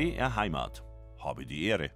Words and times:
BR 0.00 0.34
Heimat. 0.34 0.82
Habe 1.18 1.44
die 1.44 1.64
Ehre. 1.64 1.90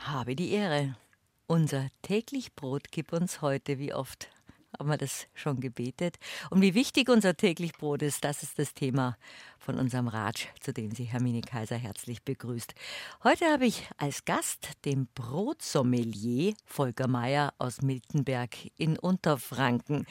Habe 0.00 0.36
die 0.36 0.50
Ehre. 0.50 0.98
Unser 1.46 1.88
täglich 2.02 2.54
Brot 2.54 2.88
gib 2.90 3.14
uns 3.14 3.40
heute, 3.40 3.78
wie 3.78 3.94
oft 3.94 4.28
haben 4.78 4.90
wir 4.90 4.98
das 4.98 5.26
schon 5.32 5.60
gebetet. 5.60 6.18
Und 6.50 6.60
wie 6.60 6.74
wichtig 6.74 7.08
unser 7.08 7.34
täglich 7.38 7.72
Brot 7.72 8.02
ist, 8.02 8.22
das 8.22 8.42
ist 8.42 8.58
das 8.58 8.74
Thema 8.74 9.16
von 9.58 9.78
unserem 9.78 10.08
Ratsch, 10.08 10.48
zu 10.60 10.74
dem 10.74 10.90
Sie 10.90 11.04
Hermine 11.04 11.40
Kaiser 11.40 11.76
herzlich 11.76 12.22
begrüßt. 12.22 12.74
Heute 13.24 13.46
habe 13.46 13.64
ich 13.64 13.88
als 13.96 14.26
Gast 14.26 14.68
den 14.84 15.08
Brotsommelier 15.14 16.52
Volker 16.66 17.08
Mayer 17.08 17.54
aus 17.56 17.80
Miltenberg 17.80 18.58
in 18.76 18.98
Unterfranken. 18.98 20.04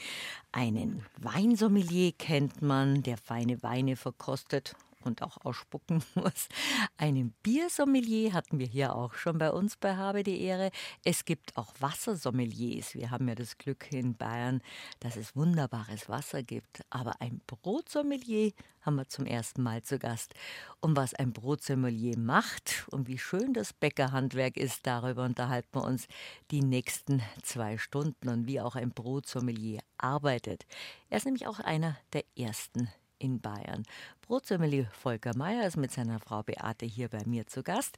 Einen 0.50 1.06
Weinsommelier 1.20 2.10
kennt 2.18 2.62
man, 2.62 3.04
der 3.04 3.16
feine 3.16 3.62
Weine 3.62 3.94
verkostet 3.94 4.74
und 5.04 5.22
auch 5.22 5.44
ausspucken 5.44 6.02
muss. 6.14 6.48
Einen 6.96 7.32
Biersommelier 7.42 8.32
hatten 8.32 8.58
wir 8.58 8.66
hier 8.66 8.94
auch 8.94 9.14
schon 9.14 9.38
bei 9.38 9.50
uns 9.50 9.76
bei 9.76 9.96
Habe 9.96 10.22
die 10.22 10.40
Ehre. 10.40 10.70
Es 11.04 11.24
gibt 11.24 11.56
auch 11.56 11.72
Wassersommeliers. 11.80 12.94
Wir 12.94 13.10
haben 13.10 13.28
ja 13.28 13.34
das 13.34 13.58
Glück 13.58 13.92
in 13.92 14.16
Bayern, 14.16 14.60
dass 15.00 15.16
es 15.16 15.34
wunderbares 15.36 16.08
Wasser 16.08 16.42
gibt. 16.42 16.82
Aber 16.90 17.20
ein 17.20 17.40
Brotsommelier 17.46 18.52
haben 18.82 18.96
wir 18.96 19.08
zum 19.08 19.26
ersten 19.26 19.62
Mal 19.62 19.82
zu 19.82 19.98
Gast. 19.98 20.34
Und 20.80 20.96
was 20.96 21.14
ein 21.14 21.32
Brotsommelier 21.32 22.18
macht 22.18 22.86
und 22.90 23.08
wie 23.08 23.18
schön 23.18 23.52
das 23.52 23.72
Bäckerhandwerk 23.72 24.56
ist, 24.56 24.86
darüber 24.86 25.24
unterhalten 25.24 25.68
wir 25.74 25.84
uns 25.84 26.06
die 26.50 26.62
nächsten 26.62 27.22
zwei 27.42 27.78
Stunden 27.78 28.28
und 28.28 28.46
wie 28.46 28.60
auch 28.60 28.76
ein 28.76 28.90
Brotsommelier 28.90 29.80
arbeitet. 29.98 30.66
Er 31.10 31.18
ist 31.18 31.24
nämlich 31.24 31.46
auch 31.46 31.60
einer 31.60 31.96
der 32.12 32.24
ersten 32.36 32.88
in 33.20 33.40
Bayern. 33.40 33.84
Brotsommelier 34.22 34.88
Volker 34.92 35.36
Mayer 35.36 35.66
ist 35.66 35.76
mit 35.76 35.92
seiner 35.92 36.18
Frau 36.18 36.42
Beate 36.42 36.86
hier 36.86 37.08
bei 37.08 37.24
mir 37.24 37.46
zu 37.46 37.62
Gast. 37.62 37.96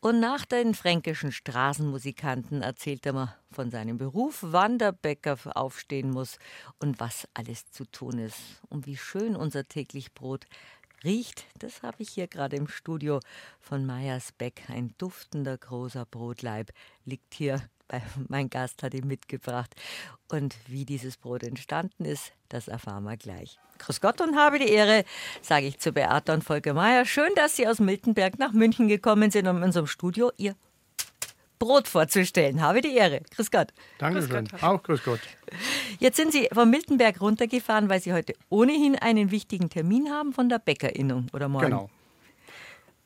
Und 0.00 0.20
nach 0.20 0.44
den 0.44 0.74
fränkischen 0.74 1.32
Straßenmusikanten 1.32 2.62
erzählt 2.62 3.04
er 3.06 3.14
mir 3.14 3.34
von 3.50 3.70
seinem 3.70 3.98
Beruf, 3.98 4.38
wann 4.42 4.78
der 4.78 4.92
Bäcker 4.92 5.36
aufstehen 5.54 6.10
muss 6.10 6.38
und 6.78 7.00
was 7.00 7.26
alles 7.34 7.70
zu 7.70 7.84
tun 7.84 8.18
ist. 8.18 8.38
Und 8.68 8.86
wie 8.86 8.96
schön 8.96 9.34
unser 9.34 9.66
täglich 9.66 10.14
Brot 10.14 10.46
riecht, 11.02 11.46
das 11.58 11.82
habe 11.82 12.02
ich 12.02 12.10
hier 12.10 12.28
gerade 12.28 12.56
im 12.56 12.68
Studio 12.68 13.20
von 13.60 13.86
Meyers 13.86 14.32
Bäck. 14.32 14.64
Ein 14.68 14.94
duftender 14.98 15.56
großer 15.56 16.04
Brotleib 16.04 16.70
liegt 17.04 17.34
hier 17.34 17.62
mein 18.28 18.50
Gast 18.50 18.82
hat 18.82 18.94
ihn 18.94 19.06
mitgebracht. 19.06 19.74
Und 20.28 20.56
wie 20.66 20.84
dieses 20.84 21.16
Brot 21.16 21.42
entstanden 21.42 22.04
ist, 22.04 22.32
das 22.48 22.68
erfahren 22.68 23.04
wir 23.04 23.16
gleich. 23.16 23.58
Grüß 23.78 24.00
Gott 24.00 24.20
und 24.20 24.36
habe 24.36 24.58
die 24.58 24.68
Ehre, 24.68 25.04
sage 25.42 25.66
ich 25.66 25.78
zu 25.78 25.92
Beate 25.92 26.32
und 26.32 26.44
Volker 26.44 26.74
Mayer. 26.74 27.04
Schön, 27.04 27.30
dass 27.34 27.56
Sie 27.56 27.66
aus 27.66 27.80
Miltenberg 27.80 28.38
nach 28.38 28.52
München 28.52 28.88
gekommen 28.88 29.30
sind, 29.30 29.48
um 29.48 29.56
in 29.56 29.62
unserem 29.62 29.86
Studio 29.86 30.30
Ihr 30.36 30.54
Brot 31.58 31.88
vorzustellen. 31.88 32.62
Habe 32.62 32.80
die 32.80 32.94
Ehre. 32.94 33.20
Grüß 33.34 33.50
Gott. 33.50 33.68
Dankeschön. 33.98 34.48
Auch 34.62 34.82
grüß 34.82 35.02
Gott. 35.04 35.20
Jetzt 35.98 36.16
sind 36.16 36.32
Sie 36.32 36.48
vom 36.52 36.70
Miltenberg 36.70 37.20
runtergefahren, 37.20 37.88
weil 37.88 38.00
Sie 38.00 38.12
heute 38.12 38.34
ohnehin 38.48 38.96
einen 38.96 39.30
wichtigen 39.30 39.68
Termin 39.68 40.10
haben 40.10 40.32
von 40.32 40.48
der 40.48 40.58
Bäckerinnung 40.58 41.26
oder 41.32 41.48
morgen. 41.48 41.66
Genau. 41.66 41.90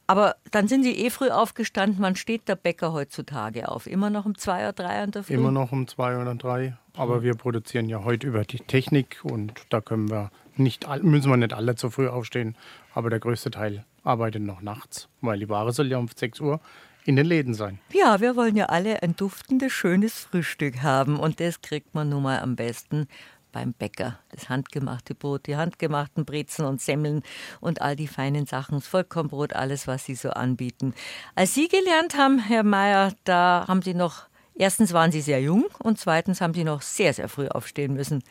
Aber 0.06 0.36
dann 0.50 0.68
sind 0.68 0.82
Sie 0.82 0.98
eh 0.98 1.10
früh 1.10 1.30
aufgestanden. 1.30 2.02
Wann 2.02 2.16
steht 2.16 2.48
der 2.48 2.56
Bäcker 2.56 2.92
heutzutage 2.92 3.68
auf? 3.68 3.86
Immer 3.86 4.10
noch 4.10 4.26
um 4.26 4.36
zwei 4.36 4.64
oder 4.64 4.72
drei 4.72 5.02
an 5.02 5.10
der 5.10 5.24
Früh? 5.24 5.34
Immer 5.34 5.50
noch 5.50 5.72
um 5.72 5.86
zwei 5.88 6.20
oder 6.20 6.34
drei. 6.34 6.76
Aber 6.96 7.22
wir 7.22 7.34
produzieren 7.34 7.88
ja 7.88 8.04
heute 8.04 8.26
über 8.26 8.44
die 8.44 8.58
Technik 8.58 9.20
und 9.24 9.52
da 9.70 9.80
können 9.80 10.10
wir 10.10 10.30
nicht, 10.56 10.86
müssen 11.02 11.30
wir 11.30 11.36
nicht 11.36 11.52
alle 11.52 11.74
zu 11.74 11.90
früh 11.90 12.08
aufstehen. 12.08 12.56
Aber 12.94 13.10
der 13.10 13.18
größte 13.18 13.50
Teil 13.50 13.84
arbeitet 14.04 14.42
noch 14.42 14.60
nachts, 14.60 15.08
weil 15.20 15.38
die 15.38 15.48
Ware 15.48 15.72
soll 15.72 15.88
ja 15.88 15.98
um 15.98 16.08
6 16.14 16.40
Uhr 16.40 16.60
in 17.04 17.16
den 17.16 17.26
Läden 17.26 17.54
sein. 17.54 17.78
Ja, 17.92 18.20
wir 18.20 18.36
wollen 18.36 18.56
ja 18.56 18.66
alle 18.66 19.02
ein 19.02 19.16
duftendes, 19.16 19.72
schönes 19.72 20.20
Frühstück 20.20 20.82
haben 20.82 21.18
und 21.18 21.40
das 21.40 21.60
kriegt 21.60 21.94
man 21.94 22.08
nun 22.08 22.22
mal 22.22 22.40
am 22.40 22.56
besten 22.56 23.08
beim 23.54 23.72
Bäcker. 23.72 24.18
Das 24.32 24.48
handgemachte 24.48 25.14
Brot, 25.14 25.46
die 25.46 25.56
handgemachten 25.56 26.24
Brezen 26.24 26.66
und 26.66 26.80
Semmeln 26.80 27.22
und 27.60 27.80
all 27.80 27.94
die 27.94 28.08
feinen 28.08 28.46
Sachen, 28.46 28.74
das 28.74 28.86
Vollkornbrot, 28.88 29.54
alles, 29.54 29.86
was 29.86 30.04
Sie 30.04 30.16
so 30.16 30.30
anbieten. 30.30 30.92
Als 31.36 31.54
Sie 31.54 31.68
gelernt 31.68 32.18
haben, 32.18 32.40
Herr 32.40 32.64
Mayer, 32.64 33.12
da 33.22 33.64
haben 33.68 33.80
Sie 33.80 33.94
noch, 33.94 34.26
erstens 34.56 34.92
waren 34.92 35.12
Sie 35.12 35.20
sehr 35.20 35.40
jung 35.40 35.66
und 35.78 35.98
zweitens 35.98 36.40
haben 36.40 36.52
Sie 36.52 36.64
noch 36.64 36.82
sehr, 36.82 37.14
sehr 37.14 37.28
früh 37.28 37.46
aufstehen 37.46 37.94
müssen. 37.94 38.24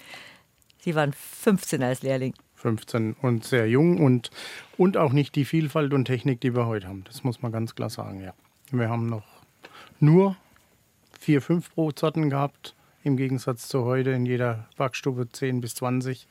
Sie 0.80 0.94
waren 0.94 1.14
15 1.14 1.82
als 1.82 2.04
Lehrling. 2.04 2.34
15 2.56 3.16
und 3.22 3.46
sehr 3.46 3.68
jung 3.68 4.04
und, 4.04 4.30
und 4.78 4.98
auch 4.98 5.14
nicht 5.14 5.36
die 5.36 5.46
Vielfalt 5.46 5.94
und 5.94 6.06
Technik, 6.06 6.42
die 6.42 6.54
wir 6.54 6.66
heute 6.66 6.88
haben. 6.88 7.06
Das 7.06 7.24
muss 7.24 7.42
man 7.42 7.52
ganz 7.54 7.76
klar 7.76 7.90
sagen, 7.90 8.22
ja. 8.22 8.34
Wir 8.72 8.90
haben 8.90 9.08
noch 9.08 9.24
nur 10.00 10.36
vier, 11.18 11.42
fünf 11.42 11.72
Brotsorten 11.74 12.30
gehabt 12.30 12.76
im 13.03 13.18
Gegensatz 13.18 13.68
zu 13.68 13.84
heute 13.84 14.12
in 14.12 14.25
jeder 14.25 14.68
Backstube 14.78 15.30
10 15.30 15.62
bis 15.62 15.75
20 15.75 16.28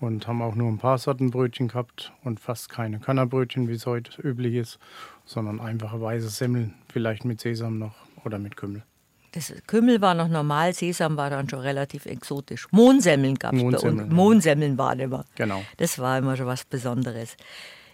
und 0.00 0.26
haben 0.26 0.42
auch 0.42 0.54
nur 0.54 0.68
ein 0.68 0.78
paar 0.78 0.98
Sorten 0.98 1.30
Brötchen 1.30 1.68
gehabt 1.68 2.12
und 2.24 2.40
fast 2.40 2.68
keine 2.68 2.98
Kannerbrötchen, 2.98 3.68
wie 3.68 3.74
es 3.74 3.86
heute 3.86 4.20
üblich 4.20 4.54
ist, 4.54 4.78
sondern 5.24 5.60
einfache 5.60 6.00
weiße 6.00 6.28
Semmeln, 6.28 6.74
vielleicht 6.92 7.24
mit 7.24 7.40
Sesam 7.40 7.78
noch 7.78 7.94
oder 8.24 8.38
mit 8.38 8.56
Kümmel. 8.56 8.82
Das 9.32 9.52
Kümmel 9.66 10.00
war 10.00 10.14
noch 10.14 10.28
normal, 10.28 10.74
Sesam 10.74 11.16
war 11.16 11.30
dann 11.30 11.48
schon 11.48 11.60
relativ 11.60 12.06
exotisch. 12.06 12.68
Mohnsemmeln 12.70 13.36
gab 13.36 13.54
es 13.54 13.62
bei 13.62 13.90
uns. 13.90 14.12
Mohnsemmeln 14.12 14.78
waren 14.78 15.00
immer. 15.00 15.24
Genau. 15.34 15.62
Das 15.76 15.98
war 15.98 16.18
immer 16.18 16.36
schon 16.36 16.46
was 16.46 16.64
Besonderes. 16.64 17.36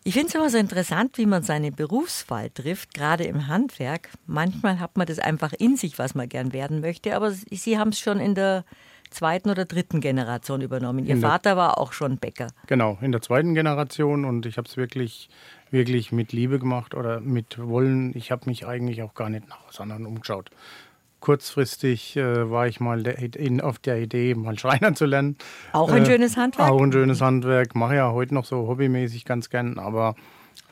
Ich 0.02 0.14
finde 0.14 0.28
es 0.28 0.34
immer 0.34 0.48
so 0.48 0.56
interessant, 0.56 1.18
wie 1.18 1.26
man 1.26 1.42
seine 1.42 1.72
Berufswahl 1.72 2.48
trifft, 2.48 2.94
gerade 2.94 3.24
im 3.24 3.48
Handwerk. 3.48 4.08
Manchmal 4.26 4.80
hat 4.80 4.96
man 4.96 5.06
das 5.06 5.18
einfach 5.18 5.52
in 5.52 5.76
sich, 5.76 5.98
was 5.98 6.14
man 6.14 6.28
gern 6.28 6.54
werden 6.54 6.80
möchte, 6.80 7.14
aber 7.14 7.30
Sie 7.32 7.78
haben 7.78 7.90
es 7.90 8.00
schon 8.00 8.18
in 8.18 8.34
der 8.34 8.64
zweiten 9.10 9.50
oder 9.50 9.66
dritten 9.66 10.00
Generation 10.00 10.62
übernommen. 10.62 11.04
Ihr 11.04 11.18
Vater 11.18 11.56
war 11.56 11.78
auch 11.78 11.92
schon 11.92 12.16
Bäcker. 12.16 12.46
Genau, 12.66 12.96
in 13.02 13.12
der 13.12 13.20
zweiten 13.20 13.54
Generation 13.54 14.24
und 14.24 14.46
ich 14.46 14.56
habe 14.56 14.68
es 14.68 14.76
wirklich, 14.76 15.28
wirklich 15.70 16.12
mit 16.12 16.32
Liebe 16.32 16.58
gemacht 16.58 16.94
oder 16.94 17.20
mit 17.20 17.58
Wollen. 17.58 18.16
Ich 18.16 18.30
habe 18.30 18.48
mich 18.48 18.66
eigentlich 18.66 19.02
auch 19.02 19.14
gar 19.14 19.28
nicht 19.28 19.48
nach 19.48 19.66
was 19.68 19.80
anderem 19.80 20.06
umgeschaut 20.06 20.50
kurzfristig 21.20 22.16
äh, 22.16 22.50
war 22.50 22.66
ich 22.66 22.80
mal 22.80 23.06
in, 23.06 23.60
auf 23.60 23.78
der 23.78 24.00
Idee, 24.00 24.34
mal 24.34 24.58
Schreiner 24.58 24.94
zu 24.94 25.06
lernen. 25.06 25.36
Auch 25.72 25.90
ein 25.90 26.02
äh, 26.02 26.06
schönes 26.06 26.36
Handwerk? 26.36 26.70
Auch 26.70 26.80
ein 26.80 26.92
schönes 26.92 27.20
Handwerk. 27.20 27.74
Mache 27.74 27.96
ja 27.96 28.12
heute 28.12 28.34
noch 28.34 28.44
so 28.44 28.66
hobbymäßig 28.66 29.24
ganz 29.24 29.50
gern, 29.50 29.78
aber 29.78 30.14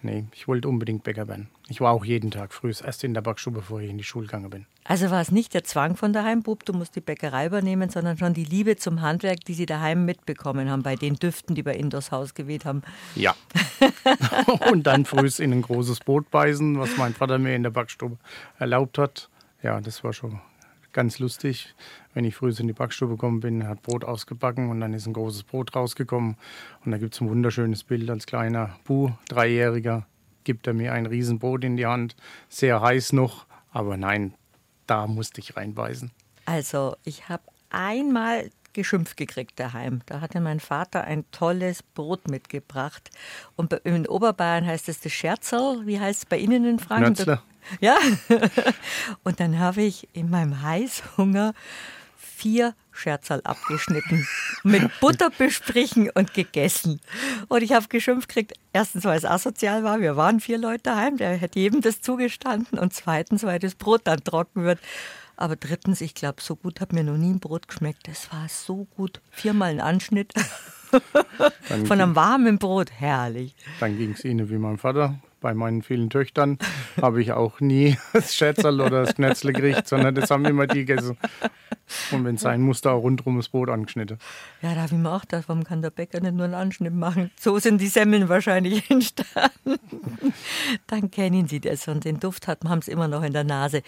nee, 0.03 0.25
ich 0.35 0.49
wollte 0.49 0.69
unbedingt 0.69 1.05
Bäcker 1.05 1.29
werden. 1.29 1.49
Ich 1.69 1.81
war 1.81 1.93
auch 1.93 2.05
jeden 2.05 2.31
Tag 2.31 2.55
früh 2.55 2.73
erst 2.83 3.05
in 3.05 3.13
der 3.13 3.21
Backstube, 3.21 3.59
bevor 3.59 3.81
ich 3.81 3.91
in 3.91 3.99
die 3.99 4.05
Schule 4.05 4.27
gegangen 4.27 4.49
bin. 4.49 4.67
Also 4.85 5.11
war 5.11 5.21
es 5.21 5.31
nicht 5.31 5.53
der 5.53 5.65
Zwang 5.65 5.97
von 5.97 6.15
daheim, 6.15 6.43
Bub, 6.43 6.65
du 6.65 6.73
musst 6.73 6.97
die 6.97 7.03
Bäckerei 7.03 7.47
übernehmen, 7.47 7.91
sondern 7.91 8.17
schon 8.17 8.33
die 8.33 8.45
Liebe 8.45 8.77
zum 8.77 9.03
Handwerk, 9.03 9.45
die 9.45 9.53
Sie 9.53 9.67
daheim 9.67 10.07
mitbekommen 10.07 10.71
haben, 10.71 10.83
bei 10.83 10.97
den 10.97 11.17
Düften, 11.17 11.55
die 11.55 11.63
bei 11.63 11.75
Ihnen 11.75 11.91
durchs 11.91 12.11
Haus 12.11 12.33
geweht 12.33 12.65
haben. 12.65 12.83
Ja. 13.15 13.35
Und 14.71 14.87
dann 14.87 15.05
früh 15.05 15.29
in 15.39 15.53
ein 15.53 15.63
großes 15.63 16.01
Brot 16.01 16.31
beißen, 16.31 16.79
was 16.79 16.97
mein 16.97 17.13
Vater 17.13 17.39
mir 17.39 17.55
in 17.55 17.63
der 17.63 17.71
Backstube 17.71 18.17
erlaubt 18.59 18.97
hat 18.97 19.29
ja, 19.63 19.81
das 19.81 20.05
war 20.05 20.13
schon 20.13 20.41
ganz 20.93 21.19
lustig. 21.19 21.75
Wenn 22.15 22.25
ich 22.25 22.35
früh 22.35 22.53
in 22.59 22.67
die 22.67 22.73
Backstube 22.73 23.13
gekommen 23.13 23.41
bin, 23.41 23.69
hat 23.69 23.83
Brot 23.83 24.05
ausgebacken 24.05 24.71
und 24.71 24.81
dann 24.81 24.95
ist 24.95 25.07
ein 25.07 25.13
großes 25.13 25.45
Brot 25.45 25.75
rausgekommen. 25.75 26.37
Und 26.85 26.93
da 26.93 26.99
gibt 26.99 27.15
es 27.15 27.21
ein 27.21 27.29
wunderschönes 27.29 27.85
Bild 27.85 28.09
als 28.11 28.27
kleiner 28.27 28.77
Bu, 28.85 29.11
Dreijähriger, 29.29 30.07
gibt 30.45 30.67
er 30.67 30.75
mir 30.75 30.93
ein 30.93 31.07
Riesenbrot 31.07 31.65
in 31.65 31.77
die 31.77 31.87
Hand, 31.87 32.17
sehr 32.49 32.81
heiß 32.81 33.13
noch, 33.13 33.47
aber 33.71 33.97
nein, 33.97 34.35
da 34.87 35.07
musste 35.07 35.41
ich 35.41 35.57
reinbeißen. 35.57 36.11
Also, 36.47 36.97
ich 37.05 37.29
habe 37.29 37.43
einmal 37.71 38.51
geschimpft 38.79 39.17
gekriegt 39.17 39.59
daheim. 39.59 40.03
Da 40.07 40.21
hatte 40.21 40.41
mein 40.41 40.61
Vater 40.61 41.03
ein 41.03 41.25
tolles 41.33 41.83
Brot 41.83 42.29
mitgebracht. 42.29 43.11
Und 43.57 43.73
in 43.73 44.07
Oberbayern 44.07 44.65
heißt 44.65 44.89
es 44.89 45.01
das 45.01 45.11
Scherzerl. 45.11 45.85
Wie 45.85 45.99
heißt 45.99 46.21
es 46.21 46.27
bei 46.27 46.39
Ihnen 46.39 46.65
in 46.65 46.79
Franken? 46.79 47.09
Nötzler. 47.09 47.43
Ja. 47.81 47.99
Und 49.25 49.41
dann 49.41 49.59
habe 49.59 49.83
ich 49.83 50.09
in 50.13 50.31
meinem 50.31 50.63
Heißhunger 50.63 51.55
vier 52.17 52.77
Scherzerl 52.93 53.41
abgeschnitten, 53.43 54.29
mit 54.63 55.01
Butter 55.01 55.31
besprichen 55.31 56.09
und 56.15 56.35
gegessen. 56.35 57.01
Und 57.49 57.63
ich 57.63 57.73
habe 57.73 57.89
geschimpft 57.89 58.29
gekriegt, 58.29 58.53
erstens, 58.73 59.05
weil 59.05 59.19
es 59.19 59.25
asozial 59.25 59.83
war, 59.83 60.01
wir 60.01 60.17
waren 60.17 60.39
vier 60.39 60.59
Leute 60.59 60.85
daheim, 60.85 61.17
der 61.17 61.37
hätte 61.37 61.59
jedem 61.59 61.81
das 61.81 62.01
zugestanden. 62.01 62.79
Und 62.79 62.95
zweitens, 62.95 63.43
weil 63.43 63.59
das 63.59 63.75
Brot 63.75 64.03
dann 64.05 64.23
trocken 64.23 64.63
wird. 64.63 64.79
Aber 65.41 65.55
drittens, 65.55 66.01
ich 66.01 66.15
glaube, 66.15 66.43
so 66.43 66.57
gut 66.57 66.81
hat 66.81 66.93
mir 66.93 67.05
noch 67.05 67.17
nie 67.17 67.31
ein 67.31 67.39
Brot 67.39 67.69
geschmeckt. 67.69 68.09
Das 68.09 68.33
war 68.33 68.49
so 68.49 68.89
gut. 68.97 69.21
Viermal 69.31 69.71
ein 69.71 69.81
Anschnitt. 69.81 70.35
Von 71.85 72.01
einem 72.01 72.17
warmen 72.17 72.59
Brot, 72.59 72.91
herrlich. 72.91 73.55
Dann 73.79 73.97
ging 73.97 74.13
es 74.13 74.25
Ihnen 74.25 74.51
wie 74.51 74.59
mein 74.59 74.79
Vater. 74.79 75.21
Bei 75.41 75.55
meinen 75.55 75.83
vielen 75.83 76.11
Töchtern 76.11 76.59
habe 77.01 77.23
ich 77.23 77.31
auch 77.31 77.61
nie 77.61 77.97
das 78.13 78.35
Schätzerl 78.35 78.81
oder 78.81 79.05
das 79.05 79.15
Knetzle 79.15 79.53
gekriegt, 79.53 79.87
sondern 79.87 80.17
das 80.17 80.29
haben 80.33 80.45
immer 80.45 80.67
die 80.67 80.85
gegessen. 80.85 81.17
Und 82.11 82.25
wenn 82.25 82.35
es 82.35 82.41
sein 82.41 82.61
musste, 82.61 82.91
auch 82.91 83.03
rundherum 83.03 83.37
das 83.37 83.49
Brot 83.49 83.69
angeschnitten. 83.69 84.19
Ja, 84.61 84.75
da 84.75 84.83
habe 84.83 84.97
ich 84.97 85.01
mir 85.01 85.13
auch 85.13 85.21
gedacht, 85.21 85.45
warum 85.47 85.63
kann 85.63 85.83
der 85.83 85.91
Bäcker 85.91 86.19
nicht 86.19 86.35
nur 86.35 86.47
einen 86.47 86.55
Anschnitt 86.55 86.95
machen? 86.95 87.31
So 87.39 87.61
sind 87.61 87.81
die 87.81 87.87
Semmeln 87.87 88.29
wahrscheinlich 88.29 88.91
entstanden. 88.91 89.79
Dann 90.89 91.13
kennen 91.13 91.47
Sie 91.47 91.61
das 91.61 91.87
und 91.87 92.05
den 92.05 92.19
Duft 92.19 92.49
haben 92.49 92.83
sie 92.83 92.91
immer 92.91 93.07
noch 93.07 93.23
in 93.23 93.33
der 93.33 93.45
Nase. 93.45 93.85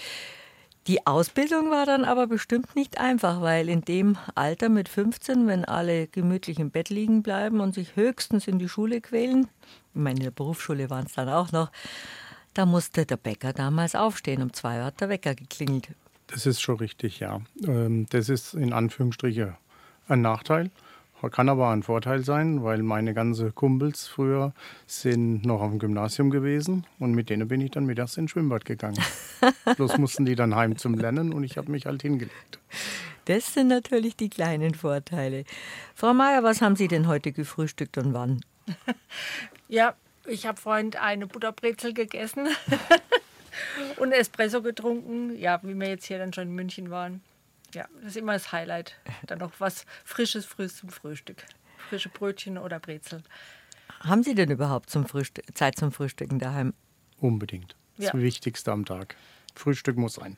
Die 0.91 1.07
Ausbildung 1.07 1.71
war 1.71 1.87
dann 1.87 2.05
aber 2.05 2.27
bestimmt 2.27 2.75
nicht 2.75 2.99
einfach, 2.99 3.41
weil 3.41 3.69
in 3.69 3.83
dem 3.83 4.19
Alter 4.35 4.69
mit 4.69 4.89
15, 4.89 5.47
wenn 5.47 5.65
alle 5.65 6.09
gemütlich 6.09 6.59
im 6.59 6.73
Bett 6.73 6.91
liegen 6.91 7.23
bleiben 7.23 7.61
und 7.61 7.77
sich 7.77 7.95
höchstens 7.95 8.49
in 8.49 8.59
die 8.59 8.69
Schule 8.69 9.01
quälen, 9.01 9.47
ich 9.95 10.01
meine, 10.01 10.17
in 10.19 10.25
der 10.25 10.33
Berufsschule 10.33 10.91
waren 10.91 11.07
es 11.07 11.13
dann 11.13 11.29
auch 11.29 11.53
noch, 11.53 11.71
da 12.55 12.67
musste 12.67 13.07
der 13.07 13.19
Bäcker 13.19 13.53
damals 13.53 13.95
aufstehen. 13.95 14.43
Um 14.43 14.53
zwei 14.53 14.79
Uhr 14.79 14.87
hat 14.87 15.01
der 15.01 15.11
Wecker 15.11 15.37
geklingelt. 15.37 15.91
Das 16.27 16.45
ist 16.45 16.61
schon 16.61 16.79
richtig, 16.79 17.21
ja. 17.21 17.41
Ähm, 17.65 18.07
das 18.11 18.29
ist 18.29 18.55
in 18.55 18.73
Anführungsstrichen 18.73 19.55
ein 20.09 20.23
Nachteil. 20.23 20.73
Kann 21.29 21.49
aber 21.49 21.71
ein 21.71 21.83
Vorteil 21.83 22.25
sein, 22.25 22.65
weil 22.65 22.83
meine 22.83 23.13
ganzen 23.13 23.55
Kumpels 23.55 24.09
früher 24.09 24.53
sind 24.87 25.45
noch 25.45 25.61
auf 25.61 25.71
dem 25.71 25.79
Gymnasium 25.79 26.31
gewesen 26.31 26.87
und 26.99 27.13
mit 27.13 27.29
denen 27.29 27.47
bin 27.49 27.61
ich 27.61 27.73
dann 27.73 27.85
mittags 27.85 28.17
ins 28.17 28.31
Schwimmbad 28.31 28.65
gegangen. 28.65 28.99
Bloß 29.77 29.99
mussten 29.99 30.25
die 30.25 30.35
dann 30.35 30.55
heim 30.55 30.79
zum 30.79 30.95
Lernen 30.95 31.33
und 31.33 31.45
ich 31.45 31.59
habe 31.59 31.71
mich 31.71 31.87
halt 31.87 32.03
hingelegt. 32.03 32.59
Das 33.27 33.55
sind 33.55 33.69
natürlich 33.69 34.17
die 34.17 34.31
kleinen 34.31 34.75
Vorteile. 34.75 35.45
Frau 35.95 36.15
Meier, 36.15 36.43
was 36.43 36.63
haben 36.63 36.77
Sie 36.77 36.89
denn 36.89 37.07
heute 37.07 37.33
gefrühstückt 37.33 37.99
und 37.99 38.15
wann? 38.15 38.41
Ja, 39.69 39.95
ich 40.27 40.47
habe 40.47 40.61
vorhin 40.61 40.97
eine 40.97 41.29
Butterbrezel 41.29 41.95
gegessen 41.95 42.49
und 43.99 44.11
Espresso 44.11 44.63
getrunken. 44.63 45.39
Ja, 45.39 45.61
wie 45.63 45.75
wir 45.75 45.89
jetzt 45.89 46.07
hier 46.07 46.19
dann 46.19 46.33
schon 46.33 46.49
in 46.49 46.55
München 46.57 46.91
waren. 46.91 47.23
Ja, 47.75 47.87
das 48.01 48.11
ist 48.13 48.17
immer 48.17 48.33
das 48.33 48.53
Highlight. 48.53 48.97
Dann 49.27 49.39
noch 49.39 49.53
was 49.59 49.85
Frisches 50.05 50.45
früh 50.45 50.69
zum 50.69 50.89
Frühstück. 50.89 51.45
Frische 51.89 52.09
Brötchen 52.09 52.59
oder 52.59 52.81
Brezel. 52.81 53.23
Haben 54.01 54.23
Sie 54.23 54.35
denn 54.35 54.51
überhaupt 54.51 54.91
zum 54.91 55.07
Frühstück, 55.07 55.45
Zeit 55.55 55.77
zum 55.77 55.93
Frühstücken 55.93 56.39
daheim? 56.39 56.75
Unbedingt. 57.19 57.77
Das 57.97 58.07
Ja. 58.07 58.15
Wichtigste 58.15 58.73
am 58.73 58.85
Tag. 58.85 59.15
Frühstück 59.55 59.97
muss 59.97 60.15
sein. 60.15 60.37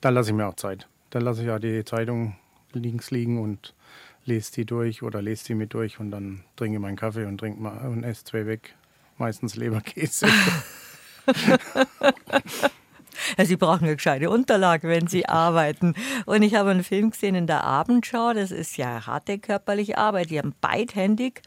Da 0.00 0.10
lasse 0.10 0.30
ich 0.30 0.36
mir 0.36 0.46
auch 0.46 0.56
Zeit. 0.56 0.86
Da 1.10 1.18
lasse 1.18 1.40
ich 1.42 1.46
ja 1.46 1.58
die 1.58 1.84
Zeitung 1.84 2.36
links 2.72 3.10
liegen 3.10 3.40
und 3.40 3.74
lese 4.24 4.52
die 4.52 4.64
durch 4.64 5.02
oder 5.02 5.22
lese 5.22 5.46
die 5.46 5.54
mit 5.54 5.72
durch 5.74 5.98
und 6.00 6.10
dann 6.10 6.44
trinke 6.56 6.78
meinen 6.78 6.96
Kaffee 6.96 7.24
und 7.24 7.38
trinke 7.38 7.60
mal 7.60 7.88
und 7.88 8.04
esse 8.04 8.24
zwei 8.24 8.46
weg. 8.46 8.74
Meistens 9.16 9.54
Leberkäse. 9.56 10.26
Ja, 13.38 13.44
Sie 13.44 13.56
brauchen 13.56 13.84
eine 13.84 13.96
gescheite 13.96 14.30
Unterlage, 14.30 14.88
wenn 14.88 15.06
Sie 15.06 15.26
arbeiten. 15.28 15.94
Und 16.26 16.42
ich 16.42 16.54
habe 16.54 16.70
einen 16.70 16.84
Film 16.84 17.10
gesehen 17.10 17.34
in 17.34 17.46
der 17.46 17.64
Abendschau, 17.64 18.32
das 18.32 18.50
ist 18.50 18.76
ja 18.76 19.06
harte 19.06 19.38
körperliche 19.38 19.98
Arbeit. 19.98 20.30
Die 20.30 20.38
haben 20.38 20.54
beidhändig 20.60 21.42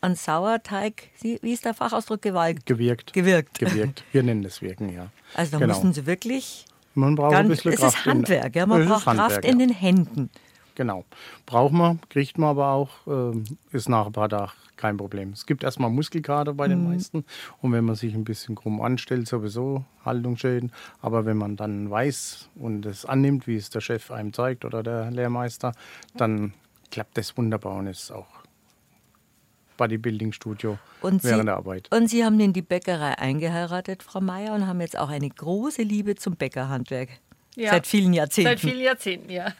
an 0.00 0.14
Sauerteig, 0.16 1.08
wie 1.22 1.36
ist 1.52 1.64
der 1.64 1.72
Fachausdruck, 1.74 2.20
gewalt, 2.22 2.66
Gewirkt. 2.66 3.12
gewirkt. 3.14 3.58
Gewirkt. 3.58 4.04
Wir 4.12 4.22
nennen 4.22 4.42
das 4.42 4.60
Wirken, 4.60 4.92
ja. 4.92 5.06
Also 5.34 5.52
da 5.52 5.58
Genau. 5.58 5.74
müssen 5.74 5.92
Sie 5.94 6.04
wirklich, 6.06 6.66
Man 6.94 7.14
braucht 7.14 7.34
ein 7.34 7.48
ganz, 7.48 7.62
bisschen 7.62 7.72
es 7.72 7.80
Kraft. 7.80 7.96
ist 7.98 8.04
Handwerk, 8.06 8.54
ja, 8.54 8.66
man 8.66 8.82
Es 8.82 8.88
braucht 8.88 9.04
Kraft 9.04 9.18
Handwerk, 9.18 9.44
in 9.46 9.60
ja. 9.60 9.66
den 9.66 9.74
Händen. 9.74 10.30
Genau. 10.74 11.04
Braucht 11.46 11.72
man, 11.72 12.00
kriegt 12.08 12.38
man 12.38 12.50
aber 12.50 12.68
auch, 12.68 12.90
ähm, 13.06 13.44
ist 13.70 13.88
nach 13.88 14.06
ein 14.06 14.12
paar 14.12 14.28
Tagen 14.28 14.52
kein 14.76 14.96
Problem. 14.96 15.30
Es 15.30 15.46
gibt 15.46 15.62
erstmal 15.62 15.90
Muskelkater 15.90 16.52
bei 16.52 16.68
den 16.68 16.84
meisten 16.84 17.24
und 17.62 17.72
wenn 17.72 17.84
man 17.84 17.94
sich 17.94 18.12
ein 18.12 18.24
bisschen 18.24 18.54
krumm 18.54 18.80
anstellt, 18.80 19.28
sowieso 19.28 19.84
Haltungsschäden. 20.04 20.72
Aber 21.00 21.24
wenn 21.24 21.36
man 21.36 21.56
dann 21.56 21.90
weiß 21.90 22.50
und 22.56 22.84
es 22.84 23.04
annimmt, 23.04 23.46
wie 23.46 23.56
es 23.56 23.70
der 23.70 23.80
Chef 23.80 24.10
einem 24.10 24.32
zeigt 24.32 24.64
oder 24.64 24.82
der 24.82 25.10
Lehrmeister, 25.10 25.72
dann 26.16 26.54
klappt 26.90 27.16
das 27.16 27.36
wunderbar 27.36 27.76
und 27.76 27.86
ist 27.86 28.10
auch 28.10 28.26
Bodybuilding-Studio 29.76 30.78
Und 31.00 31.22
Sie, 31.22 31.28
während 31.28 31.48
der 31.48 31.56
Arbeit. 31.56 31.88
und 31.92 32.08
Sie 32.08 32.24
haben 32.24 32.38
in 32.38 32.52
die 32.52 32.62
Bäckerei 32.62 33.18
eingeheiratet, 33.18 34.02
Frau 34.02 34.20
Meier, 34.20 34.54
und 34.54 34.66
haben 34.66 34.80
jetzt 34.80 34.98
auch 34.98 35.08
eine 35.08 35.28
große 35.28 35.82
Liebe 35.82 36.14
zum 36.14 36.36
Bäckerhandwerk. 36.36 37.08
Ja. 37.56 37.70
Seit 37.70 37.86
vielen 37.86 38.12
Jahrzehnten. 38.12 38.50
Seit 38.50 38.60
vielen 38.60 38.80
Jahrzehnten, 38.80 39.30
ja. 39.30 39.52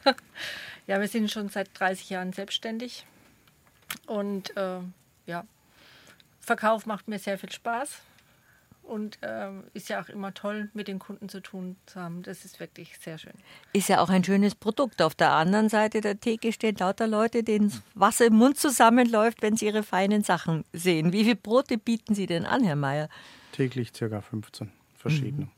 Ja, 0.87 1.01
wir 1.01 1.09
sind 1.09 1.31
schon 1.31 1.49
seit 1.49 1.69
30 1.79 2.11
Jahren 2.11 2.33
selbstständig. 2.33 3.07
Und 4.07 4.57
äh, 4.57 4.81
ja, 5.27 5.45
Verkauf 6.41 6.87
macht 6.87 7.09
mir 7.09 7.19
sehr 7.19 7.39
viel 7.39 7.51
Spaß. 7.51 8.01
Und 8.83 9.19
ähm, 9.23 9.65
ist 9.73 9.89
ja 9.89 10.03
auch 10.03 10.11
immer 10.11 10.35
toll, 10.35 10.69
mit 10.75 10.89
den 10.89 10.99
Kunden 10.99 11.31
zu 11.31 11.41
tun 11.41 11.77
zu 11.87 11.99
haben. 11.99 12.23
Das 12.23 12.45
ist 12.45 12.61
wirklich 12.61 12.99
sehr 12.99 13.17
schön. 13.17 13.33
Ist 13.73 13.89
ja 13.89 14.03
auch 14.03 14.11
ein 14.11 14.23
schönes 14.23 14.55
Produkt. 14.55 15.01
Auf 15.01 15.15
der 15.15 15.33
anderen 15.33 15.71
Seite 15.71 16.03
der 16.03 16.21
Theke 16.21 16.53
stehen 16.53 16.77
lauter 16.77 17.07
Leute, 17.07 17.43
denen 17.43 17.73
Wasser 17.95 18.27
im 18.27 18.35
Mund 18.35 18.59
zusammenläuft, 18.59 19.41
wenn 19.41 19.57
sie 19.57 19.65
ihre 19.67 19.85
feinen 19.85 20.23
Sachen 20.23 20.67
sehen. 20.75 21.15
Wie 21.15 21.25
viele 21.25 21.37
Brote 21.37 21.79
bieten 21.79 22.15
Sie 22.15 22.27
denn 22.27 22.45
an, 22.45 22.63
Herr 22.63 22.77
Mayer? 22.77 23.09
Täglich 23.53 23.93
circa 23.95 24.21
15 24.21 24.71
verschiedene. 24.95 25.49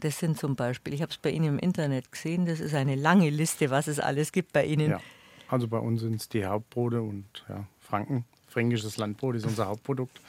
Das 0.00 0.18
sind 0.18 0.38
zum 0.38 0.56
Beispiel, 0.56 0.94
ich 0.94 1.02
habe 1.02 1.10
es 1.10 1.18
bei 1.18 1.30
Ihnen 1.30 1.46
im 1.46 1.58
Internet 1.58 2.12
gesehen, 2.12 2.46
das 2.46 2.60
ist 2.60 2.74
eine 2.74 2.94
lange 2.94 3.30
Liste, 3.30 3.70
was 3.70 3.86
es 3.86 4.00
alles 4.00 4.32
gibt 4.32 4.52
bei 4.52 4.64
Ihnen. 4.64 4.90
Ja, 4.90 5.00
also 5.48 5.68
bei 5.68 5.78
uns 5.78 6.00
sind 6.00 6.14
es 6.14 6.28
die 6.28 6.44
Hauptbrote 6.44 7.02
und 7.02 7.26
ja, 7.48 7.64
Franken. 7.80 8.24
Fränkisches 8.48 8.96
Landbrot 8.96 9.36
ist 9.36 9.44
unser 9.44 9.66
Hauptprodukt. 9.66 10.20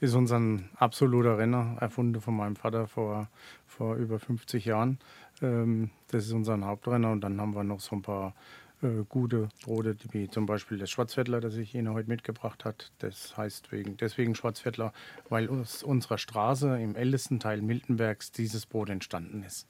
Ist 0.00 0.14
unser 0.14 0.40
absoluter 0.76 1.38
Renner, 1.38 1.76
erfunden 1.80 2.20
von 2.20 2.36
meinem 2.36 2.56
Vater 2.56 2.86
vor, 2.88 3.28
vor 3.66 3.94
über 3.96 4.18
50 4.18 4.64
Jahren. 4.64 4.98
Ähm, 5.42 5.90
das 6.08 6.26
ist 6.26 6.32
unser 6.32 6.60
Hauptrenner 6.60 7.12
und 7.12 7.20
dann 7.20 7.40
haben 7.40 7.54
wir 7.54 7.64
noch 7.64 7.80
so 7.80 7.96
ein 7.96 8.02
paar 8.02 8.34
äh, 8.82 9.04
gute 9.08 9.48
Brote, 9.64 9.96
wie 10.12 10.28
zum 10.28 10.46
Beispiel 10.46 10.78
das 10.78 10.90
Schwarzviertler, 10.90 11.40
das 11.40 11.56
ich 11.56 11.74
Ihnen 11.74 11.92
heute 11.92 12.08
mitgebracht 12.08 12.64
hat. 12.64 12.92
Das 12.98 13.36
heißt 13.36 13.72
wegen, 13.72 13.96
deswegen 13.96 14.34
Schwarzviertler, 14.34 14.92
weil 15.28 15.48
aus 15.48 15.82
unserer 15.82 16.18
Straße 16.18 16.78
im 16.80 16.94
ältesten 16.94 17.40
Teil 17.40 17.62
Miltenbergs 17.62 18.32
dieses 18.32 18.66
Brot 18.66 18.90
entstanden 18.90 19.42
ist. 19.42 19.66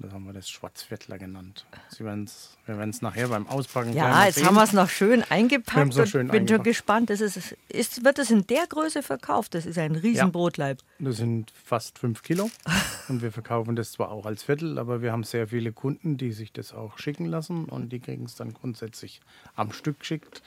Das 0.00 0.12
haben 0.12 0.26
wir 0.26 0.32
das 0.32 0.48
Schwarzviertler 0.48 1.18
genannt. 1.18 1.66
Sie 1.88 2.04
werden's, 2.04 2.56
wir 2.66 2.78
werden 2.78 2.90
es 2.90 3.02
nachher 3.02 3.28
beim 3.28 3.48
Auspacken 3.48 3.92
Ja, 3.94 4.26
jetzt 4.26 4.36
sehen. 4.36 4.46
haben 4.46 4.54
wir 4.54 4.62
es 4.62 4.72
noch 4.72 4.88
schön 4.88 5.24
eingepackt 5.24 5.96
und 5.96 6.08
schön 6.08 6.28
bin 6.28 6.46
schon 6.46 6.62
gespannt. 6.62 7.10
Das 7.10 7.20
ist, 7.20 7.56
ist, 7.68 8.04
wird 8.04 8.18
es 8.20 8.30
in 8.30 8.46
der 8.46 8.66
Größe 8.68 9.02
verkauft? 9.02 9.54
Das 9.54 9.66
ist 9.66 9.76
ein 9.76 9.96
Riesenbrotleib. 9.96 10.78
Das 11.00 11.16
sind 11.16 11.50
fast 11.50 11.98
fünf 11.98 12.22
Kilo. 12.22 12.48
Und 13.08 13.22
wir 13.22 13.32
verkaufen 13.32 13.74
das 13.74 13.92
zwar 13.92 14.10
auch 14.10 14.26
als 14.26 14.42
Viertel, 14.42 14.78
aber 14.78 15.00
wir 15.00 15.12
haben 15.12 15.24
sehr 15.24 15.48
viele 15.48 15.72
Kunden, 15.72 16.18
die 16.18 16.32
sich 16.32 16.52
das 16.52 16.74
auch 16.74 16.98
schicken 16.98 17.24
lassen 17.24 17.64
und 17.64 17.88
die 17.88 18.00
kriegen 18.00 18.26
es 18.26 18.34
dann 18.34 18.52
grundsätzlich 18.52 19.22
am 19.54 19.72
Stück 19.72 20.00
geschickt 20.00 20.42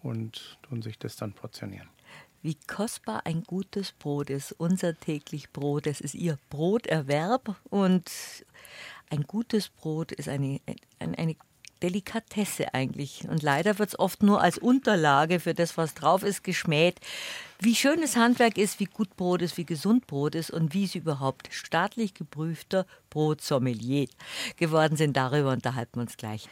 und 0.00 0.58
tun 0.62 0.80
sich 0.80 0.96
das 0.96 1.16
dann 1.16 1.32
portionieren. 1.32 1.88
Wie 2.44 2.58
kostbar 2.66 3.22
ein 3.24 3.42
gutes 3.42 3.92
Brot 3.92 4.28
ist. 4.28 4.52
Unser 4.52 5.00
täglich 5.00 5.50
Brot, 5.50 5.86
das 5.86 6.02
ist 6.02 6.14
Ihr 6.14 6.38
Broterwerb. 6.50 7.56
Und 7.70 8.10
ein 9.10 9.22
gutes 9.22 9.68
Brot 9.68 10.12
ist 10.12 10.28
eine, 10.28 10.60
eine, 10.98 11.36
Delikatesse 11.82 12.72
eigentlich. 12.72 13.26
Und 13.28 13.42
leider 13.42 13.78
wird 13.78 13.90
es 13.90 13.98
oft 13.98 14.22
nur 14.22 14.40
als 14.40 14.56
Unterlage 14.56 15.38
für 15.38 15.52
das, 15.52 15.76
was 15.76 15.92
drauf 15.92 16.22
ist, 16.22 16.42
geschmäht. 16.42 16.98
Wie 17.60 17.74
schön 17.74 18.00
das 18.00 18.16
Handwerk 18.16 18.56
ist, 18.56 18.80
wie 18.80 18.86
gut 18.86 19.16
Brot 19.16 19.42
ist, 19.42 19.58
wie 19.58 19.66
gesund 19.66 20.06
Brot 20.06 20.34
ist 20.34 20.50
und 20.50 20.72
wie 20.72 20.86
sie 20.86 20.98
überhaupt 20.98 21.48
staatlich 21.52 22.14
geprüfter 22.14 22.86
Brotsommelier 23.10 24.06
geworden 24.56 24.96
sind. 24.96 25.16
Darüber 25.16 25.52
unterhalten 25.52 25.96
wir 25.96 26.02
uns 26.02 26.16
gleich. 26.16 26.48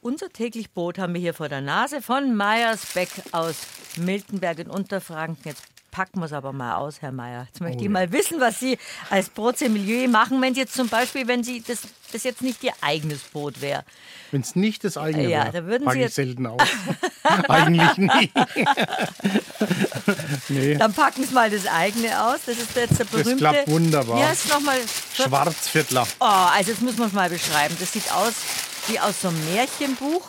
Unser 0.00 0.30
täglich 0.30 0.72
Brot 0.72 0.98
haben 0.98 1.12
wir 1.12 1.20
hier 1.20 1.34
vor 1.34 1.50
der 1.50 1.60
Nase 1.60 2.00
von 2.00 2.34
Meyersbeck 2.34 3.10
aus 3.32 3.66
Miltenberg 3.98 4.60
in 4.60 4.70
Unterfranken. 4.70 5.42
Jetzt 5.44 5.64
packen 5.90 6.20
wir 6.20 6.26
es 6.26 6.32
aber 6.32 6.52
mal 6.52 6.74
aus, 6.76 7.00
Herr 7.02 7.12
Mayer. 7.12 7.44
Jetzt 7.46 7.60
möchte 7.60 7.78
Oh 7.78 7.80
ich 7.80 7.84
ja. 7.86 7.90
mal 7.90 8.12
wissen, 8.12 8.40
was 8.40 8.58
Sie 8.60 8.78
als 9.10 9.28
Brotsommelier 9.28 10.08
machen, 10.08 10.40
wenn 10.42 10.54
Sie 10.54 10.60
jetzt 10.60 10.74
zum 10.74 10.88
Beispiel, 10.88 11.26
wenn 11.28 11.42
Sie 11.44 11.62
das, 11.66 11.80
das 12.12 12.24
jetzt 12.24 12.42
nicht 12.42 12.62
Ihr 12.64 12.72
eigenes 12.80 13.20
Brot 13.22 13.60
wäre. 13.60 13.84
Wenn 14.30 14.40
es 14.42 14.54
nicht 14.56 14.84
das 14.84 14.96
eigene 14.96 15.24
Ja, 15.28 15.44
wäre, 15.44 15.52
da 15.52 15.64
würden 15.66 15.88
Sie 15.90 15.96
ich 15.96 16.02
jetzt- 16.02 16.14
selten 16.14 16.46
aus. 16.46 16.62
Eigentlich 17.48 17.96
nie. 17.96 18.30
nee, 20.48 20.74
Dann 20.76 20.92
packen 20.92 21.24
Sie 21.24 21.34
mal 21.34 21.50
das 21.50 21.66
eigene 21.66 22.22
aus. 22.24 22.40
Das 22.46 22.56
ist 22.58 22.74
jetzt 22.76 22.98
der 22.98 23.04
berühmte. 23.04 23.36
klappt 23.36 23.68
wunderbar. 23.68 24.18
Hier 24.18 24.32
ist 24.32 24.48
nochmal. 24.48 24.78
Schwarzviertler. 25.14 26.06
Oh, 26.20 26.24
also 26.24 26.70
jetzt 26.70 26.82
muss 26.82 26.96
man 26.96 27.08
es 27.08 27.14
mal 27.14 27.28
beschreiben. 27.28 27.76
Das 27.78 27.92
sieht 27.92 28.10
aus 28.12 28.34
wie 28.88 28.98
aus 29.00 29.22
so 29.22 29.28
einem 29.28 29.54
Märchenbuch. 29.54 30.28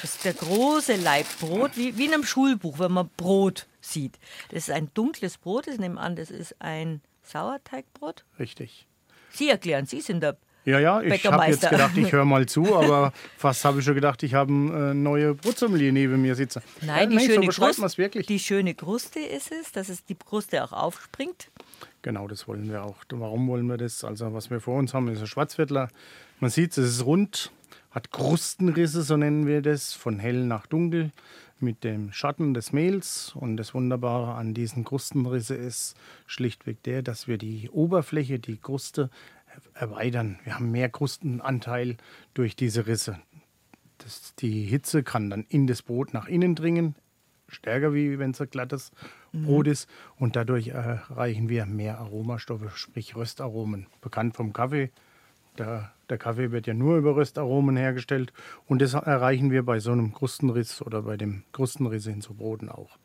Das 0.00 0.14
ist 0.14 0.24
der 0.24 0.34
große 0.34 0.96
Laib 0.96 1.26
Brot, 1.38 1.72
wie, 1.76 1.96
wie 1.96 2.06
in 2.06 2.14
einem 2.14 2.24
Schulbuch, 2.24 2.78
wenn 2.78 2.92
man 2.92 3.08
Brot 3.16 3.66
sieht. 3.92 4.18
Das 4.50 4.68
ist 4.68 4.70
ein 4.70 4.90
dunkles 4.94 5.38
Brot, 5.38 5.66
ich 5.66 5.78
nehme 5.78 6.00
an, 6.00 6.16
das 6.16 6.30
ist 6.30 6.56
ein 6.60 7.00
Sauerteigbrot. 7.22 8.24
Richtig. 8.38 8.86
Sie 9.30 9.48
erklären, 9.48 9.86
Sie 9.86 10.00
sind 10.00 10.22
der 10.22 10.36
Ja, 10.64 10.78
ja, 10.78 11.00
ich 11.00 11.26
habe 11.26 11.44
jetzt 11.46 11.68
gedacht, 11.68 11.96
ich 11.96 12.12
höre 12.12 12.24
mal 12.24 12.46
zu, 12.46 12.76
aber 12.76 13.12
fast 13.36 13.64
habe 13.64 13.78
ich 13.78 13.84
schon 13.84 13.94
gedacht, 13.94 14.22
ich 14.22 14.34
habe 14.34 14.52
eine 14.52 14.90
äh, 14.90 14.94
neue 14.94 15.34
Brotsommelier 15.34 15.92
neben 15.92 16.20
mir 16.20 16.34
sitzen. 16.34 16.62
Nein, 16.82 17.10
die, 17.10 17.20
schöne 17.20 17.50
so 17.50 17.64
Kruste, 17.64 18.08
die 18.22 18.38
schöne 18.38 18.74
Kruste 18.74 19.20
ist 19.20 19.50
es, 19.52 19.72
dass 19.72 19.88
es 19.88 20.04
die 20.04 20.14
Kruste 20.14 20.62
auch 20.62 20.72
aufspringt. 20.72 21.48
Genau, 22.02 22.26
das 22.28 22.48
wollen 22.48 22.70
wir 22.70 22.84
auch. 22.84 22.96
Warum 23.10 23.48
wollen 23.48 23.66
wir 23.66 23.76
das? 23.76 24.04
Also, 24.04 24.34
was 24.34 24.50
wir 24.50 24.60
vor 24.60 24.76
uns 24.76 24.92
haben, 24.92 25.08
ist 25.08 25.20
ein 25.20 25.26
Schwarzviertler. 25.26 25.88
Man 26.40 26.50
sieht, 26.50 26.76
es 26.76 26.78
ist 26.78 27.04
rund, 27.04 27.52
hat 27.92 28.10
Krustenrisse, 28.10 29.02
so 29.02 29.16
nennen 29.16 29.46
wir 29.46 29.62
das, 29.62 29.92
von 29.92 30.18
hell 30.18 30.44
nach 30.46 30.66
dunkel 30.66 31.12
mit 31.62 31.84
dem 31.84 32.12
Schatten 32.12 32.54
des 32.54 32.72
Mehls. 32.72 33.32
Und 33.34 33.56
das 33.56 33.74
Wunderbare 33.74 34.34
an 34.34 34.54
diesen 34.54 34.84
Krustenrisse 34.84 35.54
ist 35.54 35.96
schlichtweg 36.26 36.82
der, 36.82 37.02
dass 37.02 37.28
wir 37.28 37.38
die 37.38 37.70
Oberfläche, 37.70 38.38
die 38.38 38.58
Kruste 38.58 39.10
erweitern. 39.74 40.38
Wir 40.44 40.54
haben 40.54 40.70
mehr 40.70 40.88
Krustenanteil 40.88 41.96
durch 42.34 42.56
diese 42.56 42.86
Risse. 42.86 43.18
Das, 43.98 44.34
die 44.36 44.64
Hitze 44.64 45.02
kann 45.02 45.30
dann 45.30 45.44
in 45.48 45.66
das 45.66 45.82
Brot 45.82 46.12
nach 46.12 46.26
innen 46.26 46.54
dringen, 46.54 46.96
stärker 47.48 47.94
wie 47.94 48.18
wenn 48.18 48.32
es 48.32 48.40
ein 48.40 48.50
glattes 48.50 48.90
mhm. 49.32 49.44
Brot 49.44 49.66
ist. 49.68 49.88
Und 50.16 50.36
dadurch 50.36 50.68
erreichen 50.68 51.48
wir 51.48 51.66
mehr 51.66 51.98
Aromastoffe, 51.98 52.70
sprich 52.74 53.14
Röstaromen. 53.14 53.86
Bekannt 54.00 54.36
vom 54.36 54.52
Kaffee. 54.52 54.90
Der, 55.58 55.92
der, 56.08 56.18
Kaffee 56.18 56.50
wird 56.50 56.66
ja 56.66 56.74
nur 56.74 56.96
über 56.96 57.14
Röstaromen 57.14 57.76
hergestellt. 57.76 58.32
Und 58.66 58.80
das 58.80 58.94
erreichen 58.94 59.50
wir 59.50 59.64
bei 59.64 59.80
so 59.80 59.92
einem 59.92 60.14
Krustenriss 60.14 60.80
oder 60.80 61.02
bei 61.02 61.16
dem 61.16 61.44
Krustenriss 61.52 62.06
in 62.06 62.22
so 62.22 62.34
Broten 62.34 62.70
auch. 62.70 62.98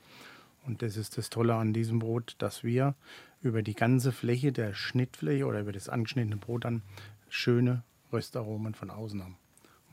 Und 0.66 0.82
das 0.82 0.98
ist 0.98 1.18
das 1.18 1.30
Tolle 1.30 1.56
an 1.56 1.74
diesem 1.74 2.00
Brot, 2.00 2.36
dass 2.40 2.64
wir 2.64 2.96
über 3.42 3.62
die 3.62 3.74
ganze 3.74 4.12
Fläche 4.12 4.52
der 4.52 4.74
Schnittfläche 4.74 5.46
oder 5.46 5.62
über 5.62 5.72
das 5.72 5.90
angeschnittene 5.90 6.38
Brot 6.38 6.66
dann 6.66 6.84
schöne 7.30 7.84
Röstaromen 8.12 8.74
von 8.74 8.90
außen 8.90 9.22
haben. 9.22 9.38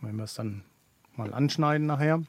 Und 0.00 0.08
wenn 0.08 0.16
wir 0.16 0.24
es 0.24 0.34
dann 0.34 0.64
mal 1.16 1.32
anschneiden 1.32 1.86
nachher, 1.86 2.22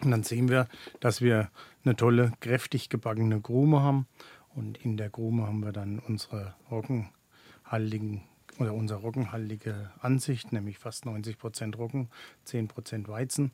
dann 0.00 0.22
sehen 0.22 0.48
wir, 0.48 0.68
dass 1.00 1.20
wir 1.20 1.50
eine 1.84 1.96
tolle, 1.96 2.32
kräftig 2.40 2.88
gebackene 2.88 3.40
Krume 3.40 3.82
haben. 3.82 4.06
Und 4.54 4.78
in 4.84 4.96
der 4.96 5.10
Krume 5.10 5.46
haben 5.46 5.60
wir 5.60 5.72
dann 5.72 5.98
unsere 5.98 6.54
roggenhaltigen 6.70 8.22
oder 8.62 8.74
unsere 8.74 9.00
roggenhaltige 9.00 9.90
Ansicht, 10.00 10.52
nämlich 10.52 10.78
fast 10.78 11.04
90 11.04 11.38
Prozent 11.38 11.76
Roggen, 11.78 12.08
10 12.44 12.68
Prozent 12.68 13.08
Weizen. 13.08 13.52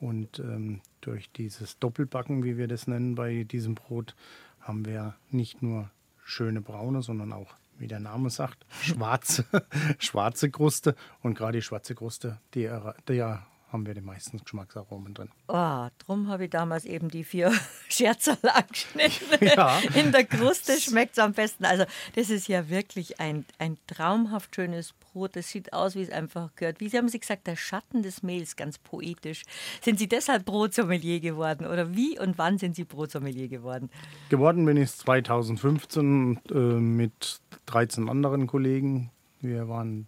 Und 0.00 0.38
ähm, 0.38 0.80
durch 1.00 1.30
dieses 1.32 1.78
Doppelbacken, 1.78 2.44
wie 2.44 2.56
wir 2.56 2.68
das 2.68 2.86
nennen 2.86 3.14
bei 3.14 3.44
diesem 3.44 3.74
Brot, 3.74 4.14
haben 4.60 4.84
wir 4.84 5.14
nicht 5.30 5.62
nur 5.62 5.90
schöne 6.24 6.60
braune, 6.60 7.02
sondern 7.02 7.32
auch, 7.32 7.54
wie 7.78 7.86
der 7.86 8.00
Name 8.00 8.30
sagt, 8.30 8.66
schwarze, 8.82 9.44
schwarze 9.98 10.50
Kruste. 10.50 10.94
Und 11.22 11.34
gerade 11.34 11.58
die 11.58 11.62
schwarze 11.62 11.94
Kruste, 11.94 12.38
die, 12.54 12.70
die 13.08 13.24
haben 13.72 13.86
wir 13.86 13.94
die 13.94 14.00
meisten 14.00 14.38
Geschmacksaromen 14.38 15.14
drin. 15.14 15.28
Oh, 15.48 15.86
drum 15.98 16.28
habe 16.28 16.44
ich 16.44 16.50
damals 16.50 16.84
eben 16.84 17.08
die 17.08 17.24
vier 17.24 17.52
Scherzel 17.88 18.36
angeschnitten. 18.42 19.46
Ja. 19.46 19.78
In 19.94 20.12
der 20.12 20.24
Kruste 20.24 20.80
schmeckt 20.80 21.12
es 21.12 21.18
am 21.18 21.32
besten. 21.32 21.64
Also 21.64 21.84
das 22.16 22.30
ist 22.30 22.48
ja 22.48 22.68
wirklich 22.68 23.20
ein, 23.20 23.44
ein 23.58 23.78
traumhaft 23.86 24.54
schönes 24.56 24.92
Brot. 24.92 25.36
Das 25.36 25.50
sieht 25.50 25.72
aus, 25.72 25.94
wie 25.94 26.02
es 26.02 26.10
einfach 26.10 26.50
gehört. 26.56 26.80
Wie 26.80 26.88
Sie 26.88 26.98
haben 26.98 27.08
Sie 27.08 27.20
gesagt, 27.20 27.46
der 27.46 27.56
Schatten 27.56 28.02
des 28.02 28.22
Mehls, 28.22 28.56
ganz 28.56 28.78
poetisch. 28.78 29.42
Sind 29.82 29.98
Sie 29.98 30.08
deshalb 30.08 30.44
Brotsommelier 30.44 31.20
geworden? 31.20 31.66
Oder 31.66 31.94
wie 31.94 32.18
und 32.18 32.38
wann 32.38 32.58
sind 32.58 32.74
Sie 32.74 32.84
Brotsommelier 32.84 33.48
geworden? 33.48 33.90
Geworden 34.30 34.64
bin 34.64 34.76
ich 34.76 34.90
2015 34.90 36.40
äh, 36.50 36.54
mit 36.54 37.40
13 37.66 38.08
anderen 38.08 38.46
Kollegen. 38.46 39.10
Wir 39.40 39.68
waren 39.68 40.06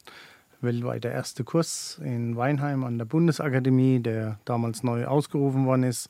weltweit 0.62 1.04
der 1.04 1.12
erste 1.12 1.45
Kurs 1.45 2.00
in 2.04 2.37
Weinheim 2.37 2.85
an 2.85 2.99
der 2.99 3.04
Bundesakademie, 3.04 4.00
der 4.00 4.38
damals 4.45 4.83
neu 4.83 5.07
ausgerufen 5.07 5.66
worden 5.66 5.85
ist. 5.85 6.09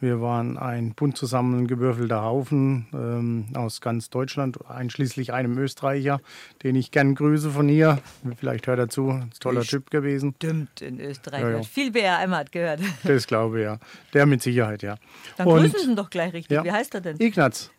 Wir 0.00 0.22
waren 0.22 0.56
ein 0.56 0.94
bunt 0.94 1.18
zusammengewürfelter 1.18 2.22
Haufen 2.22 2.86
ähm, 2.94 3.48
aus 3.54 3.82
ganz 3.82 4.08
Deutschland, 4.08 4.58
einschließlich 4.66 5.34
einem 5.34 5.58
Österreicher, 5.58 6.22
den 6.62 6.74
ich 6.74 6.90
gern 6.90 7.14
grüße 7.14 7.50
von 7.50 7.68
hier. 7.68 7.98
Vielleicht 8.38 8.66
hört 8.66 8.78
er 8.78 8.88
zu, 8.88 9.10
ein 9.10 9.30
toller 9.40 9.60
Typ 9.60 9.90
gewesen. 9.90 10.32
Stimmt, 10.36 10.80
in 10.80 11.00
Österreich. 11.00 11.42
Ja, 11.42 11.50
ja. 11.50 11.62
Viel 11.62 11.90
BRM 11.90 12.34
hat 12.34 12.50
gehört. 12.50 12.80
Das 13.04 13.26
glaube 13.26 13.58
ich, 13.58 13.64
ja. 13.64 13.78
Der 14.14 14.24
mit 14.24 14.42
Sicherheit, 14.42 14.82
ja. 14.82 14.96
Dann 15.36 15.46
Und, 15.46 15.60
grüßen 15.60 15.80
Sie 15.80 15.90
ihn 15.90 15.96
doch 15.96 16.08
gleich 16.08 16.32
richtig. 16.32 16.54
Ja. 16.56 16.64
Wie 16.64 16.72
heißt 16.72 16.94
er 16.94 17.02
denn? 17.02 17.16
Ignaz. 17.20 17.70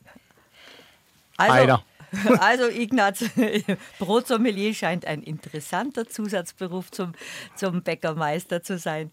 Also, 1.38 1.54
Heider. 1.54 1.84
Also 2.40 2.68
Ignaz, 2.68 3.24
Brotsommelier 4.00 4.74
scheint 4.74 5.06
ein 5.06 5.24
interessanter 5.24 6.08
Zusatzberuf 6.08 6.92
zum, 6.92 7.14
zum 7.56 7.84
Bäckermeister 7.84 8.64
zu 8.64 8.78
sein. 8.78 9.12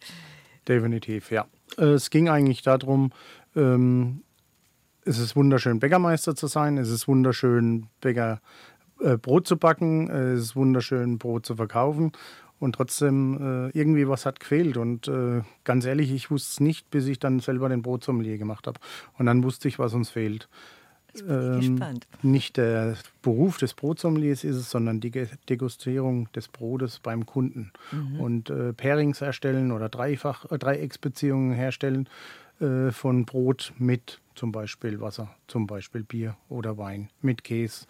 Definitiv, 0.67 1.31
ja. 1.31 1.47
Es 1.76 2.11
ging 2.11 2.28
eigentlich 2.28 2.62
darum, 2.62 3.12
ähm, 3.55 4.23
es 5.05 5.19
ist 5.19 5.37
wunderschön, 5.37 5.78
Bäckermeister 5.81 6.35
zu 6.35 6.47
sein, 6.47 6.76
es 6.76 6.90
ist 6.90 7.09
wunderschön, 7.09 7.88
Bäcker, 8.00 8.40
äh, 9.00 9.17
Brot 9.17 9.47
zu 9.47 9.57
backen, 9.57 10.11
es 10.11 10.40
ist 10.40 10.57
wunderschön, 10.57 11.19
Brot 11.19 11.47
zu 11.47 11.57
verkaufen. 11.57 12.12
Und 12.61 12.75
trotzdem, 12.75 13.71
äh, 13.73 13.78
irgendwie 13.78 14.09
was 14.09 14.26
hat 14.26 14.40
gefehlt. 14.40 14.76
Und 14.76 15.07
äh, 15.07 15.43
ganz 15.62 15.85
ehrlich, 15.85 16.11
ich 16.11 16.31
wusste 16.31 16.50
es 16.50 16.61
nicht, 16.61 16.90
bis 16.90 17.07
ich 17.07 17.21
dann 17.21 17.38
selber 17.38 17.69
den 17.69 17.83
Brotsommelier 17.83 18.37
gemacht 18.37 18.67
habe. 18.67 18.81
Und 19.17 19.26
dann 19.26 19.45
wusste 19.45 19.69
ich, 19.69 19.78
was 19.78 19.95
uns 19.95 20.11
fehlt. 20.11 20.49
Ähm, 21.26 21.80
nicht 22.22 22.56
der 22.56 22.96
Beruf 23.22 23.58
des 23.58 23.74
Brotsommeliers 23.74 24.44
ist 24.44 24.56
es, 24.56 24.70
sondern 24.70 25.00
die 25.00 25.10
Degustierung 25.48 26.30
des 26.32 26.48
Brotes 26.48 27.00
beim 27.00 27.26
Kunden. 27.26 27.72
Mhm. 27.92 28.20
Und 28.20 28.50
äh, 28.50 28.72
Pairings 28.72 29.20
erstellen 29.20 29.72
oder 29.72 29.88
Dreifach, 29.88 30.50
äh, 30.50 30.58
Dreiecksbeziehungen 30.58 31.52
herstellen 31.52 32.08
äh, 32.60 32.90
von 32.90 33.24
Brot 33.24 33.72
mit 33.78 34.20
zum 34.34 34.52
Beispiel 34.52 35.00
Wasser, 35.00 35.34
zum 35.48 35.66
Beispiel 35.66 36.04
Bier 36.04 36.36
oder 36.48 36.78
Wein, 36.78 37.10
mit 37.20 37.42
Käse 37.42 37.86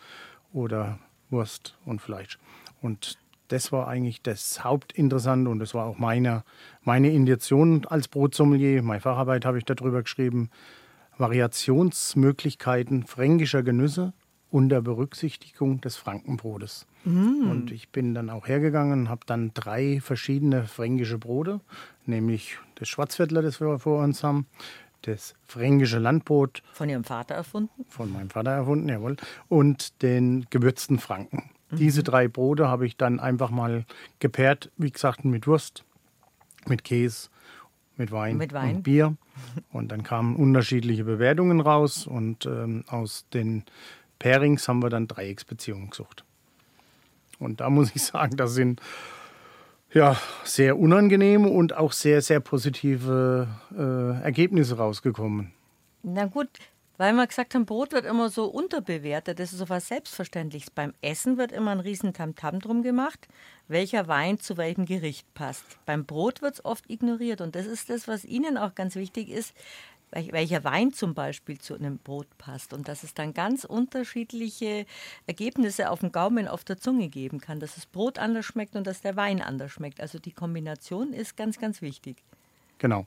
oder 0.52 0.98
Wurst 1.30 1.76
und 1.84 2.00
Fleisch. 2.00 2.38
Und 2.80 3.18
das 3.48 3.72
war 3.72 3.88
eigentlich 3.88 4.22
das 4.22 4.62
Hauptinteressante 4.62 5.50
und 5.50 5.58
das 5.58 5.74
war 5.74 5.86
auch 5.86 5.98
meine, 5.98 6.44
meine 6.82 7.10
Intention 7.10 7.86
als 7.86 8.08
Brotsommelier. 8.08 8.82
Meine 8.82 9.00
Facharbeit 9.00 9.44
habe 9.44 9.58
ich 9.58 9.64
darüber 9.64 10.02
geschrieben, 10.02 10.50
Variationsmöglichkeiten 11.18 13.04
fränkischer 13.04 13.62
Genüsse 13.62 14.12
unter 14.50 14.80
Berücksichtigung 14.80 15.80
des 15.80 15.96
Frankenbrotes. 15.96 16.86
Mm. 17.04 17.50
Und 17.50 17.70
ich 17.70 17.90
bin 17.90 18.14
dann 18.14 18.30
auch 18.30 18.48
hergegangen 18.48 19.00
und 19.00 19.08
habe 19.08 19.20
dann 19.26 19.52
drei 19.54 20.00
verschiedene 20.00 20.64
fränkische 20.64 21.18
Brote, 21.18 21.60
nämlich 22.06 22.56
das 22.76 22.88
Schwarzviertler, 22.88 23.42
das 23.42 23.60
wir 23.60 23.78
vor 23.78 24.02
uns 24.02 24.24
haben, 24.24 24.46
das 25.02 25.34
fränkische 25.46 25.98
Landbrot. 25.98 26.62
Von 26.72 26.88
Ihrem 26.88 27.04
Vater 27.04 27.34
erfunden? 27.34 27.84
Von 27.88 28.12
meinem 28.12 28.30
Vater 28.30 28.52
erfunden, 28.52 28.88
jawohl. 28.88 29.16
Und 29.48 30.02
den 30.02 30.46
gewürzten 30.50 30.98
Franken. 30.98 31.50
Mhm. 31.70 31.76
Diese 31.76 32.02
drei 32.02 32.28
Brote 32.28 32.68
habe 32.68 32.86
ich 32.86 32.96
dann 32.96 33.20
einfach 33.20 33.50
mal 33.50 33.84
gepaart, 34.18 34.70
wie 34.76 34.90
gesagt, 34.90 35.24
mit 35.24 35.46
Wurst, 35.46 35.84
mit 36.66 36.84
Käse 36.84 37.28
mit 37.98 38.12
Wein, 38.12 38.36
mit 38.36 38.52
Wein. 38.52 38.76
und 38.76 38.82
Bier. 38.82 39.16
Und 39.72 39.92
dann 39.92 40.02
kamen 40.02 40.36
unterschiedliche 40.36 41.04
Bewertungen 41.04 41.60
raus 41.60 42.06
und 42.06 42.46
ähm, 42.46 42.84
aus 42.88 43.26
den 43.34 43.64
Pairings 44.18 44.66
haben 44.68 44.82
wir 44.82 44.90
dann 44.90 45.06
Dreiecksbeziehungen 45.06 45.90
gesucht. 45.90 46.24
Und 47.38 47.60
da 47.60 47.70
muss 47.70 47.94
ich 47.94 48.02
sagen, 48.02 48.36
das 48.36 48.54
sind 48.54 48.80
ja 49.92 50.16
sehr 50.44 50.78
unangenehme 50.78 51.48
und 51.48 51.76
auch 51.76 51.92
sehr, 51.92 52.20
sehr 52.20 52.40
positive 52.40 53.48
äh, 53.76 54.22
Ergebnisse 54.22 54.76
rausgekommen. 54.76 55.52
Na 56.02 56.26
gut, 56.26 56.48
weil 56.98 57.12
wir 57.12 57.26
gesagt 57.26 57.54
haben, 57.54 57.64
Brot 57.64 57.92
wird 57.92 58.04
immer 58.04 58.28
so 58.28 58.46
unterbewertet. 58.46 59.38
Das 59.38 59.52
ist 59.52 59.58
so 59.58 59.68
was 59.68 59.88
Selbstverständliches. 59.88 60.70
Beim 60.70 60.94
Essen 61.00 61.38
wird 61.38 61.52
immer 61.52 61.70
ein 61.70 61.80
riesen 61.80 62.12
Tamtam 62.12 62.58
drum 62.58 62.82
gemacht, 62.82 63.28
welcher 63.68 64.08
Wein 64.08 64.38
zu 64.40 64.56
welchem 64.56 64.86
Gericht 64.86 65.32
passt. 65.34 65.64
Beim 65.86 66.04
Brot 66.04 66.42
wird 66.42 66.54
es 66.54 66.64
oft 66.64 66.88
ignoriert. 66.90 67.40
Und 67.40 67.54
das 67.54 67.66
ist 67.66 67.90
das, 67.90 68.08
was 68.08 68.24
Ihnen 68.24 68.58
auch 68.58 68.74
ganz 68.74 68.96
wichtig 68.96 69.28
ist, 69.28 69.54
welcher 70.10 70.64
Wein 70.64 70.92
zum 70.92 71.14
Beispiel 71.14 71.58
zu 71.58 71.74
einem 71.74 71.98
Brot 71.98 72.26
passt. 72.38 72.72
Und 72.72 72.88
dass 72.88 73.02
es 73.02 73.14
dann 73.14 73.34
ganz 73.34 73.64
unterschiedliche 73.64 74.86
Ergebnisse 75.26 75.90
auf 75.90 76.00
dem 76.00 76.12
Gaumen, 76.12 76.48
auf 76.48 76.64
der 76.64 76.78
Zunge 76.78 77.08
geben 77.08 77.40
kann. 77.40 77.60
Dass 77.60 77.74
das 77.74 77.86
Brot 77.86 78.18
anders 78.18 78.46
schmeckt 78.46 78.74
und 78.74 78.86
dass 78.86 79.02
der 79.02 79.16
Wein 79.16 79.42
anders 79.42 79.70
schmeckt. 79.70 80.00
Also 80.00 80.18
die 80.18 80.32
Kombination 80.32 81.12
ist 81.12 81.36
ganz, 81.36 81.58
ganz 81.58 81.82
wichtig. 81.82 82.16
Genau 82.78 83.06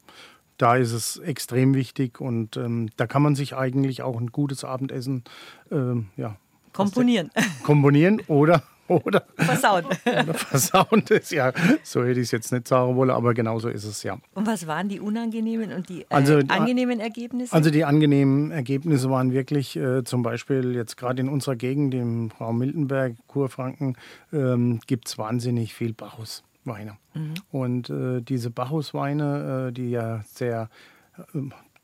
da 0.61 0.75
ist 0.75 0.91
es 0.91 1.17
extrem 1.17 1.73
wichtig 1.73 2.21
und 2.21 2.55
ähm, 2.55 2.89
da 2.95 3.07
kann 3.07 3.23
man 3.23 3.35
sich 3.35 3.55
eigentlich 3.55 4.03
auch 4.03 4.19
ein 4.19 4.27
gutes 4.27 4.63
Abendessen 4.63 5.23
ähm, 5.71 6.09
ja, 6.17 6.37
komponieren. 6.71 7.31
komponieren 7.63 8.21
oder 8.27 8.61
oder, 8.87 9.23
Versaut. 9.35 9.85
oder 10.05 10.33
versauen 10.33 11.03
das. 11.07 11.31
Ja, 11.31 11.53
so 11.83 12.03
hätte 12.03 12.19
ich 12.19 12.25
es 12.25 12.31
jetzt 12.31 12.51
nicht 12.51 12.67
sagen 12.67 12.95
wollen, 12.95 13.09
aber 13.09 13.33
genau 13.33 13.59
so 13.59 13.69
ist 13.69 13.83
es 13.85 14.03
ja. 14.03 14.17
Und 14.33 14.47
was 14.47 14.67
waren 14.67 14.89
die 14.89 14.99
unangenehmen 14.99 15.71
und 15.71 15.89
die 15.89 16.01
äh, 16.01 16.05
Also, 16.09 16.39
angenehmen 16.47 16.99
Ergebnisse? 16.99 17.53
Also 17.53 17.69
die 17.69 17.85
angenehmen 17.85 18.51
Ergebnisse 18.51 19.09
waren 19.09 19.31
wirklich 19.31 19.75
äh, 19.75 20.03
zum 20.03 20.23
Beispiel 20.23 20.75
jetzt 20.75 20.97
gerade 20.97 21.21
in 21.21 21.29
unserer 21.29 21.55
Gegend, 21.55 21.93
im 21.93 22.31
Raum 22.39 22.57
Miltenberg, 22.57 23.15
Kurfranken, 23.27 23.95
ähm, 24.33 24.79
gibt 24.87 25.07
es 25.07 25.17
wahnsinnig 25.17 25.73
viel 25.73 25.93
Bacchusweine. 25.93 26.97
Und 27.51 27.89
äh, 27.89 28.21
diese 28.21 28.49
Bacchusweine, 28.51 29.67
äh, 29.69 29.71
die 29.73 29.91
ja 29.91 30.21
sehr 30.25 30.69
äh, 31.17 31.39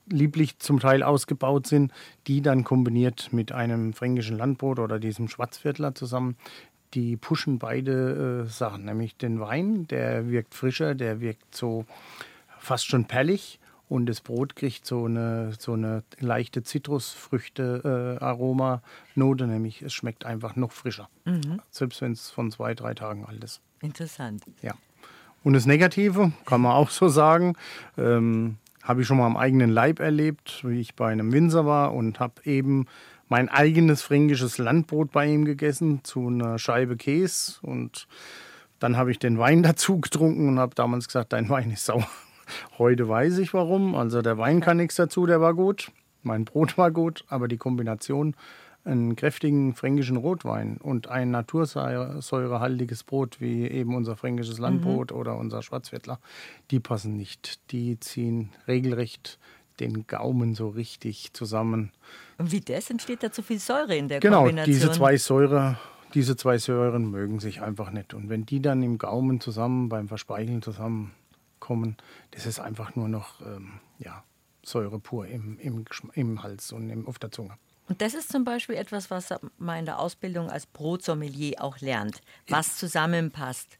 lieblich 0.10 0.60
zum 0.60 0.80
Teil 0.80 1.04
ausgebaut 1.04 1.68
sind, 1.68 1.92
die 2.28 2.42
dann 2.42 2.64
kombiniert 2.64 3.34
mit 3.34 3.52
einem 3.52 3.94
fränkischen 3.94 4.38
Landbrot 4.38 4.80
oder 4.80 5.00
diesem 5.00 5.28
Schwarzviertler 5.28 5.96
zusammen, 5.96 6.38
die 6.94 7.18
pushen 7.18 7.60
beide 7.60 8.46
äh, 8.46 8.50
Sachen, 8.50 8.86
nämlich 8.86 9.18
den 9.18 9.40
Wein, 9.40 9.88
der 9.88 10.30
wirkt 10.30 10.56
frischer, 10.56 10.96
der 10.96 11.22
wirkt 11.22 11.56
so 11.56 11.86
fast 12.60 12.88
schon 12.88 13.06
perlig 13.06 13.60
und 13.90 14.08
das 14.08 14.22
Brot 14.22 14.56
kriegt 14.56 14.86
so 14.86 15.06
eine, 15.06 15.54
so 15.58 15.74
eine 15.74 16.04
leichte 16.20 16.64
Zitrusfrüchte-Aroma-Note, 16.64 19.48
nämlich 19.48 19.82
es 19.82 19.94
schmeckt 19.94 20.26
einfach 20.26 20.56
noch 20.56 20.72
frischer, 20.72 21.10
selbst 21.72 22.02
wenn 22.02 22.14
es 22.14 22.30
von 22.30 22.52
zwei, 22.52 22.74
drei 22.74 22.94
Tagen 22.94 23.26
alt 23.26 23.44
ist. 23.44 23.62
Interessant. 23.82 24.44
Ja. 24.62 24.74
Und 25.44 25.54
das 25.54 25.66
Negative, 25.66 26.32
kann 26.46 26.62
man 26.62 26.74
auch 26.74 26.90
so 26.90 27.08
sagen, 27.08 27.56
ähm, 27.98 28.58
habe 28.84 29.02
ich 29.02 29.08
schon 29.08 29.18
mal 29.18 29.26
am 29.26 29.38
eigenen 29.38 29.70
Leib 29.70 30.00
erlebt, 30.00 30.64
wie 30.66 30.80
ich 30.80 30.96
bei 30.96 31.12
einem 31.12 31.32
Winzer 31.32 31.66
war 31.66 31.94
und 31.94 32.20
habe 32.20 32.42
eben 32.46 32.88
mein 33.30 33.50
eigenes 33.50 34.02
fränkisches 34.02 34.58
Landbrot 34.58 35.12
bei 35.12 35.28
ihm 35.28 35.46
gegessen 35.46 36.02
zu 36.04 36.28
einer 36.28 36.60
Scheibe 36.60 36.98
Käse 36.98 37.54
und 37.62 38.08
dann 38.80 38.98
habe 38.98 39.12
ich 39.12 39.20
den 39.20 39.38
Wein 39.38 39.64
dazu 39.64 40.00
getrunken 40.00 40.48
und 40.48 40.60
habe 40.60 40.76
damals 40.76 41.08
gesagt, 41.08 41.34
dein 41.34 41.50
Wein 41.50 41.72
ist 41.72 41.86
sauer. 41.86 42.08
Heute 42.78 43.10
weiß 43.10 43.40
ich 43.40 43.54
warum. 43.54 43.96
Also 43.96 44.22
der 44.22 44.38
Wein 44.38 44.62
kann 44.62 44.78
nichts 44.78 44.96
dazu, 44.96 45.26
der 45.26 45.42
war 45.42 45.54
gut. 45.54 45.92
Mein 46.24 46.46
Brot 46.46 46.78
war 46.78 46.92
gut, 46.92 47.26
aber 47.28 47.48
die 47.48 47.58
Kombination 47.58 48.36
einen 48.88 49.16
kräftigen 49.16 49.74
fränkischen 49.74 50.18
Rotwein 50.18 50.78
und 50.78 51.10
ein 51.10 51.30
natursäurehaltiges 51.30 53.04
Brot 53.04 53.42
wie 53.42 53.68
eben 53.68 53.96
unser 53.96 54.16
fränkisches 54.16 54.60
Landbrot 54.60 55.12
oder 55.12 55.38
unser 55.38 55.62
Schwarzwäldler, 55.62 56.20
die 56.72 56.80
passen 56.80 57.18
nicht. 57.18 57.60
Die 57.72 58.00
ziehen 58.00 58.50
regelrecht 58.68 59.40
den 59.80 60.08
Gaumen 60.08 60.56
so 60.56 60.70
richtig 60.70 61.34
zusammen. 61.34 61.92
Und 62.38 62.52
wie 62.52 62.62
das 62.62 62.90
entsteht 62.90 63.24
da 63.24 63.32
zu 63.32 63.42
viel 63.44 63.60
Säure 63.60 63.96
in 63.96 64.08
der 64.08 64.20
Genau, 64.20 64.40
Kombination? 64.40 64.74
diese 64.74 64.92
zwei 64.92 65.18
Säure, 65.18 65.80
diese 66.14 66.36
zwei 66.36 66.58
Säuren 66.58 67.10
mögen 67.10 67.40
sich 67.40 67.62
einfach 67.62 67.92
nicht. 67.92 68.14
Und 68.14 68.30
wenn 68.30 68.46
die 68.46 68.62
dann 68.62 68.82
im 68.84 68.98
Gaumen 68.98 69.40
zusammen, 69.42 69.90
beim 69.90 70.08
Verspeicheln 70.08 70.62
zusammenkommen, 70.62 71.98
das 72.32 72.46
ist 72.46 72.60
einfach 72.60 72.96
nur 72.96 73.08
noch 73.08 73.42
ähm, 73.42 73.80
ja, 74.00 74.24
Säure 74.64 75.00
pur 75.00 75.28
im, 75.28 75.58
im, 75.60 75.86
im 76.14 76.44
Hals 76.44 76.72
und 76.72 76.90
im, 76.90 77.08
auf 77.08 77.20
der 77.20 77.32
Zunge. 77.32 77.54
Und 77.90 78.02
das 78.02 78.14
ist 78.14 78.30
zum 78.32 78.44
Beispiel 78.44 78.76
etwas, 78.76 79.10
was 79.10 79.34
man 79.58 79.80
in 79.80 79.86
der 79.86 80.00
Ausbildung 80.00 80.50
als 80.50 80.66
Brotsommelier 80.66 81.64
auch 81.64 81.80
lernt, 81.80 82.22
was 82.50 82.76
zusammenpasst. 82.78 83.78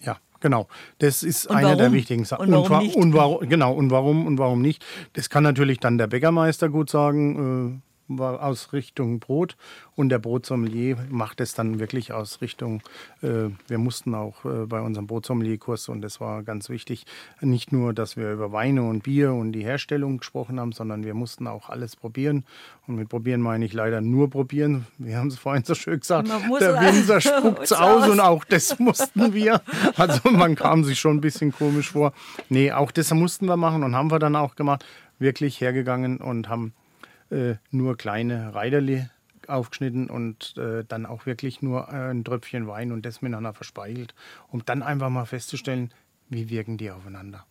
Ja, 0.00 0.18
genau. 0.42 0.68
Das 0.98 1.22
ist 1.22 1.46
Und 1.46 1.56
einer 1.56 1.70
der 1.76 1.86
warum? 1.86 1.92
wichtigen 1.94 2.24
Sachen. 2.26 2.46
Und 2.48 2.52
warum 2.52 2.70
wa- 2.70 2.82
nicht? 2.82 2.96
Und 2.96 3.14
warum, 3.14 3.48
genau, 3.48 3.72
und 3.72 3.90
warum 3.90 4.26
und 4.26 4.36
warum 4.38 4.60
nicht? 4.60 4.84
Das 5.14 5.30
kann 5.30 5.42
natürlich 5.42 5.80
dann 5.80 5.96
der 5.96 6.08
Bäckermeister 6.08 6.68
gut 6.68 6.90
sagen, 6.90 7.80
äh, 7.80 7.91
war 8.18 8.42
aus 8.42 8.72
Richtung 8.72 9.20
Brot. 9.20 9.56
Und 9.94 10.08
der 10.08 10.18
Brotsommelier 10.18 10.96
macht 11.10 11.40
es 11.40 11.52
dann 11.54 11.78
wirklich 11.78 12.12
aus 12.12 12.40
Richtung, 12.40 12.82
äh, 13.22 13.50
wir 13.68 13.78
mussten 13.78 14.14
auch 14.14 14.44
äh, 14.46 14.66
bei 14.66 14.80
unserem 14.80 15.06
Brotsommelier-Kurs, 15.06 15.88
und 15.90 16.00
das 16.00 16.18
war 16.20 16.42
ganz 16.42 16.70
wichtig, 16.70 17.04
nicht 17.42 17.72
nur, 17.72 17.92
dass 17.92 18.16
wir 18.16 18.32
über 18.32 18.52
Weine 18.52 18.82
und 18.84 19.02
Bier 19.02 19.32
und 19.34 19.52
die 19.52 19.62
Herstellung 19.64 20.18
gesprochen 20.18 20.58
haben, 20.58 20.72
sondern 20.72 21.04
wir 21.04 21.12
mussten 21.14 21.46
auch 21.46 21.68
alles 21.68 21.94
probieren. 21.96 22.44
Und 22.86 22.96
mit 22.96 23.08
probieren 23.10 23.40
meine 23.42 23.64
ich 23.66 23.74
leider 23.74 24.00
nur 24.00 24.30
probieren. 24.30 24.86
Wir 24.98 25.18
haben 25.18 25.28
es 25.28 25.38
vorhin 25.38 25.62
so 25.64 25.74
schön 25.74 26.00
gesagt, 26.00 26.28
der 26.28 26.36
es- 26.38 26.96
Winzer 26.96 27.20
spuckt 27.20 27.60
aus 27.60 27.72
aus. 27.72 28.08
und 28.08 28.20
auch 28.20 28.44
das 28.44 28.78
mussten 28.78 29.34
wir. 29.34 29.60
Also 29.96 30.30
man 30.30 30.54
kam 30.56 30.84
sich 30.84 30.98
schon 30.98 31.18
ein 31.18 31.20
bisschen 31.20 31.52
komisch 31.52 31.90
vor. 31.92 32.12
Nee, 32.48 32.72
auch 32.72 32.90
das 32.90 33.12
mussten 33.12 33.46
wir 33.46 33.56
machen 33.58 33.82
und 33.82 33.94
haben 33.94 34.10
wir 34.10 34.18
dann 34.18 34.36
auch 34.36 34.56
gemacht. 34.56 34.84
Wirklich 35.18 35.60
hergegangen 35.60 36.16
und 36.16 36.48
haben 36.48 36.72
äh, 37.32 37.56
nur 37.70 37.96
kleine 37.96 38.54
Reiderli 38.54 39.08
aufgeschnitten 39.48 40.08
und 40.08 40.56
äh, 40.56 40.84
dann 40.84 41.06
auch 41.06 41.26
wirklich 41.26 41.62
nur 41.62 41.88
äh, 41.88 42.10
ein 42.10 42.24
Tröpfchen 42.24 42.66
Wein 42.68 42.92
und 42.92 43.04
das 43.04 43.22
miteinander 43.22 43.54
verspeichelt, 43.54 44.14
um 44.48 44.64
dann 44.64 44.82
einfach 44.82 45.10
mal 45.10 45.24
festzustellen, 45.24 45.92
wie 46.28 46.48
wirken 46.48 46.78
die 46.78 46.90
aufeinander. 46.90 47.44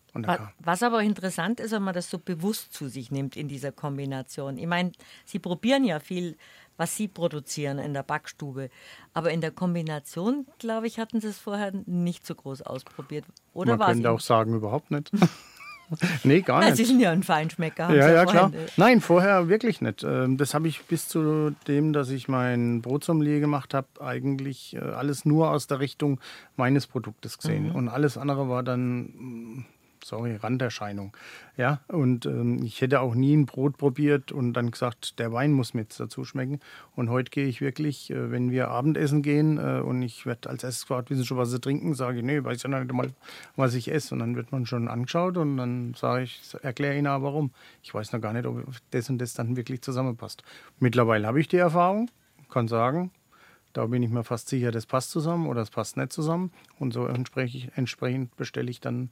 Was 0.58 0.82
aber 0.82 1.02
interessant 1.02 1.60
ist, 1.60 1.72
wenn 1.72 1.82
man 1.82 1.94
das 1.94 2.10
so 2.10 2.18
bewusst 2.18 2.74
zu 2.74 2.88
sich 2.88 3.10
nimmt 3.10 3.36
in 3.36 3.48
dieser 3.48 3.72
Kombination. 3.72 4.58
Ich 4.58 4.66
meine, 4.66 4.92
Sie 5.24 5.38
probieren 5.38 5.84
ja 5.84 6.00
viel, 6.00 6.36
was 6.76 6.96
Sie 6.96 7.08
produzieren 7.08 7.78
in 7.78 7.94
der 7.94 8.02
Backstube. 8.02 8.68
Aber 9.14 9.30
in 9.30 9.40
der 9.40 9.52
Kombination, 9.52 10.46
glaube 10.58 10.86
ich, 10.86 10.98
hatten 10.98 11.20
Sie 11.20 11.28
es 11.28 11.38
vorher 11.38 11.72
nicht 11.86 12.26
so 12.26 12.34
groß 12.34 12.62
ausprobiert. 12.62 13.24
Oder 13.54 13.76
man 13.76 13.92
könnte 13.92 14.10
auch 14.10 14.20
sagen, 14.20 14.54
überhaupt 14.54 14.90
nicht. 14.90 15.10
nee, 16.24 16.40
gar 16.40 16.60
nicht. 16.64 16.76
Sie 16.76 16.84
sind 16.84 17.00
ja 17.00 17.10
ein 17.10 17.22
Feinschmecker. 17.22 17.94
Ja, 17.94 18.10
ja, 18.10 18.24
klar. 18.24 18.52
Nein, 18.76 19.00
vorher 19.00 19.48
wirklich 19.48 19.80
nicht. 19.80 20.04
Ähm, 20.04 20.36
Das 20.36 20.54
habe 20.54 20.68
ich 20.68 20.82
bis 20.84 21.08
zu 21.08 21.54
dem, 21.68 21.92
dass 21.92 22.10
ich 22.10 22.28
mein 22.28 22.82
Brotsommelier 22.82 23.40
gemacht 23.40 23.74
habe, 23.74 23.86
eigentlich 24.00 24.74
äh, 24.74 24.80
alles 24.80 25.24
nur 25.24 25.50
aus 25.50 25.66
der 25.66 25.80
Richtung 25.80 26.20
meines 26.56 26.86
Produktes 26.86 27.38
gesehen. 27.38 27.70
Und 27.72 27.88
alles 27.88 28.16
andere 28.18 28.48
war 28.48 28.62
dann, 28.62 29.00
mm, 29.02 29.64
sorry, 30.04 30.36
Randerscheinung. 30.36 31.16
Ja, 31.56 31.80
und 31.88 32.26
ähm, 32.26 32.62
ich 32.62 32.80
hätte 32.80 33.00
auch 33.00 33.14
nie 33.14 33.34
ein 33.34 33.46
Brot 33.46 33.76
probiert 33.78 34.32
und 34.32 34.54
dann 34.54 34.70
gesagt, 34.70 35.18
der 35.18 35.32
Wein 35.32 35.52
muss 35.52 35.74
mir 35.74 35.82
jetzt 35.82 36.00
dazu 36.00 36.24
schmecken. 36.24 36.60
Und 36.96 37.10
heute 37.10 37.30
gehe 37.30 37.46
ich 37.46 37.60
wirklich, 37.60 38.10
äh, 38.10 38.30
wenn 38.30 38.50
wir 38.50 38.68
Abendessen 38.68 39.22
gehen 39.22 39.58
äh, 39.58 39.80
und 39.80 40.02
ich 40.02 40.26
werde 40.26 40.48
als 40.50 40.64
erstes 40.64 40.82
gefragt, 40.82 41.10
wissen 41.10 41.22
Sie 41.22 41.26
schon, 41.26 41.38
was 41.38 41.50
Sie 41.50 41.60
trinken, 41.60 41.94
sage 41.94 42.18
ich, 42.18 42.24
nee, 42.24 42.42
weiß 42.42 42.62
ja 42.62 42.68
nicht 42.68 42.92
mal, 42.92 43.10
was 43.56 43.74
ich 43.74 43.90
esse. 43.90 44.14
Und 44.14 44.20
dann 44.20 44.36
wird 44.36 44.52
man 44.52 44.66
schon 44.66 44.88
angeschaut 44.88 45.36
und 45.36 45.56
dann 45.56 45.94
sage 45.94 46.24
ich, 46.24 46.40
erkläre 46.62 46.96
Ihnen 46.96 47.06
aber 47.06 47.26
warum. 47.26 47.50
Ich 47.82 47.94
weiß 47.94 48.12
noch 48.12 48.20
gar 48.20 48.32
nicht, 48.32 48.46
ob 48.46 48.64
das 48.90 49.08
und 49.10 49.18
das 49.18 49.34
dann 49.34 49.56
wirklich 49.56 49.82
zusammenpasst. 49.82 50.42
Mittlerweile 50.78 51.26
habe 51.26 51.40
ich 51.40 51.48
die 51.48 51.56
Erfahrung, 51.56 52.10
kann 52.50 52.68
sagen, 52.68 53.10
da 53.72 53.86
bin 53.86 54.02
ich 54.02 54.10
mir 54.10 54.24
fast 54.24 54.48
sicher, 54.48 54.70
das 54.70 54.86
passt 54.86 55.10
zusammen 55.10 55.46
oder 55.46 55.62
es 55.62 55.70
passt 55.70 55.96
nicht 55.96 56.12
zusammen. 56.12 56.52
Und 56.78 56.92
so 56.92 57.06
entsprechend 57.06 58.36
bestelle 58.36 58.70
ich 58.70 58.80
dann 58.80 59.10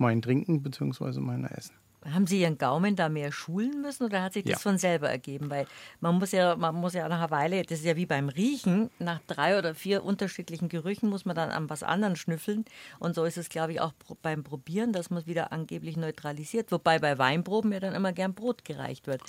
mein 0.00 0.22
Trinken 0.22 0.62
bzw. 0.62 1.20
mein 1.20 1.44
Essen. 1.44 1.74
Haben 2.14 2.26
Sie 2.26 2.40
Ihren 2.40 2.56
Gaumen 2.56 2.96
da 2.96 3.10
mehr 3.10 3.30
schulen 3.30 3.82
müssen 3.82 4.04
oder 4.04 4.22
hat 4.22 4.32
sich 4.32 4.44
das 4.44 4.52
Ja. 4.52 4.58
von 4.58 4.78
selber 4.78 5.10
ergeben? 5.10 5.50
Weil 5.50 5.66
man 6.00 6.14
muss 6.18 6.32
ja, 6.32 6.56
man 6.56 6.74
muss 6.74 6.94
ja 6.94 7.06
nach 7.10 7.18
einer 7.18 7.30
Weile, 7.30 7.62
das 7.62 7.80
ist 7.80 7.84
ja 7.84 7.94
wie 7.94 8.06
beim 8.06 8.30
Riechen, 8.30 8.88
nach 8.98 9.20
drei 9.26 9.58
oder 9.58 9.74
vier 9.74 10.02
unterschiedlichen 10.02 10.70
Gerüchen 10.70 11.10
muss 11.10 11.26
man 11.26 11.36
dann 11.36 11.50
an 11.50 11.68
was 11.68 11.82
anderem 11.82 12.16
schnüffeln. 12.16 12.64
Und 13.00 13.14
so 13.14 13.24
ist 13.24 13.36
es, 13.36 13.50
glaube 13.50 13.72
ich, 13.72 13.82
auch 13.82 13.92
beim 14.22 14.42
Probieren, 14.44 14.94
dass 14.94 15.10
man 15.10 15.18
es 15.20 15.26
wieder 15.26 15.52
angeblich 15.52 15.98
neutralisiert. 15.98 16.72
Wobei 16.72 16.98
bei 16.98 17.18
Weinproben 17.18 17.70
ja 17.70 17.80
dann 17.80 17.94
immer 17.94 18.14
gern 18.14 18.32
Brot 18.32 18.64
gereicht 18.64 19.06
wird. 19.06 19.20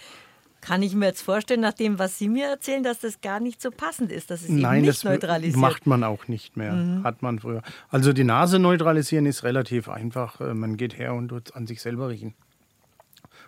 Kann 0.62 0.84
ich 0.84 0.94
mir 0.94 1.08
jetzt 1.08 1.22
vorstellen, 1.24 1.62
nach 1.62 1.74
dem, 1.74 1.98
was 2.00 2.20
Sie 2.20 2.30
mir 2.30 2.48
erzählen, 2.48 2.84
dass 2.84 3.00
das 3.00 3.20
gar 3.22 3.40
nicht 3.40 3.62
so 3.62 3.72
passend 3.72 4.12
ist, 4.12 4.30
dass 4.30 4.42
es 4.44 4.50
eben 4.50 4.62
Nein, 4.62 4.82
nicht 4.82 4.90
das 4.90 5.04
neutralisiert. 5.04 5.58
macht 5.58 5.88
man 5.88 6.04
auch 6.04 6.28
nicht 6.28 6.56
mehr. 6.56 7.02
Hat 7.04 7.22
man 7.24 7.40
früher. 7.40 7.64
Also 7.90 8.14
die 8.14 8.24
Nase 8.24 8.60
neutralisieren 8.60 9.26
ist 9.26 9.44
relativ 9.44 9.90
einfach. 9.90 10.40
Äh, 10.40 10.54
Man 10.54 10.78
geht 10.78 10.98
her 10.98 11.16
und 11.16 11.30
tut 11.30 11.56
an 11.56 11.66
sich 11.66 11.82
selber 11.82 12.10
riechen. 12.10 12.36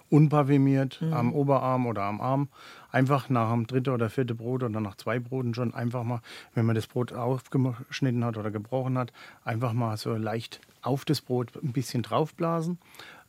Unparfümiert 0.10 1.02
am 1.12 1.34
Oberarm 1.34 1.88
oder 1.88 2.04
am 2.04 2.22
Arm. 2.22 2.50
Einfach 2.92 3.30
nach 3.30 3.52
dem 3.52 3.66
dritten 3.66 3.90
oder 3.90 4.10
vierten 4.12 4.38
Brot 4.38 4.62
oder 4.62 4.80
nach 4.80 4.96
zwei 4.96 5.18
Broten 5.18 5.56
schon 5.56 5.74
einfach 5.74 6.04
mal, 6.04 6.22
wenn 6.54 6.66
man 6.68 6.76
das 6.76 6.86
Brot 6.86 7.14
aufgeschnitten 7.14 8.24
hat 8.24 8.38
oder 8.38 8.52
gebrochen 8.52 8.98
hat, 8.98 9.12
einfach 9.44 9.74
mal 9.74 9.98
so 9.98 10.14
leicht 10.16 10.62
auf 10.84 11.04
das 11.06 11.22
Brot 11.22 11.52
ein 11.64 11.74
bisschen 11.74 12.04
draufblasen. 12.04 12.78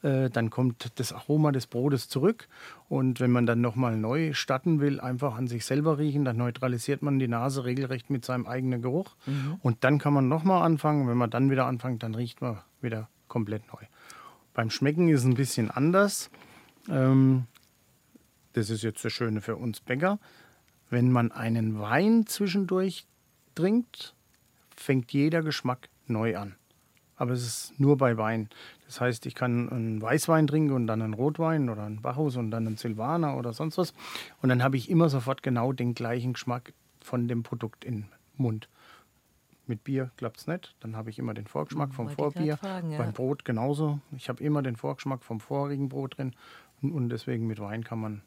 Äh, 0.05 0.31
Dann 0.31 0.51
kommt 0.51 0.93
das 0.97 1.13
Aroma 1.13 1.51
des 1.51 1.67
Brotes 1.67 2.09
zurück. 2.09 2.47
Und 2.89 3.19
wenn 3.19 3.31
man 3.33 3.47
dann 3.47 3.61
nochmal 3.61 3.97
neu 3.97 4.35
starten 4.35 4.79
will, 4.81 5.01
einfach 5.01 5.37
an 5.37 5.49
sich 5.49 5.65
selber 5.65 5.99
riechen, 5.99 6.25
dann 6.25 6.37
neutralisiert 6.37 7.03
man 7.03 7.19
die 7.19 7.27
Nase 7.27 7.65
regelrecht 7.65 8.11
mit 8.11 8.25
seinem 8.25 8.47
eigenen 8.47 8.83
Geruch. 8.83 9.17
Und 9.63 9.83
dann 9.83 9.99
kann 9.99 10.13
man 10.13 10.29
nochmal 10.29 10.63
anfangen. 10.63 11.09
Wenn 11.09 11.17
man 11.17 11.31
dann 11.31 11.51
wieder 11.51 11.67
anfängt, 11.67 12.03
dann 12.03 12.15
riecht 12.15 12.41
man 12.43 12.59
wieder 12.83 13.09
komplett 13.29 13.67
neu. 13.73 13.81
Beim 14.53 14.71
Schmecken 14.71 15.09
ist 15.09 15.21
es 15.21 15.27
ein 15.27 15.35
bisschen 15.35 15.71
anders. 15.71 16.31
Ähm, 16.89 17.47
das 18.53 18.71
ist 18.71 18.83
jetzt 18.83 19.05
das 19.05 19.13
Schöne 19.13 19.41
für 19.41 19.57
uns 19.57 19.81
Bäcker. 19.81 20.21
Wenn 20.91 21.11
man 21.11 21.33
einen 21.33 21.81
Wein 21.81 22.27
zwischendurch 22.27 23.07
trinkt, 23.55 24.15
fängt 24.77 25.13
jeder 25.13 25.43
Geschmack 25.43 25.89
neu 26.07 26.37
an. 26.37 26.55
Aber 27.17 27.33
es 27.33 27.45
ist 27.47 27.81
nur 27.81 27.97
bei 27.97 28.17
Wein. 28.17 28.49
Das 28.95 29.01
heißt, 29.01 29.27
ich 29.27 29.35
kann 29.35 29.69
einen 29.71 30.01
Weißwein 30.01 30.47
trinken 30.47 30.73
und 30.73 30.87
dann 30.87 31.03
einen 31.03 31.15
Rotwein 31.15 31.69
oder 31.69 31.83
einen 31.83 32.01
Bacchus 32.01 32.37
und 32.37 32.53
dann 32.53 32.65
einen 32.65 32.77
Silvaner 32.77 33.37
oder 33.37 33.53
sonst 33.53 33.77
was. 33.77 33.93
Und 34.41 34.51
dann 34.51 34.63
habe 34.63 34.77
ich 34.77 34.89
immer 34.89 35.09
sofort 35.09 35.43
genau 35.43 35.73
den 35.73 35.95
gleichen 35.95 36.35
Geschmack 36.35 36.73
von 37.01 37.27
dem 37.27 37.43
Produkt 37.43 37.85
in 37.85 38.07
Mund. 38.37 38.69
Mit 39.67 39.83
Bier 39.83 40.13
klappt 40.17 40.39
es 40.39 40.47
nicht. 40.47 40.77
Dann 40.79 40.95
habe 40.95 41.11
ich 41.11 41.19
immer 41.19 41.35
den 41.35 41.49
Vorgeschmack 41.49 41.93
vom 41.93 42.07
Wollte 42.07 42.15
Vorbier. 42.23 42.57
fragen, 42.57 42.93
ja. 42.93 42.99
Beim 42.99 43.13
Brot 43.13 43.45
genauso. 43.45 43.99
Ich 44.17 44.29
habe 44.29 44.45
immer 44.45 44.63
den 44.63 44.77
Vorgeschmack 44.77 45.25
vom 45.25 45.41
vorigen 45.41 45.89
Brot 45.89 46.17
drin. 46.17 46.37
Und 46.81 47.09
deswegen 47.09 47.49
mit 47.49 47.59
Wein 47.59 47.83
kann 47.83 47.99
man, 47.99 48.23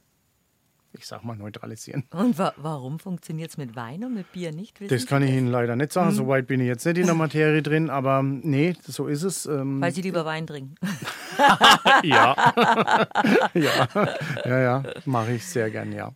ich 0.94 1.06
sag 1.06 1.24
mal, 1.24 1.36
neutralisieren. 1.36 2.04
Und 2.12 2.38
wa 2.38 2.54
warum 2.58 3.00
funktioniert 3.00 3.52
es 3.52 3.58
mit 3.58 3.76
Wein 3.76 4.04
und 4.04 4.14
mit 4.14 4.32
Bier 4.32 4.52
nicht? 4.52 4.80
Wissen 4.80 4.96
Das 4.96 5.06
kann 5.06 5.24
ich 5.24 5.32
Ihnen 5.32 5.48
leider 5.48 5.76
nicht 5.76 5.94
sagen. 5.94 6.12
So 6.12 6.28
weit 6.28 6.48
bin 6.48 6.60
ich 6.60 6.68
jetzt 6.68 6.86
nicht 6.86 6.98
in 6.98 7.06
der 7.06 7.16
Materie 7.16 7.62
drin. 7.62 7.90
Aber 7.90 8.24
nee, 8.24 8.76
so 8.84 9.08
ist 9.08 9.24
es. 9.24 9.46
Ähm, 9.46 9.82
Weil 9.82 9.92
Sie 9.92 10.02
lieber 10.02 10.26
Wein 10.26 10.48
trinken. 10.48 10.76
ja. 12.04 12.36
ja. 13.54 13.88
Ja, 14.46 14.60
ja. 14.60 14.84
Mache 15.06 15.34
ich 15.34 15.46
sehr 15.46 15.70
gern, 15.70 15.92
ja. 15.92 16.14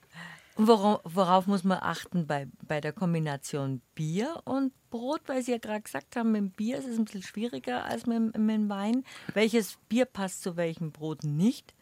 Und 0.55 0.67
worauf, 0.67 1.01
worauf 1.05 1.47
muss 1.47 1.63
man 1.63 1.79
achten 1.81 2.27
bei, 2.27 2.47
bei 2.67 2.81
der 2.81 2.93
Kombination 2.93 3.81
Bier 3.95 4.41
und 4.45 4.73
Brot? 4.89 5.21
Weil 5.27 5.41
Sie 5.43 5.51
ja 5.51 5.57
gerade 5.57 5.81
gesagt 5.81 6.15
haben, 6.15 6.33
mit 6.33 6.41
dem 6.41 6.51
Bier 6.51 6.77
ist 6.77 6.87
es 6.87 6.97
ein 6.97 7.05
bisschen 7.05 7.23
schwieriger 7.23 7.85
als 7.85 8.05
mit, 8.05 8.37
mit 8.37 8.55
dem 8.55 8.69
Wein. 8.69 9.03
Welches 9.33 9.77
Bier 9.89 10.05
passt 10.05 10.43
zu 10.43 10.57
welchem 10.57 10.91
Brot 10.91 11.23
nicht? 11.23 11.73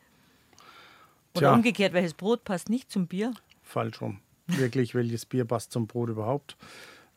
Oder 1.39 1.47
Tja. 1.47 1.53
umgekehrt, 1.55 1.93
welches 1.93 2.13
Brot 2.13 2.43
passt 2.43 2.69
nicht 2.69 2.91
zum 2.91 3.07
Bier? 3.07 3.33
falsch 3.61 4.01
rum. 4.01 4.19
Wirklich, 4.47 4.95
welches 4.95 5.25
Bier 5.25 5.45
passt 5.45 5.71
zum 5.71 5.87
Brot 5.87 6.09
überhaupt? 6.09 6.57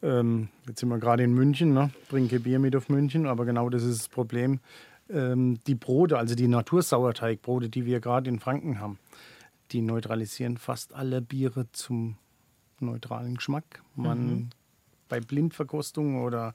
Ähm, 0.03 0.49
jetzt 0.67 0.81
sind 0.81 0.91
wir 0.91 0.99
gerade 0.99 1.23
in 1.23 1.33
München, 1.33 1.73
ne? 1.73 1.91
bringen 2.09 2.29
kein 2.29 2.43
Bier 2.43 2.59
mit 2.59 2.77
auf 2.77 2.89
München, 2.89 3.27
aber 3.27 3.45
genau 3.45 3.71
das 3.71 3.83
ist 3.83 4.01
das 4.01 4.09
Problem. 4.09 4.61
Ähm, 5.09 5.59
die 5.67 5.75
Brote, 5.75 6.19
also 6.19 6.35
die 6.35 6.49
Natursauerteigbrote, 6.49 7.69
die 7.69 7.87
wir 7.87 8.01
gerade 8.01 8.29
in 8.29 8.39
Franken 8.39 8.81
haben, 8.81 8.99
die 9.71 9.81
neutralisieren 9.81 10.59
fast 10.59 10.93
alle 10.95 11.23
Biere 11.23 11.67
zum 11.73 12.17
neutralen 12.81 13.37
Geschmack. 13.37 13.83
Man 13.95 14.51
bei 15.09 15.21
Blindverkostung 15.21 16.23
oder 16.23 16.55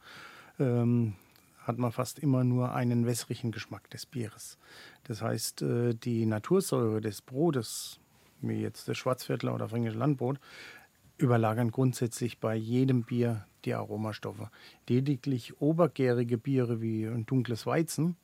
ähm, 0.60 1.13
hat 1.60 1.77
man 1.77 1.91
fast 1.91 2.19
immer 2.19 2.43
nur 2.43 2.73
einen 2.73 3.06
wässrigen 3.06 3.51
Geschmack 3.51 3.89
des 3.89 4.06
Bieres. 4.06 4.58
Das 5.07 5.21
heißt, 5.21 5.61
äh, 5.61 5.93
die 5.93 6.25
Natursäure 6.25 7.01
des 7.01 7.21
Brotes, 7.21 7.99
wie 8.41 8.61
jetzt 8.61 8.87
das 8.87 8.97
Schwarzviertler 8.97 9.55
oder 9.55 9.69
fränkische 9.69 9.97
Landbrot, 9.97 10.39
überlagern 11.17 11.71
grundsätzlich 11.71 12.39
bei 12.39 12.55
jedem 12.55 13.03
Bier 13.03 13.45
die 13.65 13.73
Aromastoffe. 13.73 14.49
Lediglich 14.87 15.59
obergärige 15.61 16.37
Biere 16.37 16.81
wie 16.81 17.05
ein 17.05 17.25
dunkles 17.25 17.65
Weizen, 17.65 18.15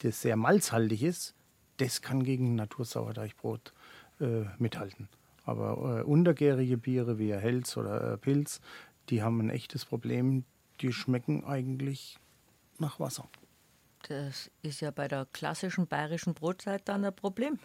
das 0.00 0.20
sehr 0.20 0.36
malzhaltig 0.36 1.02
ist, 1.02 1.34
das 1.78 2.02
kann 2.02 2.22
gegen 2.22 2.54
Natursauerteichbrot 2.54 3.72
äh, 4.20 4.44
mithalten. 4.58 5.08
Aber 5.44 6.00
äh, 6.00 6.02
untergärige 6.02 6.76
Biere 6.76 7.18
wie 7.18 7.32
Helz 7.32 7.76
oder 7.76 8.12
äh, 8.12 8.18
Pilz, 8.18 8.60
die 9.08 9.22
haben 9.22 9.40
ein 9.40 9.50
echtes 9.50 9.84
Problem. 9.84 10.44
Die 10.80 10.92
schmecken 10.92 11.44
eigentlich 11.44 12.18
nach 12.78 13.00
Wasser. 13.00 13.28
Das 14.08 14.50
ist 14.62 14.80
ja 14.80 14.90
bei 14.90 15.08
der 15.08 15.26
klassischen 15.32 15.86
bayerischen 15.86 16.34
Brotzeit 16.34 16.82
dann 16.86 17.04
ein 17.04 17.14
Problem. 17.14 17.58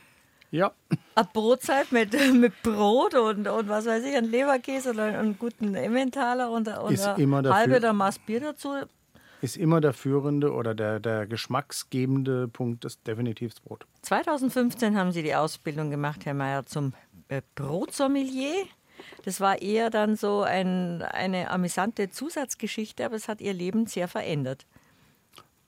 Ja, 0.50 0.71
Eine 1.15 1.28
Brotzeit 1.34 1.91
mit, 1.91 2.13
mit 2.34 2.62
Brot 2.63 3.15
und, 3.15 3.47
und 3.47 3.67
was 3.67 3.86
weiß 3.86 4.04
ich, 4.06 4.15
ein 4.15 4.26
Leberkäse 4.26 4.91
oder 4.91 5.06
einen 5.19 5.38
guten 5.38 5.76
Emmentaler 5.76 6.50
und, 6.52 6.67
und 6.69 6.93
Ist 6.93 7.06
eine 7.06 7.21
immer 7.21 7.41
dafür- 7.41 7.56
halbe 7.60 7.76
oder 7.78 7.91
Maß 7.93 8.19
Bier 8.19 8.39
dazu. 8.39 8.69
ist 9.41 9.58
immer 9.58 9.82
der 9.82 9.91
führende 9.93 10.54
oder 10.54 10.73
der, 10.73 11.00
der 11.02 11.28
geschmacksgebende 11.28 12.47
Punkt 12.47 12.86
ist 12.86 13.06
definitiv 13.06 13.54
das 13.56 13.60
Brot. 13.60 13.86
2015 14.04 14.97
haben 14.97 15.12
Sie 15.12 15.21
die 15.23 15.36
Ausbildung 15.36 15.89
gemacht, 15.89 16.26
Herr 16.26 16.34
Mayer, 16.34 16.65
zum 16.65 16.93
äh, 17.28 17.41
Brotsommelier. 17.56 18.54
Das 19.26 19.41
war 19.41 19.62
eher 19.62 19.89
dann 19.89 20.15
so 20.15 20.41
ein, 20.43 21.02
eine 21.02 21.52
amüsante 21.52 22.10
Zusatzgeschichte, 22.10 23.06
aber 23.06 23.15
es 23.15 23.28
hat 23.28 23.41
Ihr 23.41 23.54
Leben 23.54 23.86
sehr 23.86 24.08
verändert. 24.08 24.65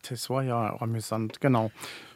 Das 0.09 0.29
war 0.29 0.43
ja 0.43 0.79
amüsant, 0.81 1.39
genau. 1.39 1.71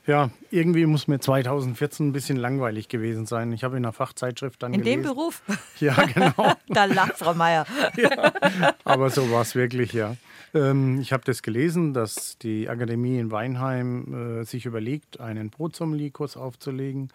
Ja, 0.05 0.31
irgendwie 0.51 0.85
muss 0.85 1.07
mir 1.07 1.19
2014 1.19 2.09
ein 2.09 2.11
bisschen 2.11 2.35
langweilig 2.35 2.89
gewesen 2.89 3.25
sein. 3.25 3.53
Ich 3.53 3.63
habe 3.63 3.77
in 3.77 3.85
einer 3.85 3.93
Fachzeitschrift 3.93 4.61
dann 4.61 4.73
In 4.73 4.81
dem 4.81 5.01
gelesen. 5.01 5.15
Beruf, 5.15 5.41
Ja, 5.79 5.93
genau. 5.93 6.53
da 6.67 6.85
lacht 6.85 7.17
Frau 7.19 7.33
Mayer. 7.33 7.65
Aber 8.83 9.09
so 9.09 9.31
war 9.31 9.43
es 9.43 9.55
wirklich, 9.55 9.93
ja. 9.93 10.17
Ähm, 10.53 10.99
ich 10.99 11.13
habe 11.13 11.23
das 11.23 11.41
gelesen, 11.41 11.93
dass 11.93 12.37
die 12.37 12.67
Akademie 12.67 13.17
in 13.17 13.31
Weinheim 13.31 14.41
äh, 14.41 14.43
sich 14.43 14.65
überlegt, 14.65 15.21
einen 15.21 15.49
Brotsommelier-Kurs 15.49 16.35
aufzulegen. 16.35 17.09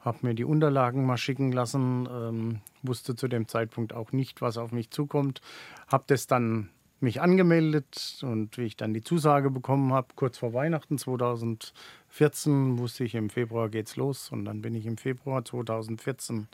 Habe 0.00 0.18
mir 0.22 0.34
die 0.34 0.44
Unterlagen 0.44 1.06
mal 1.06 1.18
schicken 1.18 1.52
lassen, 1.52 2.08
ähm, 2.10 2.60
wusste 2.82 3.14
zu 3.14 3.28
dem 3.28 3.46
Zeitpunkt 3.46 3.92
auch 3.92 4.10
nicht, 4.10 4.42
was 4.42 4.58
auf 4.58 4.72
mich 4.72 4.90
zukommt. 4.90 5.40
Habe 5.86 6.04
das 6.08 6.26
dann 6.26 6.70
mich 7.02 7.20
angemeldet 7.20 8.18
und 8.22 8.56
wie 8.58 8.62
ich 8.62 8.76
dann 8.76 8.94
die 8.94 9.02
Zusage 9.02 9.50
bekommen 9.50 9.92
habe, 9.92 10.08
kurz 10.14 10.38
vor 10.38 10.54
Weihnachten 10.54 10.98
2014, 10.98 12.78
wusste 12.78 13.04
ich, 13.04 13.14
im 13.14 13.30
Februar 13.30 13.68
geht's 13.68 13.96
los. 13.96 14.30
Und 14.30 14.44
dann 14.44 14.62
bin 14.62 14.74
ich 14.74 14.86
im 14.86 14.96
Februar 14.96 15.44
2014 15.44 16.48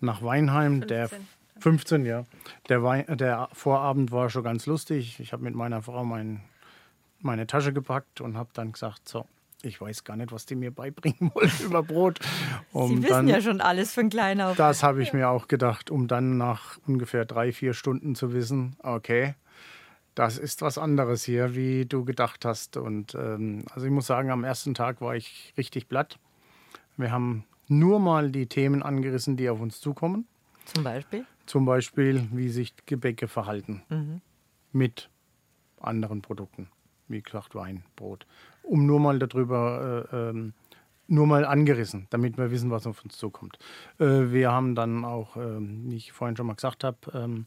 nach 0.00 0.22
Weinheim. 0.22 0.86
Der 0.86 1.08
15. 1.08 1.26
15, 1.60 2.04
ja. 2.04 2.24
Der, 2.68 2.82
Wein, 2.82 3.06
der 3.16 3.48
Vorabend 3.52 4.12
war 4.12 4.28
schon 4.30 4.44
ganz 4.44 4.66
lustig. 4.66 5.20
Ich 5.20 5.32
habe 5.32 5.42
mit 5.42 5.54
meiner 5.54 5.82
Frau 5.82 6.04
mein, 6.04 6.42
meine 7.20 7.46
Tasche 7.46 7.72
gepackt 7.72 8.20
und 8.20 8.36
habe 8.36 8.50
dann 8.52 8.72
gesagt, 8.72 9.08
so, 9.08 9.26
ich 9.62 9.80
weiß 9.80 10.04
gar 10.04 10.16
nicht, 10.16 10.32
was 10.32 10.46
die 10.46 10.54
mir 10.54 10.70
beibringen 10.70 11.30
wollen 11.34 11.52
über 11.64 11.82
Brot. 11.82 12.20
Um 12.72 12.88
Sie 12.88 13.02
wissen 13.02 13.08
dann, 13.08 13.28
ja 13.28 13.40
schon 13.40 13.60
alles 13.60 13.94
von 13.94 14.10
klein 14.10 14.40
auf. 14.40 14.56
Das 14.56 14.82
habe 14.82 15.02
ich 15.02 15.12
mir 15.12 15.28
auch 15.30 15.48
gedacht, 15.48 15.90
um 15.90 16.08
dann 16.08 16.36
nach 16.36 16.78
ungefähr 16.86 17.24
drei, 17.24 17.52
vier 17.52 17.72
Stunden 17.72 18.14
zu 18.14 18.32
wissen, 18.32 18.76
okay, 18.82 19.34
das 20.16 20.38
ist 20.38 20.62
was 20.62 20.78
anderes 20.78 21.24
hier, 21.24 21.54
wie 21.54 21.84
du 21.84 22.04
gedacht 22.04 22.44
hast. 22.44 22.76
Und 22.76 23.14
ähm, 23.14 23.64
also 23.70 23.86
ich 23.86 23.92
muss 23.92 24.06
sagen, 24.06 24.30
am 24.30 24.42
ersten 24.42 24.74
Tag 24.74 25.00
war 25.00 25.14
ich 25.14 25.52
richtig 25.56 25.88
platt. 25.88 26.18
Wir 26.96 27.12
haben 27.12 27.44
nur 27.68 28.00
mal 28.00 28.30
die 28.30 28.46
Themen 28.46 28.82
angerissen, 28.82 29.36
die 29.36 29.48
auf 29.50 29.60
uns 29.60 29.78
zukommen. 29.80 30.26
Zum 30.64 30.82
Beispiel? 30.82 31.26
Zum 31.44 31.66
Beispiel, 31.66 32.26
wie 32.32 32.48
sich 32.48 32.74
Gebäcke 32.86 33.28
verhalten 33.28 33.82
mit 34.72 35.10
anderen 35.80 36.22
Produkten, 36.22 36.68
wie 37.08 37.22
gesagt 37.22 37.54
Wein, 37.54 37.84
Brot. 37.94 38.26
Um 38.62 38.86
nur 38.86 38.98
mal 38.98 39.18
darüber, 39.18 40.08
äh, 40.12 40.16
ähm, 40.30 40.54
nur 41.06 41.26
mal 41.26 41.44
angerissen, 41.44 42.06
damit 42.10 42.36
wir 42.36 42.50
wissen, 42.50 42.70
was 42.70 42.86
auf 42.86 43.04
uns 43.04 43.16
zukommt. 43.16 43.58
Äh, 44.00 44.32
wir 44.32 44.50
haben 44.50 44.74
dann 44.74 45.04
auch, 45.04 45.36
ähm, 45.36 45.84
wie 45.88 45.96
ich 45.96 46.12
vorhin 46.12 46.36
schon 46.36 46.46
mal 46.46 46.54
gesagt 46.54 46.82
habe, 46.82 46.98
ähm, 47.14 47.46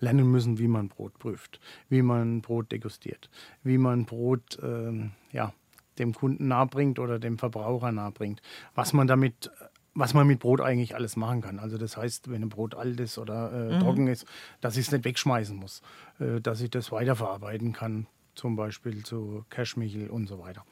lernen 0.00 0.30
müssen, 0.30 0.58
wie 0.58 0.68
man 0.68 0.88
Brot 0.88 1.18
prüft, 1.18 1.60
wie 1.88 2.02
man 2.02 2.40
Brot 2.40 2.72
degustiert, 2.72 3.30
wie 3.62 3.78
man 3.78 4.04
Brot 4.04 4.58
ähm, 4.62 5.12
ja, 5.32 5.52
dem 5.98 6.14
Kunden 6.14 6.48
nahebringt 6.48 6.98
oder 6.98 7.18
dem 7.18 7.38
Verbraucher 7.38 7.92
nahebringt, 7.92 8.42
was 8.74 8.92
man 8.92 9.06
damit 9.06 9.50
was 9.96 10.12
man 10.12 10.26
mit 10.26 10.40
Brot 10.40 10.60
eigentlich 10.60 10.96
alles 10.96 11.14
machen 11.14 11.40
kann. 11.40 11.60
Also 11.60 11.78
das 11.78 11.96
heißt, 11.96 12.28
wenn 12.28 12.42
ein 12.42 12.48
Brot 12.48 12.74
alt 12.74 12.98
ist 12.98 13.16
oder 13.16 13.70
äh, 13.70 13.78
trocken 13.78 14.08
ist, 14.08 14.26
dass 14.60 14.76
ich 14.76 14.86
es 14.86 14.92
nicht 14.92 15.04
wegschmeißen 15.04 15.56
muss, 15.56 15.82
äh, 16.18 16.40
dass 16.40 16.60
ich 16.60 16.70
das 16.70 16.90
weiterverarbeiten 16.90 17.72
kann, 17.72 18.08
zum 18.34 18.56
Beispiel 18.56 19.04
zu 19.04 19.44
Cashmichel 19.50 20.08
und 20.10 20.26
so 20.26 20.40
weiter. 20.40 20.64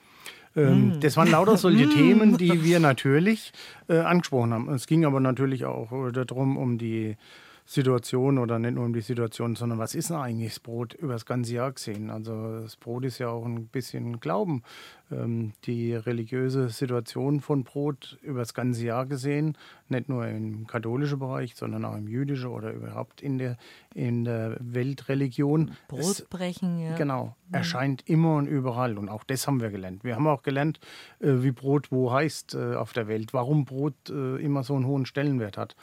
Ähm, 0.56 0.98
Das 1.00 1.16
waren 1.16 1.30
lauter 1.30 1.56
solche 1.56 1.88
Themen, 1.94 2.36
die 2.36 2.64
wir 2.64 2.80
natürlich 2.80 3.52
äh, 3.88 3.98
angesprochen 3.98 4.52
haben. 4.52 4.68
Es 4.70 4.86
ging 4.86 5.04
aber 5.04 5.20
natürlich 5.20 5.64
auch 5.64 5.92
äh, 5.92 6.10
darum, 6.10 6.56
um 6.56 6.78
die 6.78 7.16
Situation 7.64 8.38
oder 8.38 8.58
nicht 8.58 8.74
nur 8.74 8.84
um 8.84 8.92
die 8.92 9.00
Situation, 9.00 9.54
sondern 9.56 9.78
was 9.78 9.94
ist 9.94 10.10
denn 10.10 10.16
eigentlich 10.16 10.50
das 10.54 10.60
Brot 10.60 10.94
über 10.94 11.12
das 11.12 11.26
ganze 11.26 11.54
Jahr 11.54 11.72
gesehen? 11.72 12.10
Also 12.10 12.60
das 12.60 12.76
Brot 12.76 13.04
ist 13.04 13.18
ja 13.18 13.28
auch 13.28 13.44
ein 13.44 13.66
bisschen 13.68 14.20
Glauben. 14.20 14.62
Ähm, 15.10 15.52
die 15.64 15.94
religiöse 15.94 16.68
Situation 16.70 17.40
von 17.40 17.64
Brot 17.64 18.18
über 18.22 18.40
das 18.40 18.54
ganze 18.54 18.84
Jahr 18.84 19.06
gesehen, 19.06 19.56
nicht 19.88 20.08
nur 20.08 20.26
im 20.26 20.66
katholischen 20.66 21.18
Bereich, 21.18 21.54
sondern 21.54 21.84
auch 21.84 21.96
im 21.96 22.08
jüdischen 22.08 22.48
oder 22.50 22.72
überhaupt 22.72 23.20
in 23.20 23.38
der, 23.38 23.56
in 23.94 24.24
der 24.24 24.56
Weltreligion. 24.60 25.70
Es- 25.92 26.22
Brotbrechen, 26.24 26.78
ja. 26.80 26.96
Genau, 26.96 27.36
erscheint 27.52 28.08
immer 28.08 28.36
und 28.36 28.46
überall. 28.46 28.98
Und 28.98 29.08
auch 29.08 29.24
das 29.24 29.46
haben 29.46 29.60
wir 29.60 29.70
gelernt. 29.70 30.02
Wir 30.04 30.16
haben 30.16 30.26
auch 30.26 30.42
gelernt, 30.42 30.80
äh, 31.20 31.42
wie 31.42 31.52
Brot 31.52 31.90
wo 31.92 32.10
heißt 32.12 32.54
äh, 32.54 32.74
auf 32.74 32.92
der 32.92 33.06
Welt, 33.08 33.32
warum 33.32 33.64
Brot 33.64 33.94
äh, 34.10 34.36
immer 34.42 34.62
so 34.62 34.74
einen 34.74 34.86
hohen 34.86 35.06
Stellenwert 35.06 35.56
hat. 35.56 35.76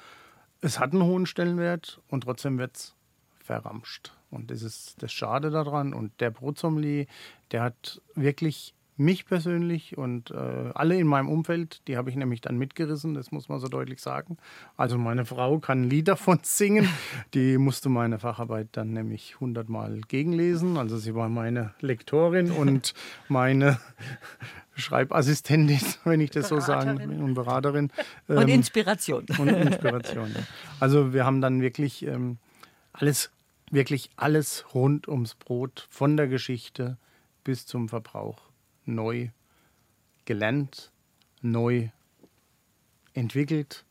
Es 0.61 0.79
hat 0.79 0.93
einen 0.93 1.03
hohen 1.03 1.25
Stellenwert 1.25 2.01
und 2.09 2.25
trotzdem 2.25 2.57
wird 2.57 2.75
es 2.75 2.95
verramscht. 3.39 4.13
Und 4.29 4.51
das 4.51 4.61
ist 4.61 5.01
das 5.01 5.11
Schade 5.11 5.49
daran. 5.49 5.93
Und 5.93 6.11
der 6.19 6.29
Brotsommelier, 6.29 7.05
der 7.51 7.63
hat 7.63 8.01
wirklich 8.15 8.73
mich 8.99 9.25
persönlich 9.25 9.97
und 9.97 10.29
äh, 10.31 10.71
alle 10.75 10.99
in 10.99 11.07
meinem 11.07 11.29
Umfeld, 11.29 11.81
die 11.87 11.95
habe 11.95 12.09
ich 12.09 12.17
nämlich 12.17 12.41
dann 12.41 12.57
mitgerissen, 12.57 13.13
das 13.13 13.31
muss 13.31 13.47
man 13.47 13.59
so 13.59 13.69
deutlich 13.69 14.01
sagen. 14.01 14.37
Also 14.75 14.97
meine 14.97 15.25
Frau 15.25 15.59
kann 15.59 15.83
ein 15.83 15.89
Lied 15.89 16.09
davon 16.09 16.39
singen, 16.43 16.87
die 17.33 17.57
musste 17.57 17.87
meine 17.87 18.19
Facharbeit 18.19 18.67
dann 18.73 18.91
nämlich 18.91 19.39
hundertmal 19.39 20.01
gegenlesen. 20.09 20.75
Also 20.75 20.97
sie 20.97 21.15
war 21.15 21.29
meine 21.29 21.73
Lektorin 21.79 22.51
und 22.51 22.93
meine 23.29 23.79
Schreibassistentin, 24.79 25.79
wenn 26.03 26.21
ich 26.21 26.31
das 26.31 26.49
so 26.49 26.59
sagen 26.59 26.95
Beraterin. 26.95 27.23
und 27.23 27.33
Beraterin. 27.33 27.91
Und 28.27 28.37
Ähm, 28.37 28.47
Inspiration. 28.47 29.25
und 29.37 29.47
Inspiration. 29.47 30.31
Ja. 30.33 30.41
Also 30.79 31.13
wir 31.13 31.25
haben 31.25 31.41
dann 31.41 31.61
wirklich 31.61 32.05
ähm, 32.05 32.37
alles 32.93 33.31
wirklich 33.71 34.09
alles 34.15 34.65
rund 34.73 35.07
ums 35.07 35.35
Brot, 35.35 35.87
von 35.89 36.17
der 36.17 36.27
Geschichte 36.27 36.97
bis 37.43 37.65
zum 37.65 37.89
Verbrauch, 37.89 38.41
neu 38.85 39.29
gelernt, 40.25 40.91
neu 41.41 41.89
entwickelt 43.13 43.85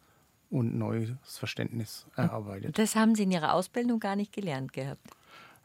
und 0.51 0.79
neues 0.79 1.11
Verständnis 1.24 2.07
erarbeitet. 2.16 2.79
Das 2.79 2.96
haben 2.96 3.14
Sie 3.14 3.24
in 3.24 3.31
Ihrer 3.31 3.53
Ausbildung 3.55 4.01
gar 4.01 4.16
nicht 4.16 4.33
gelernt 4.33 4.72
gehabt? 4.72 5.07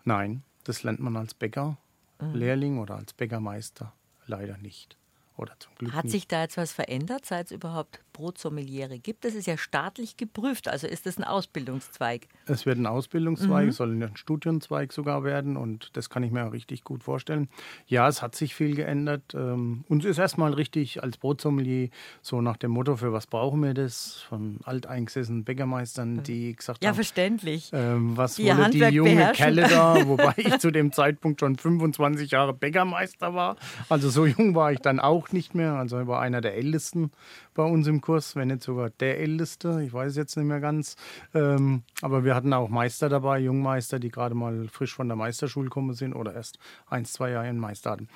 Nein, 0.04 0.44
das 0.64 0.84
lernt 0.84 1.00
man 1.00 1.16
als 1.16 1.34
Bäcker, 1.34 1.78
mhm. 2.20 2.34
Lehrling 2.34 2.80
oder 2.80 2.96
als 2.96 3.14
Bäckermeister 3.14 3.94
leider 4.26 4.58
nicht. 4.58 4.98
Oder 5.38 5.60
zum 5.60 5.74
Glück 5.76 5.94
Hat 5.94 6.06
nicht. 6.06 6.12
sich 6.12 6.28
da 6.28 6.42
jetzt 6.42 6.58
was 6.58 6.72
verändert, 6.72 7.26
seit 7.26 7.48
es 7.48 7.52
überhaupt 7.52 8.00
Brotsommeliere 8.14 9.00
gibt? 9.00 9.26
Das 9.26 9.34
ist 9.34 9.48
ja 9.48 9.58
staatlich 9.58 10.16
geprüft, 10.18 10.68
also 10.68 10.88
ist 10.88 11.06
das 11.06 11.18
ein 11.18 11.24
Ausbildungszweig? 11.24 12.28
Es 12.46 12.66
wird 12.66 12.78
ein 12.78 12.86
Ausbildungszweig, 12.86 13.64
mhm. 13.64 13.70
es 13.70 13.78
soll 13.78 13.92
ein 13.92 14.16
Studienzweig 14.16 14.94
sogar 14.94 15.24
werden 15.24 15.58
und 15.58 15.90
das 15.94 16.10
kann 16.10 16.24
ich 16.24 16.32
mir 16.32 16.46
auch 16.46 16.54
richtig 16.54 16.84
gut 16.84 17.04
vorstellen. 17.04 17.50
Ja, 17.88 18.08
es 18.08 18.22
hat 18.22 18.36
sich 18.36 18.56
viel 18.56 18.76
geändert. 18.76 19.34
Ähm, 19.34 19.84
uns 19.90 20.06
ist 20.06 20.18
erstmal 20.18 20.54
richtig 20.54 21.04
als 21.04 21.18
Brotsommelier 21.18 21.90
so 22.22 22.42
nach 22.42 22.58
dem 22.58 22.72
Motto, 22.72 22.96
für 22.96 23.12
was 23.12 23.28
brauchen 23.28 23.62
wir 23.64 23.74
das? 23.74 24.22
Von 24.30 24.60
alteingesessenen 24.64 25.44
Bäckermeistern, 25.44 26.24
die 26.24 26.56
gesagt 26.56 26.84
ja, 26.84 26.90
haben. 26.90 26.94
Ja, 26.94 26.96
verständlich. 26.96 27.72
Ähm, 27.74 28.16
was 28.16 28.36
die 28.36 28.46
wollen 28.46 28.72
die 28.72 28.80
junge. 28.80 29.32
Kelle 29.34 29.68
da? 29.68 29.96
Wobei 30.08 30.34
ich 30.38 30.60
zu 30.60 30.72
dem 30.72 30.92
Zeitpunkt 30.92 31.40
schon 31.40 31.56
25 31.56 32.32
Jahre 32.32 32.54
Bäckermeister 32.54 33.34
war. 33.34 33.56
Also 33.90 34.10
so 34.10 34.26
jung 34.26 34.56
war 34.56 34.72
ich 34.72 34.80
dann 34.80 35.00
auch 35.00 35.32
nicht 35.32 35.56
mehr. 35.56 35.74
Also 35.74 36.00
ich 36.00 36.08
war 36.08 36.22
einer 36.22 36.42
der 36.42 36.56
Ältesten 36.56 37.12
bei 37.54 37.64
uns 37.64 37.88
im 37.88 38.02
Kurs, 38.04 38.36
wenn 38.36 38.50
nicht 38.50 38.64
sogar 38.64 38.90
der 38.90 39.20
Älteste. 39.20 39.82
Ich 39.82 39.94
weiß 39.94 40.16
jetzt 40.18 40.36
nicht 40.36 40.46
mehr 40.46 40.60
ganz. 40.60 40.98
Ähm, 41.34 41.84
aber 42.02 42.24
wir 42.24 42.36
hatten 42.36 42.54
auch 42.54 42.70
Meister 42.70 43.08
dabei, 43.08 43.40
Jungmeister, 43.40 43.98
die 43.98 44.10
gerade 44.10 44.36
mal 44.36 44.68
frisch 44.68 44.94
von 44.94 45.08
der 45.08 45.16
Meisterschule 45.16 45.70
gekommen 45.70 45.94
sind 45.94 46.14
oder 46.14 46.34
erst 46.34 46.60
ein, 46.88 47.06
zwei 47.06 47.32
Jahre 47.32 47.50
in 47.50 47.58
Meister 47.58 47.92
hatten. 47.92 48.10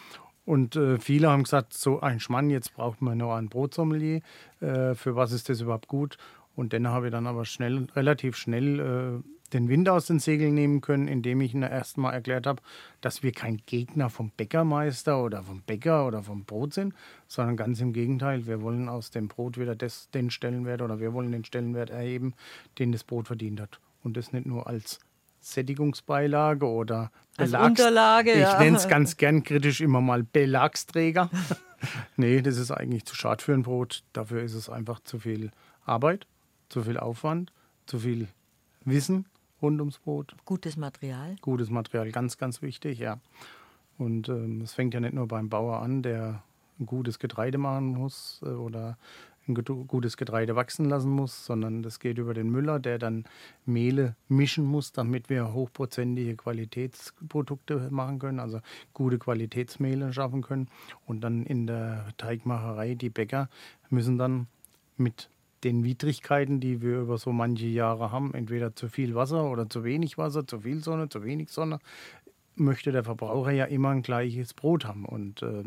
Und 0.45 0.75
äh, 0.75 0.99
viele 0.99 1.29
haben 1.29 1.43
gesagt, 1.43 1.73
so 1.73 2.01
ein 2.01 2.19
Schmann, 2.19 2.49
jetzt 2.49 2.73
braucht 2.73 3.01
man 3.01 3.17
noch 3.17 3.35
ein 3.35 3.49
Brotsommelier. 3.49 4.21
Äh, 4.59 4.93
für 4.93 5.15
was 5.15 5.31
ist 5.31 5.49
das 5.49 5.61
überhaupt 5.61 5.87
gut? 5.87 6.17
Und 6.55 6.73
dann 6.73 6.87
habe 6.87 7.07
ich 7.07 7.11
dann 7.11 7.27
aber 7.27 7.45
schnell, 7.45 7.87
relativ 7.95 8.35
schnell 8.35 8.79
äh, 8.79 9.29
den 9.53 9.69
Wind 9.69 9.87
aus 9.87 10.07
den 10.07 10.19
Segeln 10.19 10.53
nehmen 10.53 10.81
können, 10.81 11.07
indem 11.07 11.41
ich 11.41 11.53
ihnen 11.53 11.63
erst 11.63 11.97
mal 11.97 12.11
erklärt 12.11 12.45
habe, 12.45 12.61
dass 13.01 13.23
wir 13.23 13.31
kein 13.31 13.61
Gegner 13.65 14.09
vom 14.09 14.31
Bäckermeister 14.31 15.23
oder 15.23 15.43
vom 15.43 15.61
Bäcker 15.61 16.05
oder 16.05 16.23
vom 16.23 16.43
Brot 16.43 16.73
sind, 16.73 16.93
sondern 17.27 17.55
ganz 17.55 17.79
im 17.79 17.93
Gegenteil. 17.93 18.45
Wir 18.45 18.61
wollen 18.61 18.89
aus 18.89 19.09
dem 19.09 19.27
Brot 19.27 19.57
wieder 19.57 19.75
das, 19.75 20.09
den 20.09 20.31
Stellenwert 20.31 20.81
oder 20.81 20.99
wir 20.99 21.13
wollen 21.13 21.31
den 21.31 21.45
Stellenwert 21.45 21.89
erheben, 21.89 22.33
den 22.77 22.91
das 22.91 23.03
Brot 23.03 23.27
verdient 23.27 23.61
hat. 23.61 23.79
Und 24.03 24.17
das 24.17 24.33
nicht 24.33 24.45
nur 24.45 24.67
als 24.67 24.99
Sättigungsbeilage 25.39 26.65
oder 26.65 27.11
Belags 27.37 27.79
Unterlage. 27.79 28.33
Ich 28.33 28.39
ja. 28.39 28.59
nenne 28.59 28.77
es 28.77 28.87
ganz 28.89 29.15
gern 29.15 29.43
kritisch 29.43 29.79
immer 29.79 30.01
mal 30.01 30.23
Belagsträger. 30.23 31.29
nee, 32.17 32.41
das 32.41 32.57
ist 32.57 32.71
eigentlich 32.71 33.05
zu 33.05 33.15
schade 33.15 33.41
für 33.41 33.53
ein 33.53 33.63
Brot. 33.63 34.03
Dafür 34.11 34.41
ist 34.41 34.55
es 34.55 34.69
einfach 34.69 34.99
zu 34.99 35.19
viel 35.19 35.51
Arbeit, 35.85 36.27
zu 36.67 36.83
viel 36.83 36.97
Aufwand, 36.97 37.53
zu 37.85 37.99
viel 37.99 38.27
Wissen 38.83 39.25
rund 39.61 39.79
ums 39.79 39.99
Brot. 39.99 40.35
Gutes 40.45 40.77
Material. 40.77 41.35
Gutes 41.41 41.69
Material, 41.69 42.11
ganz, 42.11 42.37
ganz 42.37 42.61
wichtig, 42.61 42.99
ja. 42.99 43.19
Und 43.97 44.29
ähm, 44.29 44.61
es 44.61 44.71
ähm, 44.71 44.75
fängt 44.75 44.93
ja 44.93 44.99
nicht 44.99 45.13
nur 45.13 45.27
beim 45.27 45.49
Bauer 45.49 45.81
an, 45.81 46.03
der 46.03 46.43
ein 46.79 46.85
gutes 46.85 47.19
Getreide 47.19 47.57
machen 47.57 47.93
muss 47.93 48.41
äh, 48.43 48.49
oder 48.49 48.97
ein 49.47 49.55
gutes 49.55 50.17
Getreide 50.17 50.55
wachsen 50.55 50.85
lassen 50.85 51.09
muss, 51.09 51.45
sondern 51.45 51.81
das 51.81 51.99
geht 51.99 52.17
über 52.17 52.33
den 52.33 52.49
Müller, 52.49 52.79
der 52.79 52.99
dann 52.99 53.23
Mehle 53.65 54.15
mischen 54.27 54.65
muss, 54.65 54.91
damit 54.91 55.29
wir 55.29 55.53
hochprozentige 55.53 56.35
Qualitätsprodukte 56.35 57.87
machen 57.89 58.19
können, 58.19 58.39
also 58.39 58.59
gute 58.93 59.17
Qualitätsmehle 59.17 60.11
schaffen 60.11 60.41
können. 60.41 60.67
Und 61.05 61.21
dann 61.21 61.45
in 61.45 61.65
der 61.65 62.07
Teigmacherei, 62.17 62.95
die 62.95 63.09
Bäcker 63.09 63.49
müssen 63.89 64.17
dann 64.17 64.47
mit 64.97 65.29
den 65.63 65.83
Widrigkeiten, 65.83 66.59
die 66.59 66.81
wir 66.81 66.99
über 66.99 67.17
so 67.17 67.31
manche 67.31 67.67
Jahre 67.67 68.11
haben, 68.11 68.33
entweder 68.33 68.75
zu 68.75 68.87
viel 68.87 69.15
Wasser 69.15 69.49
oder 69.49 69.69
zu 69.69 69.83
wenig 69.83 70.17
Wasser, 70.17 70.45
zu 70.45 70.61
viel 70.61 70.83
Sonne, 70.83 71.09
zu 71.09 71.23
wenig 71.23 71.49
Sonne, 71.49 71.79
möchte 72.55 72.91
der 72.91 73.03
Verbraucher 73.03 73.51
ja 73.51 73.65
immer 73.65 73.89
ein 73.89 74.01
gleiches 74.01 74.53
Brot 74.53 74.85
haben. 74.85 75.05
Und 75.05 75.41
äh, 75.41 75.63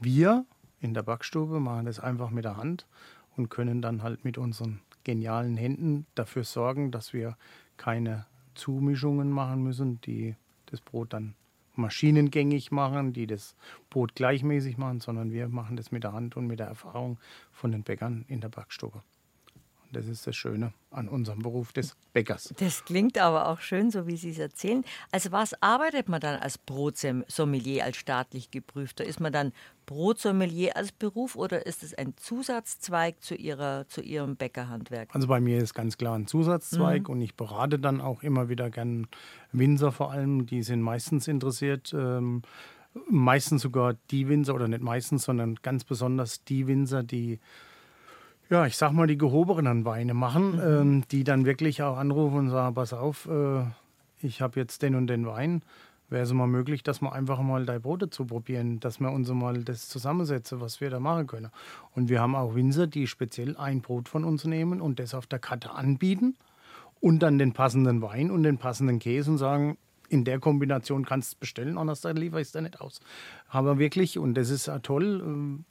wir 0.00 0.44
in 0.80 0.94
der 0.94 1.02
Backstube 1.02 1.60
machen 1.60 1.86
das 1.86 2.00
einfach 2.00 2.30
mit 2.30 2.44
der 2.44 2.56
Hand 2.56 2.86
und 3.36 3.48
können 3.48 3.82
dann 3.82 4.02
halt 4.02 4.24
mit 4.24 4.38
unseren 4.38 4.80
genialen 5.04 5.56
Händen 5.56 6.06
dafür 6.14 6.44
sorgen, 6.44 6.90
dass 6.90 7.12
wir 7.12 7.36
keine 7.76 8.26
Zumischungen 8.54 9.30
machen 9.30 9.62
müssen, 9.62 10.00
die 10.02 10.36
das 10.66 10.80
Brot 10.80 11.12
dann 11.12 11.34
maschinengängig 11.74 12.70
machen, 12.70 13.12
die 13.12 13.26
das 13.26 13.56
Brot 13.90 14.14
gleichmäßig 14.14 14.78
machen, 14.78 15.00
sondern 15.00 15.32
wir 15.32 15.48
machen 15.48 15.76
das 15.76 15.92
mit 15.92 16.04
der 16.04 16.12
Hand 16.12 16.36
und 16.36 16.46
mit 16.46 16.58
der 16.58 16.66
Erfahrung 16.66 17.18
von 17.50 17.72
den 17.72 17.82
Bäckern 17.82 18.24
in 18.28 18.40
der 18.40 18.48
Backstube. 18.48 19.02
Das 19.92 20.06
ist 20.06 20.26
das 20.26 20.34
Schöne 20.34 20.72
an 20.90 21.08
unserem 21.08 21.40
Beruf 21.40 21.72
des 21.72 21.96
Bäckers. 22.12 22.52
Das 22.58 22.84
klingt 22.84 23.18
aber 23.18 23.48
auch 23.48 23.60
schön, 23.60 23.90
so 23.90 24.06
wie 24.06 24.16
Sie 24.16 24.30
es 24.30 24.38
erzählen. 24.38 24.84
Also 25.10 25.32
was 25.32 25.60
arbeitet 25.62 26.08
man 26.08 26.20
dann 26.20 26.40
als 26.40 26.58
Brotsommelier, 26.58 27.84
als 27.84 27.96
staatlich 27.96 28.50
geprüfter? 28.50 29.04
Ist 29.04 29.20
man 29.20 29.32
dann 29.32 29.52
Brotsommelier 29.86 30.76
als 30.76 30.92
Beruf 30.92 31.36
oder 31.36 31.66
ist 31.66 31.82
es 31.82 31.94
ein 31.94 32.14
Zusatzzweig 32.16 33.22
zu, 33.22 33.34
ihrer, 33.34 33.86
zu 33.88 34.00
Ihrem 34.00 34.36
Bäckerhandwerk? 34.36 35.14
Also 35.14 35.28
bei 35.28 35.40
mir 35.40 35.58
ist 35.58 35.74
ganz 35.74 35.98
klar 35.98 36.16
ein 36.16 36.26
Zusatzzweig 36.26 37.08
mhm. 37.08 37.14
und 37.14 37.20
ich 37.20 37.34
berate 37.34 37.78
dann 37.78 38.00
auch 38.00 38.22
immer 38.22 38.48
wieder 38.48 38.70
gern 38.70 39.06
Winzer 39.52 39.92
vor 39.92 40.10
allem. 40.10 40.46
Die 40.46 40.62
sind 40.62 40.80
meistens 40.80 41.28
interessiert. 41.28 41.92
Ähm, 41.94 42.42
meistens 43.08 43.62
sogar 43.62 43.94
die 44.10 44.28
Winzer 44.28 44.54
oder 44.54 44.68
nicht 44.68 44.82
meistens, 44.82 45.24
sondern 45.24 45.56
ganz 45.56 45.84
besonders 45.84 46.44
die 46.44 46.66
Winzer, 46.66 47.02
die 47.02 47.40
ja, 48.52 48.66
ich 48.66 48.76
sag 48.76 48.92
mal, 48.92 49.06
die 49.06 49.16
gehobenen 49.16 49.86
Weine 49.86 50.12
machen, 50.12 50.56
mhm. 50.56 50.60
ähm, 50.60 51.04
die 51.10 51.24
dann 51.24 51.46
wirklich 51.46 51.82
auch 51.82 51.96
anrufen 51.96 52.36
und 52.36 52.50
sagen, 52.50 52.74
pass 52.74 52.92
auf, 52.92 53.26
äh, 53.26 53.62
ich 54.20 54.42
habe 54.42 54.60
jetzt 54.60 54.82
den 54.82 54.94
und 54.94 55.06
den 55.06 55.26
Wein. 55.26 55.62
Wäre 56.10 56.24
es 56.24 56.32
mal 56.34 56.46
möglich, 56.46 56.82
dass 56.82 57.00
wir 57.00 57.14
einfach 57.14 57.40
mal 57.40 57.64
deine 57.64 57.80
Brote 57.80 58.10
zu 58.10 58.26
probieren, 58.26 58.78
dass 58.78 59.00
wir 59.00 59.10
uns 59.10 59.30
mal 59.30 59.64
das 59.64 59.88
zusammensetzen, 59.88 60.60
was 60.60 60.82
wir 60.82 60.90
da 60.90 61.00
machen 61.00 61.26
können. 61.26 61.50
Und 61.94 62.10
wir 62.10 62.20
haben 62.20 62.36
auch 62.36 62.54
Winzer, 62.54 62.86
die 62.86 63.06
speziell 63.06 63.56
ein 63.56 63.80
Brot 63.80 64.10
von 64.10 64.22
uns 64.22 64.44
nehmen 64.44 64.82
und 64.82 64.98
das 64.98 65.14
auf 65.14 65.26
der 65.26 65.38
Karte 65.38 65.70
anbieten 65.70 66.36
und 67.00 67.20
dann 67.20 67.38
den 67.38 67.54
passenden 67.54 68.02
Wein 68.02 68.30
und 68.30 68.42
den 68.42 68.58
passenden 68.58 68.98
Käse 68.98 69.30
und 69.30 69.38
sagen, 69.38 69.78
in 70.10 70.24
der 70.24 70.40
Kombination 70.40 71.06
kannst 71.06 71.32
du 71.32 71.38
bestellen, 71.40 71.78
anders 71.78 72.04
liefere 72.04 72.42
ich 72.42 72.48
es 72.48 72.52
da 72.52 72.60
nicht 72.60 72.82
aus. 72.82 73.00
Aber 73.48 73.78
wirklich, 73.78 74.18
und 74.18 74.34
das 74.34 74.50
ist 74.50 74.70
toll, 74.82 75.22
ähm, 75.24 75.64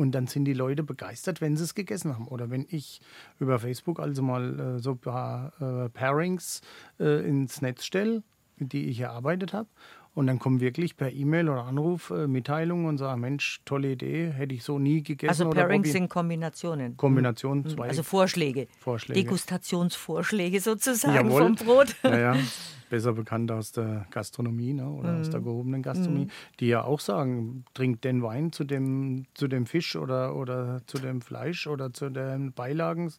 und 0.00 0.12
dann 0.12 0.26
sind 0.26 0.46
die 0.46 0.54
Leute 0.54 0.82
begeistert, 0.82 1.42
wenn 1.42 1.58
sie 1.58 1.64
es 1.64 1.74
gegessen 1.74 2.14
haben. 2.14 2.26
Oder 2.26 2.48
wenn 2.48 2.66
ich 2.70 3.02
über 3.38 3.58
Facebook 3.58 4.00
also 4.00 4.22
mal 4.22 4.58
äh, 4.58 4.78
so 4.78 4.92
ein 4.92 4.98
paar 4.98 5.52
äh, 5.60 5.90
Pairings 5.90 6.62
äh, 6.98 7.28
ins 7.28 7.60
Netz 7.60 7.84
stelle, 7.84 8.22
die 8.56 8.88
ich 8.88 9.00
erarbeitet 9.00 9.52
habe. 9.52 9.68
Und 10.12 10.26
dann 10.26 10.38
kommen 10.40 10.60
wirklich 10.60 10.96
per 10.96 11.12
E-Mail 11.12 11.48
oder 11.48 11.64
Anruf 11.64 12.10
äh, 12.10 12.26
Mitteilungen 12.26 12.86
und 12.86 12.98
sagen, 12.98 13.20
Mensch, 13.20 13.60
tolle 13.64 13.92
Idee, 13.92 14.30
hätte 14.30 14.54
ich 14.54 14.64
so 14.64 14.78
nie 14.78 15.02
gegessen. 15.02 15.30
Also 15.30 15.50
Pairings 15.50 15.92
sind 15.92 16.08
Kombinationen. 16.08 16.96
Kombinationen, 16.96 17.62
mhm. 17.62 17.68
zwei. 17.68 17.88
Also 17.88 18.02
Vorschläge. 18.02 18.66
Vorschläge. 18.80 19.20
Degustationsvorschläge 19.20 20.60
sozusagen 20.60 21.14
Jawohl. 21.14 21.42
vom 21.42 21.54
Brot. 21.54 21.94
Ja, 22.02 22.36
besser 22.90 23.12
bekannt 23.12 23.52
aus 23.52 23.70
der 23.70 24.06
Gastronomie 24.10 24.74
ne, 24.74 24.90
oder 24.90 25.12
mm. 25.12 25.20
aus 25.20 25.30
der 25.30 25.40
mhm. 25.40 25.44
gehobenen 25.44 25.82
Gastronomie, 25.82 26.24
mm. 26.24 26.30
die 26.58 26.66
ja 26.66 26.82
auch 26.82 26.98
sagen, 26.98 27.64
trinkt 27.72 28.04
den 28.04 28.22
Wein 28.22 28.50
zu 28.50 28.64
dem, 28.64 29.26
zu 29.34 29.46
dem 29.46 29.64
Fisch 29.66 29.94
oder, 29.94 30.34
oder 30.34 30.82
zu 30.86 30.98
dem 30.98 31.20
Fleisch 31.20 31.68
oder 31.68 31.92
zu 31.92 32.10
den 32.10 32.52
Beilagen. 32.52 33.12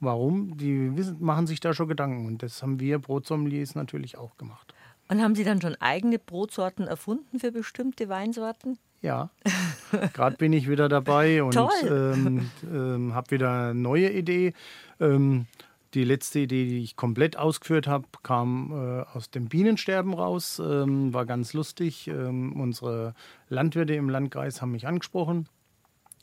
Warum? 0.00 0.56
Die 0.58 0.96
wissen, 0.96 1.16
machen 1.20 1.46
sich 1.46 1.60
da 1.60 1.72
schon 1.72 1.88
Gedanken 1.88 2.26
und 2.26 2.42
das 2.42 2.60
haben 2.62 2.80
wir 2.80 2.98
Brotsommeliers 2.98 3.76
natürlich 3.76 4.18
auch 4.18 4.36
gemacht. 4.36 4.73
Und 5.08 5.22
haben 5.22 5.34
Sie 5.34 5.44
dann 5.44 5.60
schon 5.60 5.76
eigene 5.80 6.18
Brotsorten 6.18 6.86
erfunden 6.86 7.38
für 7.38 7.52
bestimmte 7.52 8.08
Weinsorten? 8.08 8.78
Ja, 9.02 9.30
gerade 10.14 10.36
bin 10.36 10.52
ich 10.52 10.68
wieder 10.68 10.88
dabei 10.88 11.42
und 11.42 11.56
ähm, 11.56 12.50
ähm, 12.72 13.14
habe 13.14 13.30
wieder 13.32 13.50
eine 13.50 13.74
neue 13.74 14.10
Idee. 14.10 14.54
Ähm, 14.98 15.46
die 15.92 16.04
letzte 16.04 16.40
Idee, 16.40 16.66
die 16.66 16.82
ich 16.82 16.96
komplett 16.96 17.36
ausgeführt 17.36 17.86
habe, 17.86 18.06
kam 18.22 18.72
äh, 18.72 19.16
aus 19.16 19.30
dem 19.30 19.48
Bienensterben 19.48 20.14
raus, 20.14 20.58
ähm, 20.58 21.12
war 21.12 21.26
ganz 21.26 21.52
lustig. 21.52 22.08
Ähm, 22.08 22.58
unsere 22.58 23.14
Landwirte 23.48 23.94
im 23.94 24.08
Landkreis 24.08 24.60
haben 24.60 24.72
mich 24.72 24.86
angesprochen 24.86 25.48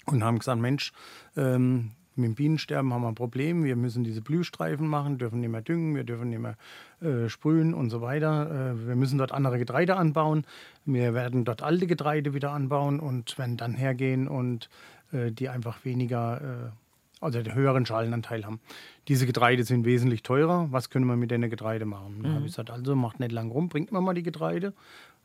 und 0.08 0.24
haben 0.24 0.40
gesagt, 0.40 0.60
Mensch, 0.60 0.92
ähm, 1.38 1.92
mit 2.16 2.26
dem 2.26 2.36
Bienensterben 2.36 2.94
haben 2.94 3.02
wir 3.02 3.08
ein 3.08 3.16
Problem. 3.16 3.64
Wir 3.64 3.76
müssen 3.76 4.04
diese 4.04 4.22
Blühstreifen 4.22 4.88
machen, 4.88 5.18
dürfen 5.18 5.40
nicht 5.40 5.50
mehr 5.50 5.62
düngen, 5.62 5.96
wir 5.96 6.04
dürfen 6.04 6.30
nicht 6.30 6.40
mehr 6.40 6.58
äh, 7.02 7.30
sprühen 7.30 7.74
und 7.74 7.90
so 7.90 8.02
weiter. 8.02 8.74
Äh, 8.74 8.88
wir 8.88 8.96
müssen 8.96 9.18
dort 9.18 9.32
andere 9.32 9.58
Getreide 9.58 9.96
anbauen. 9.96 10.46
Wir 10.86 11.14
werden 11.14 11.46
dort 11.46 11.64
alte 11.64 11.88
Getreide 11.88 12.34
wieder 12.34 12.52
anbauen 12.52 13.00
und 13.00 13.38
werden 13.38 13.58
dann 13.58 13.74
hergehen 13.74 14.28
und 14.28 14.70
äh, 15.12 15.32
die 15.32 15.50
einfach 15.50 15.86
weniger 15.86 16.42
äh, 16.42 16.82
also 17.22 17.42
den 17.42 17.54
höheren 17.54 17.86
Schalenanteil 17.86 18.46
haben. 18.46 18.60
Diese 19.08 19.26
Getreide 19.26 19.64
sind 19.64 19.86
wesentlich 19.86 20.24
teurer. 20.24 20.68
Was 20.72 20.90
können 20.90 21.06
wir 21.06 21.16
mit 21.16 21.32
den 21.32 21.48
Getreide 21.50 21.86
machen? 21.86 22.18
Mhm. 22.18 22.24
Da 22.24 22.30
habe 22.30 22.40
ich 22.40 22.52
gesagt, 22.52 22.72
also 22.72 22.96
macht 22.96 23.20
nicht 23.20 23.32
lang 23.32 23.52
rum, 23.52 23.70
bringt 23.70 23.92
mir 23.92 24.02
mal 24.02 24.14
die 24.14 24.24
Getreide, 24.24 24.74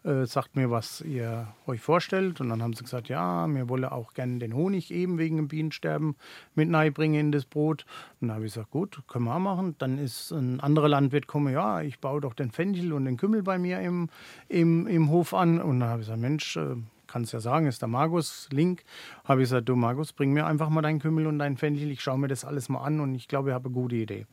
äh, 0.07 0.25
sagt 0.27 0.55
mir, 0.55 0.71
was 0.71 1.01
ihr 1.01 1.49
euch 1.67 1.81
vorstellt. 1.81 2.41
Und 2.41 2.49
dann 2.49 2.63
haben 2.63 2.75
sie 2.75 2.85
gesagt, 2.85 3.09
ja, 3.09 3.47
wir 3.49 3.69
wollen 3.69 3.85
auch 3.87 4.15
gerne 4.15 4.39
den 4.39 4.55
Honig 4.55 4.93
eben 4.93 5.19
wegen 5.19 5.37
dem 5.37 5.49
Bienensterben 5.49 6.15
mit 6.55 6.71
bringen 6.95 7.15
in 7.15 7.33
das 7.33 7.45
Brot. 7.45 7.85
Und 8.21 8.29
dann 8.29 8.37
habe 8.37 8.47
ich 8.47 8.55
gesagt, 8.55 8.71
gut, 8.71 9.03
können 9.09 9.25
wir 9.25 9.35
auch 9.35 9.41
machen. 9.41 9.75
Dann 9.79 9.99
ist 9.99 10.31
ein 10.31 10.61
anderer 10.61 10.89
Landwirt 10.89 11.27
gekommen, 11.27 11.53
ja, 11.53 11.81
ich 11.81 11.99
baue 11.99 12.21
doch 12.21 12.35
den 12.35 12.53
Fenchel 12.53 12.93
und 12.93 13.05
den 13.05 13.17
Kümmel 13.17 13.43
bei 13.43 13.59
mir 13.59 13.81
im, 13.81 14.09
im, 14.49 14.87
im 14.87 15.11
Hof 15.11 15.35
an. 15.35 15.61
Und 15.61 15.81
dann 15.81 15.89
habe 15.89 16.03
ich 16.03 16.07
gesagt, 16.07 16.21
Mensch, 16.21 16.57
äh, 16.57 16.77
kann 17.09 17.23
es 17.23 17.33
ja 17.33 17.41
sagen, 17.41 17.67
ist 17.67 17.83
der 17.83 17.89
Markus 17.89 18.49
Link. 18.53 18.85
Habe 19.25 19.43
ich 19.43 19.49
gesagt, 19.49 19.69
du 19.69 19.75
Markus, 19.75 20.13
bring 20.13 20.33
mir 20.33 20.47
einfach 20.47 20.69
mal 20.69 20.83
deinen 20.83 21.01
Kümmel 21.01 21.27
und 21.27 21.39
dein 21.39 21.57
Fenchel. 21.57 21.91
Ich 21.91 22.01
schaue 22.01 22.19
mir 22.19 22.29
das 22.29 22.45
alles 22.45 22.69
mal 22.69 22.85
an 22.85 23.01
und 23.01 23.15
ich 23.15 23.27
glaube, 23.27 23.51
ich 23.51 23.55
habe 23.55 23.67
eine 23.67 23.75
gute 23.75 23.97
Idee. 23.97 24.27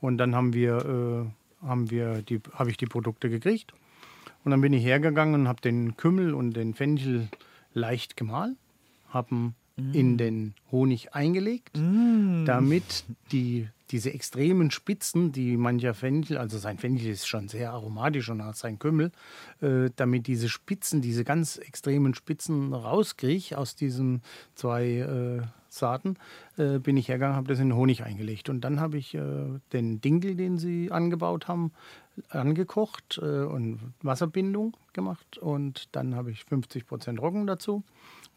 Und 0.00 0.18
dann 0.18 0.34
haben 0.34 0.52
wir, 0.52 0.76
äh, 1.62 1.66
haben 1.66 1.90
wir 1.90 2.22
die, 2.22 2.40
habe 2.54 2.70
ich 2.70 2.76
die 2.76 2.86
Produkte 2.86 3.30
gekriegt. 3.30 3.72
Und 4.44 4.50
dann 4.50 4.60
bin 4.60 4.72
ich 4.72 4.84
hergegangen 4.84 5.34
und 5.34 5.48
habe 5.48 5.60
den 5.60 5.96
Kümmel 5.96 6.34
und 6.34 6.54
den 6.54 6.74
Fenchel 6.74 7.28
leicht 7.74 8.16
gemahlen, 8.16 8.56
habe 9.08 9.34
mm. 9.34 9.52
in 9.92 10.18
den 10.18 10.54
Honig 10.70 11.14
eingelegt, 11.14 11.76
mm. 11.76 12.44
damit 12.44 13.04
die 13.30 13.68
diese 13.92 14.12
extremen 14.12 14.70
Spitzen, 14.70 15.32
die 15.32 15.58
mancher 15.58 15.92
Fenchel, 15.92 16.38
also 16.38 16.56
sein 16.58 16.78
Fenchel 16.78 17.10
ist 17.10 17.28
schon 17.28 17.48
sehr 17.48 17.72
aromatisch 17.72 18.30
und 18.30 18.40
auch 18.40 18.54
sein 18.54 18.78
Kümmel, 18.78 19.12
äh, 19.60 19.90
damit 19.94 20.26
diese 20.26 20.48
Spitzen, 20.48 21.02
diese 21.02 21.24
ganz 21.24 21.58
extremen 21.58 22.14
Spitzen 22.14 22.72
rauskriege 22.72 23.58
aus 23.58 23.76
diesen 23.76 24.22
zwei 24.54 24.86
äh, 24.86 25.42
Saaten, 25.68 26.16
äh, 26.56 26.78
bin 26.78 26.96
ich 26.96 27.08
hergegangen, 27.08 27.36
habe 27.36 27.48
das 27.48 27.58
in 27.58 27.68
den 27.68 27.76
Honig 27.76 28.02
eingelegt. 28.02 28.48
Und 28.48 28.62
dann 28.62 28.80
habe 28.80 28.96
ich 28.96 29.14
äh, 29.14 29.20
den 29.72 30.00
Dinkel, 30.00 30.36
den 30.36 30.58
sie 30.58 30.90
angebaut 30.90 31.48
haben, 31.48 31.72
angekocht 32.28 33.18
äh, 33.22 33.44
und 33.44 33.94
Wasserbindung 34.02 34.76
gemacht. 34.92 35.38
Und 35.38 35.88
dann 35.92 36.14
habe 36.14 36.30
ich 36.30 36.44
50 36.44 36.86
Prozent 36.86 37.20
Roggen 37.20 37.46
dazu. 37.46 37.82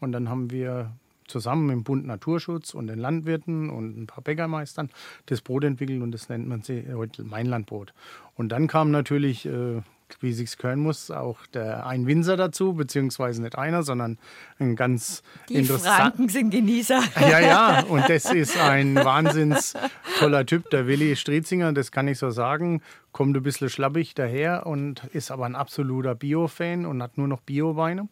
Und 0.00 0.12
dann 0.12 0.28
haben 0.28 0.50
wir 0.50 0.92
zusammen 1.26 1.70
im 1.70 1.84
Bund 1.84 2.06
Naturschutz 2.06 2.74
und 2.74 2.86
den 2.86 2.98
Landwirten 2.98 3.70
und 3.70 3.98
ein 3.98 4.06
paar 4.06 4.22
Bäckermeistern 4.22 4.90
das 5.26 5.40
Brot 5.40 5.64
entwickelt 5.64 6.02
und 6.02 6.12
das 6.12 6.28
nennt 6.28 6.46
man 6.46 6.62
heute 6.94 7.24
Mainlandbrot. 7.24 7.92
Und 8.36 8.50
dann 8.50 8.68
kam 8.68 8.90
natürlich, 8.90 9.46
äh, 9.46 9.82
wie 10.20 10.32
sich's 10.32 10.58
können 10.58 10.82
muss, 10.82 11.10
auch 11.10 11.46
der 11.46 11.86
ein 11.86 12.06
Winzer 12.06 12.36
dazu, 12.36 12.74
beziehungsweise 12.74 13.42
nicht 13.42 13.58
einer, 13.58 13.82
sondern 13.82 14.18
ein 14.58 14.76
ganz 14.76 15.22
Die 15.48 15.64
Franken 15.64 16.28
sind 16.28 16.50
Genießer. 16.50 17.02
Ja, 17.20 17.40
ja, 17.40 17.80
und 17.88 18.08
das 18.08 18.32
ist 18.32 18.58
ein 18.58 18.94
wahnsinns 18.96 19.74
toller 20.18 20.46
Typ, 20.46 20.70
der 20.70 20.86
Willi 20.86 21.16
Striezinger, 21.16 21.72
das 21.72 21.90
kann 21.90 22.08
ich 22.08 22.18
so 22.18 22.30
sagen, 22.30 22.82
kommt 23.12 23.36
ein 23.36 23.42
bisschen 23.42 23.68
schlappig 23.68 24.14
daher 24.14 24.66
und 24.66 25.04
ist 25.12 25.30
aber 25.30 25.46
ein 25.46 25.56
absoluter 25.56 26.14
Bio-Fan 26.14 26.86
und 26.86 27.02
hat 27.02 27.18
nur 27.18 27.28
noch 27.28 27.40
Bio-Weine 27.40 28.08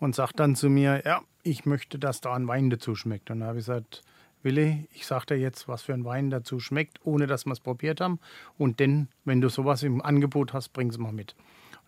und 0.00 0.14
sagt 0.14 0.40
dann 0.40 0.54
zu 0.54 0.68
mir, 0.68 1.02
ja, 1.04 1.20
ich 1.42 1.66
möchte, 1.66 1.98
dass 1.98 2.20
da 2.20 2.34
ein 2.34 2.48
Wein 2.48 2.70
dazu 2.70 2.94
schmeckt. 2.94 3.30
Und 3.30 3.40
da 3.40 3.46
habe 3.46 3.58
ich 3.58 3.66
gesagt, 3.66 4.02
Willi, 4.48 4.88
ich 4.94 5.06
sage 5.06 5.26
dir 5.26 5.36
jetzt, 5.36 5.68
was 5.68 5.82
für 5.82 5.92
ein 5.92 6.06
Wein 6.06 6.30
dazu 6.30 6.58
schmeckt, 6.58 7.00
ohne 7.04 7.26
dass 7.26 7.44
wir 7.44 7.52
es 7.52 7.60
probiert 7.60 8.00
haben. 8.00 8.18
Und 8.56 8.80
denn, 8.80 9.08
wenn 9.26 9.42
du 9.42 9.50
sowas 9.50 9.82
im 9.82 10.00
Angebot 10.00 10.54
hast, 10.54 10.70
bring 10.70 10.88
es 10.88 10.96
mal 10.96 11.12
mit. 11.12 11.36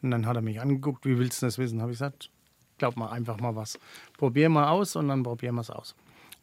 Und 0.02 0.10
dann 0.10 0.26
hat 0.26 0.36
er 0.36 0.42
mich 0.42 0.60
angeguckt, 0.60 1.06
wie 1.06 1.16
willst 1.16 1.40
du 1.40 1.46
das 1.46 1.56
wissen? 1.56 1.80
Habe 1.80 1.92
ich 1.92 1.98
gesagt, 1.98 2.28
glaub 2.76 2.98
mal 2.98 3.08
einfach 3.08 3.40
mal 3.40 3.56
was. 3.56 3.78
Probier 4.18 4.50
mal 4.50 4.68
aus 4.68 4.94
und 4.94 5.08
dann 5.08 5.22
probieren 5.22 5.54
wir 5.54 5.62
es 5.62 5.70
aus. 5.70 5.94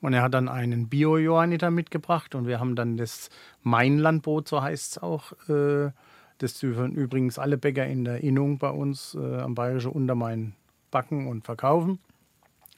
Und 0.01 0.13
er 0.13 0.23
hat 0.23 0.34
dann 0.34 0.49
einen 0.49 0.89
Bio-Johanniter 0.89 1.69
mitgebracht 1.69 2.34
und 2.34 2.47
wir 2.47 2.60
haben 2.60 2.75
dann 2.75 2.97
das 2.97 3.30
Mainlandbrot, 3.62 4.47
so 4.47 4.63
heißt 4.63 4.93
es 4.93 5.03
auch. 5.03 5.34
Äh, 5.49 5.91
das 6.39 6.63
übrigens 6.63 7.38
alle 7.38 7.60
Bäcker 7.60 7.86
in 7.86 8.06
der 8.06 8.23
Innung 8.23 8.58
bei 8.58 8.71
uns 8.71 9.13
äh, 9.13 9.38
am 9.38 9.53
Bayerischen 9.53 9.91
Untermain 9.91 10.56
backen 10.89 11.27
und 11.27 11.45
verkaufen. 11.45 11.99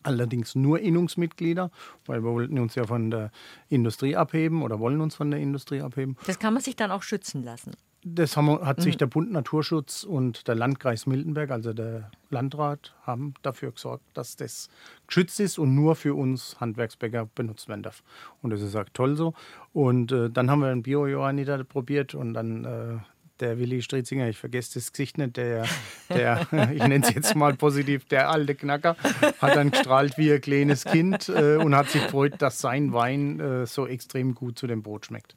Allerdings 0.03 0.55
nur 0.55 0.79
Innungsmitglieder, 0.79 1.71
weil 2.05 2.23
wir 2.23 2.31
wollten 2.31 2.57
uns 2.59 2.75
ja 2.75 2.85
von 2.85 3.11
der 3.11 3.31
Industrie 3.67 4.15
abheben 4.15 4.61
oder 4.61 4.79
wollen 4.79 5.01
uns 5.01 5.15
von 5.15 5.29
der 5.29 5.39
Industrie 5.39 5.81
abheben. 5.81 6.15
Das 6.25 6.39
kann 6.39 6.53
man 6.53 6.63
sich 6.63 6.75
dann 6.75 6.91
auch 6.91 7.03
schützen 7.03 7.43
lassen. 7.43 7.73
Das 8.05 8.37
haben, 8.37 8.65
hat 8.65 8.81
sich 8.81 8.95
mhm. 8.95 8.99
der 8.99 9.05
Bund 9.07 9.31
Naturschutz 9.31 10.05
und 10.05 10.47
der 10.47 10.55
Landkreis 10.55 11.05
Miltenberg, 11.05 11.51
also 11.51 11.73
der 11.73 12.11
Landrat, 12.29 12.95
haben 13.03 13.33
dafür 13.41 13.73
gesorgt, 13.73 14.05
dass 14.13 14.37
das 14.37 14.69
geschützt 15.05 15.41
ist 15.41 15.59
und 15.59 15.75
nur 15.75 15.95
für 15.95 16.15
uns 16.15 16.61
Handwerksbäcker 16.61 17.25
benutzt 17.35 17.67
werden 17.67 17.83
darf. 17.83 18.01
Und 18.41 18.51
das 18.51 18.61
ist 18.61 18.75
auch 18.77 18.85
toll 18.93 19.17
so. 19.17 19.33
Und 19.73 20.13
äh, 20.13 20.29
dann 20.29 20.49
haben 20.49 20.61
wir 20.61 20.69
einen 20.69 20.83
Bio-Johanniter 20.83 21.61
probiert 21.65 22.15
und 22.15 22.33
dann 22.33 22.63
äh, 22.63 22.97
der 23.39 23.59
Willi 23.59 23.81
Stritzinger, 23.81 24.27
ich 24.27 24.37
vergesse 24.37 24.75
das 24.75 24.91
Gesicht 24.91 25.17
nicht, 25.17 25.37
der, 25.37 25.65
der 26.09 26.41
ich 26.73 26.83
nenne 26.83 27.05
es 27.05 27.13
jetzt 27.13 27.35
mal 27.35 27.53
positiv, 27.55 28.05
der 28.05 28.29
alte 28.29 28.55
Knacker, 28.55 28.95
hat 29.41 29.55
dann 29.55 29.71
gestrahlt 29.71 30.17
wie 30.17 30.31
ein 30.33 30.41
kleines 30.41 30.85
Kind 30.85 31.29
äh, 31.29 31.55
und 31.55 31.75
hat 31.75 31.89
sich 31.89 32.03
gefreut, 32.03 32.33
dass 32.39 32.59
sein 32.59 32.93
Wein 32.93 33.39
äh, 33.39 33.65
so 33.65 33.87
extrem 33.87 34.35
gut 34.35 34.57
zu 34.57 34.67
dem 34.67 34.83
Brot 34.83 35.05
schmeckt. 35.05 35.35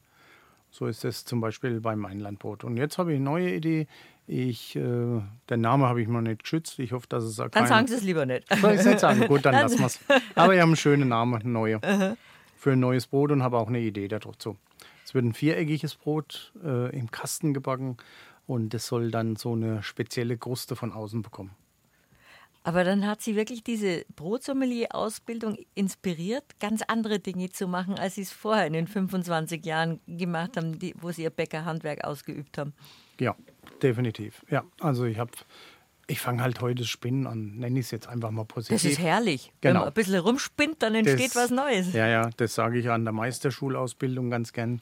So 0.71 0.87
ist 0.87 1.05
es 1.05 1.25
zum 1.25 1.41
Beispiel 1.41 1.81
beim 1.81 2.05
Einlandbrot. 2.07 2.65
Und 2.65 2.79
jetzt 2.79 2.97
habe 2.97 3.13
ich 3.13 3.17
eine 3.17 3.25
neue 3.25 3.55
Idee. 3.55 3.87
Ich, 4.27 4.75
äh, 4.75 4.81
den 4.81 5.61
Namen 5.61 5.85
habe 5.85 6.01
ich 6.01 6.09
noch 6.09 6.23
nicht 6.23 6.45
geschützt. 6.45 6.79
Ich 6.79 6.93
hoffe, 6.93 7.07
dass 7.09 7.25
es 7.25 7.39
auch 7.39 7.49
Dann 7.51 7.67
sagen 7.67 7.87
Sie 7.87 7.95
es 7.95 8.03
lieber 8.03 8.25
nicht. 8.25 8.47
Soll 8.59 8.73
ich 8.73 8.81
es 8.81 8.87
nicht 8.87 9.01
sagen? 9.01 9.27
Gut, 9.27 9.45
dann 9.45 9.55
lassen 9.61 9.81
wir 9.81 9.87
es. 9.87 10.01
Aber 10.35 10.55
ich 10.55 10.61
habe 10.61 10.69
einen 10.69 10.77
schönen 10.77 11.09
Namen, 11.09 11.43
einen 11.43 11.53
neuen. 11.53 11.81
Für 12.57 12.73
ein 12.73 12.81
neues 12.81 13.07
Brot 13.07 13.33
und 13.33 13.43
habe 13.43 13.59
auch 13.59 13.69
eine 13.69 13.81
Idee 13.81 14.09
dazu. 14.09 14.57
Es 15.13 15.15
wird 15.15 15.27
ein 15.27 15.35
viereckiges 15.35 15.97
Brot 15.97 16.55
äh, 16.65 16.89
im 16.99 17.11
Kasten 17.11 17.53
gebacken 17.53 17.99
und 18.47 18.73
es 18.73 18.87
soll 18.87 19.11
dann 19.11 19.37
so 19.37 19.53
eine 19.53 19.83
spezielle 19.83 20.39
Kruste 20.39 20.75
von 20.75 20.91
außen 20.91 21.21
bekommen. 21.21 21.51
Aber 22.65 22.83
dann 22.83 23.07
hat 23.07 23.21
sie 23.21 23.37
wirklich 23.37 23.63
diese 23.63 24.07
Brotsommelier-Ausbildung 24.17 25.59
inspiriert, 25.75 26.59
ganz 26.61 26.81
andere 26.89 27.19
Dinge 27.19 27.51
zu 27.51 27.69
machen, 27.69 27.99
als 27.99 28.15
sie 28.15 28.23
es 28.23 28.33
vorher 28.33 28.67
in 28.67 28.73
den 28.73 28.87
25 28.87 29.67
Jahren 29.67 30.01
gemacht 30.07 30.57
haben, 30.57 30.79
die, 30.79 30.95
wo 30.99 31.13
sie 31.13 31.25
ihr 31.25 31.31
Bäckerhandwerk 31.31 32.05
ausgeübt 32.05 32.57
haben. 32.57 32.73
Ja, 33.21 33.37
definitiv. 33.83 34.43
Ja, 34.49 34.65
also 34.81 35.05
ich 35.05 35.19
habe 35.19 35.33
ich 36.07 36.21
fange 36.21 36.43
halt 36.43 36.63
heute 36.63 36.87
Spinnen 36.87 37.27
an, 37.27 37.57
nenne 37.59 37.79
ich 37.79 37.85
es 37.85 37.91
jetzt 37.91 38.09
einfach 38.09 38.31
mal 38.31 38.47
positiv. 38.47 38.81
Das 38.81 38.91
ist 38.91 38.99
herrlich. 38.99 39.53
Genau. 39.61 39.75
Wenn 39.75 39.81
man 39.81 39.89
ein 39.89 39.95
bisschen 39.95 40.21
rumspinnt, 40.21 40.83
dann 40.83 40.95
entsteht 40.95 41.37
das, 41.37 41.37
was 41.37 41.51
Neues. 41.51 41.93
Ja, 41.93 42.09
ja, 42.09 42.31
das 42.39 42.55
sage 42.55 42.79
ich 42.79 42.89
an 42.89 43.05
der 43.05 43.13
Meisterschulausbildung 43.13 44.31
ganz 44.31 44.55
gern 44.55 44.81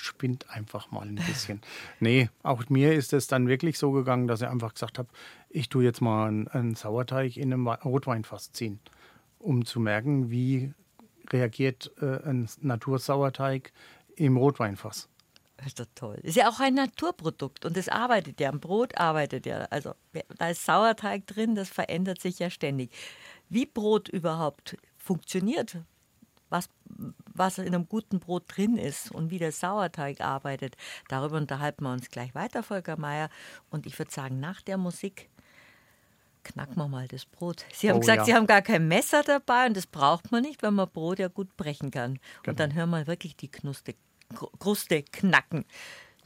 spinnt 0.00 0.50
einfach 0.50 0.90
mal 0.90 1.06
ein 1.06 1.16
bisschen. 1.16 1.60
nee, 2.00 2.30
auch 2.42 2.68
mir 2.68 2.94
ist 2.94 3.12
es 3.12 3.26
dann 3.26 3.48
wirklich 3.48 3.78
so 3.78 3.92
gegangen, 3.92 4.26
dass 4.26 4.40
ich 4.40 4.48
einfach 4.48 4.74
gesagt 4.74 4.98
habe, 4.98 5.08
ich 5.48 5.68
tue 5.68 5.84
jetzt 5.84 6.00
mal 6.00 6.26
einen, 6.28 6.74
Sauerteig 6.74 7.36
in 7.36 7.52
einem 7.52 7.68
Rotweinfass 7.68 8.52
ziehen, 8.52 8.80
um 9.38 9.64
zu 9.64 9.80
merken, 9.80 10.30
wie 10.30 10.72
reagiert 11.30 11.92
äh, 12.00 12.28
ein 12.28 12.48
Natursauerteig 12.60 13.72
im 14.16 14.36
Rotweinfass. 14.36 15.08
Ist 15.66 15.78
doch 15.78 15.86
toll. 15.94 16.18
Ist 16.22 16.36
ja 16.36 16.48
auch 16.48 16.60
ein 16.60 16.74
Naturprodukt 16.74 17.66
und 17.66 17.76
es 17.76 17.88
arbeitet 17.88 18.40
ja, 18.40 18.48
am 18.48 18.60
Brot 18.60 18.96
arbeitet 18.96 19.44
ja. 19.44 19.66
Also 19.70 19.94
da 20.38 20.48
ist 20.48 20.64
Sauerteig 20.64 21.26
drin, 21.26 21.54
das 21.54 21.68
verändert 21.68 22.20
sich 22.20 22.38
ja 22.38 22.48
ständig. 22.48 22.90
Wie 23.50 23.66
Brot 23.66 24.08
überhaupt 24.08 24.78
funktioniert, 24.96 25.76
was, 26.50 26.68
was 27.32 27.58
in 27.58 27.68
einem 27.74 27.88
guten 27.88 28.20
Brot 28.20 28.44
drin 28.48 28.76
ist 28.76 29.10
und 29.10 29.30
wie 29.30 29.38
der 29.38 29.52
Sauerteig 29.52 30.20
arbeitet. 30.20 30.76
Darüber 31.08 31.36
unterhalten 31.36 31.84
wir 31.84 31.92
uns 31.92 32.10
gleich 32.10 32.34
weiter, 32.34 32.62
Volker 32.62 32.98
Meier. 32.98 33.30
Und 33.70 33.86
ich 33.86 33.98
würde 33.98 34.12
sagen, 34.12 34.40
nach 34.40 34.60
der 34.60 34.76
Musik 34.76 35.30
knacken 36.42 36.76
wir 36.76 36.88
mal 36.88 37.08
das 37.08 37.24
Brot. 37.24 37.64
Sie 37.72 37.88
haben 37.88 37.96
oh, 37.96 38.00
gesagt, 38.00 38.18
ja. 38.18 38.24
Sie 38.24 38.34
haben 38.34 38.46
gar 38.46 38.62
kein 38.62 38.88
Messer 38.88 39.22
dabei 39.22 39.66
und 39.66 39.76
das 39.76 39.86
braucht 39.86 40.32
man 40.32 40.42
nicht, 40.42 40.62
weil 40.62 40.70
man 40.70 40.88
Brot 40.90 41.18
ja 41.18 41.28
gut 41.28 41.56
brechen 41.56 41.90
kann. 41.90 42.14
Genau. 42.42 42.50
Und 42.50 42.60
dann 42.60 42.74
hören 42.74 42.90
wir 42.90 43.06
wirklich 43.06 43.36
die 43.36 43.50
Knuste, 43.50 43.94
Kruste 44.58 45.02
knacken. 45.02 45.64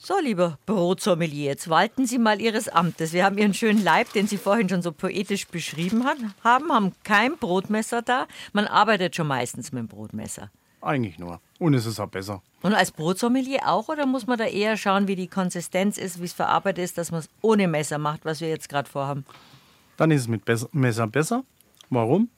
So, 0.07 0.21
lieber 0.21 0.59
Brotsommelier, 0.67 1.47
jetzt 1.47 1.71
walten 1.71 2.05
Sie 2.05 2.19
mal 2.19 2.39
Ihres 2.39 2.69
Amtes. 2.69 3.15
Wir 3.15 3.25
haben 3.25 3.39
Ihren 3.39 3.55
schönen 3.55 3.83
Leib, 3.83 4.13
den 4.13 4.27
Sie 4.27 4.37
vorhin 4.37 4.69
schon 4.69 4.83
so 4.83 4.93
poetisch 4.93 5.49
beschrieben 5.49 6.05
haben, 6.05 6.35
haben 6.43 6.93
kein 7.05 7.39
Brotmesser 7.39 8.03
da. 8.03 8.27
Man 8.53 8.67
arbeitet 8.67 9.17
schon 9.17 9.27
meistens 9.27 9.73
mit 9.73 9.81
dem 9.81 9.89
Brotmesser. 9.89 10.51
Eigentlich 10.83 11.19
nur. 11.19 11.41
Und 11.59 11.73
es 11.73 11.87
ist 11.87 12.01
auch 12.01 12.09
besser. 12.11 12.43
Und 12.61 12.75
als 12.75 12.93
Brotsommelier 12.93 13.61
auch? 13.65 13.89
Oder 13.89 14.05
muss 14.05 14.27
man 14.27 14.37
da 14.37 14.45
eher 14.45 14.77
schauen, 14.77 15.09
wie 15.09 15.17
die 15.17 15.27
Konsistenz 15.27 15.97
ist, 15.97 16.21
wie 16.21 16.27
es 16.27 16.35
verarbeitet 16.35 16.85
ist, 16.85 16.99
dass 16.99 17.11
man 17.11 17.21
es 17.21 17.31
ohne 17.41 17.67
Messer 17.67 17.97
macht, 17.97 18.27
was 18.27 18.43
wir 18.43 18.49
jetzt 18.51 18.69
gerade 18.69 18.91
vorhaben? 18.91 19.25
Dann 19.97 20.11
ist 20.11 20.21
es 20.21 20.29
mit 20.29 20.43
Messer 20.75 21.07
besser. 21.07 21.45
Warum? 21.89 22.29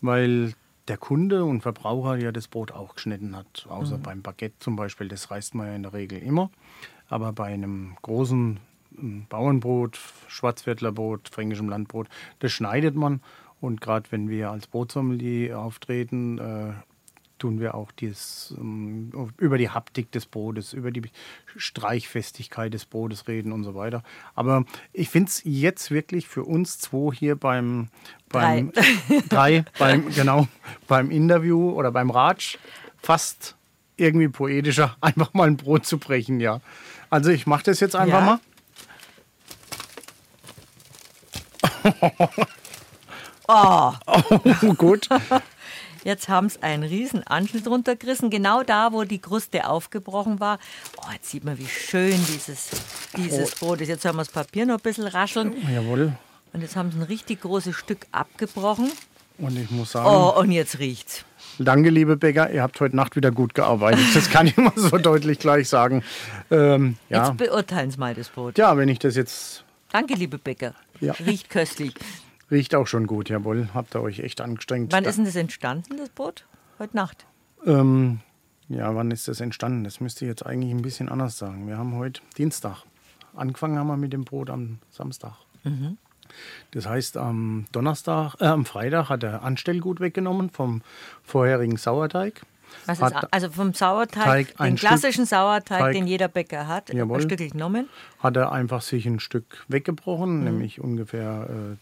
Weil 0.00 0.54
der 0.88 0.96
Kunde 0.96 1.44
und 1.44 1.60
Verbraucher 1.60 2.16
ja 2.16 2.32
das 2.32 2.48
Brot 2.48 2.72
auch 2.72 2.96
geschnitten 2.96 3.36
hat. 3.36 3.66
Außer 3.68 3.98
mhm. 3.98 4.02
beim 4.02 4.22
Baguette 4.22 4.58
zum 4.58 4.74
Beispiel, 4.74 5.06
das 5.06 5.30
reißt 5.30 5.54
man 5.54 5.68
ja 5.68 5.76
in 5.76 5.84
der 5.84 5.92
Regel 5.92 6.18
immer. 6.20 6.50
Aber 7.12 7.34
bei 7.34 7.52
einem 7.52 7.94
großen 8.00 8.58
ähm, 8.98 9.26
Bauernbrot, 9.28 9.98
Schwarzwärdlerbrot, 10.28 11.28
fränkischem 11.28 11.68
Landbrot, 11.68 12.08
das 12.38 12.52
schneidet 12.52 12.94
man. 12.94 13.20
Und 13.60 13.82
gerade 13.82 14.10
wenn 14.10 14.30
wir 14.30 14.50
als 14.50 14.66
Brotsommelier 14.66 15.58
auftreten, 15.58 16.38
äh, 16.38 16.72
tun 17.38 17.60
wir 17.60 17.74
auch 17.74 17.92
dieses, 17.92 18.54
ähm, 18.56 19.12
über 19.36 19.58
die 19.58 19.68
Haptik 19.68 20.10
des 20.10 20.24
Brotes, 20.24 20.72
über 20.72 20.90
die 20.90 21.02
Streichfestigkeit 21.54 22.72
des 22.72 22.86
Brotes 22.86 23.28
reden 23.28 23.52
und 23.52 23.64
so 23.64 23.74
weiter. 23.74 24.02
Aber 24.34 24.64
ich 24.94 25.10
finde 25.10 25.28
es 25.28 25.42
jetzt 25.44 25.90
wirklich 25.90 26.28
für 26.28 26.44
uns 26.44 26.78
zwei 26.78 27.14
hier 27.14 27.36
beim, 27.36 27.88
beim 28.30 28.72
Drei. 28.72 29.22
drei 29.28 29.64
beim, 29.78 30.08
genau, 30.14 30.48
beim 30.88 31.10
Interview 31.10 31.72
oder 31.72 31.92
beim 31.92 32.08
Ratsch 32.08 32.56
fast 32.96 33.54
irgendwie 33.96 34.28
poetischer, 34.28 34.96
einfach 35.02 35.34
mal 35.34 35.48
ein 35.48 35.58
Brot 35.58 35.84
zu 35.84 35.98
brechen, 35.98 36.40
ja. 36.40 36.62
Also 37.12 37.28
ich 37.28 37.46
mache 37.46 37.64
das 37.64 37.78
jetzt 37.80 37.94
einfach 37.94 38.20
Ja. 38.20 38.24
mal. 38.24 38.40
Oh, 43.48 43.92
Oh, 44.62 44.74
gut. 44.74 45.08
jetzt 46.04 46.28
haben 46.30 46.48
sie 46.48 46.62
einen 46.62 46.84
riesen 46.84 47.22
Anschnitt 47.26 47.66
runtergerissen, 47.66 48.30
genau 48.30 48.62
da, 48.62 48.92
wo 48.92 49.04
die 49.04 49.18
Kruste 49.18 49.68
aufgebrochen 49.68 50.40
war. 50.40 50.58
Oh, 50.96 51.10
jetzt 51.12 51.28
sieht 51.30 51.44
man, 51.44 51.58
wie 51.58 51.66
schön 51.66 52.18
dieses, 52.32 52.70
dieses 53.16 53.52
Oh. 53.60 53.66
Brot 53.66 53.82
ist. 53.82 53.88
Jetzt 53.88 54.04
hören 54.06 54.16
wir 54.16 54.22
das 54.24 54.32
Papier 54.32 54.64
noch 54.64 54.76
ein 54.76 54.82
bisschen 54.82 55.06
rascheln. 55.06 55.54
Jawohl. 55.70 56.14
Und 56.54 56.62
jetzt 56.62 56.76
haben 56.76 56.90
sie 56.92 56.98
ein 56.98 57.02
richtig 57.02 57.42
großes 57.42 57.76
Stück 57.76 58.06
abgebrochen. 58.12 58.90
Und 59.42 59.56
ich 59.58 59.70
muss 59.70 59.92
sagen, 59.92 60.06
Oh, 60.08 60.38
und 60.40 60.52
jetzt 60.52 60.78
riecht's. 60.78 61.24
danke, 61.58 61.90
liebe 61.90 62.16
Bäcker, 62.16 62.50
ihr 62.52 62.62
habt 62.62 62.80
heute 62.80 62.94
Nacht 62.96 63.16
wieder 63.16 63.30
gut 63.32 63.54
gearbeitet. 63.54 64.04
Das 64.14 64.30
kann 64.30 64.46
ich 64.46 64.56
mal 64.56 64.72
so 64.76 64.96
deutlich 64.98 65.38
gleich 65.40 65.68
sagen. 65.68 66.02
Ähm, 66.50 66.96
ja. 67.08 67.26
Jetzt 67.28 67.36
beurteilen 67.38 67.90
Sie 67.90 67.98
mal 67.98 68.14
das 68.14 68.28
Brot. 68.28 68.56
ja, 68.56 68.76
wenn 68.76 68.88
ich 68.88 68.98
das 69.00 69.16
jetzt 69.16 69.64
Danke, 69.90 70.14
liebe 70.14 70.38
Bäcker. 70.38 70.74
Ja. 71.00 71.12
Riecht 71.14 71.50
köstlich. 71.50 71.94
riecht 72.50 72.74
auch 72.74 72.86
schon 72.86 73.06
gut, 73.06 73.28
jawohl. 73.28 73.68
Habt 73.74 73.94
ihr 73.96 74.00
euch 74.00 74.20
echt 74.20 74.40
angestrengt. 74.40 74.92
Wann 74.92 75.04
ist 75.04 75.16
denn 75.18 75.24
das 75.24 75.36
entstanden, 75.36 75.96
das 75.98 76.08
Brot? 76.10 76.46
Heute 76.78 76.96
Nacht. 76.96 77.26
Ähm, 77.66 78.20
ja, 78.68 78.94
wann 78.94 79.10
ist 79.10 79.26
das 79.28 79.40
entstanden? 79.40 79.82
Das 79.84 80.00
müsste 80.00 80.24
ich 80.24 80.28
jetzt 80.30 80.46
eigentlich 80.46 80.70
ein 80.72 80.80
bisschen 80.82 81.08
anders 81.08 81.36
sagen. 81.36 81.66
Wir 81.66 81.76
haben 81.76 81.96
heute 81.96 82.22
Dienstag. 82.38 82.84
Angefangen 83.34 83.76
haben 83.78 83.88
wir 83.88 83.96
mit 83.96 84.12
dem 84.12 84.24
Brot 84.24 84.48
am 84.50 84.78
Samstag. 84.90 85.34
Das 86.72 86.86
heißt, 86.86 87.16
am 87.16 87.66
Donnerstag, 87.72 88.36
äh, 88.40 88.46
am 88.46 88.64
Freitag 88.64 89.08
hat 89.08 89.22
er 89.22 89.42
Anstellgut 89.42 90.00
weggenommen 90.00 90.50
vom 90.50 90.82
vorherigen 91.22 91.76
Sauerteig. 91.76 92.42
Was 92.86 93.00
ist, 93.00 93.14
also 93.30 93.50
vom 93.50 93.74
Sauerteig, 93.74 94.56
Teig, 94.56 94.56
den 94.56 94.76
klassischen 94.76 95.26
Stück 95.26 95.38
Sauerteig, 95.38 95.78
Teig. 95.78 95.92
den 95.92 96.06
jeder 96.06 96.28
Bäcker 96.28 96.66
hat, 96.66 96.92
Jawohl. 96.92 97.18
ein 97.18 97.30
Stück 97.30 97.52
genommen. 97.52 97.88
hat 98.18 98.36
er 98.36 98.50
einfach 98.50 98.80
sich 98.80 99.04
ein 99.06 99.20
Stück 99.20 99.64
weggebrochen, 99.68 100.44
nämlich 100.44 100.80
ungefähr 100.80 101.48
äh, 101.50 101.76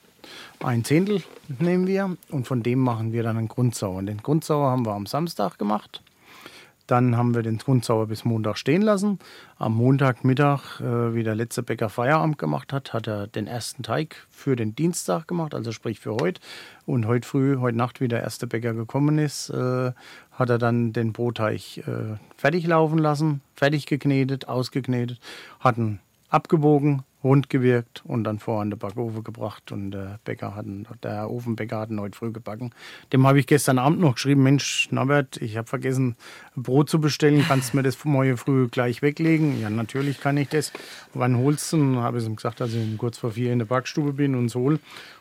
ein 0.64 0.84
Zehntel 0.84 1.22
nehmen 1.58 1.86
wir. 1.86 2.16
Und 2.30 2.46
von 2.46 2.62
dem 2.62 2.80
machen 2.80 3.12
wir 3.12 3.22
dann 3.22 3.36
einen 3.36 3.48
Grundsauer. 3.48 4.02
Den 4.02 4.18
Grundsauer 4.18 4.70
haben 4.70 4.84
wir 4.84 4.92
am 4.92 5.06
Samstag 5.06 5.58
gemacht. 5.58 6.02
Dann 6.90 7.16
haben 7.16 7.36
wir 7.36 7.42
den 7.42 7.58
Grundsauer 7.58 8.08
bis 8.08 8.24
Montag 8.24 8.58
stehen 8.58 8.82
lassen. 8.82 9.20
Am 9.58 9.76
Montagmittag, 9.76 10.80
äh, 10.80 11.14
wie 11.14 11.22
der 11.22 11.36
letzte 11.36 11.62
Bäcker 11.62 11.88
Feierabend 11.88 12.36
gemacht 12.36 12.72
hat, 12.72 12.92
hat 12.92 13.06
er 13.06 13.28
den 13.28 13.46
ersten 13.46 13.84
Teig 13.84 14.26
für 14.28 14.56
den 14.56 14.74
Dienstag 14.74 15.28
gemacht, 15.28 15.54
also 15.54 15.70
sprich 15.70 16.00
für 16.00 16.16
heute. 16.16 16.40
Und 16.86 17.06
heute 17.06 17.28
früh, 17.28 17.58
heute 17.58 17.76
Nacht, 17.76 18.00
wie 18.00 18.08
der 18.08 18.22
erste 18.22 18.48
Bäcker 18.48 18.74
gekommen 18.74 19.18
ist, 19.18 19.50
äh, 19.50 19.92
hat 20.32 20.50
er 20.50 20.58
dann 20.58 20.92
den 20.92 21.12
Brotteig 21.12 21.78
äh, 21.78 22.16
fertig 22.36 22.66
laufen 22.66 22.98
lassen, 22.98 23.40
fertig 23.54 23.86
geknetet, 23.86 24.48
ausgeknetet, 24.48 25.20
hat 25.60 25.78
ihn 25.78 26.00
abgebogen, 26.28 27.04
rund 27.22 27.50
gewirkt 27.50 28.02
und 28.04 28.24
dann 28.24 28.38
vor 28.38 28.60
an 28.60 28.70
den 28.70 28.78
Backofen 28.78 29.22
gebracht. 29.22 29.72
Und 29.72 29.90
der 29.90 30.18
Bäcker 30.24 30.54
hat 30.54 30.66
ihn, 30.66 30.86
der 31.02 31.30
Ofenbäcker 31.30 31.80
hat 31.80 31.90
ihn 31.90 32.00
heute 32.00 32.16
früh 32.16 32.32
gebacken. 32.32 32.72
Dem 33.12 33.26
habe 33.26 33.38
ich 33.38 33.46
gestern 33.46 33.78
Abend 33.78 34.00
noch 34.00 34.14
geschrieben, 34.14 34.42
Mensch, 34.42 34.88
Norbert, 34.90 35.36
ich 35.38 35.56
habe 35.56 35.68
vergessen, 35.68 36.16
Brot 36.56 36.88
zu 36.88 37.00
bestellen. 37.00 37.44
Kannst 37.46 37.72
du 37.72 37.78
mir 37.78 37.82
das 37.82 38.02
morgen 38.04 38.36
früh 38.36 38.68
gleich 38.68 39.02
weglegen? 39.02 39.60
Ja, 39.60 39.70
natürlich 39.70 40.20
kann 40.20 40.36
ich 40.36 40.48
das. 40.48 40.72
Wann 41.14 41.36
holst 41.36 41.72
du? 41.72 41.76
Und 41.76 41.96
habe 41.98 42.18
ich 42.18 42.26
ihm 42.26 42.36
gesagt, 42.36 42.60
dass 42.60 42.72
ich 42.72 42.98
kurz 42.98 43.18
vor 43.18 43.32
vier 43.32 43.52
in 43.52 43.58
der 43.58 43.66
Backstube 43.66 44.12
bin 44.12 44.34
und 44.34 44.46
es 44.46 44.54
hol. 44.54 44.78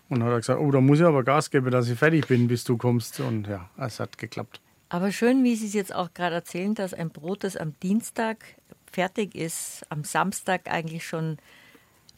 Und 0.10 0.20
dann 0.20 0.24
hat 0.24 0.34
er 0.34 0.39
gesagt, 0.39 0.60
oh, 0.60 0.72
da 0.72 0.82
muss 0.82 1.00
ich 1.00 1.06
aber 1.06 1.24
Gas 1.24 1.52
geben, 1.52 1.70
dass 1.70 1.88
ich 1.88 1.97
fertig 1.97 2.28
bin, 2.28 2.47
bis 2.47 2.64
du 2.64 2.78
kommst. 2.78 3.20
Und 3.20 3.47
ja, 3.47 3.70
es 3.78 4.00
hat 4.00 4.18
geklappt. 4.18 4.60
Aber 4.89 5.12
schön, 5.12 5.43
wie 5.43 5.56
Sie 5.56 5.68
es 5.68 5.74
jetzt 5.74 5.93
auch 5.93 6.16
gerade 6.16 6.36
erzählen, 6.36 6.74
dass 6.74 6.95
ein 6.95 7.12
Brot, 7.12 7.43
das 7.43 7.56
am 7.56 7.76
Dienstag 7.84 8.38
fertig 8.91 9.36
ist, 9.36 9.86
am 9.89 10.04
Samstag 10.04 10.62
eigentlich 10.68 11.06
schon 11.06 11.38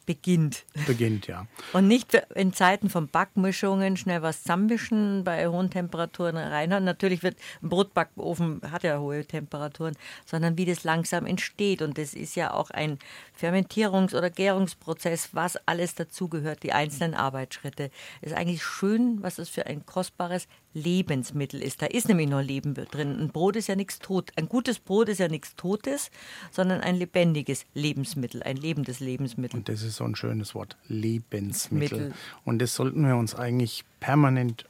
beginnt. 0.05 0.65
Beginnt, 0.87 1.27
ja. 1.27 1.47
Und 1.73 1.87
nicht 1.87 2.13
in 2.35 2.53
Zeiten 2.53 2.89
von 2.89 3.07
Backmischungen 3.07 3.97
schnell 3.97 4.21
was 4.21 4.43
zusammenmischen, 4.43 5.23
bei 5.23 5.47
hohen 5.47 5.69
Temperaturen 5.69 6.37
reinhauen. 6.37 6.83
Natürlich 6.83 7.23
wird 7.23 7.37
ein 7.61 7.69
Brotbackofen, 7.69 8.61
hat 8.71 8.83
ja 8.83 8.99
hohe 8.99 9.25
Temperaturen, 9.25 9.95
sondern 10.25 10.57
wie 10.57 10.65
das 10.65 10.83
langsam 10.83 11.25
entsteht. 11.25 11.81
Und 11.81 11.97
das 11.97 12.13
ist 12.13 12.35
ja 12.35 12.53
auch 12.53 12.69
ein 12.71 12.99
Fermentierungs- 13.39 14.15
oder 14.15 14.29
Gärungsprozess, 14.29 15.29
was 15.33 15.57
alles 15.67 15.95
dazugehört, 15.95 16.63
die 16.63 16.73
einzelnen 16.73 17.13
Arbeitsschritte. 17.13 17.91
Es 18.21 18.31
ist 18.31 18.37
eigentlich 18.37 18.63
schön, 18.63 19.21
was 19.21 19.35
das 19.35 19.49
für 19.49 19.65
ein 19.65 19.85
kostbares 19.85 20.47
Lebensmittel 20.73 21.61
ist. 21.61 21.81
Da 21.81 21.85
ist 21.87 22.07
nämlich 22.07 22.29
noch 22.29 22.41
Leben 22.41 22.73
drin. 22.73 23.19
Ein 23.19 23.29
Brot 23.29 23.55
ist 23.55 23.67
ja 23.67 23.75
nichts 23.75 23.99
tot. 23.99 24.31
Ein 24.37 24.47
gutes 24.47 24.79
Brot 24.79 25.09
ist 25.09 25.19
ja 25.19 25.27
nichts 25.27 25.55
Totes, 25.55 26.11
sondern 26.49 26.81
ein 26.81 26.95
lebendiges 26.95 27.65
Lebensmittel, 27.73 28.41
ein 28.43 28.55
lebendes 28.55 28.99
Lebensmittel. 28.99 29.57
Und 29.57 29.69
das 29.69 29.83
ist 29.83 29.90
so 29.95 30.03
ein 30.03 30.15
schönes 30.15 30.55
Wort, 30.55 30.77
Lebensmittel. 30.87 31.99
Mittel. 31.99 32.13
Und 32.45 32.59
das 32.59 32.75
sollten 32.75 33.05
wir 33.05 33.15
uns 33.15 33.35
eigentlich 33.35 33.83
permanent 33.99 34.65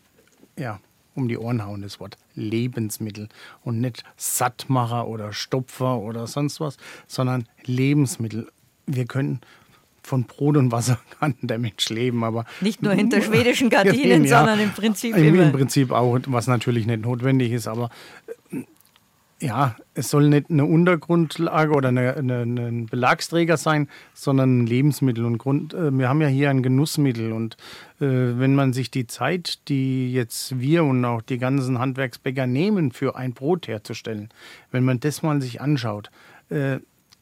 ja, 0.57 0.79
um 1.15 1.27
die 1.27 1.37
Ohren 1.37 1.65
hauen, 1.65 1.81
das 1.81 1.99
Wort 1.99 2.17
Lebensmittel. 2.35 3.29
Und 3.63 3.81
nicht 3.81 4.03
Sattmacher 4.17 5.07
oder 5.07 5.33
Stopfer 5.33 5.97
oder 5.99 6.27
sonst 6.27 6.59
was, 6.59 6.77
sondern 7.07 7.47
Lebensmittel. 7.65 8.47
Wir 8.85 9.05
können 9.05 9.41
von 10.03 10.23
Brot 10.23 10.57
und 10.57 10.71
Wasser 10.71 10.99
kann 11.19 11.35
der 11.41 11.59
Mensch 11.59 11.89
leben, 11.89 12.23
aber 12.23 12.45
Nicht 12.59 12.81
nur 12.81 12.93
hinter 12.93 13.21
schwedischen 13.21 13.69
Gardinen, 13.69 14.25
Ja, 14.25 14.39
sondern 14.39 14.59
im 14.59 14.71
Prinzip 14.71 15.15
im, 15.15 15.27
immer. 15.27 15.43
Im 15.43 15.51
Prinzip 15.51 15.91
auch, 15.91 16.19
was 16.27 16.47
natürlich 16.47 16.85
nicht 16.87 17.01
notwendig 17.03 17.51
ist, 17.51 17.67
aber 17.67 17.89
äh, 18.51 18.63
ja, 19.41 19.75
es 19.95 20.09
soll 20.09 20.29
nicht 20.29 20.51
eine 20.51 20.65
Untergrundlage 20.65 21.73
oder 21.73 21.89
eine, 21.89 22.15
eine, 22.15 22.43
ein 22.43 22.85
Belagsträger 22.85 23.57
sein, 23.57 23.89
sondern 24.13 24.59
ein 24.59 24.67
Lebensmittel. 24.67 25.25
Und 25.25 25.39
Grund, 25.39 25.73
äh, 25.73 25.91
wir 25.91 26.07
haben 26.07 26.21
ja 26.21 26.27
hier 26.27 26.49
ein 26.49 26.61
Genussmittel. 26.61 27.31
Und 27.31 27.55
äh, 27.99 28.05
wenn 28.05 28.53
man 28.53 28.71
sich 28.71 28.91
die 28.91 29.07
Zeit, 29.07 29.67
die 29.67 30.13
jetzt 30.13 30.59
wir 30.59 30.83
und 30.83 31.03
auch 31.05 31.23
die 31.23 31.39
ganzen 31.39 31.79
Handwerksbäcker 31.79 32.45
nehmen, 32.45 32.91
für 32.91 33.15
ein 33.15 33.33
Brot 33.33 33.67
herzustellen, 33.67 34.29
wenn 34.71 34.85
man 34.85 34.99
das 34.99 35.23
mal 35.23 35.41
sich 35.41 35.59
anschaut, 35.59 36.11
äh, 36.49 36.77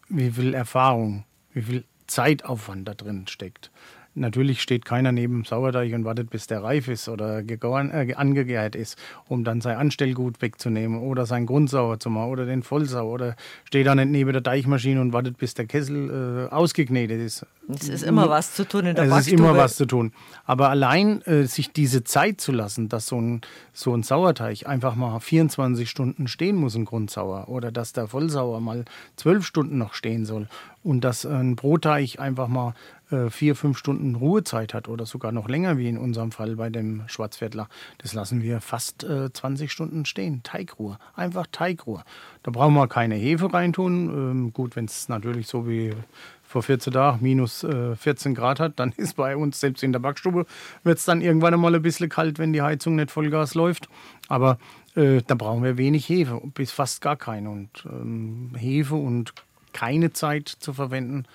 wie 0.10 0.32
viel 0.32 0.54
Erfahrung, 0.54 1.24
wie 1.54 1.62
viel 1.62 1.84
Zeitaufwand 2.08 2.88
da 2.88 2.96
drin 2.96 3.28
steckt. 3.28 3.72
Natürlich 4.20 4.62
steht 4.62 4.86
keiner 4.86 5.12
neben 5.12 5.36
dem 5.36 5.46
Sauerteig 5.46 5.94
und 5.94 6.04
wartet, 6.04 6.30
bis 6.30 6.46
der 6.46 6.62
reif 6.62 6.90
ist 6.90 7.08
oder 7.08 7.42
gegoren, 7.42 7.90
äh, 7.90 8.14
angegärt 8.16 8.76
ist, 8.76 8.98
um 9.28 9.44
dann 9.44 9.62
sein 9.62 9.78
Anstellgut 9.78 10.42
wegzunehmen 10.42 11.00
oder 11.00 11.26
sein 11.26 11.46
Grundsauer 11.46 12.00
zu 12.00 12.10
machen 12.10 12.30
oder 12.30 12.46
den 12.46 12.62
Vollsauer 12.62 13.12
oder 13.12 13.36
steht 13.64 13.88
da 13.88 13.96
nicht 13.96 14.10
neben 14.10 14.32
der 14.34 14.42
Deichmaschine 14.42 15.00
und 15.00 15.14
wartet, 15.14 15.38
bis 15.38 15.54
der 15.54 15.66
Kessel 15.66 16.48
äh, 16.50 16.54
ausgeknetet 16.54 17.22
ist. 17.22 17.46
Es 17.74 17.88
ist 17.88 18.04
immer 18.04 18.30
was 18.30 18.56
zu 18.56 18.68
tun 18.68 18.88
in 18.88 18.96
der 18.96 19.06
Es 19.06 19.28
ist 19.28 19.34
immer 19.34 19.56
was 19.56 19.76
zu 19.76 19.86
tun. 19.86 20.12
Aber 20.46 20.70
allein 20.70 21.22
äh, 21.22 21.46
sich 21.46 21.72
diese 21.72 22.04
Zeit 22.04 22.42
zu 22.42 22.52
lassen, 22.52 22.90
dass 22.90 23.06
so 23.06 23.22
ein, 23.22 23.42
so 23.74 23.96
ein 23.96 24.04
Sauerteig 24.04 24.68
einfach 24.68 24.96
mal 24.96 25.20
24 25.20 25.90
Stunden 25.90 26.28
stehen 26.28 26.56
muss, 26.56 26.76
ein 26.76 26.86
Grundsauer, 26.86 27.48
oder 27.48 27.72
dass 27.72 27.94
der 27.94 28.08
Vollsauer 28.08 28.60
mal 28.60 28.86
12 29.16 29.46
Stunden 29.46 29.78
noch 29.78 29.94
stehen 29.94 30.26
soll 30.26 30.48
und 30.84 31.02
dass 31.02 31.26
ein 31.26 31.56
Brotteig 31.56 32.20
einfach 32.20 32.48
mal 32.48 32.74
vier, 33.30 33.56
fünf 33.56 33.78
Stunden 33.78 34.16
Ruhezeit 34.16 34.74
hat 34.74 34.88
oder 34.88 35.06
sogar 35.06 35.32
noch 35.32 35.50
länger, 35.50 35.78
wie 35.78 35.90
in 35.90 35.98
unserem 35.98 36.32
Fall 36.32 36.56
bei 36.56 36.70
dem 36.70 37.04
Schwarzviertler, 37.08 37.68
das 37.98 38.14
lassen 38.14 38.44
wir 38.44 38.62
fast 38.62 39.04
äh, 39.04 39.32
20 39.32 39.72
Stunden 39.72 40.06
stehen. 40.06 40.42
Teigruhe, 40.44 41.00
einfach 41.16 41.48
Teigruhe. 41.52 42.04
Da 42.44 42.52
brauchen 42.52 42.74
wir 42.74 42.88
keine 42.88 43.16
Hefe 43.16 43.54
reintun. 43.54 44.10
Ähm, 44.10 44.54
gut, 44.54 44.76
wenn 44.76 44.86
es 44.86 45.10
natürlich 45.10 45.48
so 45.48 45.68
wie 45.68 45.94
vor 46.44 46.64
14 46.64 46.94
Tagen 46.94 47.20
minus 47.22 47.64
äh, 47.64 47.96
14 47.96 48.34
Grad 48.34 48.60
hat, 48.60 48.80
dann 48.80 48.92
ist 48.98 49.16
bei 49.16 49.38
uns, 49.38 49.60
selbst 49.60 49.84
in 49.84 49.92
der 49.92 50.00
Backstube, 50.00 50.46
wird 50.84 50.98
es 50.98 51.06
dann 51.06 51.22
irgendwann 51.22 51.54
einmal 51.54 51.76
ein 51.76 51.82
bisschen 51.82 52.10
kalt, 52.10 52.40
wenn 52.40 52.54
die 52.54 52.62
Heizung 52.64 52.96
nicht 52.96 53.12
Vollgas 53.12 53.54
läuft. 53.54 53.88
Aber 54.28 54.58
äh, 54.96 55.22
da 55.26 55.36
brauchen 55.36 55.64
wir 55.64 55.78
wenig 55.78 56.10
Hefe, 56.10 56.42
bis 56.56 56.72
fast 56.72 57.02
gar 57.02 57.18
keine. 57.18 57.50
Und 57.50 57.70
ähm, 57.86 58.52
Hefe 58.58 58.96
und 58.96 59.34
keine 59.74 60.12
Zeit 60.12 60.48
zu 60.50 60.74
verwenden, 60.74 61.26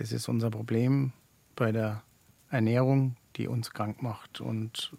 das 0.00 0.12
ist 0.12 0.28
unser 0.30 0.48
Problem 0.48 1.12
bei 1.56 1.72
der 1.72 2.02
Ernährung, 2.48 3.16
die 3.36 3.48
uns 3.48 3.70
krank 3.70 4.02
macht. 4.02 4.40
Und 4.40 4.96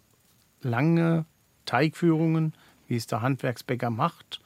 lange 0.60 1.26
Teigführungen, 1.66 2.54
wie 2.86 2.94
es 2.94 3.08
der 3.08 3.20
Handwerksbäcker 3.20 3.90
macht 3.90 4.40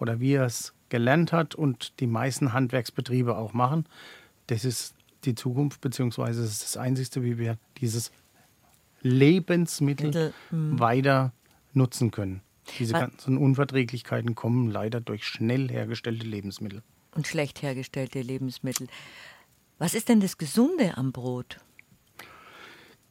oder 0.00 0.18
wie 0.18 0.32
er 0.32 0.46
es 0.46 0.74
gelernt 0.88 1.32
hat 1.32 1.54
und 1.54 2.00
die 2.00 2.08
meisten 2.08 2.52
Handwerksbetriebe 2.52 3.36
auch 3.36 3.52
machen, 3.52 3.86
das 4.48 4.64
ist 4.64 4.96
die 5.24 5.36
Zukunft, 5.36 5.80
beziehungsweise 5.80 6.42
das 6.42 6.50
ist 6.50 6.64
das 6.64 6.76
Einzige, 6.76 7.22
wie 7.22 7.38
wir 7.38 7.56
dieses 7.78 8.10
Lebensmittel 9.02 10.06
Mittel, 10.08 10.32
weiter 10.50 11.32
nutzen 11.72 12.10
können. 12.10 12.40
Diese 12.80 12.94
Was- 12.94 13.00
ganzen 13.00 13.38
Unverträglichkeiten 13.38 14.34
kommen 14.34 14.72
leider 14.72 15.00
durch 15.00 15.24
schnell 15.24 15.68
hergestellte 15.70 16.26
Lebensmittel. 16.26 16.82
Und 17.14 17.28
schlecht 17.28 17.62
hergestellte 17.62 18.20
Lebensmittel. 18.22 18.88
Was 19.80 19.94
ist 19.94 20.10
denn 20.10 20.20
das 20.20 20.36
Gesunde 20.36 20.98
am 20.98 21.10
Brot? 21.10 21.56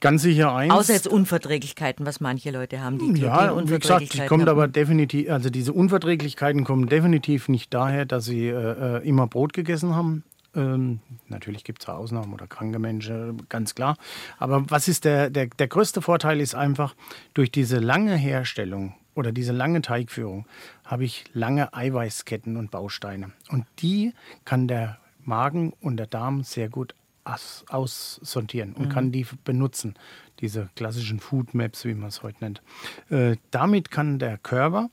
Ganz 0.02 0.22
sicher 0.22 0.56
eins. 0.56 0.72
Außer 0.72 0.94
jetzt 0.94 1.08
Unverträglichkeiten, 1.08 2.06
was 2.06 2.20
manche 2.20 2.52
Leute 2.52 2.82
haben, 2.82 3.00
die 3.00 3.20
Ja, 3.20 3.58
wie 3.68 3.80
gesagt, 3.80 4.14
die 4.14 4.26
kommt 4.28 4.48
aber 4.48 4.68
definitiv, 4.68 5.32
also 5.32 5.50
diese 5.50 5.74
Unverträglichkeiten 5.74 6.64
kommen 6.64 6.88
definitiv 6.88 7.50
nicht 7.50 7.74
daher, 7.74 8.06
dass 8.06 8.26
sie 8.26 8.48
äh, 8.48 8.98
äh, 9.00 9.08
immer 9.08 9.26
Brot 9.26 9.54
gegessen 9.54 9.96
haben. 9.96 10.24
Ähm, 10.56 11.00
natürlich 11.28 11.64
gibt 11.64 11.82
es 11.82 11.90
Ausnahmen 11.90 12.34
oder 12.34 12.46
kranke 12.46 12.78
Menschen, 12.78 13.48
ganz 13.50 13.74
klar. 13.74 13.98
Aber 14.38 14.70
was 14.70 14.88
ist 14.88 15.06
der, 15.06 15.32
der, 15.32 15.48
der 15.48 15.68
größte 15.68 16.04
Vorteil 16.04 16.40
ist 16.40 16.54
einfach, 16.54 16.96
durch 17.34 17.52
diese 17.52 17.80
lange 17.80 18.16
Herstellung 18.16 18.94
oder 19.16 19.32
diese 19.32 19.54
lange 19.54 19.82
Teigführung 19.82 20.46
habe 20.86 21.04
ich 21.04 21.26
lange 21.34 21.74
Eiweißketten 21.74 22.58
und 22.58 22.70
Bausteine. 22.70 23.32
Und 23.50 23.66
die 23.80 24.14
kann 24.46 24.68
der 24.68 25.00
Magen 25.24 25.74
und 25.82 25.98
der 25.98 26.08
Darm 26.08 26.44
sehr 26.44 26.70
gut 26.70 26.96
aus, 27.24 27.66
aussortieren 27.70 28.74
und 28.74 28.90
kann 28.90 29.12
die 29.12 29.26
benutzen, 29.44 29.96
diese 30.40 30.70
klassischen 30.76 31.20
Food 31.20 31.54
Maps, 31.54 31.86
wie 31.86 31.94
man 31.94 32.10
es 32.10 32.24
heute 32.24 32.38
nennt. 32.42 32.62
Äh, 33.10 33.38
damit 33.52 33.92
kann 33.92 34.20
der 34.20 34.38
Körper 34.38 34.90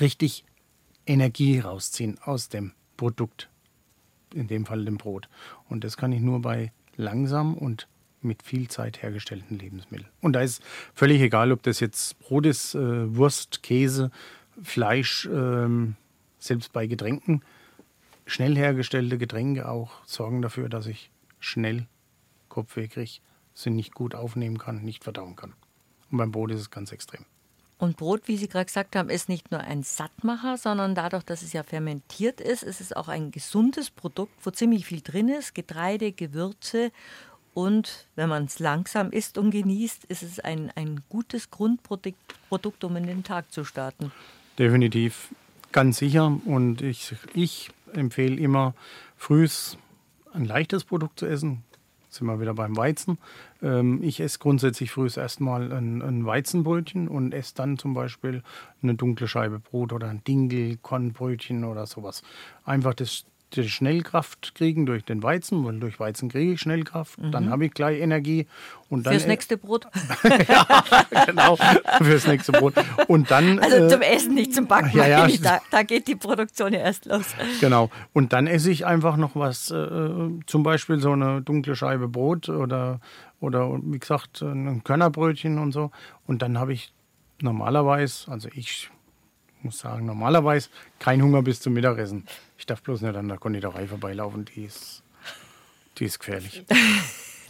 richtig 0.00 0.44
Energie 1.06 1.58
rausziehen 1.58 2.18
aus 2.22 2.48
dem 2.48 2.72
Produkt, 2.96 3.48
in 4.34 4.46
dem 4.46 4.66
Fall 4.66 4.84
dem 4.84 4.98
Brot. 4.98 5.28
Und 5.68 5.82
das 5.84 5.96
kann 5.96 6.12
ich 6.12 6.20
nur 6.20 6.40
bei 6.40 6.72
langsam 6.96 7.54
und 7.54 7.88
mit 8.22 8.42
viel 8.42 8.68
Zeit 8.68 9.02
hergestellten 9.02 9.58
Lebensmitteln. 9.58 10.10
Und 10.20 10.34
da 10.34 10.42
ist 10.42 10.62
völlig 10.94 11.20
egal, 11.22 11.52
ob 11.52 11.62
das 11.62 11.80
jetzt 11.80 12.18
Brot 12.20 12.46
ist, 12.46 12.74
äh, 12.74 13.16
Wurst, 13.16 13.62
Käse, 13.62 14.10
Fleisch, 14.62 15.26
ähm, 15.32 15.96
selbst 16.38 16.72
bei 16.72 16.86
Getränken. 16.86 17.42
Schnell 18.30 18.56
hergestellte 18.56 19.18
Getränke 19.18 19.68
auch 19.68 19.90
sorgen 20.06 20.40
dafür, 20.40 20.68
dass 20.68 20.86
ich 20.86 21.10
schnell 21.40 21.88
Kopfweh 22.48 22.86
kriege, 22.86 23.18
sie 23.54 23.70
nicht 23.70 23.92
gut 23.92 24.14
aufnehmen 24.14 24.56
kann, 24.56 24.84
nicht 24.84 25.02
verdauen 25.02 25.34
kann. 25.34 25.54
Und 26.12 26.18
beim 26.18 26.30
Brot 26.30 26.52
ist 26.52 26.60
es 26.60 26.70
ganz 26.70 26.92
extrem. 26.92 27.24
Und 27.78 27.96
Brot, 27.96 28.28
wie 28.28 28.36
Sie 28.36 28.46
gerade 28.46 28.66
gesagt 28.66 28.94
haben, 28.94 29.10
ist 29.10 29.28
nicht 29.28 29.50
nur 29.50 29.58
ein 29.58 29.82
Sattmacher, 29.82 30.58
sondern 30.58 30.94
dadurch, 30.94 31.24
dass 31.24 31.42
es 31.42 31.52
ja 31.52 31.64
fermentiert 31.64 32.40
ist, 32.40 32.62
ist 32.62 32.80
es 32.80 32.92
auch 32.92 33.08
ein 33.08 33.32
gesundes 33.32 33.90
Produkt, 33.90 34.34
wo 34.46 34.52
ziemlich 34.52 34.86
viel 34.86 35.00
drin 35.00 35.28
ist. 35.28 35.52
Getreide, 35.52 36.12
Gewürze. 36.12 36.92
Und 37.52 38.06
wenn 38.14 38.28
man 38.28 38.44
es 38.44 38.60
langsam 38.60 39.10
isst 39.10 39.38
und 39.38 39.50
genießt, 39.50 40.04
ist 40.04 40.22
es 40.22 40.38
ein, 40.38 40.70
ein 40.76 41.02
gutes 41.08 41.50
Grundprodukt, 41.50 42.16
Produkt, 42.48 42.84
um 42.84 42.94
in 42.94 43.08
den 43.08 43.24
Tag 43.24 43.50
zu 43.50 43.64
starten. 43.64 44.12
Definitiv, 44.56 45.34
ganz 45.72 45.98
sicher. 45.98 46.38
Und 46.44 46.82
ich, 46.82 47.14
ich 47.34 47.70
empfehle 47.92 48.36
immer, 48.36 48.74
frühs 49.16 49.76
ein 50.32 50.44
leichtes 50.44 50.84
Produkt 50.84 51.18
zu 51.18 51.26
essen. 51.26 51.64
Sind 52.08 52.26
wir 52.26 52.40
wieder 52.40 52.54
beim 52.54 52.76
Weizen. 52.76 53.18
Ähm, 53.62 54.02
ich 54.02 54.18
esse 54.20 54.40
grundsätzlich 54.40 54.90
frühs 54.90 55.16
erstmal 55.16 55.72
ein, 55.72 56.02
ein 56.02 56.26
Weizenbrötchen 56.26 57.06
und 57.06 57.32
esse 57.32 57.54
dann 57.54 57.78
zum 57.78 57.94
Beispiel 57.94 58.42
eine 58.82 58.94
dunkle 58.94 59.28
Scheibe 59.28 59.60
Brot 59.60 59.92
oder 59.92 60.08
ein 60.08 60.24
Dinkel, 60.24 60.76
Kornbrötchen 60.78 61.62
oder 61.62 61.86
sowas. 61.86 62.22
Einfach 62.64 62.94
das, 62.94 63.26
die 63.54 63.68
Schnellkraft 63.68 64.54
kriegen 64.54 64.86
durch 64.86 65.04
den 65.04 65.22
Weizen, 65.22 65.64
weil 65.64 65.78
durch 65.80 65.98
Weizen 65.98 66.28
kriege 66.28 66.52
ich 66.52 66.60
Schnellkraft. 66.60 67.18
Dann 67.32 67.50
habe 67.50 67.66
ich 67.66 67.74
gleich 67.74 68.00
Energie. 68.00 68.46
Und 68.88 69.06
dann 69.06 69.12
Mhm. 69.12 69.18
Fürs 69.18 69.26
nächste 69.28 69.56
Brot. 69.56 69.86
genau, 71.26 71.56
fürs 72.02 72.26
nächste 72.26 72.52
Brot. 72.52 72.74
Und 73.08 73.30
dann. 73.30 73.58
Also 73.58 73.76
äh, 73.76 73.88
zum 73.88 74.02
Essen, 74.02 74.34
nicht 74.34 74.54
zum 74.54 74.66
Backen. 74.66 74.96
ja, 74.96 75.06
ja, 75.06 75.28
da, 75.42 75.60
da 75.70 75.82
geht 75.82 76.08
die 76.08 76.16
Produktion 76.16 76.72
ja 76.72 76.80
erst 76.80 77.06
los. 77.06 77.26
Genau. 77.60 77.90
Und 78.12 78.32
dann 78.32 78.46
esse 78.46 78.70
ich 78.70 78.86
einfach 78.86 79.16
noch 79.16 79.36
was, 79.36 79.70
äh, 79.70 80.10
zum 80.46 80.62
Beispiel 80.62 80.98
so 81.00 81.12
eine 81.12 81.42
dunkle 81.42 81.76
Scheibe 81.76 82.08
Brot 82.08 82.48
oder, 82.48 83.00
oder 83.40 83.78
wie 83.82 83.98
gesagt, 83.98 84.42
ein 84.42 84.82
Körnerbrötchen 84.84 85.58
und 85.58 85.72
so. 85.72 85.90
Und 86.26 86.42
dann 86.42 86.58
habe 86.58 86.72
ich 86.72 86.92
normalerweise, 87.42 88.30
also 88.30 88.48
ich 88.54 88.90
muss 89.62 89.78
sagen, 89.78 90.06
normalerweise 90.06 90.68
kein 90.98 91.22
Hunger 91.22 91.42
bis 91.42 91.60
zum 91.60 91.72
Mittagessen. 91.72 92.26
Ich 92.58 92.66
darf 92.66 92.82
bloß 92.82 93.02
nicht 93.02 93.16
an 93.16 93.28
der 93.28 93.38
Konditorei 93.38 93.86
vorbeilaufen, 93.86 94.44
die 94.44 94.64
ist, 94.64 95.02
die 95.98 96.04
ist 96.04 96.18
gefährlich. 96.18 96.64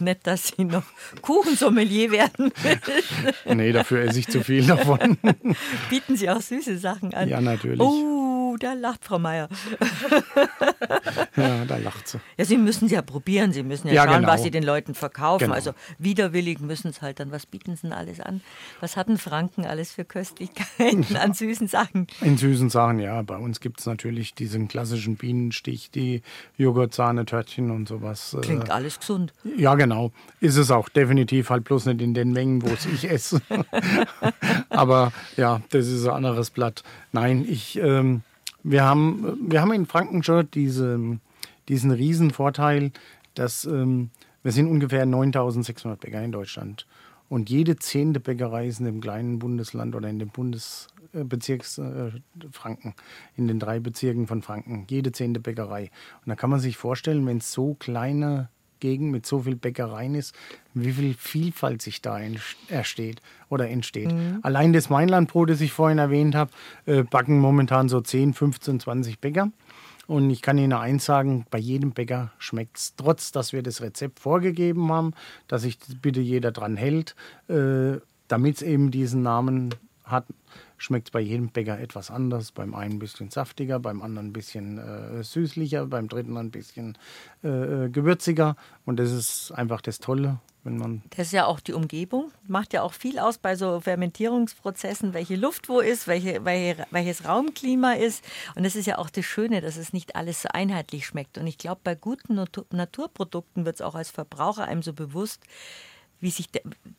Nicht, 0.01 0.25
dass 0.25 0.47
Sie 0.47 0.63
noch 0.63 0.83
Kuchensommelier 1.21 2.11
werden. 2.11 2.51
Nee, 3.45 3.71
dafür 3.71 4.01
esse 4.01 4.19
ich 4.19 4.27
zu 4.27 4.43
viel 4.43 4.65
davon. 4.65 5.17
Bieten 5.89 6.15
Sie 6.15 6.27
auch 6.29 6.41
süße 6.41 6.77
Sachen 6.79 7.13
an. 7.13 7.29
Ja, 7.29 7.39
natürlich. 7.39 7.79
Oh, 7.79 8.20
da 8.57 8.73
lacht 8.73 9.03
Frau 9.05 9.19
Meier. 9.19 9.47
Ja, 11.35 11.65
da 11.65 11.77
lacht 11.77 12.07
sie. 12.07 12.19
Ja, 12.37 12.45
Sie 12.45 12.57
müssen 12.57 12.85
es 12.85 12.91
ja 12.91 13.01
probieren. 13.01 13.53
Sie 13.53 13.63
müssen 13.63 13.87
ja, 13.87 13.93
Ja, 13.93 14.03
schauen, 14.05 14.21
genau. 14.21 14.27
was 14.33 14.43
Sie 14.43 14.51
den 14.51 14.63
Leuten 14.63 14.93
verkaufen. 14.93 15.45
Genau. 15.45 15.55
Also 15.55 15.71
widerwillig 15.97 16.59
müssen 16.59 16.89
es 16.89 17.01
halt 17.01 17.19
dann. 17.19 17.31
Was 17.31 17.45
bieten 17.45 17.75
Sie 17.75 17.83
denn 17.83 17.93
alles 17.93 18.19
an? 18.19 18.41
Was 18.79 18.97
hatten 18.97 19.17
Franken 19.17 19.65
alles 19.65 19.93
für 19.93 20.03
Köstlichkeiten 20.05 21.15
an 21.15 21.33
süßen 21.33 21.67
Sachen? 21.67 22.07
In 22.21 22.37
süßen 22.37 22.69
Sachen, 22.69 22.99
ja. 22.99 23.21
Bei 23.21 23.37
uns 23.37 23.59
gibt 23.59 23.79
es 23.79 23.85
natürlich 23.85 24.33
diesen 24.33 24.67
klassischen 24.67 25.15
Bienenstich, 25.15 25.91
die 25.91 26.21
Joghurt, 26.57 26.93
Törtchen 26.93 27.71
und 27.71 27.87
sowas. 27.87 28.33
äh, 28.33 28.41
Klingt 28.41 28.69
alles 28.69 28.99
gesund. 28.99 29.33
Ja, 29.57 29.75
genau. 29.75 30.11
Ist 30.39 30.57
es 30.57 30.69
auch 30.71 30.89
definitiv, 30.89 31.49
halt 31.49 31.63
bloß 31.63 31.85
nicht 31.87 32.01
in 32.01 32.13
den 32.13 32.31
Mengen, 32.33 32.61
wo 32.61 32.67
es 32.67 32.85
ich 32.85 33.09
esse. 33.09 33.41
Aber 34.69 35.11
ja, 35.37 35.61
das 35.69 35.87
ist 35.87 36.05
ein 36.05 36.13
anderes 36.13 36.49
Blatt. 36.49 36.83
Nein, 37.11 37.45
ich, 37.47 37.77
ähm, 37.77 38.21
wir, 38.63 38.83
haben, 38.83 39.37
wir 39.49 39.61
haben 39.61 39.73
in 39.73 39.85
Franken 39.85 40.23
schon 40.23 40.49
diese, 40.51 41.19
diesen 41.67 41.91
riesen 41.91 42.31
Vorteil, 42.31 42.91
dass 43.33 43.65
ähm, 43.65 44.09
wir 44.43 44.51
sind 44.51 44.67
ungefähr 44.67 45.05
9600 45.05 45.99
Bäcker 45.99 46.23
in 46.23 46.31
Deutschland. 46.31 46.87
Und 47.29 47.49
jede 47.49 47.77
zehnte 47.77 48.19
Bäckerei 48.19 48.67
ist 48.67 48.79
in 48.79 48.85
dem 48.85 48.99
kleinen 48.99 49.39
Bundesland 49.39 49.95
oder 49.95 50.09
in 50.09 50.19
dem 50.19 50.29
Bundesbezirks 50.29 51.77
äh, 51.77 52.11
Franken, 52.51 52.93
in 53.37 53.47
den 53.47 53.57
drei 53.57 53.79
Bezirken 53.79 54.27
von 54.27 54.41
Franken, 54.41 54.85
jede 54.89 55.13
zehnte 55.13 55.39
Bäckerei. 55.39 55.91
Und 56.25 56.29
da 56.29 56.35
kann 56.35 56.49
man 56.49 56.59
sich 56.59 56.75
vorstellen, 56.75 57.25
wenn 57.25 57.37
es 57.37 57.53
so 57.53 57.75
kleine 57.75 58.49
Gegend 58.81 59.11
mit 59.11 59.25
so 59.25 59.39
viel 59.39 59.55
Bäckereien 59.55 60.15
ist, 60.15 60.35
wie 60.73 60.91
viel 60.91 61.13
Vielfalt 61.13 61.81
sich 61.81 62.01
da 62.01 62.19
entsteht 62.19 63.21
oder 63.49 63.69
entsteht. 63.69 64.13
Allein 64.41 64.73
das 64.73 64.89
Mainlandbrot, 64.89 65.49
das 65.49 65.61
ich 65.61 65.71
vorhin 65.71 65.99
erwähnt 65.99 66.35
habe, 66.35 66.51
äh, 66.85 67.03
backen 67.03 67.39
momentan 67.39 67.87
so 67.87 68.01
10, 68.01 68.33
15, 68.33 68.81
20 68.81 69.19
Bäcker. 69.19 69.49
Und 70.07 70.29
ich 70.29 70.41
kann 70.41 70.57
Ihnen 70.57 70.73
eins 70.73 71.05
sagen, 71.05 71.45
bei 71.49 71.57
jedem 71.57 71.91
Bäcker 71.91 72.33
schmeckt 72.37 72.77
es, 72.77 72.95
trotz 72.97 73.31
dass 73.31 73.53
wir 73.53 73.63
das 73.63 73.81
Rezept 73.81 74.19
vorgegeben 74.19 74.91
haben, 74.91 75.13
dass 75.47 75.61
sich 75.61 75.77
bitte 76.01 76.19
jeder 76.19 76.51
dran 76.51 76.75
hält, 76.75 77.15
äh, 77.47 77.97
damit 78.27 78.57
es 78.57 78.61
eben 78.61 78.91
diesen 78.91 79.21
Namen 79.21 79.73
hat, 80.03 80.25
schmeckt 80.81 81.11
bei 81.11 81.19
jedem 81.19 81.49
Bäcker 81.49 81.79
etwas 81.79 82.09
anders. 82.09 82.51
Beim 82.51 82.73
einen 82.73 82.93
ein 82.93 82.99
bisschen 82.99 83.29
saftiger, 83.29 83.79
beim 83.79 84.01
anderen 84.01 84.29
ein 84.29 84.33
bisschen 84.33 84.79
äh, 84.79 85.23
süßlicher, 85.23 85.85
beim 85.85 86.07
dritten 86.07 86.37
ein 86.37 86.49
bisschen 86.49 86.97
äh, 87.43 87.89
gewürziger. 87.89 88.55
Und 88.85 88.97
das 88.97 89.11
ist 89.11 89.51
einfach 89.51 89.81
das 89.81 89.99
Tolle, 89.99 90.39
wenn 90.63 90.77
man 90.77 91.03
Das 91.11 91.27
ist 91.27 91.33
ja 91.33 91.45
auch 91.45 91.59
die 91.59 91.73
Umgebung. 91.73 92.31
Macht 92.47 92.73
ja 92.73 92.81
auch 92.81 92.93
viel 92.93 93.19
aus 93.19 93.37
bei 93.37 93.55
so 93.55 93.79
Fermentierungsprozessen, 93.79 95.13
welche 95.13 95.35
Luft 95.35 95.69
wo 95.69 95.81
ist, 95.81 96.07
welche, 96.07 96.43
welche, 96.45 96.87
welches 96.89 97.25
Raumklima 97.25 97.93
ist. 97.93 98.25
Und 98.55 98.63
das 98.63 98.75
ist 98.75 98.87
ja 98.87 98.97
auch 98.97 99.11
das 99.11 99.25
Schöne, 99.25 99.61
dass 99.61 99.77
es 99.77 99.93
nicht 99.93 100.15
alles 100.15 100.41
so 100.41 100.49
einheitlich 100.51 101.05
schmeckt. 101.05 101.37
Und 101.37 101.45
ich 101.45 101.59
glaube, 101.59 101.81
bei 101.83 101.93
guten 101.93 102.35
Natur 102.35 102.65
Naturprodukten 102.71 103.65
wird 103.65 103.75
es 103.75 103.81
auch 103.81 103.95
als 103.95 104.09
Verbraucher 104.09 104.65
einem 104.65 104.81
so 104.81 104.93
bewusst, 104.93 105.45
wie 106.21 106.29
sich, 106.29 106.49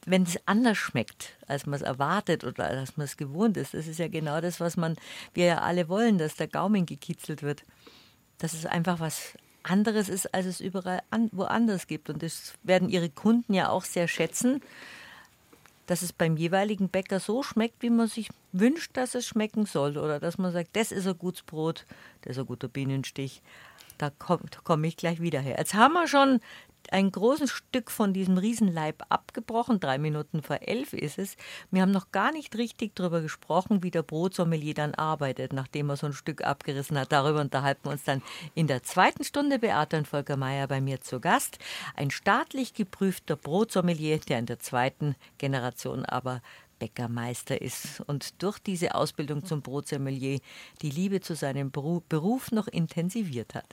wenn 0.04 0.24
es 0.24 0.36
anders 0.46 0.76
schmeckt, 0.76 1.36
als 1.46 1.64
man 1.64 1.74
es 1.74 1.82
erwartet 1.82 2.44
oder 2.44 2.66
als 2.66 2.96
man 2.96 3.04
es 3.04 3.16
gewohnt 3.16 3.56
ist. 3.56 3.72
Das 3.72 3.86
ist 3.86 3.98
ja 3.98 4.08
genau 4.08 4.40
das, 4.40 4.60
was 4.60 4.76
man, 4.76 4.96
wir 5.32 5.46
ja 5.46 5.58
alle 5.60 5.88
wollen, 5.88 6.18
dass 6.18 6.34
der 6.34 6.48
Gaumen 6.48 6.84
gekitzelt 6.84 7.42
wird. 7.42 7.64
Dass 8.38 8.52
es 8.52 8.66
einfach 8.66 8.98
was 8.98 9.34
anderes 9.62 10.08
ist, 10.08 10.34
als 10.34 10.46
es 10.46 10.60
überall 10.60 11.02
an, 11.10 11.30
woanders 11.32 11.86
gibt. 11.86 12.10
Und 12.10 12.22
das 12.22 12.54
werden 12.64 12.88
ihre 12.88 13.10
Kunden 13.10 13.54
ja 13.54 13.68
auch 13.68 13.84
sehr 13.84 14.08
schätzen, 14.08 14.60
dass 15.86 16.02
es 16.02 16.12
beim 16.12 16.36
jeweiligen 16.36 16.88
Bäcker 16.88 17.20
so 17.20 17.44
schmeckt, 17.44 17.82
wie 17.82 17.90
man 17.90 18.08
sich 18.08 18.28
wünscht, 18.50 18.96
dass 18.96 19.14
es 19.14 19.26
schmecken 19.26 19.66
soll. 19.66 19.98
Oder 19.98 20.18
dass 20.18 20.36
man 20.36 20.52
sagt, 20.52 20.70
das 20.74 20.90
ist 20.90 21.06
ein 21.06 21.18
gutes 21.18 21.42
Brot, 21.42 21.86
das 22.22 22.32
ist 22.32 22.38
ein 22.40 22.46
guter 22.46 22.68
Bienenstich. 22.68 23.40
Da 23.98 24.10
komme 24.10 24.42
komm 24.64 24.82
ich 24.82 24.96
gleich 24.96 25.20
wieder 25.20 25.40
her. 25.40 25.56
Jetzt 25.58 25.74
haben 25.74 25.92
wir 25.92 26.08
schon 26.08 26.40
ein 26.90 27.12
großes 27.12 27.50
Stück 27.50 27.90
von 27.90 28.12
diesem 28.12 28.38
Riesenleib 28.38 29.04
abgebrochen. 29.08 29.78
Drei 29.78 29.98
Minuten 29.98 30.42
vor 30.42 30.58
elf 30.62 30.92
ist 30.92 31.18
es. 31.18 31.36
Wir 31.70 31.82
haben 31.82 31.92
noch 31.92 32.10
gar 32.10 32.32
nicht 32.32 32.56
richtig 32.56 32.96
darüber 32.96 33.20
gesprochen, 33.20 33.82
wie 33.82 33.90
der 33.90 34.02
Brotsommelier 34.02 34.74
dann 34.74 34.94
arbeitet, 34.94 35.52
nachdem 35.52 35.90
er 35.90 35.96
so 35.96 36.06
ein 36.06 36.12
Stück 36.12 36.42
abgerissen 36.42 36.98
hat. 36.98 37.12
Darüber 37.12 37.40
unterhalten 37.40 37.84
wir 37.84 37.92
uns 37.92 38.04
dann 38.04 38.22
in 38.54 38.66
der 38.66 38.82
zweiten 38.82 39.24
Stunde. 39.24 39.58
Beate 39.58 39.98
und 39.98 40.08
Volker 40.08 40.36
Mayer 40.36 40.66
bei 40.66 40.80
mir 40.80 41.00
zu 41.00 41.20
Gast. 41.20 41.58
Ein 41.94 42.10
staatlich 42.10 42.74
geprüfter 42.74 43.36
Brotsommelier, 43.36 44.18
der 44.18 44.38
in 44.38 44.46
der 44.46 44.58
zweiten 44.58 45.14
Generation 45.38 46.04
aber 46.04 46.42
Bäckermeister 46.82 47.62
ist 47.62 48.00
und 48.08 48.42
durch 48.42 48.58
diese 48.58 48.96
Ausbildung 48.96 49.44
zum 49.44 49.62
Brotsommelier 49.62 50.40
die 50.82 50.90
Liebe 50.90 51.20
zu 51.20 51.36
seinem 51.36 51.70
Beruf 51.70 52.50
noch 52.50 52.66
intensiviert 52.66 53.54
hat. 53.54 53.72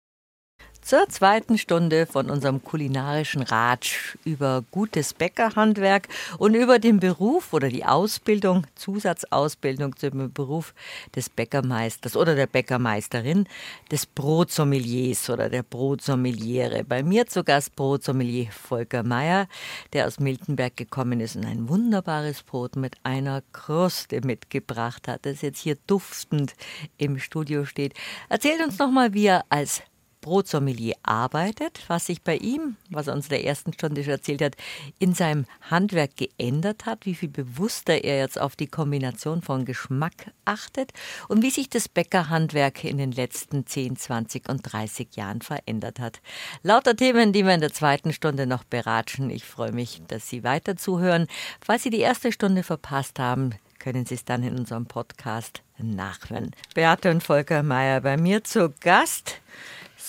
zur 0.91 1.07
zweiten 1.07 1.57
Stunde 1.57 2.05
von 2.05 2.29
unserem 2.29 2.65
kulinarischen 2.65 3.43
Ratsch 3.43 4.17
über 4.25 4.61
gutes 4.71 5.13
Bäckerhandwerk 5.13 6.09
und 6.37 6.53
über 6.53 6.79
den 6.79 6.99
Beruf 6.99 7.53
oder 7.53 7.69
die 7.69 7.85
Ausbildung, 7.85 8.67
Zusatzausbildung 8.75 9.95
zum 9.95 10.33
Beruf 10.33 10.73
des 11.15 11.29
Bäckermeisters 11.29 12.17
oder 12.17 12.35
der 12.35 12.47
Bäckermeisterin, 12.47 13.47
des 13.89 14.05
Brotsommeliers 14.05 15.29
oder 15.29 15.47
der 15.47 15.63
Brotsommeliere. 15.63 16.83
Bei 16.83 17.03
mir 17.03 17.25
zu 17.25 17.45
Gast 17.45 17.73
Brotsommelier 17.77 18.51
Volker 18.51 19.03
Meyer, 19.03 19.47
der 19.93 20.07
aus 20.07 20.19
Miltenberg 20.19 20.75
gekommen 20.75 21.21
ist 21.21 21.37
und 21.37 21.45
ein 21.45 21.69
wunderbares 21.69 22.43
Brot 22.43 22.75
mit 22.75 22.97
einer 23.03 23.43
Kruste 23.53 24.19
mitgebracht 24.25 25.07
hat, 25.07 25.25
das 25.25 25.41
jetzt 25.41 25.59
hier 25.59 25.77
duftend 25.87 26.53
im 26.97 27.17
Studio 27.17 27.63
steht. 27.63 27.93
Erzählt 28.27 28.61
uns 28.61 28.77
nochmal, 28.77 29.13
wie 29.13 29.27
er 29.27 29.45
als 29.47 29.83
Brotsommelier 30.21 30.95
arbeitet, 31.03 31.81
was 31.87 32.05
sich 32.05 32.21
bei 32.21 32.37
ihm, 32.37 32.77
was 32.89 33.07
er 33.07 33.13
uns 33.13 33.25
in 33.25 33.31
der 33.31 33.45
ersten 33.45 33.73
Stunde 33.73 34.03
schon 34.03 34.13
erzählt 34.13 34.41
hat, 34.41 34.55
in 34.99 35.13
seinem 35.13 35.45
Handwerk 35.69 36.15
geändert 36.15 36.85
hat, 36.85 37.05
wie 37.05 37.15
viel 37.15 37.29
bewusster 37.29 38.03
er 38.03 38.19
jetzt 38.19 38.39
auf 38.39 38.55
die 38.55 38.67
Kombination 38.67 39.41
von 39.41 39.65
Geschmack 39.65 40.31
achtet 40.45 40.91
und 41.27 41.41
wie 41.41 41.49
sich 41.49 41.69
das 41.69 41.89
Bäckerhandwerk 41.89 42.83
in 42.83 42.97
den 42.97 43.11
letzten 43.11 43.65
10, 43.65 43.97
20 43.97 44.47
und 44.47 44.61
30 44.61 45.15
Jahren 45.15 45.41
verändert 45.41 45.99
hat. 45.99 46.21
Lauter 46.63 46.95
Themen, 46.95 47.33
die 47.33 47.45
wir 47.45 47.53
in 47.53 47.61
der 47.61 47.73
zweiten 47.73 48.13
Stunde 48.13 48.45
noch 48.45 48.63
beratschen. 48.63 49.29
Ich 49.29 49.43
freue 49.43 49.71
mich, 49.71 50.01
dass 50.07 50.29
Sie 50.29 50.43
weiter 50.43 50.77
zuhören. 50.77 51.27
Falls 51.59 51.83
Sie 51.83 51.89
die 51.89 51.99
erste 51.99 52.31
Stunde 52.31 52.63
verpasst 52.63 53.19
haben, 53.19 53.51
können 53.79 54.05
Sie 54.05 54.15
es 54.15 54.25
dann 54.25 54.43
in 54.43 54.57
unserem 54.57 54.85
Podcast 54.85 55.63
nachhören. 55.79 56.51
Beate 56.75 57.09
und 57.09 57.23
Volker 57.23 57.63
Mayer 57.63 58.01
bei 58.01 58.15
mir 58.15 58.43
zu 58.43 58.71
Gast. 58.79 59.41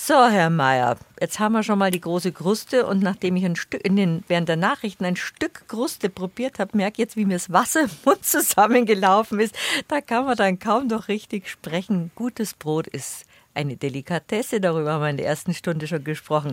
So, 0.05 0.27
Herr 0.27 0.51
Mayer, 0.51 0.97
jetzt 1.21 1.39
haben 1.39 1.53
wir 1.53 1.63
schon 1.63 1.79
mal 1.79 1.93
die 1.93 2.01
große 2.01 2.33
Kruste 2.33 2.87
und 2.87 3.05
nachdem 3.05 3.37
ich 3.37 3.45
ein 3.45 3.55
Stück 3.55 3.85
in 3.85 3.95
den, 3.95 4.25
während 4.27 4.49
der 4.49 4.57
Nachrichten 4.57 5.05
ein 5.05 5.15
Stück 5.15 5.69
Kruste 5.69 6.11
probiert 6.11 6.59
habe, 6.59 6.77
merke 6.77 7.01
jetzt, 7.01 7.15
wie 7.15 7.25
mir 7.25 7.35
das 7.35 7.53
Wasser 7.53 7.83
im 7.83 7.91
Mund 8.05 8.27
zusammengelaufen 8.27 9.39
ist. 9.39 9.55
Da 9.87 10.01
kann 10.01 10.25
man 10.25 10.37
dann 10.37 10.59
kaum 10.59 10.89
noch 10.89 11.07
richtig 11.07 11.49
sprechen. 11.49 12.11
Gutes 12.17 12.55
Brot 12.55 12.89
ist 12.89 13.27
eine 13.55 13.77
Delikatesse, 13.77 14.61
darüber 14.61 14.93
haben 14.93 15.03
wir 15.03 15.11
in 15.11 15.17
der 15.17 15.27
ersten 15.27 15.55
Stunde 15.55 15.87
schon 15.87 16.05
gesprochen. 16.05 16.53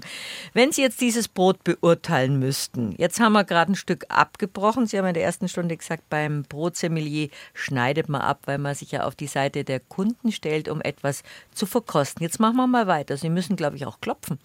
Wenn 0.53 0.71
Sie 0.71 0.81
jetzt 0.81 1.01
dieses 1.01 1.27
Brot 1.27 1.63
beurteilen 1.63 2.39
müssten, 2.39 2.93
jetzt 2.97 3.19
haben 3.19 3.33
wir 3.33 3.43
gerade 3.43 3.71
ein 3.71 3.75
Stück 3.75 4.05
abgebrochen. 4.09 4.87
Sie 4.87 4.97
haben 4.97 5.05
in 5.05 5.13
der 5.13 5.23
ersten 5.23 5.47
Stunde 5.47 5.77
gesagt, 5.77 6.09
beim 6.09 6.43
Brotsommelier 6.43 7.29
schneidet 7.53 8.09
man 8.09 8.21
ab, 8.21 8.41
weil 8.45 8.57
man 8.57 8.75
sich 8.75 8.91
ja 8.91 9.03
auf 9.03 9.15
die 9.15 9.27
Seite 9.27 9.63
der 9.63 9.79
Kunden 9.79 10.31
stellt, 10.31 10.69
um 10.69 10.81
etwas 10.81 11.23
zu 11.53 11.65
verkosten. 11.65 12.23
Jetzt 12.23 12.39
machen 12.39 12.57
wir 12.57 12.67
mal 12.67 12.87
weiter. 12.87 13.17
Sie 13.17 13.29
müssen, 13.29 13.55
glaube 13.55 13.75
ich, 13.75 13.85
auch 13.85 14.01
klopfen. 14.01 14.39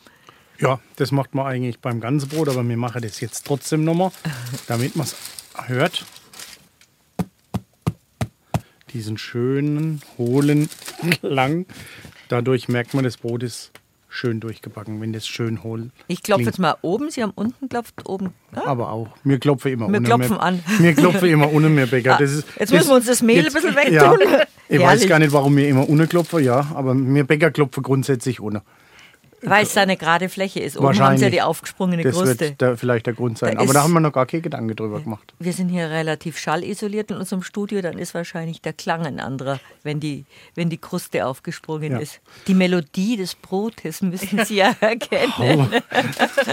Ja, 0.58 0.80
das 0.96 1.10
macht 1.10 1.34
man 1.34 1.46
eigentlich 1.46 1.80
beim 1.80 2.00
ganzen 2.00 2.28
Brot, 2.28 2.48
aber 2.48 2.66
wir 2.66 2.76
machen 2.76 3.02
das 3.02 3.20
jetzt 3.20 3.46
trotzdem 3.46 3.84
nochmal, 3.84 4.12
damit 4.68 4.94
man 4.96 5.06
es 5.06 5.16
hört. 5.66 6.04
Diesen 8.92 9.18
schönen, 9.18 10.02
hohlen 10.18 10.68
Klang 11.20 11.66
Dadurch 12.28 12.68
merkt 12.68 12.94
man, 12.94 13.04
das 13.04 13.16
Brot 13.16 13.42
ist 13.42 13.72
schön 14.08 14.38
durchgebacken, 14.40 15.00
wenn 15.00 15.12
das 15.12 15.26
schön 15.26 15.62
hohl. 15.64 15.90
Ich 16.06 16.22
klopfe 16.22 16.44
jetzt 16.44 16.58
mal 16.58 16.76
oben, 16.82 17.10
Sie 17.10 17.22
haben 17.22 17.32
unten 17.34 17.68
klopft, 17.68 18.08
oben. 18.08 18.32
Ja? 18.54 18.66
Aber 18.66 18.90
auch. 18.90 19.08
Wir 19.24 19.38
klopfen 19.38 19.72
immer 19.72 19.92
Wir 19.92 20.00
klopfen 20.00 20.38
an. 20.38 20.62
Wir 20.78 20.94
klopfen 20.94 21.28
immer 21.28 21.52
ohne 21.52 21.68
mehr 21.68 21.86
Bäcker. 21.86 22.16
Das 22.18 22.32
ist, 22.32 22.46
jetzt 22.58 22.72
müssen 22.72 22.88
wir 22.88 22.96
uns 22.96 23.06
das 23.06 23.22
Mehl 23.22 23.42
jetzt, 23.42 23.56
ein 23.56 23.62
bisschen 23.62 23.76
wegtun. 23.76 24.20
Ja, 24.30 24.44
ich 24.68 24.80
weiß 24.80 25.08
gar 25.08 25.18
nicht, 25.18 25.32
warum 25.32 25.56
wir 25.56 25.68
immer 25.68 25.88
ohne 25.88 26.06
klopfen, 26.06 26.44
ja, 26.44 26.68
aber 26.74 26.94
wir 26.94 27.24
Bäcker 27.24 27.50
klopfen 27.50 27.82
grundsätzlich 27.82 28.40
ohne. 28.40 28.62
Weil 29.44 29.64
es 29.64 29.74
da 29.74 29.82
eine 29.82 29.96
gerade 29.96 30.28
Fläche 30.28 30.60
ist. 30.60 30.78
Oben 30.78 30.98
haben 30.98 31.18
sie 31.18 31.24
ja 31.24 31.30
die 31.30 31.42
aufgesprungene 31.42 32.02
das 32.02 32.14
Kruste. 32.14 32.36
Das 32.36 32.48
wird 32.48 32.62
da 32.62 32.76
vielleicht 32.76 33.06
der 33.06 33.14
Grund 33.14 33.38
sein. 33.38 33.56
Da 33.56 33.62
Aber 33.62 33.72
da 33.72 33.82
haben 33.82 33.92
wir 33.92 34.00
noch 34.00 34.12
gar 34.12 34.26
keine 34.26 34.42
Gedanken 34.42 34.74
drüber 34.74 35.00
gemacht. 35.00 35.34
Wir 35.38 35.52
sind 35.52 35.68
hier 35.68 35.90
relativ 35.90 36.38
schallisoliert 36.38 37.10
in 37.10 37.16
unserem 37.16 37.42
Studio. 37.42 37.80
Dann 37.82 37.98
ist 37.98 38.14
wahrscheinlich 38.14 38.60
der 38.60 38.72
Klang 38.72 39.06
ein 39.06 39.20
anderer, 39.20 39.60
wenn 39.82 40.00
die, 40.00 40.24
wenn 40.54 40.70
die 40.70 40.78
Kruste 40.78 41.26
aufgesprungen 41.26 41.92
ja. 41.92 41.98
ist. 41.98 42.20
Die 42.46 42.54
Melodie 42.54 43.16
des 43.16 43.34
Brotes 43.34 44.02
müssen 44.02 44.44
Sie 44.44 44.56
ja 44.56 44.74
erkennen. 44.80 45.32
Oh. 45.38 45.66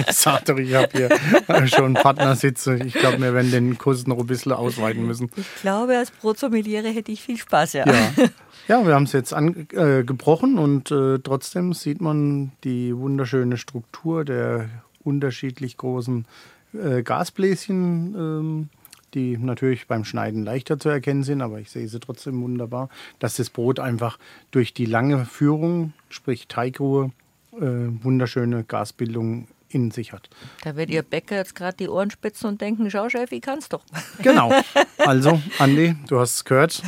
Sator, 0.10 0.58
ich 0.60 0.74
habe 0.74 0.90
hier 0.92 1.68
schon 1.68 1.86
einen 1.86 1.94
Partner 1.96 2.36
sitzen. 2.36 2.86
Ich 2.86 2.94
glaube, 2.94 3.20
wir 3.20 3.34
werden 3.34 3.52
den 3.52 3.78
Kurs 3.78 4.08
noch 4.08 4.20
ein 4.20 4.28
bisschen 4.28 4.52
ausweiten 4.52 5.06
müssen. 5.06 5.30
Ich 5.36 5.62
glaube, 5.62 5.98
als 5.98 6.12
Brotsommeliere 6.12 6.90
hätte 6.90 7.12
ich 7.12 7.22
viel 7.22 7.38
Spaß, 7.38 7.74
ja. 7.74 7.86
Ja, 7.88 8.12
ja 8.68 8.86
wir 8.86 8.96
haben 8.96 9.04
es 9.04 9.12
jetzt 9.12 9.34
angebrochen 9.34 10.58
äh, 10.58 10.62
und 10.62 10.92
äh, 10.92 11.20
trotzdem 11.20 11.74
sieht 11.74 12.02
man 12.02 12.52
die 12.64 12.96
wunderschöne 12.96 13.58
Struktur 13.58 14.26
der 14.26 14.70
unterschiedlich 15.04 15.78
großen 15.78 16.26
äh, 16.74 17.04
Gasbläschen, 17.04 18.16
ähm, 18.16 18.70
die 19.14 19.38
natürlich 19.38 19.88
beim 19.88 20.06
Schneiden 20.06 20.44
leichter 20.44 20.80
zu 20.80 20.90
erkennen 20.90 21.24
sind, 21.24 21.42
aber 21.42 21.60
ich 21.60 21.70
sehe 21.70 21.88
sie 21.88 22.00
trotzdem 22.00 22.42
wunderbar, 22.42 22.90
dass 23.20 23.36
das 23.36 23.50
Brot 23.50 23.80
einfach 23.80 24.18
durch 24.52 24.74
die 24.74 24.86
lange 24.86 25.26
Führung, 25.26 25.94
sprich 26.10 26.48
Teigruhe, 26.48 27.12
äh, 27.54 27.60
wunderschöne 27.60 28.64
Gasbildung 28.64 29.48
in 29.74 29.92
sich 29.92 30.14
hat. 30.14 30.30
Da 30.64 30.76
wird 30.76 30.90
Ihr 30.90 31.04
Bäcker 31.04 31.36
jetzt 31.36 31.56
gerade 31.56 31.78
die 31.78 31.90
Ohren 31.90 32.12
spitzen 32.12 32.50
und 32.50 32.62
denken, 32.62 32.90
schau 32.90 33.10
Chef, 33.10 33.32
ich 33.32 33.42
kann's 33.42 33.70
doch. 33.70 33.84
Genau. 34.22 34.52
Also, 34.98 35.42
Andi, 35.60 35.96
du 36.08 36.20
hast 36.20 36.36
es 36.36 36.46
gehört, 36.46 36.84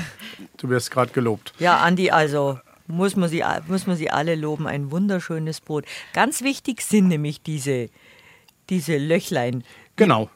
du 0.57 0.69
wirst 0.69 0.91
gerade 0.91 1.11
gelobt. 1.11 1.53
Ja, 1.59 1.79
Andi, 1.79 2.11
also 2.11 2.59
muss 2.87 3.15
man, 3.15 3.29
sie, 3.29 3.43
muss 3.67 3.87
man 3.87 3.95
sie 3.95 4.09
alle 4.09 4.35
loben. 4.35 4.67
Ein 4.67 4.91
wunderschönes 4.91 5.61
Brot. 5.61 5.85
Ganz 6.13 6.41
wichtig 6.43 6.81
sind 6.81 7.07
nämlich 7.07 7.41
diese, 7.41 7.89
diese 8.69 8.97
Löchlein. 8.97 9.63
Genau. 9.95 10.29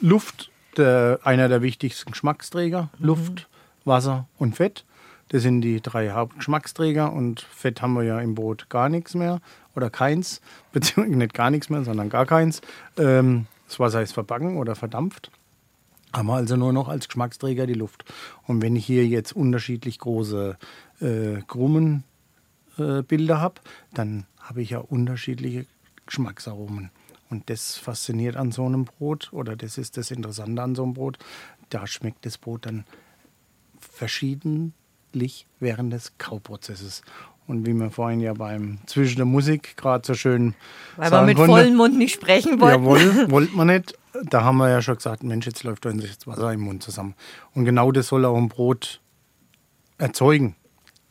Luft, 0.00 0.50
der, 0.76 1.20
einer 1.22 1.48
der 1.48 1.62
wichtigsten 1.62 2.12
Geschmacksträger. 2.12 2.90
Mhm. 2.98 3.06
Luft, 3.06 3.48
Wasser 3.84 4.26
und 4.38 4.56
Fett. 4.56 4.84
Das 5.28 5.42
sind 5.42 5.60
die 5.60 5.80
drei 5.80 6.10
Hauptgeschmacksträger 6.10 7.12
und 7.12 7.40
Fett 7.40 7.82
haben 7.82 7.94
wir 7.94 8.02
ja 8.02 8.20
im 8.20 8.34
Brot 8.34 8.68
gar 8.68 8.88
nichts 8.88 9.14
mehr 9.14 9.40
oder 9.74 9.90
keins, 9.90 10.40
beziehungsweise 10.72 11.18
nicht 11.18 11.34
gar 11.34 11.50
nichts 11.50 11.70
mehr, 11.70 11.84
sondern 11.84 12.08
gar 12.08 12.26
keins. 12.26 12.60
Ähm, 12.96 13.46
das 13.66 13.78
Wasser 13.78 14.02
ist 14.02 14.12
verbacken 14.12 14.56
oder 14.56 14.74
verdampft. 14.74 15.30
Haben 16.12 16.26
wir 16.26 16.34
also 16.34 16.56
nur 16.56 16.72
noch 16.72 16.88
als 16.88 17.06
Geschmacksträger 17.06 17.66
die 17.66 17.74
Luft. 17.74 18.04
Und 18.46 18.62
wenn 18.62 18.74
ich 18.74 18.84
hier 18.84 19.06
jetzt 19.06 19.32
unterschiedlich 19.32 20.00
große 20.00 20.58
äh, 21.00 21.42
Krumenbilder 21.46 22.04
äh, 23.34 23.38
habe, 23.38 23.60
dann 23.94 24.26
habe 24.40 24.62
ich 24.62 24.70
ja 24.70 24.78
unterschiedliche 24.78 25.66
Geschmacksaromen. 26.06 26.90
Und 27.30 27.48
das 27.48 27.76
fasziniert 27.76 28.36
an 28.36 28.50
so 28.50 28.66
einem 28.66 28.84
Brot 28.84 29.32
oder 29.32 29.54
das 29.54 29.78
ist 29.78 29.96
das 29.96 30.10
Interessante 30.10 30.60
an 30.62 30.74
so 30.74 30.82
einem 30.82 30.94
Brot. 30.94 31.18
Da 31.68 31.86
schmeckt 31.86 32.26
das 32.26 32.38
Brot 32.38 32.66
dann 32.66 32.84
verschiedentlich 33.78 35.46
während 35.60 35.92
des 35.92 36.18
Kauprozesses. 36.18 37.02
Und 37.50 37.66
wie 37.66 37.74
wir 37.74 37.90
vorhin 37.90 38.20
ja 38.20 38.32
beim 38.32 38.78
Zwischen 38.86 39.16
der 39.16 39.26
Musik 39.26 39.76
gerade 39.76 40.06
so 40.06 40.14
schön. 40.14 40.54
Weil 40.96 41.10
wir 41.10 41.22
mit 41.22 41.36
konnte, 41.36 41.52
vollem 41.52 41.76
Mund 41.76 41.98
nicht 41.98 42.14
sprechen 42.14 42.60
wollten. 42.60 42.84
Jawohl, 42.84 43.30
wollten 43.30 43.56
wir 43.56 43.64
nicht. 43.64 43.94
Da 44.24 44.44
haben 44.44 44.56
wir 44.58 44.68
ja 44.68 44.80
schon 44.82 44.96
gesagt, 44.96 45.22
Mensch, 45.22 45.46
jetzt 45.46 45.62
läuft 45.64 45.84
uns 45.86 46.04
jetzt 46.04 46.26
Wasser 46.26 46.52
im 46.52 46.60
Mund 46.60 46.82
zusammen. 46.82 47.14
Und 47.54 47.64
genau 47.64 47.92
das 47.92 48.08
soll 48.08 48.24
auch 48.24 48.36
ein 48.36 48.48
Brot 48.48 49.00
erzeugen 49.98 50.56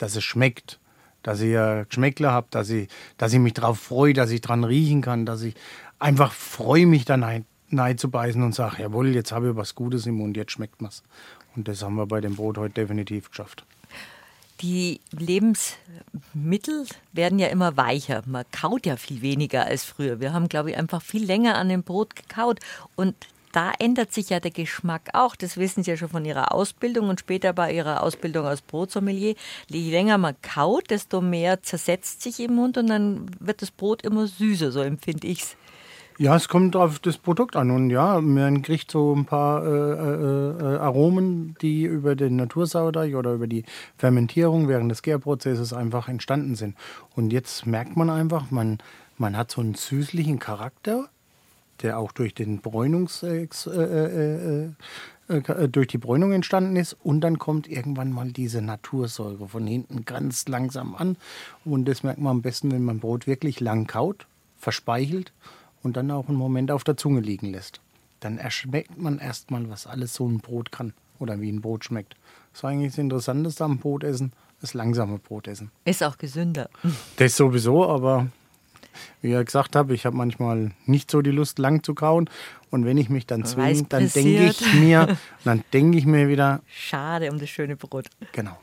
dass 0.00 0.16
es 0.16 0.24
schmeckt, 0.24 0.80
dass 1.22 1.40
ich 1.40 1.54
Geschmäckler 1.88 2.32
habe, 2.32 2.46
dass 2.50 2.70
ich, 2.70 2.88
dass 3.18 3.32
ich 3.32 3.38
mich 3.38 3.52
darauf 3.52 3.78
freue, 3.78 4.14
dass 4.14 4.30
ich 4.30 4.40
dran 4.40 4.64
riechen 4.64 5.02
kann, 5.02 5.26
dass 5.26 5.42
ich 5.42 5.54
einfach 5.98 6.32
freue 6.32 6.86
mich 6.86 7.04
dann 7.04 7.22
ein, 7.22 7.44
nein 7.68 7.98
zu 7.98 8.10
beißen 8.10 8.42
und 8.42 8.54
sage, 8.54 8.82
jawohl, 8.82 9.14
jetzt 9.14 9.32
habe 9.32 9.50
ich 9.50 9.56
was 9.56 9.74
Gutes 9.74 10.06
im 10.06 10.16
Mund, 10.16 10.36
jetzt 10.36 10.52
schmeckt 10.52 10.80
es. 10.82 11.02
Und 11.54 11.68
das 11.68 11.82
haben 11.82 11.96
wir 11.96 12.06
bei 12.06 12.20
dem 12.20 12.36
Brot 12.36 12.56
heute 12.56 12.74
definitiv 12.74 13.28
geschafft. 13.28 13.66
Die 14.60 15.00
Lebensmittel 15.12 16.86
werden 17.12 17.38
ja 17.38 17.48
immer 17.48 17.76
weicher. 17.76 18.22
Man 18.26 18.44
kaut 18.52 18.84
ja 18.84 18.96
viel 18.96 19.22
weniger 19.22 19.64
als 19.64 19.84
früher. 19.84 20.20
Wir 20.20 20.32
haben, 20.32 20.48
glaube 20.48 20.70
ich, 20.70 20.76
einfach 20.76 21.00
viel 21.00 21.24
länger 21.24 21.56
an 21.56 21.68
dem 21.68 21.82
Brot 21.82 22.14
gekaut. 22.14 22.60
Und 22.94 23.14
da 23.52 23.72
ändert 23.78 24.12
sich 24.12 24.30
ja 24.30 24.38
der 24.38 24.50
Geschmack 24.50 25.10
auch. 25.12 25.34
Das 25.34 25.56
wissen 25.56 25.82
Sie 25.82 25.90
ja 25.90 25.96
schon 25.96 26.08
von 26.08 26.24
Ihrer 26.24 26.52
Ausbildung 26.54 27.08
und 27.08 27.20
später 27.20 27.52
bei 27.52 27.72
Ihrer 27.72 28.02
Ausbildung 28.02 28.46
als 28.46 28.62
Brotsommelier. 28.62 29.34
Je 29.68 29.90
länger 29.90 30.18
man 30.18 30.36
kaut, 30.42 30.90
desto 30.90 31.20
mehr 31.20 31.62
zersetzt 31.62 32.22
sich 32.22 32.38
im 32.40 32.54
Mund 32.54 32.78
und 32.78 32.86
dann 32.88 33.30
wird 33.40 33.62
das 33.62 33.70
Brot 33.70 34.02
immer 34.02 34.26
süßer, 34.26 34.70
so 34.70 34.80
empfinde 34.80 35.26
ich 35.26 35.42
es. 35.42 35.56
Ja, 36.20 36.36
es 36.36 36.48
kommt 36.48 36.76
auf 36.76 36.98
das 36.98 37.16
Produkt 37.16 37.56
an 37.56 37.70
und 37.70 37.88
ja, 37.88 38.20
man 38.20 38.60
kriegt 38.60 38.90
so 38.90 39.14
ein 39.16 39.24
paar 39.24 39.64
äh, 39.64 39.70
äh, 39.70 40.74
äh 40.74 40.76
Aromen, 40.76 41.56
die 41.62 41.84
über 41.84 42.14
den 42.14 42.36
Natursauerteig 42.36 43.14
oder 43.14 43.32
über 43.32 43.46
die 43.46 43.64
Fermentierung 43.96 44.68
während 44.68 44.90
des 44.90 45.00
Gärprozesses 45.00 45.72
einfach 45.72 46.08
entstanden 46.08 46.56
sind. 46.56 46.76
Und 47.16 47.32
jetzt 47.32 47.64
merkt 47.64 47.96
man 47.96 48.10
einfach, 48.10 48.50
man, 48.50 48.80
man 49.16 49.34
hat 49.34 49.50
so 49.50 49.62
einen 49.62 49.72
süßlichen 49.72 50.38
Charakter, 50.38 51.08
der 51.80 51.98
auch 51.98 52.12
durch 52.12 52.34
den 52.34 52.60
Bräunungs, 52.60 53.22
äh, 53.22 53.48
äh, 53.66 54.68
äh, 55.28 55.68
durch 55.70 55.86
die 55.86 55.96
Bräunung 55.96 56.32
entstanden 56.32 56.76
ist. 56.76 56.98
Und 57.02 57.22
dann 57.22 57.38
kommt 57.38 57.66
irgendwann 57.66 58.12
mal 58.12 58.30
diese 58.30 58.60
Natursäure 58.60 59.48
von 59.48 59.66
hinten 59.66 60.04
ganz 60.04 60.46
langsam 60.48 60.94
an. 60.94 61.16
Und 61.64 61.86
das 61.86 62.02
merkt 62.02 62.20
man 62.20 62.32
am 62.32 62.42
besten, 62.42 62.70
wenn 62.72 62.84
man 62.84 63.00
Brot 63.00 63.26
wirklich 63.26 63.58
lang 63.60 63.86
kaut, 63.86 64.26
verspeichelt 64.58 65.32
und 65.82 65.96
dann 65.96 66.10
auch 66.10 66.28
einen 66.28 66.38
Moment 66.38 66.70
auf 66.70 66.84
der 66.84 66.96
Zunge 66.96 67.20
liegen 67.20 67.50
lässt. 67.50 67.80
Dann 68.20 68.38
erschmeckt 68.38 68.98
man 68.98 69.18
erstmal, 69.18 69.68
was 69.70 69.86
alles 69.86 70.14
so 70.14 70.28
ein 70.28 70.38
Brot 70.38 70.72
kann 70.72 70.92
oder 71.18 71.40
wie 71.40 71.50
ein 71.50 71.60
Brot 71.60 71.84
schmeckt. 71.84 72.14
Das 72.52 72.60
ist 72.60 72.64
eigentlich 72.64 72.92
das 72.92 72.98
Interessanteste 72.98 73.64
am 73.64 73.78
Brotessen, 73.78 74.32
das 74.60 74.74
langsame 74.74 75.18
Brotessen. 75.18 75.70
Ist 75.84 76.02
auch 76.02 76.18
gesünder. 76.18 76.68
Das 77.16 77.36
sowieso, 77.36 77.88
aber 77.88 78.28
wie 79.22 79.34
ich 79.34 79.44
gesagt 79.46 79.76
habe, 79.76 79.94
ich 79.94 80.06
habe 80.06 80.16
manchmal 80.16 80.72
nicht 80.86 81.10
so 81.10 81.22
die 81.22 81.30
Lust, 81.30 81.58
lang 81.58 81.82
zu 81.82 81.94
kauen. 81.94 82.28
Und 82.70 82.84
wenn 82.84 82.98
ich 82.98 83.08
mich 83.08 83.26
dann 83.26 83.44
zwinge, 83.44 83.84
dann 83.84 84.08
denke 84.10 84.46
ich 84.46 84.74
mir, 84.74 85.16
dann 85.44 85.64
denke 85.72 85.98
ich 85.98 86.06
mir 86.06 86.28
wieder. 86.28 86.60
Schade 86.66 87.30
um 87.30 87.38
das 87.38 87.48
schöne 87.48 87.76
Brot. 87.76 88.06
Genau. 88.32 88.56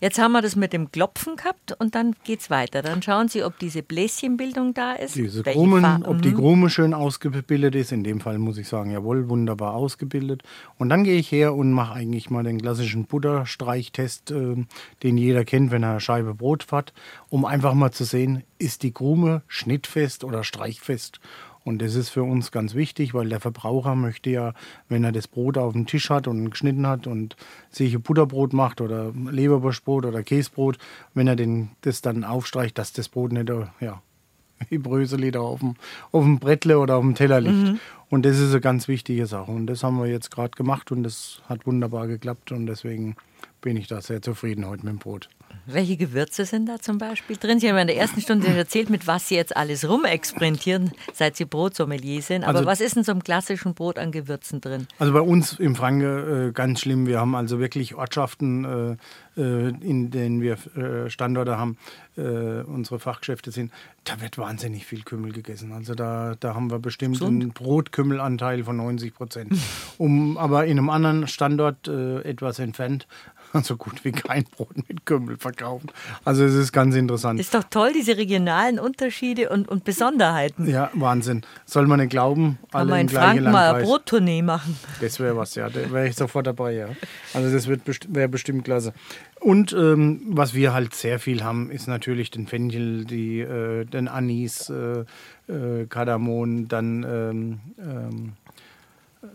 Jetzt 0.00 0.20
haben 0.20 0.30
wir 0.30 0.42
das 0.42 0.54
mit 0.54 0.72
dem 0.72 0.92
Klopfen 0.92 1.34
gehabt 1.34 1.72
und 1.80 1.96
dann 1.96 2.14
geht 2.22 2.40
es 2.40 2.50
weiter. 2.50 2.82
Dann 2.82 3.02
schauen 3.02 3.26
Sie, 3.26 3.42
ob 3.42 3.58
diese 3.58 3.82
Bläschenbildung 3.82 4.72
da 4.72 4.92
ist. 4.92 5.16
Diese 5.16 5.42
Krumen, 5.42 6.04
ob 6.04 6.22
die. 6.22 6.32
Krume 6.32 6.70
schön 6.70 6.94
ausgebildet 6.94 7.74
ist. 7.74 7.90
In 7.90 8.04
dem 8.04 8.20
Fall 8.20 8.38
muss 8.38 8.58
ich 8.58 8.68
sagen, 8.68 8.92
jawohl, 8.92 9.28
wunderbar 9.28 9.74
ausgebildet. 9.74 10.44
Und 10.76 10.88
dann 10.88 11.02
gehe 11.02 11.18
ich 11.18 11.32
her 11.32 11.52
und 11.54 11.72
mache 11.72 11.94
eigentlich 11.94 12.30
mal 12.30 12.44
den 12.44 12.60
klassischen 12.60 13.06
Butterstreichtest, 13.06 14.30
äh, 14.30 14.64
den 15.02 15.18
jeder 15.18 15.44
kennt, 15.44 15.72
wenn 15.72 15.82
er 15.82 15.90
eine 15.90 16.00
Scheibe 16.00 16.34
Brot 16.34 16.66
hat, 16.70 16.92
um 17.28 17.44
einfach 17.44 17.74
mal 17.74 17.90
zu 17.90 18.04
sehen, 18.04 18.44
ist 18.58 18.84
die 18.84 18.92
Krume 18.92 19.42
schnittfest 19.48 20.22
oder 20.22 20.44
streichfest. 20.44 21.20
Und 21.68 21.82
das 21.82 21.94
ist 21.94 22.08
für 22.08 22.22
uns 22.22 22.50
ganz 22.50 22.74
wichtig, 22.74 23.12
weil 23.12 23.28
der 23.28 23.40
Verbraucher 23.40 23.94
möchte 23.94 24.30
ja, 24.30 24.54
wenn 24.88 25.04
er 25.04 25.12
das 25.12 25.28
Brot 25.28 25.58
auf 25.58 25.74
dem 25.74 25.86
Tisch 25.86 26.08
hat 26.08 26.26
und 26.26 26.48
geschnitten 26.48 26.86
hat 26.86 27.06
und 27.06 27.36
sich 27.70 27.94
ein 27.94 28.00
Butterbrot 28.00 28.54
macht 28.54 28.80
oder 28.80 29.12
Leberwurstbrot 29.12 30.06
oder 30.06 30.22
Käsebrot, 30.22 30.78
wenn 31.12 31.28
er 31.28 31.36
den, 31.36 31.68
das 31.82 32.00
dann 32.00 32.24
aufstreicht, 32.24 32.78
dass 32.78 32.94
das 32.94 33.10
Brot 33.10 33.32
nicht 33.32 33.50
ja, 33.80 34.00
wie 34.70 34.78
Bröseli 34.78 35.30
da 35.30 35.40
auf 35.40 35.60
dem, 35.60 35.74
auf 36.10 36.24
dem 36.24 36.38
Brettle 36.38 36.78
oder 36.78 36.96
auf 36.96 37.02
dem 37.02 37.14
Teller 37.14 37.42
liegt. 37.42 37.54
Mhm. 37.54 37.80
Und 38.08 38.24
das 38.24 38.38
ist 38.38 38.52
eine 38.52 38.62
ganz 38.62 38.88
wichtige 38.88 39.26
Sache. 39.26 39.52
Und 39.52 39.66
das 39.66 39.84
haben 39.84 39.98
wir 39.98 40.06
jetzt 40.06 40.30
gerade 40.30 40.52
gemacht 40.52 40.90
und 40.90 41.02
das 41.02 41.42
hat 41.50 41.66
wunderbar 41.66 42.06
geklappt. 42.06 42.50
Und 42.50 42.64
deswegen 42.64 43.14
bin 43.60 43.76
ich 43.76 43.88
da 43.88 44.00
sehr 44.00 44.22
zufrieden 44.22 44.66
heute 44.66 44.86
mit 44.86 44.94
dem 44.94 44.98
Brot. 45.00 45.28
Welche 45.70 45.98
Gewürze 45.98 46.46
sind 46.46 46.66
da 46.66 46.78
zum 46.78 46.96
Beispiel 46.96 47.36
drin? 47.36 47.60
Sie 47.60 47.68
haben 47.68 47.76
in 47.76 47.88
der 47.88 47.96
ersten 47.96 48.22
Stunde 48.22 48.46
erzählt, 48.46 48.88
mit 48.88 49.06
was 49.06 49.28
Sie 49.28 49.34
jetzt 49.34 49.54
alles 49.54 49.86
rumexperimentieren, 49.86 50.92
seit 51.12 51.36
Sie 51.36 51.44
Brotsommelier 51.44 52.22
sind. 52.22 52.44
Aber 52.44 52.60
also, 52.60 52.66
was 52.66 52.80
ist 52.80 52.96
in 52.96 53.04
so 53.04 53.12
einem 53.12 53.22
klassischen 53.22 53.74
Brot 53.74 53.98
an 53.98 54.10
Gewürzen 54.10 54.62
drin? 54.62 54.86
Also 54.98 55.12
bei 55.12 55.20
uns 55.20 55.58
im 55.58 55.76
Franke 55.76 56.48
äh, 56.48 56.52
ganz 56.52 56.80
schlimm. 56.80 57.06
Wir 57.06 57.20
haben 57.20 57.34
also 57.34 57.60
wirklich 57.60 57.94
Ortschaften, 57.96 58.96
äh, 59.36 59.40
äh 59.40 59.68
in 59.68 60.10
denen 60.10 60.40
wir 60.40 60.56
äh, 60.74 61.10
Standorte 61.10 61.58
haben, 61.58 61.76
äh, 62.16 62.62
unsere 62.62 62.98
Fachgeschäfte 62.98 63.50
sind. 63.50 63.70
Da 64.04 64.22
wird 64.22 64.38
wahnsinnig 64.38 64.86
viel 64.86 65.02
Kümmel 65.02 65.32
gegessen. 65.32 65.72
Also 65.72 65.94
da, 65.94 66.34
da 66.40 66.54
haben 66.54 66.70
wir 66.70 66.78
bestimmt 66.78 67.18
Gesund. 67.18 67.42
einen 67.42 67.52
Brotkümmelanteil 67.52 68.64
von 68.64 68.78
90 68.78 69.14
Prozent. 69.14 69.52
um, 69.98 70.38
aber 70.38 70.64
in 70.64 70.78
einem 70.78 70.88
anderen 70.88 71.26
Standort 71.26 71.88
äh, 71.88 72.22
etwas 72.22 72.58
entfernt 72.58 73.06
so 73.62 73.76
gut 73.76 74.04
wie 74.04 74.12
kein 74.12 74.44
Brot 74.44 74.76
mit 74.88 75.06
Kümmel 75.06 75.36
verkaufen. 75.36 75.88
Also 76.24 76.44
es 76.44 76.54
ist 76.54 76.72
ganz 76.72 76.94
interessant. 76.94 77.40
Ist 77.40 77.54
doch 77.54 77.64
toll, 77.64 77.92
diese 77.92 78.16
regionalen 78.16 78.78
Unterschiede 78.78 79.50
und, 79.50 79.68
und 79.68 79.84
Besonderheiten. 79.84 80.68
Ja, 80.68 80.90
Wahnsinn. 80.94 81.42
Soll 81.64 81.86
man 81.86 82.00
nicht 82.00 82.10
glauben, 82.10 82.58
alle 82.72 82.90
Kann 82.90 83.00
in 83.00 83.08
Franken 83.08 83.44
mal 83.44 83.74
eine 83.74 83.84
Brottournee 83.84 84.42
machen. 84.42 84.78
Das 85.00 85.20
wäre 85.20 85.36
was, 85.36 85.54
ja. 85.54 85.68
Da 85.68 85.90
wäre 85.90 86.08
ich 86.08 86.16
sofort 86.16 86.46
dabei, 86.46 86.72
ja. 86.72 86.88
Also 87.34 87.52
das 87.52 87.68
wäre 87.68 88.28
bestimmt 88.28 88.64
klasse. 88.64 88.92
Und 89.40 89.72
ähm, 89.72 90.22
was 90.26 90.54
wir 90.54 90.72
halt 90.72 90.94
sehr 90.94 91.18
viel 91.18 91.44
haben, 91.44 91.70
ist 91.70 91.86
natürlich 91.86 92.30
den 92.30 92.46
Fenchel, 92.46 93.04
die, 93.04 93.40
äh, 93.40 93.84
den 93.84 94.08
Anis, 94.08 94.68
äh, 94.68 95.04
äh, 95.52 95.86
Kardamom, 95.88 96.68
dann 96.68 97.04
ähm, 97.04 97.60
ähm, 97.78 98.32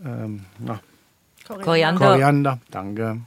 ähm 0.04 0.44
na, 0.58 0.80
Koriander. 1.46 2.06
Koriander, 2.06 2.58
danke 2.70 3.20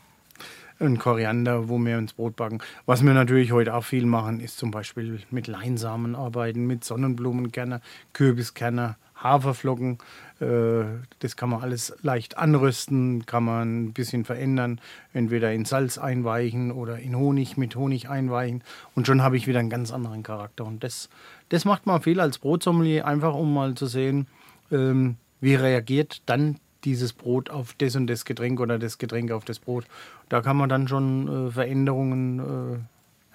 ein 0.80 0.98
Koriander, 0.98 1.70
wo 1.70 1.78
wir 1.80 1.98
ins 1.98 2.14
Brot 2.14 2.36
backen. 2.36 2.60
Was 2.86 3.04
wir 3.04 3.14
natürlich 3.14 3.52
heute 3.52 3.74
auch 3.74 3.84
viel 3.84 4.06
machen, 4.06 4.40
ist 4.40 4.58
zum 4.58 4.72
Beispiel 4.72 5.20
mit 5.32 5.48
Leinsamen 5.48 6.16
arbeiten, 6.16 6.68
mit 6.68 6.84
Sonnenblumenkerne, 6.84 7.82
Kürbiskerne, 8.14 8.96
Haferflocken. 9.22 9.98
Äh, 10.40 10.84
das 11.20 11.36
kann 11.36 11.50
man 11.50 11.62
alles 11.62 11.96
leicht 12.02 12.38
anrüsten, 12.38 13.26
kann 13.26 13.44
man 13.44 13.86
ein 13.86 13.94
bisschen 13.94 14.26
verändern, 14.26 14.80
entweder 15.14 15.52
in 15.52 15.66
Salz 15.66 15.98
einweichen 15.98 16.72
oder 16.72 17.00
in 17.00 17.16
Honig 17.18 17.58
mit 17.58 17.76
Honig 17.76 18.10
einweichen. 18.10 18.64
Und 18.96 19.08
schon 19.08 19.24
habe 19.24 19.38
ich 19.38 19.48
wieder 19.48 19.60
einen 19.60 19.70
ganz 19.70 19.92
anderen 19.92 20.24
Charakter. 20.24 20.66
Und 20.66 20.84
das, 20.84 21.10
das 21.50 21.66
macht 21.66 21.86
man 21.86 22.02
viel 22.02 22.20
als 22.20 22.38
Brotsommelier, 22.38 23.06
einfach 23.06 23.34
um 23.34 23.54
mal 23.54 23.74
zu 23.76 23.88
sehen, 23.88 24.28
ähm, 24.72 25.18
wie 25.40 25.56
reagiert 25.56 26.22
dann 26.26 26.60
dieses 26.88 27.12
Brot 27.12 27.50
auf 27.50 27.74
das 27.78 27.98
und 27.98 28.08
das 28.08 28.24
Getränk 28.24 28.62
oder 28.62 28.80
das 28.80 28.98
Getränk 28.98 29.32
auf 29.32 29.44
das 29.44 29.60
Brot. 29.60 29.86
Da 30.30 30.42
kann 30.42 30.56
man 30.56 30.70
dann 30.70 30.88
schon 30.88 31.48
äh, 31.50 31.52
Veränderungen 31.52 32.40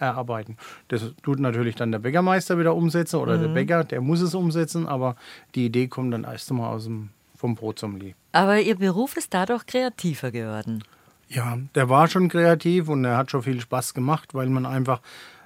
äh, 0.00 0.02
erarbeiten. 0.02 0.56
Das 0.88 1.02
tut 1.22 1.38
natürlich 1.38 1.74
dann 1.74 1.92
der 1.92 1.98
Bäckermeister 1.98 2.58
wieder 2.58 2.74
umsetzen 2.74 3.16
oder 3.16 3.36
mhm. 3.36 3.42
der 3.42 3.48
Bäcker, 3.48 3.84
der 3.84 4.00
muss 4.00 4.22
es 4.22 4.34
umsetzen, 4.34 4.88
aber 4.88 5.16
die 5.54 5.66
Idee 5.66 5.86
kommt 5.86 6.14
dann 6.14 6.24
erst 6.24 6.50
einmal 6.50 6.74
aus 6.74 6.84
dem, 6.84 7.10
vom 7.36 7.54
Brotsommelier. 7.54 8.14
Aber 8.32 8.58
Ihr 8.58 8.76
Beruf 8.76 9.18
ist 9.18 9.34
dadurch 9.34 9.66
kreativer 9.66 10.30
geworden. 10.30 10.82
Ja, 11.28 11.58
der 11.74 11.90
war 11.90 12.08
schon 12.08 12.28
kreativ 12.30 12.88
und 12.88 13.04
er 13.04 13.18
hat 13.18 13.30
schon 13.30 13.42
viel 13.42 13.60
Spaß 13.60 13.92
gemacht, 13.92 14.32
weil 14.32 14.48
man 14.48 14.64
einfach, 14.64 15.02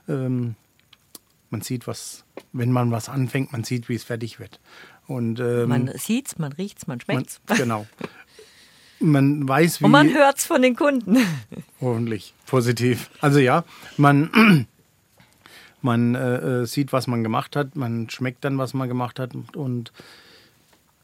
ähm, 0.08 0.54
man 1.50 1.60
sieht 1.60 1.88
was, 1.88 2.24
wenn 2.52 2.70
man 2.70 2.92
was 2.92 3.08
anfängt, 3.08 3.50
man 3.50 3.64
sieht, 3.64 3.88
wie 3.88 3.96
es 3.96 4.04
fertig 4.04 4.38
wird. 4.38 4.60
Und, 5.06 5.40
ähm, 5.40 5.68
man 5.68 5.90
sieht's, 5.96 6.38
man 6.38 6.52
riecht's, 6.52 6.86
man 6.86 7.00
schmeckt's. 7.00 7.40
Man, 7.48 7.58
genau. 7.58 7.86
Man 8.98 9.46
weiß, 9.48 9.80
wie. 9.80 9.84
Und 9.84 9.90
man 9.90 10.12
hört's 10.12 10.46
von 10.46 10.62
den 10.62 10.74
Kunden. 10.74 11.18
Hoffentlich 11.80 12.34
positiv. 12.46 13.10
Also 13.20 13.38
ja, 13.38 13.64
man, 13.96 14.66
man 15.82 16.14
äh, 16.14 16.62
äh, 16.62 16.66
sieht, 16.66 16.92
was 16.92 17.06
man 17.06 17.22
gemacht 17.22 17.56
hat, 17.56 17.76
man 17.76 18.08
schmeckt 18.10 18.44
dann, 18.44 18.58
was 18.58 18.74
man 18.74 18.88
gemacht 18.88 19.18
hat. 19.20 19.32
Und 19.54 19.92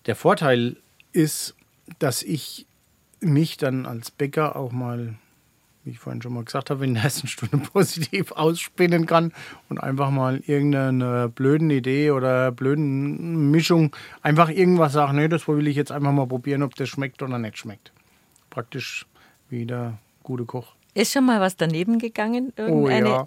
der 0.06 0.16
Vorteil 0.16 0.76
ist, 1.12 1.54
dass 1.98 2.22
ich 2.22 2.66
mich 3.20 3.56
dann 3.56 3.86
als 3.86 4.10
Bäcker 4.10 4.56
auch 4.56 4.72
mal 4.72 5.14
wie 5.84 5.90
ich 5.90 5.98
vorhin 5.98 6.22
schon 6.22 6.34
mal 6.34 6.44
gesagt 6.44 6.70
habe, 6.70 6.84
in 6.84 6.94
der 6.94 7.04
ersten 7.04 7.26
Stunde 7.26 7.58
positiv 7.72 8.32
ausspinnen 8.32 9.06
kann 9.06 9.32
und 9.68 9.78
einfach 9.78 10.10
mal 10.10 10.38
irgendeine 10.46 11.28
blöden 11.28 11.70
Idee 11.70 12.10
oder 12.12 12.52
blöden 12.52 13.50
Mischung 13.50 13.94
einfach 14.22 14.48
irgendwas 14.48 14.92
sagen, 14.92 15.16
nee, 15.16 15.28
das 15.28 15.48
will 15.48 15.66
ich 15.66 15.76
jetzt 15.76 15.92
einfach 15.92 16.12
mal 16.12 16.26
probieren, 16.26 16.62
ob 16.62 16.74
das 16.76 16.88
schmeckt 16.88 17.22
oder 17.22 17.38
nicht 17.38 17.58
schmeckt. 17.58 17.92
Praktisch 18.50 19.06
wie 19.48 19.66
der 19.66 19.98
gute 20.22 20.44
Koch. 20.44 20.74
Ist 20.94 21.12
schon 21.12 21.24
mal 21.24 21.40
was 21.40 21.56
daneben 21.56 21.98
gegangen? 21.98 22.52
Irgendeine? 22.54 23.20
Oh 23.20 23.26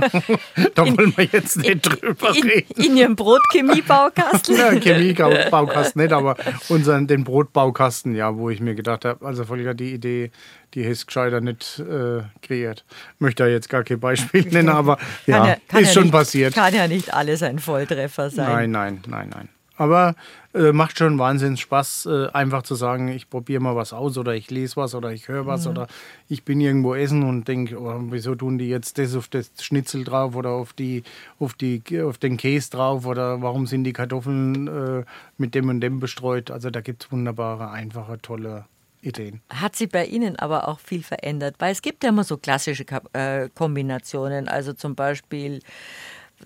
da 0.74 0.84
wollen 0.84 1.14
wir 1.16 1.24
jetzt 1.32 1.56
nicht 1.56 1.70
in, 1.70 1.80
drüber 1.80 2.34
reden. 2.34 2.74
In, 2.76 2.84
in 2.84 2.96
Ihrem 2.96 3.16
Brotchemiebaukasten? 3.16 4.56
ja, 4.56 4.70
Chemiebaukasten 4.72 6.02
nicht, 6.02 6.12
aber 6.12 6.36
unseren, 6.68 7.06
den 7.06 7.24
Brotbaukasten, 7.24 8.14
ja, 8.14 8.36
wo 8.36 8.50
ich 8.50 8.60
mir 8.60 8.74
gedacht 8.74 9.06
habe, 9.06 9.24
also 9.24 9.44
Volker, 9.44 9.72
die 9.72 9.94
Idee, 9.94 10.30
die 10.74 10.84
hätte 10.84 11.06
gescheiter 11.06 11.40
nicht 11.40 11.78
äh, 11.78 12.22
kreiert. 12.42 12.84
Möchte 13.18 13.44
da 13.44 13.48
jetzt 13.48 13.70
gar 13.70 13.82
kein 13.82 13.98
Beispiel 13.98 14.42
nennen, 14.50 14.68
aber 14.68 14.98
ja, 15.26 15.46
ja 15.46 15.52
ist 15.78 15.88
ja 15.88 15.92
schon 15.94 16.02
nicht, 16.04 16.12
passiert. 16.12 16.54
Kann 16.54 16.74
ja 16.74 16.86
nicht 16.86 17.14
alles 17.14 17.42
ein 17.42 17.58
Volltreffer 17.58 18.28
sein. 18.28 18.46
Nein, 18.46 18.70
nein, 18.70 19.02
nein, 19.08 19.28
nein. 19.30 19.48
Aber 19.80 20.14
äh, 20.52 20.72
macht 20.72 20.98
schon 20.98 21.18
wahnsinnig 21.18 21.62
Spaß, 21.62 22.04
äh, 22.04 22.28
einfach 22.34 22.64
zu 22.64 22.74
sagen, 22.74 23.08
ich 23.08 23.30
probiere 23.30 23.62
mal 23.62 23.76
was 23.76 23.94
aus 23.94 24.18
oder 24.18 24.34
ich 24.34 24.50
lese 24.50 24.76
was 24.76 24.94
oder 24.94 25.10
ich 25.10 25.26
höre 25.26 25.46
was 25.46 25.64
mhm. 25.64 25.70
oder 25.70 25.86
ich 26.28 26.44
bin 26.44 26.60
irgendwo 26.60 26.94
essen 26.94 27.22
und 27.22 27.48
denke, 27.48 27.80
oh, 27.80 27.98
wieso 28.10 28.34
tun 28.34 28.58
die 28.58 28.68
jetzt 28.68 28.98
das 28.98 29.16
auf 29.16 29.28
das 29.28 29.50
Schnitzel 29.58 30.04
drauf 30.04 30.36
oder 30.36 30.50
auf, 30.50 30.74
die, 30.74 31.02
auf, 31.38 31.54
die, 31.54 31.82
auf 32.02 32.18
den 32.18 32.36
Käse 32.36 32.72
drauf 32.72 33.06
oder 33.06 33.40
warum 33.40 33.66
sind 33.66 33.84
die 33.84 33.94
Kartoffeln 33.94 34.68
äh, 34.68 35.04
mit 35.38 35.54
dem 35.54 35.70
und 35.70 35.80
dem 35.80 35.98
bestreut. 35.98 36.50
Also 36.50 36.68
da 36.68 36.82
gibt 36.82 37.04
es 37.04 37.10
wunderbare, 37.10 37.70
einfache, 37.70 38.20
tolle 38.20 38.66
Ideen. 39.00 39.40
Hat 39.48 39.76
sich 39.76 39.88
bei 39.88 40.04
Ihnen 40.04 40.38
aber 40.38 40.68
auch 40.68 40.78
viel 40.78 41.02
verändert, 41.02 41.54
weil 41.58 41.72
es 41.72 41.80
gibt 41.80 42.04
ja 42.04 42.10
immer 42.10 42.24
so 42.24 42.36
klassische 42.36 42.84
äh, 43.14 43.48
Kombinationen, 43.54 44.46
also 44.46 44.74
zum 44.74 44.94
Beispiel 44.94 45.60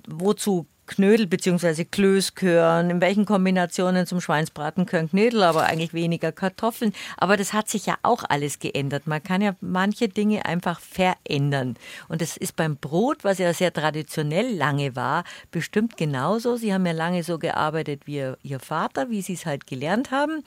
wozu 0.07 0.67
Knödel 0.87 1.27
bzw. 1.27 1.85
Klöß 1.85 2.35
gehören, 2.35 2.91
in 2.91 3.01
welchen 3.01 3.25
Kombinationen 3.25 4.07
zum 4.07 4.21
Schweinsbraten 4.21 4.87
können 4.87 5.11
Knödel, 5.11 5.43
aber 5.43 5.65
eigentlich 5.65 5.95
weniger 5.95 6.33
Kartoffeln. 6.33 6.93
Aber 7.17 7.37
das 7.37 7.53
hat 7.53 7.69
sich 7.69 7.87
ja 7.87 7.97
auch 8.03 8.25
alles 8.29 8.59
geändert. 8.59 9.07
Man 9.07 9.23
kann 9.23 9.41
ja 9.41 9.55
manche 9.61 10.09
Dinge 10.09 10.45
einfach 10.45 10.81
verändern. 10.81 11.77
Und 12.09 12.21
das 12.21 12.37
ist 12.37 12.57
beim 12.57 12.77
Brot, 12.77 13.25
was 13.25 13.39
ja 13.39 13.53
sehr 13.55 13.73
traditionell 13.73 14.55
lange 14.55 14.97
war, 14.97 15.25
bestimmt 15.51 15.97
genauso. 15.97 16.57
Sie 16.57 16.73
haben 16.73 16.87
ja 16.87 16.93
lange 16.93 17.23
so 17.23 17.39
gearbeitet 17.39 18.07
wie 18.07 18.33
Ihr 18.43 18.61
Vater, 18.61 19.11
wie 19.11 19.23
Sie 19.23 19.35
es 19.35 19.47
halt 19.47 19.67
gelernt 19.67 20.11
haben 20.11 20.43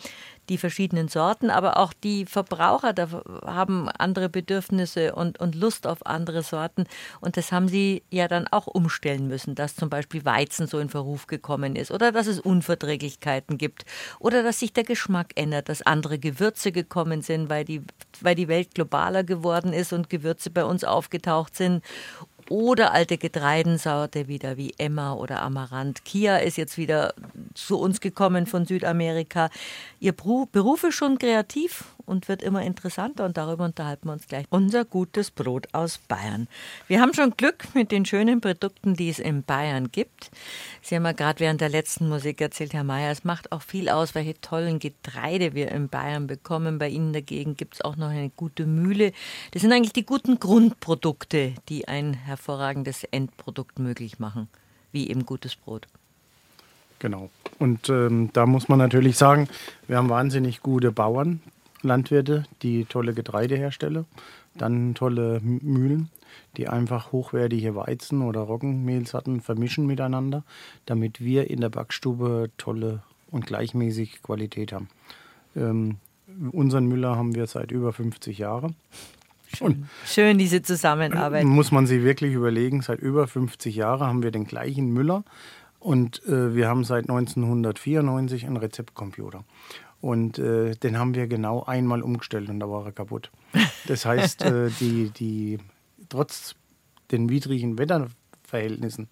die 0.49 0.57
verschiedenen 0.57 1.07
Sorten, 1.07 1.49
aber 1.49 1.77
auch 1.77 1.93
die 1.93 2.25
Verbraucher 2.25 2.93
da 2.93 3.07
haben 3.45 3.89
andere 3.89 4.29
Bedürfnisse 4.29 5.13
und, 5.15 5.39
und 5.39 5.55
Lust 5.55 5.87
auf 5.87 6.05
andere 6.05 6.43
Sorten. 6.43 6.85
Und 7.19 7.37
das 7.37 7.51
haben 7.51 7.67
sie 7.67 8.03
ja 8.09 8.27
dann 8.27 8.47
auch 8.47 8.67
umstellen 8.67 9.27
müssen, 9.27 9.55
dass 9.55 9.75
zum 9.75 9.89
Beispiel 9.89 10.25
Weizen 10.25 10.67
so 10.67 10.79
in 10.79 10.89
Verruf 10.89 11.27
gekommen 11.27 11.75
ist 11.75 11.91
oder 11.91 12.11
dass 12.11 12.27
es 12.27 12.39
Unverträglichkeiten 12.39 13.57
gibt 13.57 13.85
oder 14.19 14.43
dass 14.43 14.59
sich 14.59 14.73
der 14.73 14.83
Geschmack 14.83 15.33
ändert, 15.35 15.69
dass 15.69 15.81
andere 15.81 16.19
Gewürze 16.19 16.71
gekommen 16.71 17.21
sind, 17.21 17.49
weil 17.49 17.65
die, 17.65 17.81
weil 18.21 18.35
die 18.35 18.47
Welt 18.47 18.75
globaler 18.75 19.23
geworden 19.23 19.73
ist 19.73 19.93
und 19.93 20.09
Gewürze 20.09 20.49
bei 20.49 20.63
uns 20.63 20.83
aufgetaucht 20.83 21.55
sind 21.55 21.83
oder 22.49 22.93
alte 22.93 23.17
Getreidensorte 23.17 24.27
wieder 24.27 24.57
wie 24.57 24.73
Emma 24.77 25.13
oder 25.13 25.41
Amaranth. 25.41 26.05
Kia 26.05 26.37
ist 26.37 26.57
jetzt 26.57 26.77
wieder 26.77 27.13
zu 27.53 27.79
uns 27.79 28.01
gekommen 28.01 28.45
von 28.45 28.65
Südamerika. 28.65 29.49
Ihr 29.99 30.13
Beruf 30.13 30.83
ist 30.83 30.95
schon 30.95 31.17
kreativ 31.17 31.85
und 32.07 32.27
wird 32.29 32.41
immer 32.41 32.63
interessanter 32.63 33.25
und 33.25 33.37
darüber 33.37 33.65
unterhalten 33.65 34.07
wir 34.07 34.13
uns 34.13 34.27
gleich. 34.27 34.45
Unser 34.49 34.85
gutes 34.85 35.29
Brot 35.29 35.67
aus 35.73 35.99
Bayern. 35.99 36.47
Wir 36.87 37.01
haben 37.01 37.13
schon 37.13 37.35
Glück 37.37 37.75
mit 37.75 37.91
den 37.91 38.05
schönen 38.05 38.41
Produkten, 38.41 38.95
die 38.95 39.09
es 39.09 39.19
in 39.19 39.43
Bayern 39.43 39.91
gibt. 39.91 40.31
Sie 40.81 40.95
haben 40.95 41.05
ja 41.05 41.11
gerade 41.11 41.41
während 41.41 41.61
der 41.61 41.69
letzten 41.69 42.07
Musik 42.07 42.41
erzählt, 42.41 42.73
Herr 42.73 42.85
Mayer, 42.85 43.11
es 43.11 43.25
macht 43.25 43.51
auch 43.51 43.61
viel 43.61 43.89
aus, 43.89 44.15
welche 44.15 44.39
tollen 44.39 44.79
Getreide 44.79 45.53
wir 45.53 45.71
in 45.71 45.89
Bayern 45.89 46.27
bekommen. 46.27 46.79
Bei 46.79 46.87
Ihnen 46.87 47.11
dagegen 47.11 47.57
gibt 47.57 47.75
es 47.75 47.81
auch 47.81 47.97
noch 47.97 48.09
eine 48.09 48.29
gute 48.29 48.65
Mühle. 48.65 49.11
Das 49.51 49.61
sind 49.61 49.73
eigentlich 49.73 49.93
die 49.93 50.05
guten 50.05 50.39
Grundprodukte, 50.39 51.53
die 51.67 51.87
ein 51.87 52.13
hervorragendes 52.13 53.03
Endprodukt 53.03 53.79
möglich 53.79 54.17
machen, 54.17 54.47
wie 54.93 55.09
eben 55.09 55.25
gutes 55.25 55.55
Brot. 55.55 55.87
Genau. 56.99 57.29
Und 57.59 57.89
ähm, 57.89 58.29
da 58.33 58.45
muss 58.45 58.69
man 58.69 58.79
natürlich 58.79 59.17
sagen, 59.17 59.47
wir 59.87 59.97
haben 59.97 60.09
wahnsinnig 60.09 60.61
gute 60.61 60.91
Bauern, 60.91 61.41
Landwirte, 61.81 62.45
die 62.61 62.85
tolle 62.85 63.13
Getreide 63.13 63.55
herstellen, 63.55 64.05
dann 64.55 64.95
tolle 64.95 65.39
Mühlen, 65.41 66.09
die 66.57 66.67
einfach 66.67 67.11
hochwertige 67.11 67.75
Weizen- 67.75 68.21
oder 68.21 68.41
Roggenmehlsorten 68.41 69.41
vermischen 69.41 69.85
miteinander, 69.85 70.43
damit 70.85 71.21
wir 71.21 71.49
in 71.49 71.61
der 71.61 71.69
Backstube 71.69 72.49
tolle 72.57 73.03
und 73.29 73.45
gleichmäßig 73.45 74.23
Qualität 74.23 74.73
haben. 74.73 74.89
Ähm, 75.55 75.97
unseren 76.51 76.87
Müller 76.87 77.15
haben 77.15 77.35
wir 77.35 77.47
seit 77.47 77.71
über 77.71 77.93
50 77.93 78.37
Jahren. 78.37 78.75
Schön. 79.55 79.87
Schön, 80.05 80.37
diese 80.37 80.61
Zusammenarbeit. 80.61 81.45
Muss 81.45 81.71
man 81.71 81.87
sich 81.87 82.03
wirklich 82.03 82.33
überlegen, 82.33 82.81
seit 82.81 82.99
über 82.99 83.27
50 83.27 83.75
Jahren 83.75 84.05
haben 84.05 84.23
wir 84.23 84.31
den 84.31 84.45
gleichen 84.45 84.91
Müller 84.91 85.23
und 85.79 86.25
äh, 86.25 86.53
wir 86.53 86.67
haben 86.67 86.83
seit 86.83 87.09
1994 87.09 88.45
einen 88.45 88.57
Rezeptcomputer. 88.57 89.43
Und 89.99 90.37
äh, 90.37 90.75
den 90.75 90.97
haben 90.97 91.15
wir 91.15 91.27
genau 91.27 91.63
einmal 91.63 92.01
umgestellt 92.03 92.49
und 92.49 92.59
da 92.59 92.69
war 92.69 92.85
er 92.85 92.91
kaputt. 92.91 93.31
Das 93.87 94.05
heißt, 94.05 94.43
äh, 94.43 94.69
die, 94.79 95.09
die, 95.09 95.59
trotz 96.09 96.55
den 97.11 97.29
widrigen 97.29 97.77
Wetterverhältnissen, 97.77 99.07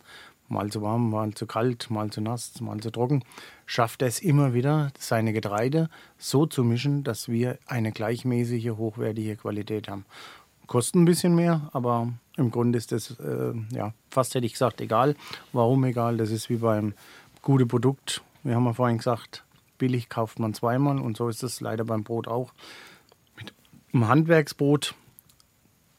mal 0.47 0.69
zu 0.69 0.81
warm, 0.81 1.09
mal 1.09 1.33
zu 1.33 1.47
kalt, 1.47 1.89
mal 1.89 2.11
zu 2.11 2.21
nass, 2.21 2.59
mal 2.61 2.79
zu 2.79 2.91
trocken, 2.91 3.23
schafft 3.65 4.01
er 4.01 4.07
es 4.07 4.19
immer 4.19 4.53
wieder, 4.53 4.91
seine 4.99 5.33
Getreide 5.33 5.89
so 6.17 6.45
zu 6.45 6.63
mischen, 6.63 7.03
dass 7.03 7.29
wir 7.29 7.57
eine 7.65 7.91
gleichmäßige, 7.91 8.71
hochwertige 8.71 9.37
Qualität 9.37 9.87
haben. 9.87 10.05
Kostet 10.67 10.95
ein 10.95 11.05
bisschen 11.05 11.35
mehr, 11.35 11.69
aber 11.73 12.11
im 12.37 12.51
Grunde 12.51 12.77
ist 12.77 12.91
das, 12.91 13.19
äh, 13.19 13.53
ja, 13.71 13.93
fast 14.09 14.35
hätte 14.35 14.45
ich 14.45 14.53
gesagt, 14.53 14.81
egal. 14.81 15.15
Warum 15.53 15.83
egal? 15.85 16.17
Das 16.17 16.31
ist 16.31 16.49
wie 16.49 16.57
beim 16.57 16.93
guten 17.41 17.67
Produkt. 17.67 18.21
Wir 18.43 18.55
haben 18.55 18.65
ja 18.65 18.73
vorhin 18.73 18.97
gesagt, 18.97 19.44
billig 19.77 20.09
kauft 20.09 20.39
man 20.39 20.53
zweimal 20.53 20.99
und 20.99 21.17
so 21.17 21.29
ist 21.29 21.43
es 21.43 21.61
leider 21.61 21.85
beim 21.85 22.03
Brot 22.03 22.27
auch. 22.27 22.53
Mit 23.37 23.53
einem 23.93 24.07
Handwerksbrot, 24.07 24.95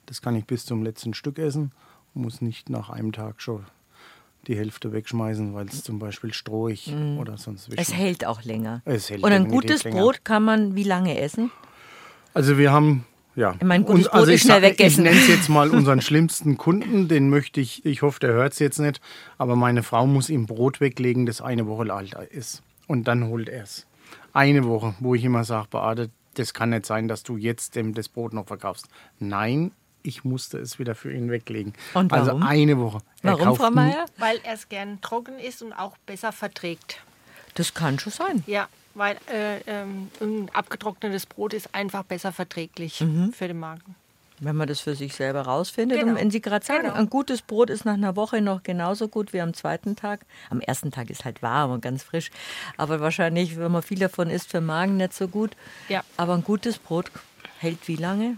das 0.06 0.22
kann 0.22 0.36
ich 0.36 0.46
bis 0.46 0.64
zum 0.64 0.82
letzten 0.82 1.14
Stück 1.14 1.38
essen, 1.38 1.72
muss 2.14 2.40
nicht 2.40 2.70
nach 2.70 2.90
einem 2.90 3.12
Tag 3.12 3.40
schon 3.42 3.64
die 4.46 4.56
Hälfte 4.56 4.92
wegschmeißen, 4.92 5.54
weil 5.54 5.66
es 5.66 5.82
zum 5.82 5.98
Beispiel 5.98 6.32
strohig 6.32 6.88
mm. 6.88 7.18
oder 7.18 7.36
sonst 7.36 7.68
Es 7.76 7.92
hält 7.92 8.24
auch 8.24 8.42
länger. 8.44 8.80
Es 8.84 9.10
hält 9.10 9.24
und 9.24 9.32
ein 9.32 9.48
gutes. 9.48 9.82
Brot 9.82 10.24
kann 10.24 10.44
man 10.44 10.76
wie 10.76 10.84
lange 10.84 11.18
essen? 11.18 11.50
Also 12.32 12.56
wir 12.56 12.70
haben 12.70 13.04
ja. 13.34 13.54
Ich 13.58 13.64
meine, 13.64 13.84
gutes 13.84 14.04
Brot 14.04 14.14
also 14.14 14.32
ist 14.32 14.42
schnell 14.42 14.62
weggessen. 14.62 15.04
Ich 15.04 15.10
nenne 15.10 15.20
es 15.20 15.28
jetzt 15.28 15.48
mal 15.48 15.70
unseren 15.72 16.00
schlimmsten 16.00 16.56
Kunden, 16.56 17.08
den 17.08 17.28
möchte 17.28 17.60
ich, 17.60 17.84
ich 17.84 18.02
hoffe, 18.02 18.20
der 18.20 18.32
hört 18.32 18.52
es 18.52 18.60
jetzt 18.60 18.78
nicht, 18.78 19.00
aber 19.36 19.56
meine 19.56 19.82
Frau 19.82 20.06
muss 20.06 20.30
ihm 20.30 20.46
Brot 20.46 20.80
weglegen, 20.80 21.26
das 21.26 21.40
eine 21.40 21.66
Woche 21.66 21.92
alt 21.92 22.14
ist 22.30 22.62
und 22.86 23.04
dann 23.04 23.26
holt 23.28 23.48
er 23.48 23.62
es. 23.62 23.86
Eine 24.32 24.64
Woche, 24.64 24.94
wo 25.00 25.14
ich 25.14 25.24
immer 25.24 25.44
sage, 25.44 25.68
Beate, 25.70 26.10
das 26.34 26.54
kann 26.54 26.70
nicht 26.70 26.86
sein, 26.86 27.08
dass 27.08 27.22
du 27.22 27.36
jetzt 27.36 27.74
dem 27.76 27.94
das 27.94 28.08
Brot 28.08 28.32
noch 28.32 28.46
verkaufst. 28.46 28.88
Nein, 29.18 29.72
ich 30.02 30.24
musste 30.24 30.58
es 30.58 30.78
wieder 30.78 30.94
für 30.94 31.12
ihn 31.12 31.30
weglegen. 31.30 31.72
Und 31.94 32.12
also 32.12 32.28
warum? 32.28 32.42
Also 32.42 32.52
eine 32.52 32.78
Woche. 32.78 32.98
Er 33.22 33.38
warum, 33.38 33.56
Frau 33.56 33.70
Meier? 33.70 34.06
Weil 34.18 34.38
er 34.44 34.54
es 34.54 34.68
gern 34.68 35.00
trocken 35.00 35.38
ist 35.38 35.62
und 35.62 35.72
auch 35.72 35.96
besser 36.06 36.32
verträgt. 36.32 37.02
Das 37.54 37.74
kann 37.74 37.98
schon 37.98 38.12
sein. 38.12 38.44
Ja, 38.46 38.68
weil 38.94 39.16
äh, 39.32 39.60
ähm, 39.66 40.10
ein 40.20 40.50
abgetrocknetes 40.52 41.26
Brot 41.26 41.54
ist 41.54 41.74
einfach 41.74 42.04
besser 42.04 42.32
verträglich 42.32 43.00
mhm. 43.00 43.32
für 43.32 43.48
den 43.48 43.58
Magen. 43.58 43.96
Wenn 44.40 44.56
man 44.56 44.68
das 44.68 44.80
für 44.80 44.94
sich 44.94 45.14
selber 45.14 45.42
rausfindet. 45.42 45.98
Genau. 45.98 46.12
Und 46.12 46.18
wenn 46.18 46.30
Sie 46.30 46.40
gerade 46.40 46.64
sagen, 46.64 46.82
genau. 46.84 46.94
ein 46.94 47.08
gutes 47.08 47.42
Brot 47.42 47.70
ist 47.70 47.84
nach 47.84 47.94
einer 47.94 48.16
Woche 48.16 48.42
noch 48.42 48.62
genauso 48.62 49.08
gut 49.08 49.32
wie 49.32 49.40
am 49.40 49.54
zweiten 49.54 49.96
Tag. 49.96 50.26
Am 50.50 50.60
ersten 50.60 50.90
Tag 50.90 51.08
ist 51.10 51.24
halt 51.24 51.42
warm 51.42 51.70
und 51.70 51.80
ganz 51.80 52.02
frisch. 52.02 52.30
Aber 52.76 53.00
wahrscheinlich, 53.00 53.58
wenn 53.58 53.72
man 53.72 53.82
viel 53.82 53.98
davon 53.98 54.28
isst, 54.28 54.50
für 54.50 54.58
den 54.58 54.66
Magen 54.66 54.98
nicht 54.98 55.14
so 55.14 55.28
gut. 55.28 55.56
Ja. 55.88 56.02
Aber 56.16 56.34
ein 56.34 56.44
gutes 56.44 56.78
Brot 56.78 57.10
hält 57.58 57.88
wie 57.88 57.96
lange? 57.96 58.36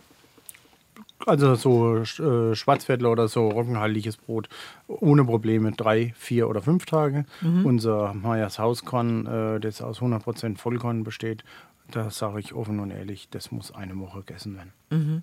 Also 1.26 1.56
so 1.56 1.96
äh, 1.98 2.54
Schwarzviertler 2.54 3.10
oder 3.10 3.28
so 3.28 3.48
roggenhaltiges 3.48 4.16
Brot 4.16 4.48
ohne 4.86 5.24
Probleme 5.24 5.72
drei, 5.72 6.14
vier 6.16 6.48
oder 6.48 6.62
fünf 6.62 6.86
Tage. 6.86 7.24
Mhm. 7.40 7.66
Unser 7.66 8.14
Mayas 8.14 8.58
Hauskorn, 8.58 9.26
äh, 9.26 9.60
das 9.60 9.82
aus 9.82 10.00
100% 10.00 10.58
Vollkorn 10.58 11.02
besteht, 11.02 11.44
da 11.90 12.10
sage 12.10 12.40
ich 12.40 12.54
offen 12.54 12.80
und 12.80 12.90
ehrlich, 12.90 13.28
das 13.30 13.50
muss 13.50 13.74
eine 13.74 13.98
Woche 13.98 14.18
gegessen 14.18 14.56
werden. 14.56 14.72
Mhm. 14.90 15.22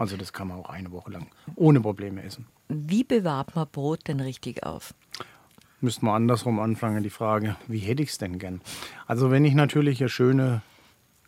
Also 0.00 0.16
das 0.16 0.32
kann 0.32 0.48
man 0.48 0.60
auch 0.60 0.70
eine 0.70 0.92
Woche 0.92 1.10
lang 1.10 1.26
ohne 1.56 1.78
Probleme 1.78 2.22
essen. 2.22 2.46
Wie 2.70 3.04
bewahrt 3.04 3.54
man 3.54 3.68
Brot 3.70 4.08
denn 4.08 4.20
richtig 4.20 4.64
auf? 4.64 4.94
Müssten 5.82 6.06
wir 6.06 6.14
andersrum 6.14 6.58
anfangen, 6.58 7.02
die 7.02 7.10
Frage, 7.10 7.56
wie 7.68 7.80
hätte 7.80 8.02
ich 8.02 8.08
es 8.08 8.16
denn 8.16 8.38
gern? 8.38 8.62
Also 9.06 9.30
wenn 9.30 9.44
ich 9.44 9.52
natürlich 9.52 10.00
eine 10.00 10.08
schöne 10.08 10.62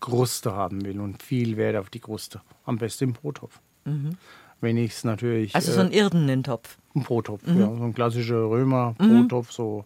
Kruste 0.01 0.55
haben 0.55 0.87
will 0.87 1.01
und 1.01 1.23
viel 1.23 1.59
Wert 1.59 1.77
auf 1.77 1.91
die 1.91 2.01
Kruste, 2.01 2.41
am 2.65 2.79
besten 2.79 3.05
im 3.05 3.13
Brottopf. 3.13 3.61
Mhm. 3.85 4.17
Wenn 4.63 4.79
ich 4.79 4.93
es 4.93 5.05
natürlich... 5.05 5.55
Also 5.55 5.73
so 5.73 5.81
ein 5.81 5.93
äh, 5.93 5.99
irdenen 5.99 6.43
Topf? 6.43 6.79
Ein 6.95 7.03
Brottopf, 7.03 7.47
mhm. 7.47 7.61
ja. 7.61 7.67
So 7.67 7.85
ein 7.85 7.93
klassischer 7.93 8.49
Römer-Brottopf, 8.49 9.49
mhm. 9.49 9.53
so 9.53 9.85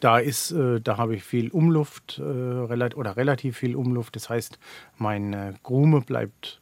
da 0.00 0.18
ist, 0.18 0.50
äh, 0.50 0.80
da 0.80 0.96
habe 0.96 1.14
ich 1.14 1.22
viel 1.22 1.50
Umluft 1.50 2.18
äh, 2.18 2.22
oder 2.22 3.16
relativ 3.16 3.58
viel 3.58 3.76
Umluft. 3.76 4.16
Das 4.16 4.28
heißt, 4.28 4.58
meine 4.98 5.54
Krume 5.62 6.00
bleibt 6.00 6.60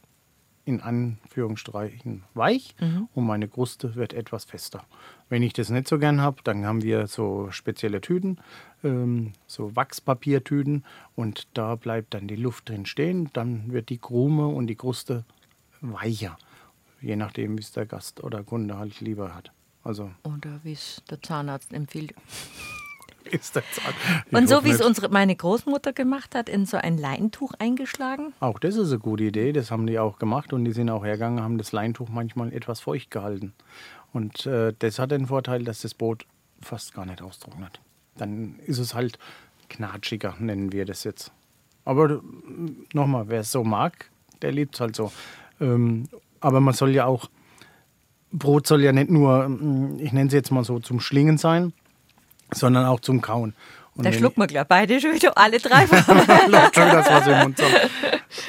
in 0.65 0.81
Anführungsstrichen 0.81 2.23
weich 2.33 2.75
mhm. 2.79 3.07
und 3.13 3.25
meine 3.25 3.47
Kruste 3.47 3.95
wird 3.95 4.13
etwas 4.13 4.45
fester. 4.45 4.83
Wenn 5.29 5.43
ich 5.43 5.53
das 5.53 5.69
nicht 5.69 5.87
so 5.87 5.99
gern 5.99 6.21
habe, 6.21 6.41
dann 6.43 6.65
haben 6.65 6.83
wir 6.83 7.07
so 7.07 7.51
spezielle 7.51 8.01
Tüten, 8.01 8.39
ähm, 8.83 9.33
so 9.45 9.75
Wachspapiertüten 9.75 10.85
und 11.15 11.47
da 11.53 11.75
bleibt 11.75 12.13
dann 12.13 12.27
die 12.27 12.35
Luft 12.35 12.69
drin 12.69 12.85
stehen. 12.85 13.29
Dann 13.33 13.71
wird 13.71 13.89
die 13.89 13.97
Krume 13.97 14.47
und 14.47 14.67
die 14.67 14.75
Kruste 14.75 15.25
weicher, 15.81 16.37
je 17.01 17.15
nachdem, 17.15 17.57
wie 17.57 17.61
es 17.61 17.71
der 17.71 17.85
Gast 17.85 18.23
oder 18.23 18.43
Kunde 18.43 18.77
halt 18.77 19.01
lieber 19.01 19.35
hat. 19.35 19.51
Also 19.83 20.11
oder 20.23 20.61
wie 20.63 20.73
es 20.73 21.03
der 21.09 21.21
Zahnarzt 21.21 21.73
empfiehlt 21.73 22.13
ist 23.31 23.55
das 23.55 23.63
Und 24.31 24.49
so 24.49 24.63
wie 24.63 24.69
es 24.69 24.81
unsere, 24.81 25.09
meine 25.09 25.35
Großmutter 25.35 25.93
gemacht 25.93 26.35
hat, 26.35 26.49
in 26.49 26.65
so 26.65 26.77
ein 26.77 26.97
Leintuch 26.97 27.53
eingeschlagen? 27.59 28.33
Auch 28.39 28.59
das 28.59 28.75
ist 28.75 28.89
eine 28.89 28.99
gute 28.99 29.23
Idee, 29.23 29.53
das 29.53 29.71
haben 29.71 29.87
die 29.87 29.99
auch 29.99 30.19
gemacht 30.19 30.53
und 30.53 30.65
die 30.65 30.71
sind 30.71 30.89
auch 30.89 31.03
hergegangen, 31.03 31.43
haben 31.43 31.57
das 31.57 31.71
Leintuch 31.71 32.09
manchmal 32.09 32.53
etwas 32.53 32.79
feucht 32.79 33.11
gehalten. 33.11 33.53
Und 34.11 34.45
äh, 34.45 34.73
das 34.77 34.99
hat 34.99 35.11
den 35.11 35.27
Vorteil, 35.27 35.63
dass 35.63 35.81
das 35.81 35.93
Brot 35.93 36.25
fast 36.61 36.93
gar 36.93 37.05
nicht 37.05 37.21
austrocknet. 37.21 37.79
Dann 38.15 38.59
ist 38.65 38.79
es 38.79 38.93
halt 38.93 39.17
knatschiger, 39.69 40.35
nennen 40.39 40.71
wir 40.71 40.85
das 40.85 41.03
jetzt. 41.03 41.31
Aber 41.85 42.09
äh, 42.09 42.19
nochmal, 42.93 43.25
wer 43.27 43.41
es 43.41 43.51
so 43.51 43.63
mag, 43.63 44.09
der 44.41 44.51
liebt 44.51 44.75
es 44.75 44.81
halt 44.81 44.95
so. 44.95 45.11
Ähm, 45.59 46.07
aber 46.39 46.59
man 46.59 46.73
soll 46.73 46.91
ja 46.91 47.05
auch, 47.05 47.29
Brot 48.31 48.67
soll 48.67 48.83
ja 48.83 48.91
nicht 48.91 49.09
nur, 49.09 49.45
ich 49.97 50.11
nenne 50.11 50.27
es 50.27 50.33
jetzt 50.33 50.51
mal 50.51 50.63
so, 50.63 50.79
zum 50.79 50.99
Schlingen 50.99 51.37
sein, 51.37 51.73
sondern 52.53 52.85
auch 52.85 52.99
zum 52.99 53.21
Kauen. 53.21 53.53
Und 53.95 54.05
Da 54.05 54.11
schlucken 54.11 54.41
wir 54.41 54.47
gleich 54.47 54.65
beide 54.65 54.99
schon 54.99 55.13
wieder, 55.13 55.37
alle 55.37 55.59
drei. 55.59 55.85
läuft 56.47 56.75
schon 56.75 56.89
das 56.89 57.09
Wasser 57.09 57.35
im 57.35 57.43
Mund 57.43 57.57
zusammen. 57.57 57.75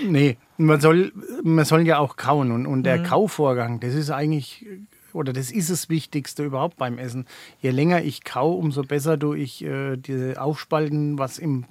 Nee, 0.02 0.38
man 0.56 0.80
soll, 0.80 1.12
man 1.42 1.64
soll 1.66 1.86
ja 1.86 1.98
auch 1.98 2.16
kauen. 2.16 2.50
Und, 2.50 2.66
und 2.66 2.84
der 2.84 3.02
Kauvorgang, 3.02 3.80
das 3.80 3.94
ist 3.94 4.10
eigentlich, 4.10 4.66
oder 5.12 5.34
das 5.34 5.50
ist 5.50 5.70
das 5.70 5.90
Wichtigste 5.90 6.42
überhaupt 6.42 6.78
beim 6.78 6.96
Essen. 6.96 7.26
Je 7.60 7.70
länger 7.70 8.02
ich 8.02 8.24
kau, 8.24 8.54
umso 8.54 8.82
besser 8.82 9.18
tue 9.18 9.38
ich 9.38 9.62
äh, 9.62 9.96
diese 9.96 10.40
Aufspalten, 10.40 11.18
was 11.18 11.38
im 11.38 11.66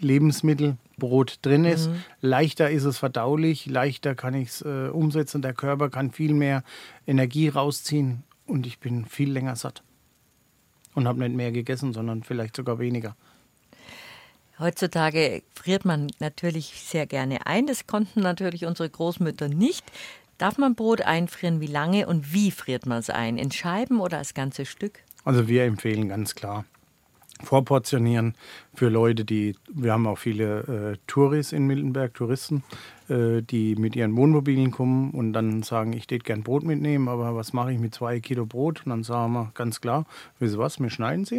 Lebensmittelbrot 0.00 1.38
drin 1.42 1.64
ist. 1.64 1.90
Leichter 2.20 2.70
ist 2.70 2.84
es 2.84 2.98
verdaulich, 2.98 3.66
leichter 3.66 4.14
kann 4.14 4.34
ich 4.34 4.48
es 4.48 4.62
äh, 4.62 4.88
umsetzen. 4.88 5.40
Der 5.40 5.54
Körper 5.54 5.88
kann 5.88 6.10
viel 6.10 6.34
mehr 6.34 6.64
Energie 7.06 7.48
rausziehen 7.48 8.24
und 8.46 8.66
ich 8.66 8.80
bin 8.80 9.04
viel 9.04 9.30
länger 9.30 9.54
satt. 9.56 9.82
Und 10.94 11.06
habe 11.06 11.20
nicht 11.20 11.36
mehr 11.36 11.52
gegessen, 11.52 11.92
sondern 11.92 12.22
vielleicht 12.22 12.56
sogar 12.56 12.78
weniger. 12.78 13.16
Heutzutage 14.58 15.42
friert 15.54 15.84
man 15.84 16.08
natürlich 16.18 16.82
sehr 16.84 17.06
gerne 17.06 17.46
ein. 17.46 17.66
Das 17.66 17.86
konnten 17.86 18.20
natürlich 18.20 18.66
unsere 18.66 18.90
Großmütter 18.90 19.48
nicht. 19.48 19.84
Darf 20.36 20.58
man 20.58 20.74
Brot 20.74 21.02
einfrieren? 21.02 21.60
Wie 21.60 21.66
lange 21.66 22.06
und 22.06 22.32
wie 22.32 22.50
friert 22.50 22.86
man 22.86 22.98
es 22.98 23.08
ein? 23.08 23.38
In 23.38 23.50
Scheiben 23.50 24.00
oder 24.00 24.18
als 24.18 24.34
ganzes 24.34 24.68
Stück? 24.68 25.00
Also 25.24 25.48
wir 25.48 25.64
empfehlen 25.64 26.08
ganz 26.08 26.34
klar 26.34 26.64
vorportionieren 27.42 28.34
für 28.74 28.88
Leute, 28.88 29.24
die, 29.24 29.56
wir 29.72 29.92
haben 29.92 30.06
auch 30.06 30.18
viele 30.18 30.92
äh, 30.92 30.96
Touris 31.06 31.52
in 31.52 31.66
Miltenberg, 31.66 32.14
Touristen, 32.14 32.62
äh, 33.08 33.42
die 33.42 33.76
mit 33.76 33.96
ihren 33.96 34.16
Wohnmobilen 34.16 34.70
kommen 34.70 35.10
und 35.10 35.32
dann 35.32 35.62
sagen, 35.62 35.92
ich 35.92 36.04
hätte 36.04 36.18
gern 36.18 36.42
Brot 36.42 36.64
mitnehmen, 36.64 37.08
aber 37.08 37.34
was 37.34 37.52
mache 37.52 37.72
ich 37.72 37.78
mit 37.78 37.94
zwei 37.94 38.20
Kilo 38.20 38.46
Brot? 38.46 38.82
Und 38.84 38.90
dann 38.90 39.02
sagen 39.02 39.32
wir 39.32 39.50
ganz 39.54 39.80
klar, 39.80 40.06
wisst 40.38 40.54
ihr 40.54 40.58
was, 40.58 40.80
wir 40.80 40.90
schneiden 40.90 41.22
es. 41.22 41.32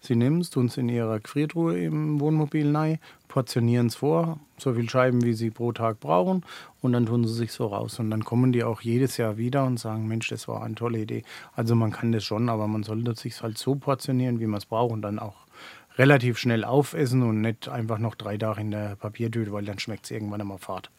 Sie 0.00 0.14
nehmen 0.14 0.40
es, 0.40 0.50
tun 0.50 0.66
es 0.66 0.76
in 0.76 0.88
ihrer 0.88 1.18
Gefriertruhe 1.18 1.78
im 1.78 2.20
Wohnmobil 2.20 2.74
rein, 2.74 2.98
portionieren 3.38 3.86
es 3.86 3.94
vor, 3.94 4.40
so 4.56 4.74
viele 4.74 4.90
Scheiben, 4.90 5.22
wie 5.22 5.32
sie 5.32 5.52
pro 5.52 5.70
Tag 5.70 6.00
brauchen, 6.00 6.42
und 6.80 6.92
dann 6.92 7.06
tun 7.06 7.24
sie 7.24 7.32
sich 7.32 7.52
so 7.52 7.68
raus. 7.68 8.00
Und 8.00 8.10
dann 8.10 8.24
kommen 8.24 8.50
die 8.50 8.64
auch 8.64 8.80
jedes 8.80 9.16
Jahr 9.16 9.36
wieder 9.36 9.64
und 9.64 9.78
sagen, 9.78 10.08
Mensch, 10.08 10.26
das 10.26 10.48
war 10.48 10.64
eine 10.64 10.74
tolle 10.74 10.98
Idee. 10.98 11.22
Also 11.54 11.76
man 11.76 11.92
kann 11.92 12.10
das 12.10 12.24
schon, 12.24 12.48
aber 12.48 12.66
man 12.66 12.82
sollte 12.82 13.14
sich 13.14 13.40
halt 13.40 13.56
so 13.56 13.76
portionieren, 13.76 14.40
wie 14.40 14.46
man 14.46 14.58
es 14.58 14.66
braucht 14.66 14.90
und 14.90 15.02
dann 15.02 15.20
auch 15.20 15.36
relativ 15.98 16.36
schnell 16.36 16.64
aufessen 16.64 17.22
und 17.22 17.40
nicht 17.40 17.68
einfach 17.68 17.98
noch 17.98 18.16
drei 18.16 18.36
Tage 18.36 18.60
in 18.60 18.72
der 18.72 18.96
Papiertüte, 18.96 19.52
weil 19.52 19.64
dann 19.64 19.78
schmeckt 19.78 20.06
es 20.06 20.10
irgendwann 20.10 20.40
einmal 20.40 20.58
fad. 20.58 20.90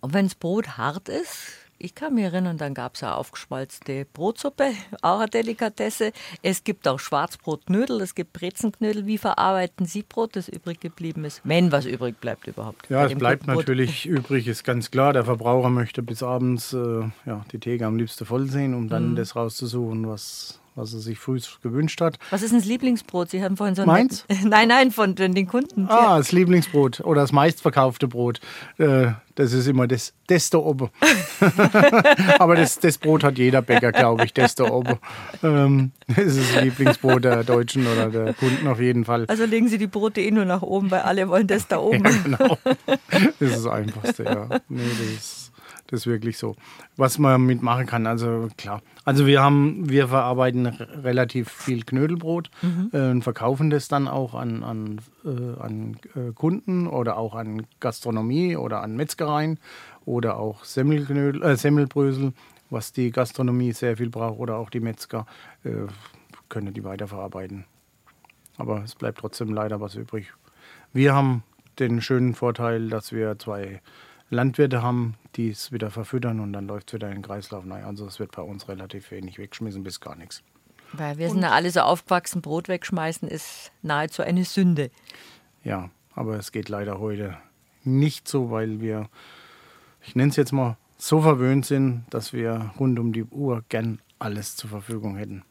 Und 0.00 0.14
wenn 0.14 0.24
das 0.24 0.36
Brot 0.36 0.78
hart 0.78 1.10
ist, 1.10 1.63
ich 1.84 1.94
kann 1.94 2.14
mich 2.14 2.24
erinnern, 2.24 2.56
dann 2.56 2.72
gab 2.72 2.94
es 2.94 3.02
eine 3.02 3.14
aufgeschmalzte 3.14 4.06
Brotsuppe, 4.12 4.72
auch 5.02 5.18
eine 5.20 5.28
Delikatesse. 5.28 6.12
Es 6.42 6.64
gibt 6.64 6.88
auch 6.88 6.98
Schwarzbrotknödel, 6.98 8.00
es 8.00 8.14
gibt 8.14 8.32
Brezenknödel. 8.32 9.06
Wie 9.06 9.18
verarbeiten 9.18 9.84
Sie 9.86 10.02
Brot, 10.02 10.34
das 10.36 10.48
übrig 10.48 10.80
geblieben 10.80 11.24
ist? 11.24 11.42
Wenn 11.44 11.72
was 11.72 11.84
übrig 11.84 12.18
bleibt 12.20 12.46
überhaupt. 12.46 12.88
Ja, 12.88 13.04
es 13.04 13.14
bleibt 13.14 13.46
natürlich 13.46 14.06
übrig, 14.06 14.48
ist 14.48 14.64
ganz 14.64 14.90
klar. 14.90 15.12
Der 15.12 15.24
Verbraucher 15.24 15.68
möchte 15.68 16.02
bis 16.02 16.22
abends 16.22 16.72
äh, 16.72 17.02
ja, 17.26 17.44
die 17.52 17.58
Theke 17.58 17.84
am 17.86 17.96
liebsten 17.96 18.24
voll 18.24 18.48
sehen, 18.48 18.72
um 18.74 18.84
Mhm. 18.84 18.88
dann 18.88 19.16
das 19.16 19.36
rauszusuchen, 19.36 20.08
was, 20.08 20.60
was 20.74 20.92
er 20.92 21.00
sich 21.00 21.18
früh 21.18 21.40
gewünscht 21.62 22.00
hat. 22.00 22.18
Was 22.30 22.42
ist 22.42 22.50
denn 22.50 22.58
das 22.58 22.66
Lieblingsbrot? 22.68 23.30
Sie 23.30 23.42
haben 23.42 23.56
vorhin 23.56 23.74
so 23.74 23.82
ein 23.82 23.88
Meins? 23.88 24.24
Nein, 24.44 24.68
nein, 24.68 24.90
von 24.90 25.14
den 25.14 25.34
den 25.34 25.46
Kunden. 25.46 25.86
Ah, 25.88 26.18
das 26.18 26.32
Lieblingsbrot 26.32 27.00
oder 27.00 27.20
das 27.22 27.32
meistverkaufte 27.32 28.08
Brot. 28.08 28.40
Äh, 28.78 29.12
das 29.36 29.52
ist 29.52 29.66
immer 29.66 29.88
das, 29.88 30.12
das 30.28 30.50
da 30.50 30.58
oben. 30.58 30.90
Aber 32.38 32.54
das, 32.54 32.78
das 32.78 32.98
Brot 32.98 33.24
hat 33.24 33.36
jeder 33.36 33.62
Bäcker, 33.62 33.90
glaube 33.90 34.24
ich, 34.24 34.32
das 34.32 34.54
da 34.54 34.64
oben. 34.70 34.98
Ähm, 35.42 35.90
das 36.06 36.36
ist 36.36 36.54
das 36.54 36.62
Lieblingsbrot 36.62 37.24
der 37.24 37.42
Deutschen 37.42 37.86
oder 37.86 38.10
der 38.10 38.34
Kunden 38.34 38.66
auf 38.68 38.80
jeden 38.80 39.04
Fall. 39.04 39.24
Also 39.26 39.44
legen 39.44 39.68
Sie 39.68 39.78
die 39.78 39.88
Brote 39.88 40.20
eh 40.20 40.30
nur 40.30 40.44
nach 40.44 40.62
oben, 40.62 40.90
weil 40.90 41.00
alle 41.00 41.28
wollen 41.28 41.46
das 41.46 41.66
da 41.66 41.78
oben. 41.80 42.02
genau. 42.02 42.58
Das 43.16 43.50
ist 43.50 43.56
das 43.64 43.66
Einfachste, 43.66 44.24
ja. 44.24 44.48
Nee, 44.68 44.82
das 44.98 45.06
ist, 45.16 45.43
das 45.94 46.02
ist 46.02 46.06
wirklich 46.08 46.38
so. 46.38 46.56
Was 46.96 47.18
man 47.18 47.42
mitmachen 47.46 47.86
kann, 47.86 48.06
also 48.06 48.48
klar. 48.56 48.82
Also 49.04 49.26
wir 49.26 49.40
haben, 49.42 49.88
wir 49.88 50.08
verarbeiten 50.08 50.66
relativ 50.66 51.50
viel 51.50 51.84
Knödelbrot 51.84 52.50
äh, 52.92 53.10
und 53.10 53.22
verkaufen 53.22 53.70
das 53.70 53.88
dann 53.88 54.08
auch 54.08 54.34
an, 54.34 54.64
an, 54.64 55.00
äh, 55.24 55.60
an 55.60 55.96
äh, 56.16 56.32
Kunden 56.32 56.86
oder 56.88 57.16
auch 57.16 57.34
an 57.34 57.66
Gastronomie 57.80 58.56
oder 58.56 58.82
an 58.82 58.96
Metzgereien 58.96 59.58
oder 60.04 60.36
auch 60.38 60.64
Semmelknödel, 60.64 61.42
äh, 61.42 61.56
Semmelbrösel, 61.56 62.32
was 62.70 62.92
die 62.92 63.10
Gastronomie 63.10 63.72
sehr 63.72 63.96
viel 63.96 64.10
braucht 64.10 64.40
oder 64.40 64.56
auch 64.56 64.70
die 64.70 64.80
Metzger 64.80 65.26
äh, 65.62 65.70
können 66.48 66.74
die 66.74 66.84
weiterverarbeiten. 66.84 67.66
Aber 68.56 68.82
es 68.82 68.94
bleibt 68.94 69.18
trotzdem 69.18 69.52
leider 69.52 69.80
was 69.80 69.94
übrig. 69.94 70.32
Wir 70.92 71.14
haben 71.14 71.44
den 71.78 72.00
schönen 72.00 72.34
Vorteil, 72.34 72.88
dass 72.88 73.12
wir 73.12 73.38
zwei 73.38 73.80
Landwirte 74.30 74.82
haben, 74.82 75.14
die 75.36 75.50
es 75.50 75.72
wieder 75.72 75.90
verfüttern 75.90 76.40
und 76.40 76.52
dann 76.52 76.66
läuft 76.66 76.88
es 76.88 76.94
wieder 76.94 77.08
in 77.08 77.14
den 77.14 77.22
Kreislauf. 77.22 77.64
Nein, 77.64 77.84
also 77.84 78.06
es 78.06 78.18
wird 78.18 78.32
bei 78.32 78.42
uns 78.42 78.68
relativ 78.68 79.10
wenig 79.10 79.38
weggeschmissen 79.38 79.82
bis 79.82 80.00
gar 80.00 80.16
nichts. 80.16 80.42
Weil 80.92 81.18
wir 81.18 81.28
sind 81.28 81.42
ja 81.42 81.50
alle 81.50 81.70
so 81.70 81.80
aufgewachsen, 81.80 82.40
Brot 82.40 82.68
wegschmeißen 82.68 83.28
ist 83.28 83.72
nahezu 83.82 84.22
eine 84.22 84.44
Sünde. 84.44 84.90
Ja, 85.64 85.90
aber 86.14 86.36
es 86.38 86.52
geht 86.52 86.68
leider 86.68 86.98
heute 87.00 87.36
nicht 87.82 88.28
so, 88.28 88.50
weil 88.50 88.80
wir, 88.80 89.08
ich 90.02 90.14
nenne 90.14 90.30
es 90.30 90.36
jetzt 90.36 90.52
mal, 90.52 90.76
so 90.96 91.20
verwöhnt 91.20 91.66
sind, 91.66 92.04
dass 92.10 92.32
wir 92.32 92.72
rund 92.78 92.98
um 92.98 93.12
die 93.12 93.24
Uhr 93.24 93.64
gern 93.68 94.00
alles 94.18 94.56
zur 94.56 94.70
Verfügung 94.70 95.16
hätten. 95.16 95.44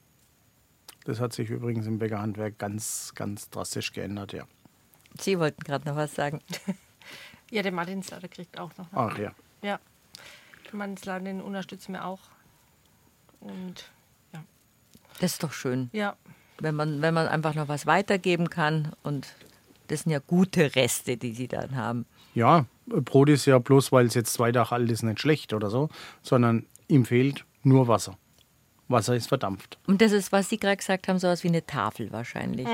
Das 1.05 1.19
hat 1.19 1.33
sich 1.33 1.49
übrigens 1.49 1.85
im 1.85 1.99
Bäckerhandwerk 1.99 2.57
ganz, 2.57 3.11
ganz 3.13 3.49
drastisch 3.49 3.91
geändert, 3.91 4.31
ja. 4.33 4.45
Sie 5.19 5.37
wollten 5.37 5.61
gerade 5.63 5.87
noch 5.87 5.95
was 5.95 6.15
sagen. 6.15 6.39
Ja, 7.53 7.61
der 7.61 7.71
Martinslader 7.71 8.27
kriegt 8.29 8.59
auch 8.59 8.71
noch. 8.79 8.87
Ach 8.93 9.15
ja. 9.15 9.31
Ja, 9.61 9.79
der 10.65 10.75
Martinslader, 10.75 11.23
den 11.23 11.39
unterstützen 11.39 11.93
wir 11.93 12.03
auch. 12.03 12.21
Und 13.41 13.91
ja, 14.33 14.43
Das 15.19 15.33
ist 15.33 15.43
doch 15.43 15.53
schön, 15.53 15.91
ja, 15.93 16.15
wenn 16.57 16.73
man, 16.73 17.03
wenn 17.03 17.13
man 17.13 17.27
einfach 17.27 17.53
noch 17.53 17.67
was 17.67 17.85
weitergeben 17.85 18.49
kann. 18.49 18.93
Und 19.03 19.27
das 19.87 20.01
sind 20.01 20.11
ja 20.11 20.17
gute 20.17 20.75
Reste, 20.75 21.15
die 21.15 21.33
Sie 21.33 21.47
dann 21.47 21.75
haben. 21.75 22.07
Ja, 22.33 22.65
Brot 22.87 23.29
ist 23.29 23.45
ja 23.45 23.59
bloß, 23.59 23.91
weil 23.91 24.07
es 24.07 24.15
jetzt 24.15 24.33
zwei 24.33 24.51
Tage 24.51 24.71
alt 24.71 24.89
ist, 24.89 25.03
nicht 25.03 25.21
schlecht 25.21 25.53
oder 25.53 25.69
so, 25.69 25.89
sondern 26.23 26.65
ihm 26.87 27.05
fehlt 27.05 27.45
nur 27.61 27.87
Wasser. 27.87 28.17
Wasser 28.87 29.15
ist 29.15 29.27
verdampft. 29.27 29.77
Und 29.85 30.01
das 30.01 30.11
ist, 30.11 30.31
was 30.31 30.49
Sie 30.49 30.57
gerade 30.57 30.77
gesagt 30.77 31.07
haben, 31.07 31.19
sowas 31.19 31.43
wie 31.43 31.49
eine 31.49 31.63
Tafel 31.63 32.11
wahrscheinlich. 32.11 32.67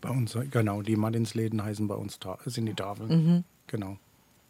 Bei 0.00 0.08
uns, 0.08 0.34
genau, 0.50 0.80
die 0.80 0.96
Martinsläden 0.96 1.62
heißen 1.62 1.86
bei 1.86 1.94
uns, 1.94 2.18
sind 2.46 2.64
die 2.64 2.74
Tafeln. 2.74 3.44
Genau. 3.68 3.96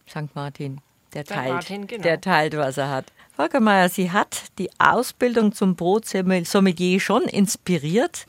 St. 0.08 0.34
Martin, 0.34 0.80
der 1.12 1.22
St. 1.22 1.28
teilt, 1.28 1.52
Martin, 1.52 1.86
genau. 1.86 2.02
der 2.02 2.20
teilt, 2.20 2.56
was 2.56 2.78
er 2.78 2.90
hat. 2.90 3.12
Volker 3.36 3.60
Meier, 3.60 3.88
Sie 3.88 4.10
hat 4.10 4.44
die 4.58 4.70
Ausbildung 4.78 5.52
zum 5.52 5.76
Brotsommelier 5.76 7.00
schon 7.00 7.22
inspiriert, 7.22 8.26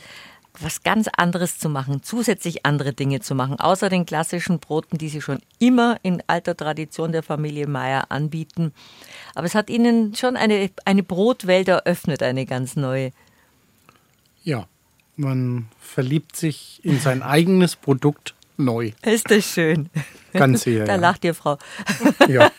was 0.59 0.83
ganz 0.83 1.07
anderes 1.15 1.57
zu 1.57 1.69
machen, 1.69 2.03
zusätzlich 2.03 2.65
andere 2.65 2.93
Dinge 2.93 3.19
zu 3.21 3.33
machen, 3.33 3.59
außer 3.59 3.89
den 3.89 4.05
klassischen 4.05 4.59
Broten, 4.59 4.97
die 4.97 5.09
Sie 5.09 5.21
schon 5.21 5.39
immer 5.57 5.97
in 6.03 6.21
alter 6.27 6.55
Tradition 6.55 7.11
der 7.11 7.23
Familie 7.23 7.67
Meier 7.67 8.11
anbieten. 8.11 8.73
Aber 9.35 9.45
es 9.45 9.55
hat 9.55 9.69
Ihnen 9.69 10.15
schon 10.15 10.35
eine, 10.35 10.69
eine 10.85 11.03
Brotwelt 11.03 11.67
eröffnet, 11.67 12.21
eine 12.21 12.45
ganz 12.45 12.75
neue. 12.75 13.11
Ja, 14.43 14.67
man 15.15 15.69
verliebt 15.79 16.35
sich 16.35 16.81
in 16.83 16.99
sein 16.99 17.23
eigenes 17.23 17.75
Produkt 17.75 18.35
neu. 18.59 18.91
Ist 19.03 19.29
das 19.31 19.45
schön? 19.45 19.89
Ganz 20.33 20.61
sicher. 20.61 20.85
Da 20.85 20.93
ja. 20.93 20.99
lacht 20.99 21.23
Ihre 21.25 21.33
Frau. 21.33 21.57
ja, 22.27 22.51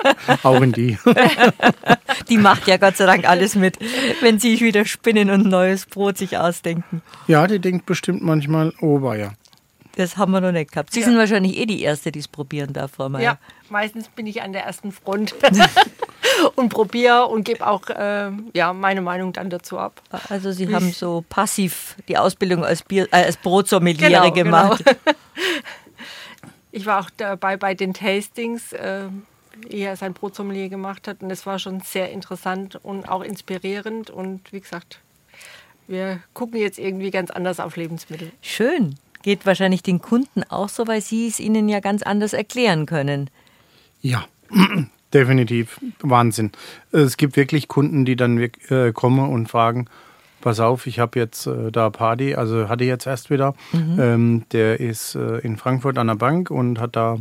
auch 0.43 0.61
in 0.61 0.73
die. 0.73 0.99
Die 2.29 2.37
macht 2.39 2.67
ja 2.67 2.77
Gott 2.77 2.97
sei 2.97 3.07
Dank 3.07 3.29
alles 3.29 3.55
mit, 3.55 3.79
wenn 4.21 4.39
Sie 4.41 4.59
wieder 4.61 4.85
spinnen 4.85 5.31
und 5.31 5.47
neues 5.47 5.87
Brot 5.87 6.19
sich 6.19 6.37
ausdenken. 6.39 7.03
Ja, 7.29 7.47
die 7.47 7.59
denkt 7.61 7.87
bestimmt 7.87 8.23
manchmal, 8.23 8.73
oh 8.81 9.13
ja. 9.13 9.33
Das 9.97 10.17
haben 10.17 10.33
wir 10.33 10.41
noch 10.41 10.53
nicht 10.53 10.73
gehabt. 10.73 10.93
Sie 10.93 11.01
Ja. 11.01 11.07
sind 11.07 11.17
wahrscheinlich 11.19 11.59
eh 11.59 11.67
die 11.67 11.83
Erste, 11.83 12.13
die 12.13 12.21
es 12.21 12.29
probieren 12.29 12.73
darf, 12.73 12.93
Frau 12.93 13.09
Meier. 13.09 13.23
ja, 13.23 13.39
meistens 13.69 14.09
bin 14.09 14.27
ich 14.27 14.41
an 14.43 14.53
der 14.53 14.65
ersten 14.65 14.93
Front 14.93 15.35
und 16.57 16.69
probiere 16.71 17.27
und 17.27 17.45
gebe 17.45 17.67
auch 17.67 17.89
äh, 17.89 18.31
ja, 18.55 18.73
meine 18.73 19.01
Meinung 19.01 19.33
dann 19.33 19.51
dazu 19.51 19.79
ab. 19.79 20.01
Also 20.29 20.53
Sie 20.53 20.73
haben 20.73 20.93
so 20.93 21.25
passiv 21.29 21.97
die 22.09 22.17
Ausbildung 22.19 22.65
als, 22.65 22.83
Bier, 22.83 23.09
äh, 23.13 23.25
als 23.25 23.37
Brotsommeliere 23.37 24.11
Genau, 24.11 24.33
gemacht. 24.33 24.85
Ich 26.73 26.87
war 26.87 27.01
auch 27.01 27.11
dabei 27.17 27.57
bei 27.57 27.75
den 27.75 27.95
Tastings, 27.95 28.73
äh, 28.73 29.09
ehe 29.69 29.89
er 29.89 29.97
sein 29.97 30.15
Brotsommelier 30.15 30.69
gemacht 30.69 31.09
hat. 31.09 31.23
Und 31.23 31.31
es 31.31 31.47
war 31.47 31.59
schon 31.59 31.81
sehr 31.81 32.11
interessant 32.11 32.79
und 32.83 33.09
auch 33.09 33.23
inspirierend. 33.23 34.11
Und 34.11 34.53
wie 34.53 34.61
gesagt, 34.61 35.01
wir 35.89 36.21
gucken 36.35 36.61
jetzt 36.61 36.79
irgendwie 36.79 37.11
ganz 37.11 37.31
anders 37.31 37.61
auf 37.61 37.77
Lebensmittel. 37.77 38.31
Schön. 38.41 38.95
Geht 39.23 39.45
wahrscheinlich 39.45 39.83
den 39.83 40.01
Kunden 40.01 40.45
auch 40.45 40.69
so, 40.69 40.87
weil 40.87 41.01
Sie 41.01 41.27
es 41.27 41.41
ihnen 41.41 41.69
ja 41.69 41.81
ganz 41.81 42.03
anders 42.03 42.33
erklären 42.33 42.87
können. 42.87 43.29
Ja, 44.01 44.25
definitiv 45.13 45.79
Wahnsinn. 46.01 46.53
Es 46.93 47.17
gibt 47.17 47.37
wirklich 47.37 47.69
Kunden, 47.69 48.05
die 48.05 48.17
dann 48.17 48.39
äh, 48.39 48.93
kommen 48.93 49.29
und 49.31 49.49
fragen, 49.49 49.89
pass 50.41 50.61
auf, 50.61 50.87
ich 50.87 50.99
habe 50.99 51.19
jetzt 51.19 51.47
äh, 51.47 51.71
da 51.71 51.91
Party, 51.91 52.35
also 52.35 52.69
hatte 52.69 52.85
jetzt 52.85 53.07
erst 53.07 53.31
wieder, 53.31 53.55
ähm, 54.01 54.45
der 54.53 54.81
ist 54.81 55.15
äh, 55.15 55.39
in 55.39 55.57
Frankfurt 55.57 55.99
an 55.99 56.09
der 56.09 56.15
Bank 56.15 56.51
und 56.51 56.81
hat 56.81 56.97
da 56.97 57.19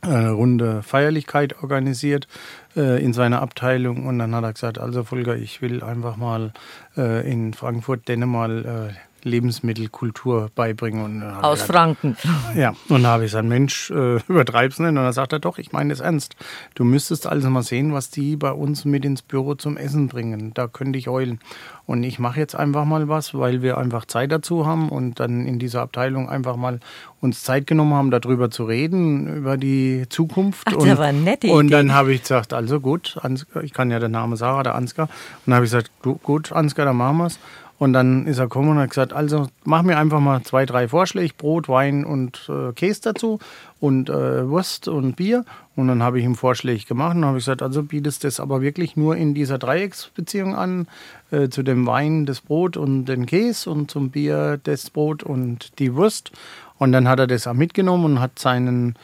eine 0.00 0.30
runde 0.30 0.82
Feierlichkeit 0.82 1.62
organisiert 1.62 2.28
äh, 2.76 3.02
in 3.02 3.12
seiner 3.12 3.42
Abteilung. 3.42 4.06
Und 4.06 4.18
dann 4.18 4.34
hat 4.34 4.44
er 4.44 4.52
gesagt, 4.52 4.78
also 4.78 5.04
Volker, 5.04 5.36
ich 5.36 5.60
will 5.60 5.82
einfach 5.82 6.16
mal 6.16 6.52
äh, 6.96 7.28
in 7.30 7.52
Frankfurt 7.52 8.06
denen 8.08 8.30
mal 8.30 8.64
äh, 8.64 9.07
Lebensmittelkultur 9.24 10.50
beibringen. 10.54 11.04
Und 11.04 11.22
ich 11.22 11.44
Aus 11.44 11.60
gesagt, 11.60 11.72
Franken. 11.72 12.16
ja, 12.54 12.74
und 12.88 13.02
da 13.02 13.10
habe 13.10 13.24
ich 13.24 13.30
gesagt, 13.30 13.48
Mensch, 13.48 13.90
äh, 13.90 14.16
übertreib's 14.28 14.78
nicht. 14.78 14.88
Und 14.88 14.96
dann 14.96 15.12
sagt 15.12 15.32
er, 15.32 15.38
doch, 15.38 15.58
ich 15.58 15.72
meine 15.72 15.90
das 15.90 16.00
ernst. 16.00 16.36
Du 16.74 16.84
müsstest 16.84 17.26
also 17.26 17.50
mal 17.50 17.62
sehen, 17.62 17.92
was 17.92 18.10
die 18.10 18.36
bei 18.36 18.52
uns 18.52 18.84
mit 18.84 19.04
ins 19.04 19.22
Büro 19.22 19.54
zum 19.54 19.76
Essen 19.76 20.08
bringen. 20.08 20.52
Da 20.54 20.68
könnte 20.68 20.98
ich 20.98 21.08
heulen. 21.08 21.40
Und 21.86 22.02
ich 22.02 22.18
mache 22.18 22.38
jetzt 22.38 22.54
einfach 22.54 22.84
mal 22.84 23.08
was, 23.08 23.32
weil 23.32 23.62
wir 23.62 23.78
einfach 23.78 24.04
Zeit 24.04 24.30
dazu 24.30 24.66
haben 24.66 24.90
und 24.90 25.20
dann 25.20 25.46
in 25.46 25.58
dieser 25.58 25.80
Abteilung 25.80 26.28
einfach 26.28 26.56
mal 26.56 26.80
uns 27.20 27.42
Zeit 27.42 27.66
genommen 27.66 27.94
haben, 27.94 28.10
darüber 28.10 28.50
zu 28.50 28.64
reden, 28.64 29.36
über 29.36 29.56
die 29.56 30.04
Zukunft. 30.10 30.64
Ach, 30.66 30.74
das 30.74 30.82
und, 30.82 30.98
war 30.98 31.06
eine 31.06 31.18
nette 31.18 31.48
Und 31.48 31.70
dann 31.70 31.94
habe 31.94 32.12
ich 32.12 32.22
gesagt, 32.22 32.52
also 32.52 32.80
gut, 32.80 33.16
Ansgar, 33.22 33.64
ich 33.64 33.72
kann 33.72 33.90
ja 33.90 33.98
den 33.98 34.10
Namen 34.10 34.36
sagen, 34.36 34.64
der 34.64 34.74
Ansgar. 34.74 35.06
Und 35.06 35.46
dann 35.46 35.54
habe 35.54 35.64
ich 35.64 35.70
gesagt, 35.70 35.90
gut, 36.02 36.52
Ansgar, 36.52 36.84
dann 36.84 36.96
machen 36.96 37.16
wir's. 37.16 37.38
Und 37.78 37.92
dann 37.92 38.26
ist 38.26 38.38
er 38.38 38.46
gekommen 38.46 38.70
und 38.70 38.78
hat 38.78 38.90
gesagt, 38.90 39.12
also 39.12 39.46
mach 39.64 39.82
mir 39.82 39.98
einfach 39.98 40.18
mal 40.18 40.42
zwei, 40.42 40.66
drei 40.66 40.88
Vorschläge, 40.88 41.32
Brot, 41.38 41.68
Wein 41.68 42.04
und 42.04 42.48
äh, 42.48 42.72
Käse 42.72 43.02
dazu 43.02 43.38
und 43.78 44.10
äh, 44.10 44.48
Wurst 44.48 44.88
und 44.88 45.14
Bier. 45.14 45.44
Und 45.76 45.86
dann 45.86 46.02
habe 46.02 46.18
ich 46.18 46.24
ihm 46.24 46.34
Vorschläge 46.34 46.84
gemacht 46.86 47.14
und 47.14 47.24
habe 47.24 47.36
gesagt, 47.36 47.62
also 47.62 47.84
bietest 47.84 48.24
das 48.24 48.40
aber 48.40 48.62
wirklich 48.62 48.96
nur 48.96 49.16
in 49.16 49.32
dieser 49.32 49.58
Dreiecksbeziehung 49.58 50.56
an, 50.56 50.88
äh, 51.30 51.48
zu 51.50 51.62
dem 51.62 51.86
Wein 51.86 52.26
das 52.26 52.40
Brot 52.40 52.76
und 52.76 53.04
den 53.04 53.26
Käse 53.26 53.70
und 53.70 53.90
zum 53.90 54.10
Bier 54.10 54.58
das 54.60 54.90
Brot 54.90 55.22
und 55.22 55.78
die 55.78 55.94
Wurst. 55.94 56.32
Und 56.78 56.90
dann 56.90 57.06
hat 57.06 57.20
er 57.20 57.28
das 57.28 57.46
auch 57.46 57.54
mitgenommen 57.54 58.04
und 58.04 58.20
hat 58.20 58.40
seinen 58.40 58.96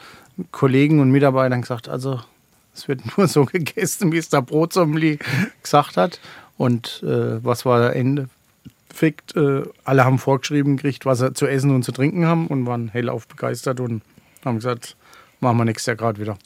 Kollegen 0.51 0.99
und 0.99 1.11
Mitarbeitern 1.11 1.61
gesagt, 1.61 1.87
also 1.87 2.19
es 2.73 2.89
wird 2.89 3.01
nur 3.17 3.27
so 3.29 3.45
gegessen, 3.45 4.11
wie 4.11 4.17
es 4.17 4.27
der 4.27 4.41
Brotsommelier 4.41 5.17
gesagt 5.63 5.95
hat. 5.95 6.19
Und 6.57 7.03
äh, 7.03 7.41
was 7.41 7.65
war 7.65 7.79
der 7.79 7.95
Ende? 7.95 8.27
Endeffekt, 8.95 9.35
äh, 9.35 9.63
alle 9.83 10.05
haben 10.05 10.17
vorgeschrieben 10.19 10.77
gekriegt, 10.77 11.05
was 11.05 11.19
sie 11.19 11.33
zu 11.33 11.47
essen 11.47 11.71
und 11.71 11.83
zu 11.83 11.91
trinken 11.91 12.25
haben 12.25 12.47
und 12.47 12.65
waren 12.65 12.87
hellauf 12.87 13.27
begeistert 13.27 13.79
und 13.81 14.01
haben 14.45 14.55
gesagt, 14.55 14.95
machen 15.41 15.57
wir 15.57 15.65
nächstes 15.65 15.87
Jahr 15.87 15.95
gerade 15.97 16.19
wieder. 16.19 16.37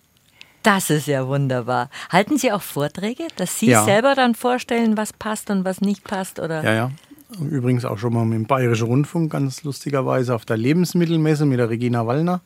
Das 0.63 0.89
ist 0.89 1.07
ja 1.07 1.25
wunderbar. 1.27 1.89
Halten 2.09 2.37
Sie 2.37 2.51
auch 2.51 2.61
Vorträge, 2.61 3.27
dass 3.37 3.59
Sie 3.59 3.67
Ja. 3.69 3.85
selber 3.85 4.13
dann 4.15 4.35
vorstellen, 4.35 4.97
was 4.97 5.13
passt 5.13 5.49
und 5.51 5.63
was 5.63 5.79
nicht 5.79 6.03
passt? 6.03 6.39
Oder? 6.39 6.63
Ja, 6.63 6.73
ja. 6.73 6.91
Übrigens 7.37 7.85
auch 7.85 7.99
schon 7.99 8.13
mal 8.13 8.25
mit 8.25 8.35
dem 8.35 8.45
Bayerischen 8.45 8.87
Rundfunk, 8.87 9.31
ganz 9.31 9.63
lustigerweise, 9.63 10.33
auf 10.33 10.45
der 10.45 10.57
Lebensmittelmesse 10.57 11.45
mit 11.45 11.59
der 11.59 11.69
Regina 11.69 12.07
Wallner. 12.07 12.41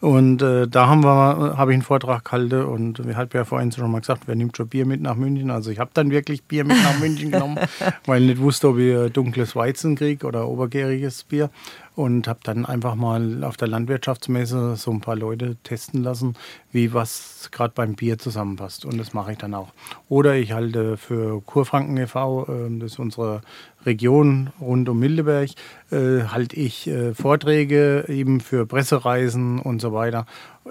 Und 0.00 0.42
äh, 0.42 0.66
da 0.68 0.88
haben 0.88 1.04
wir, 1.04 1.56
habe 1.56 1.70
ich 1.72 1.74
einen 1.74 1.82
Vortrag 1.82 2.24
gehalten 2.24 2.64
und 2.64 3.06
wir 3.06 3.16
hatten 3.16 3.36
ja 3.36 3.44
vorhin 3.44 3.70
schon 3.70 3.90
mal 3.90 4.00
gesagt, 4.00 4.22
wer 4.26 4.34
nimmt 4.34 4.56
schon 4.56 4.68
Bier 4.68 4.84
mit 4.84 5.00
nach 5.00 5.14
München? 5.14 5.50
Also 5.50 5.70
ich 5.70 5.78
habe 5.78 5.90
dann 5.94 6.10
wirklich 6.10 6.42
Bier 6.42 6.64
mit 6.64 6.76
nach 6.82 6.98
München 6.98 7.30
genommen, 7.32 7.58
weil 8.06 8.22
ich 8.22 8.28
nicht 8.30 8.40
wusste, 8.40 8.68
ob 8.68 8.78
ich 8.78 9.12
dunkles 9.12 9.54
Weizen 9.54 9.94
kriege 9.94 10.26
oder 10.26 10.48
obergäriges 10.48 11.22
Bier. 11.24 11.50
Und 11.94 12.26
habe 12.26 12.40
dann 12.42 12.64
einfach 12.64 12.94
mal 12.94 13.44
auf 13.44 13.58
der 13.58 13.68
Landwirtschaftsmesse 13.68 14.76
so 14.76 14.90
ein 14.90 15.02
paar 15.02 15.16
Leute 15.16 15.56
testen 15.62 16.02
lassen, 16.02 16.34
wie 16.70 16.94
was 16.94 17.50
gerade 17.52 17.74
beim 17.74 17.94
Bier 17.94 18.18
zusammenpasst. 18.18 18.86
Und 18.86 18.96
das 18.98 19.12
mache 19.12 19.32
ich 19.32 19.38
dann 19.38 19.52
auch. 19.54 19.72
Oder 20.08 20.36
ich 20.36 20.52
halte 20.52 20.96
für 20.96 21.42
Kurfranken 21.42 21.96
e.V., 21.98 22.46
äh, 22.48 22.78
das 22.78 22.92
ist 22.92 22.98
unsere 22.98 23.42
Region 23.84 24.50
rund 24.60 24.88
um 24.88 24.98
Mildeberg, 24.98 25.50
äh, 25.90 26.22
halte 26.24 26.56
ich 26.56 26.86
äh, 26.86 27.14
Vorträge 27.14 28.06
eben 28.08 28.40
für 28.40 28.66
Pressereisen 28.66 29.58
und 29.58 29.80
so 29.80 29.92
weiter. 29.92 30.26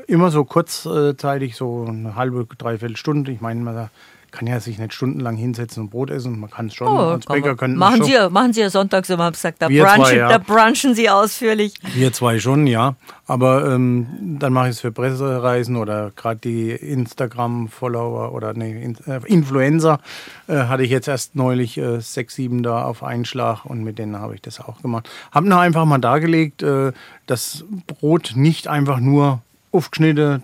Immer 0.07 0.31
so 0.31 0.45
kurzzeitig, 0.45 1.55
so 1.55 1.85
eine 1.87 2.15
halbe, 2.15 2.47
dreiviertel 2.57 2.97
Stunde. 2.97 3.31
Ich 3.31 3.41
meine, 3.41 3.61
man 3.61 3.89
kann 4.31 4.47
ja 4.47 4.59
sich 4.59 4.79
nicht 4.79 4.93
stundenlang 4.93 5.35
hinsetzen 5.35 5.83
und 5.83 5.89
Brot 5.89 6.09
essen. 6.09 6.39
Man 6.39 6.49
kann 6.49 6.67
es 6.67 6.73
schon. 6.73 6.87
Oh, 6.87 7.11
Als 7.11 7.25
Bäcker 7.25 7.55
können 7.55 7.75
machen. 7.75 8.03
Sie 8.03 8.15
machen 8.29 8.53
Sie 8.53 8.61
ja 8.61 8.69
sonntags 8.69 9.09
immer, 9.09 9.25
hab 9.25 9.33
gesagt, 9.33 9.61
da, 9.61 9.69
Wir 9.69 9.83
zwei, 9.83 9.95
brunchen, 9.97 10.17
ja. 10.17 10.29
da 10.29 10.37
brunchen 10.37 10.95
Sie 10.95 11.09
ausführlich. 11.09 11.73
Wir 11.93 12.13
zwei 12.13 12.39
schon, 12.39 12.65
ja. 12.65 12.95
Aber 13.27 13.71
ähm, 13.71 14.37
dann 14.39 14.53
mache 14.53 14.69
ich 14.69 14.75
es 14.75 14.81
für 14.81 14.91
Pressereisen 14.91 15.75
oder 15.75 16.11
gerade 16.15 16.39
die 16.39 16.71
Instagram-Follower 16.71 18.33
oder 18.33 18.53
nee, 18.53 18.83
In 18.83 18.97
äh, 19.05 19.19
Influencer 19.25 19.99
äh, 20.47 20.55
hatte 20.63 20.83
ich 20.83 20.89
jetzt 20.89 21.07
erst 21.07 21.35
neulich 21.35 21.77
äh, 21.77 21.99
sechs, 21.99 22.35
sieben 22.35 22.63
da 22.63 22.83
auf 22.83 23.03
einen 23.03 23.25
Schlag 23.25 23.65
und 23.65 23.83
mit 23.83 23.99
denen 23.99 24.17
habe 24.17 24.35
ich 24.35 24.41
das 24.41 24.59
auch 24.59 24.81
gemacht. 24.81 25.09
Habe 25.31 25.47
noch 25.47 25.59
einfach 25.59 25.85
mal 25.85 25.99
dargelegt, 25.99 26.63
äh, 26.63 26.93
dass 27.27 27.65
Brot 27.87 28.33
nicht 28.35 28.67
einfach 28.67 28.99
nur 28.99 29.41
aufgeschnitten 29.71 30.41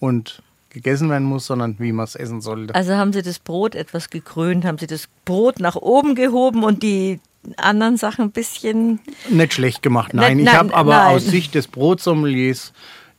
und 0.00 0.42
gegessen 0.74 1.08
werden 1.08 1.24
muss, 1.24 1.46
sondern 1.46 1.76
wie 1.78 1.92
man 1.92 2.04
es 2.04 2.14
essen 2.14 2.42
sollte. 2.42 2.74
Also 2.74 2.94
haben 2.94 3.14
Sie 3.14 3.22
das 3.22 3.38
Brot 3.38 3.74
etwas 3.74 4.10
gekrönt, 4.10 4.66
haben 4.66 4.76
Sie 4.76 4.86
das 4.86 5.08
Brot 5.24 5.60
nach 5.60 5.76
oben 5.76 6.14
gehoben 6.14 6.64
und 6.64 6.82
die 6.82 7.20
anderen 7.56 7.96
Sachen 7.96 8.26
ein 8.26 8.30
bisschen. 8.32 9.00
Nicht 9.30 9.54
schlecht 9.54 9.82
gemacht, 9.82 10.12
nein. 10.12 10.38
Nein, 10.38 10.46
ich 10.46 10.52
habe 10.52 10.74
aber 10.74 10.96
nein. 10.96 11.16
aus 11.16 11.24
Sicht 11.24 11.54
des 11.54 11.68
Brotsommeliers 11.68 12.72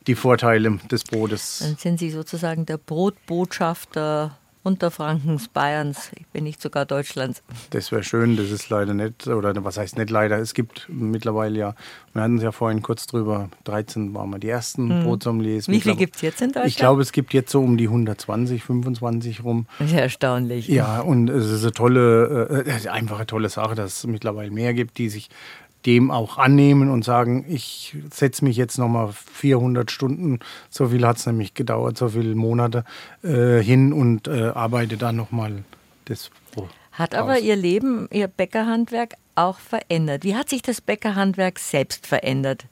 die 0.06 0.14
Vorteile 0.14 0.78
des 0.90 1.02
Brotes. 1.02 1.60
Dann 1.62 1.76
sind 1.76 1.98
Sie 1.98 2.10
sozusagen 2.10 2.66
der 2.66 2.78
Brotbotschafter 2.78 4.36
Unterfrankens, 4.66 5.46
Bayerns, 5.46 6.10
wenn 6.32 6.42
nicht 6.42 6.60
sogar 6.60 6.86
Deutschlands. 6.86 7.40
Das 7.70 7.92
wäre 7.92 8.02
schön, 8.02 8.36
das 8.36 8.50
ist 8.50 8.68
leider 8.68 8.94
nicht, 8.94 9.28
oder 9.28 9.54
was 9.64 9.78
heißt 9.78 9.96
nicht 9.96 10.10
leider, 10.10 10.38
es 10.38 10.54
gibt 10.54 10.88
mittlerweile 10.88 11.56
ja, 11.56 11.74
wir 12.12 12.22
hatten 12.22 12.38
es 12.38 12.42
ja 12.42 12.50
vorhin 12.50 12.82
kurz 12.82 13.06
drüber, 13.06 13.48
13 13.62 14.12
waren 14.12 14.30
wir 14.30 14.40
die 14.40 14.48
ersten 14.48 15.04
Brotsommeliers. 15.04 15.68
Hm. 15.68 15.74
Wie 15.74 15.80
viel 15.80 15.92
Mittler- 15.92 15.98
gibt 15.98 16.16
es 16.16 16.22
jetzt 16.22 16.42
in 16.42 16.48
Deutschland? 16.48 16.66
Ich 16.66 16.76
glaube, 16.76 17.00
es 17.02 17.12
gibt 17.12 17.32
jetzt 17.32 17.52
so 17.52 17.62
um 17.62 17.76
die 17.76 17.86
120, 17.86 18.64
25 18.64 19.44
rum. 19.44 19.66
Das 19.78 19.86
ist 19.88 19.94
ja 19.94 20.00
erstaunlich. 20.00 20.66
Ja, 20.66 21.00
und 21.00 21.30
es 21.30 21.48
ist 21.48 21.62
eine 21.62 21.72
tolle, 21.72 22.64
äh, 22.66 22.88
einfach 22.88 23.18
eine 23.18 23.26
tolle 23.26 23.48
Sache, 23.48 23.76
dass 23.76 23.98
es 23.98 24.06
mittlerweile 24.06 24.50
mehr 24.50 24.74
gibt, 24.74 24.98
die 24.98 25.08
sich 25.08 25.28
dem 25.86 26.10
auch 26.10 26.36
annehmen 26.38 26.90
und 26.90 27.04
sagen, 27.04 27.44
ich 27.48 27.96
setze 28.12 28.44
mich 28.44 28.56
jetzt 28.56 28.78
nochmal 28.78 29.10
400 29.12 29.90
Stunden, 29.90 30.40
so 30.68 30.88
viel 30.88 31.06
hat 31.06 31.18
es 31.18 31.26
nämlich 31.26 31.54
gedauert, 31.54 31.96
so 31.96 32.08
viele 32.10 32.34
Monate 32.34 32.84
äh, 33.22 33.62
hin 33.62 33.92
und 33.92 34.26
äh, 34.26 34.48
arbeite 34.48 34.96
dann 34.96 35.16
nochmal 35.16 35.64
das 36.06 36.30
Brot. 36.52 36.70
Hat 36.92 37.14
aber 37.14 37.34
aus. 37.34 37.42
Ihr 37.42 37.56
Leben, 37.56 38.08
Ihr 38.10 38.26
Bäckerhandwerk 38.26 39.14
auch 39.36 39.58
verändert. 39.58 40.24
Wie 40.24 40.34
hat 40.34 40.48
sich 40.48 40.62
das 40.62 40.80
Bäckerhandwerk 40.80 41.58
selbst 41.58 42.06
verändert? 42.06 42.66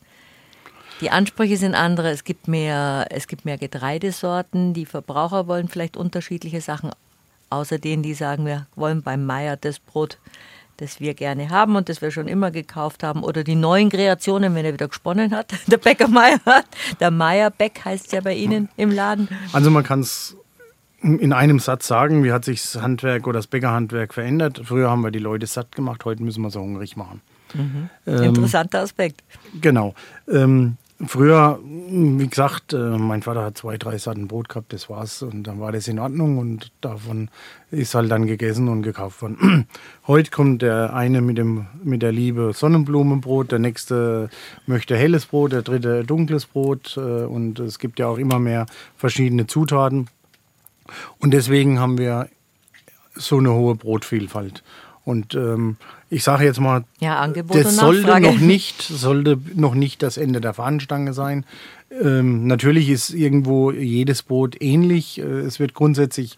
Die 1.01 1.11
Ansprüche 1.11 1.57
sind 1.57 1.75
andere, 1.75 2.11
es 2.11 2.25
gibt 2.25 2.49
mehr, 2.49 3.07
es 3.11 3.27
gibt 3.27 3.45
mehr 3.45 3.59
Getreidesorten, 3.59 4.75
die 4.75 4.87
Verbraucher 4.87 5.47
wollen 5.49 5.69
vielleicht 5.69 5.97
unterschiedliche 5.97 6.61
Sachen, 6.61 6.91
außer 7.51 7.79
denen, 7.79 8.03
die 8.03 8.15
sagen, 8.15 8.47
wir 8.47 8.67
wollen 8.77 9.03
beim 9.03 9.27
Meier 9.27 9.57
das 9.57 9.81
Brot, 9.81 10.19
das 10.77 11.01
wir 11.01 11.15
gerne 11.15 11.51
haben 11.51 11.77
und 11.77 11.89
das 11.89 12.03
wir 12.03 12.11
schon 12.11 12.29
immer 12.29 12.51
gekauft 12.51 13.03
haben. 13.03 13.23
Oder 13.23 13.45
die 13.45 13.55
neuen 13.55 13.91
Kreationen, 13.91 14.55
wenn 14.55 14.65
er 14.65 14.73
wieder 14.73 14.89
gesponnen 14.89 15.35
hat, 15.35 15.55
der 15.67 15.79
Bäcker 15.79 16.09
Meier 16.09 16.41
hat. 16.47 16.67
Der 17.01 17.11
Meier 17.11 17.51
Bäck 17.51 17.85
heißt 17.85 18.13
ja 18.13 18.21
bei 18.21 18.35
Ihnen 18.35 18.69
im 18.77 18.91
Laden. 18.91 19.29
Also 19.53 19.71
man 19.71 19.85
kann 19.85 20.01
es 20.01 20.37
in 21.01 21.33
einem 21.35 21.59
Satz 21.59 21.87
sagen, 21.87 22.25
wie 22.25 22.33
hat 22.33 22.47
sich 22.47 22.63
das 22.63 22.81
Handwerk 22.81 23.27
oder 23.27 23.39
das 23.39 23.47
Bäckerhandwerk 23.47 24.15
verändert. 24.15 24.63
Früher 24.65 24.91
haben 24.91 25.03
wir 25.03 25.11
die 25.11 25.19
Leute 25.19 25.47
satt 25.47 25.73
gemacht, 25.77 26.05
heute 26.07 26.23
müssen 26.23 26.43
wir 26.43 26.51
sie 26.51 26.59
hungrig 26.59 26.97
machen. 26.97 27.21
Ähm, 27.55 27.91
Interessanter 28.23 28.81
Aspekt. 28.81 29.23
Genau. 29.61 29.95
Ähm, 30.29 30.77
früher, 31.07 31.59
wie 31.63 32.27
gesagt, 32.29 32.73
äh, 32.73 32.77
mein 32.77 33.23
Vater 33.23 33.45
hat 33.45 33.59
zwei, 33.59 33.77
drei 33.77 33.99
Satten 33.99 34.29
Brot 34.29 34.49
gehabt, 34.49 34.73
das 34.73 34.89
war's. 34.89 35.23
Und 35.23 35.45
dann 35.45 35.61
war 35.61 35.73
das 35.73 35.89
in 35.89 35.99
Ordnung 35.99 36.39
und 36.39 36.71
davon 36.81 37.31
ist 37.71 37.95
halt 37.95 38.11
dann 38.11 38.27
gegessen 38.27 38.69
und 38.69 38.83
gekauft 38.83 39.23
worden. 39.23 39.67
Heute 40.07 40.31
kommt 40.31 40.63
der 40.63 40.95
eine 40.95 41.21
mit, 41.21 41.39
dem, 41.39 41.67
mit 41.83 42.03
der 42.03 42.13
Liebe 42.13 42.53
Sonnenblumenbrot, 42.55 43.53
der 43.53 43.59
nächste 43.59 44.31
möchte 44.67 44.97
helles 44.97 45.27
Brot, 45.27 45.53
der 45.53 45.63
dritte 45.63 46.05
dunkles 46.05 46.47
Brot. 46.47 46.97
Äh, 46.97 47.01
und 47.01 47.59
es 47.59 47.79
gibt 47.79 47.99
ja 47.99 48.07
auch 48.07 48.19
immer 48.19 48.39
mehr 48.39 48.67
verschiedene 48.97 49.47
Zutaten. 49.47 50.09
Und 51.19 51.33
deswegen 51.33 51.81
haben 51.81 51.99
wir 51.99 52.29
so 53.15 53.39
eine 53.39 53.53
hohe 53.53 53.75
Brotvielfalt. 53.75 54.63
Und 55.05 55.35
ähm, 55.35 55.77
ich 56.15 56.23
sage 56.23 56.45
jetzt 56.45 56.61
mal, 56.61 56.85
Ja, 57.01 57.19
Angebot 57.19 57.57
das 57.57 57.77
sollte 57.77 58.21
noch 58.21 58.39
nicht, 58.39 58.83
sollte 58.83 59.39
noch 59.55 59.75
nicht 59.75 60.03
das 60.03 60.17
Ende 60.17 60.41
der 60.41 60.55
Fahnenstange 60.55 61.13
sein. 61.13 61.45
Ähm, 61.91 62.47
natürlich 62.47 62.89
ist 62.89 63.11
irgendwo 63.11 63.73
jedes 63.73 64.23
Brot 64.23 64.61
ähnlich. 64.61 65.19
Äh, 65.19 65.23
Es 65.41 65.59
wird 65.59 65.75
grundsätzlich, 65.75 66.37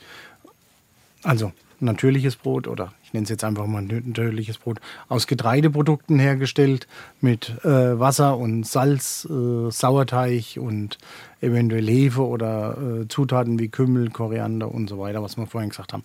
also 1.23 1.53
natürliches 1.79 2.37
Brot 2.37 2.69
oder 2.69 2.93
ich 3.05 3.13
nenne 3.13 3.25
es 3.25 3.31
jetzt 3.31 3.45
einfach 3.45 3.67
mal 3.67 3.83
natürliches 3.83 4.59
Brot, 4.59 4.81
aus 5.09 5.27
Getreideprodukten 5.27 6.19
hergestellt 6.19 6.89
mit 7.21 7.53
äh, 7.65 7.99
Wasser 7.99 8.37
und 8.39 8.67
Salz, 8.67 9.29
äh, 9.31 9.71
Sauerteig 9.71 10.57
und 10.57 10.97
eventuell 11.41 11.87
Hefe 11.87 12.27
oder 12.27 12.77
äh, 13.03 13.09
Zutaten 13.09 13.59
wie 13.59 13.69
Kümmel, 13.69 14.11
Koriander 14.11 14.73
und 14.73 14.89
so 14.89 14.99
weiter, 14.99 15.23
was 15.23 15.37
wir 15.37 15.47
vorhin 15.47 15.69
gesagt 15.71 15.93
haben. 15.93 16.03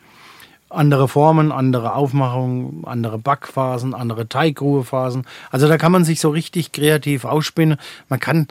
Andere 0.71 1.07
Formen, 1.07 1.51
andere 1.51 1.95
Aufmachungen, 1.95 2.83
andere 2.85 3.17
Backphasen, 3.17 3.93
andere 3.93 4.27
Teigruhephasen. 4.27 5.25
Also 5.49 5.67
da 5.67 5.77
kann 5.77 5.91
man 5.91 6.05
sich 6.05 6.19
so 6.19 6.29
richtig 6.29 6.71
kreativ 6.71 7.25
ausspinnen. 7.25 7.77
Man 8.09 8.19
kann 8.19 8.47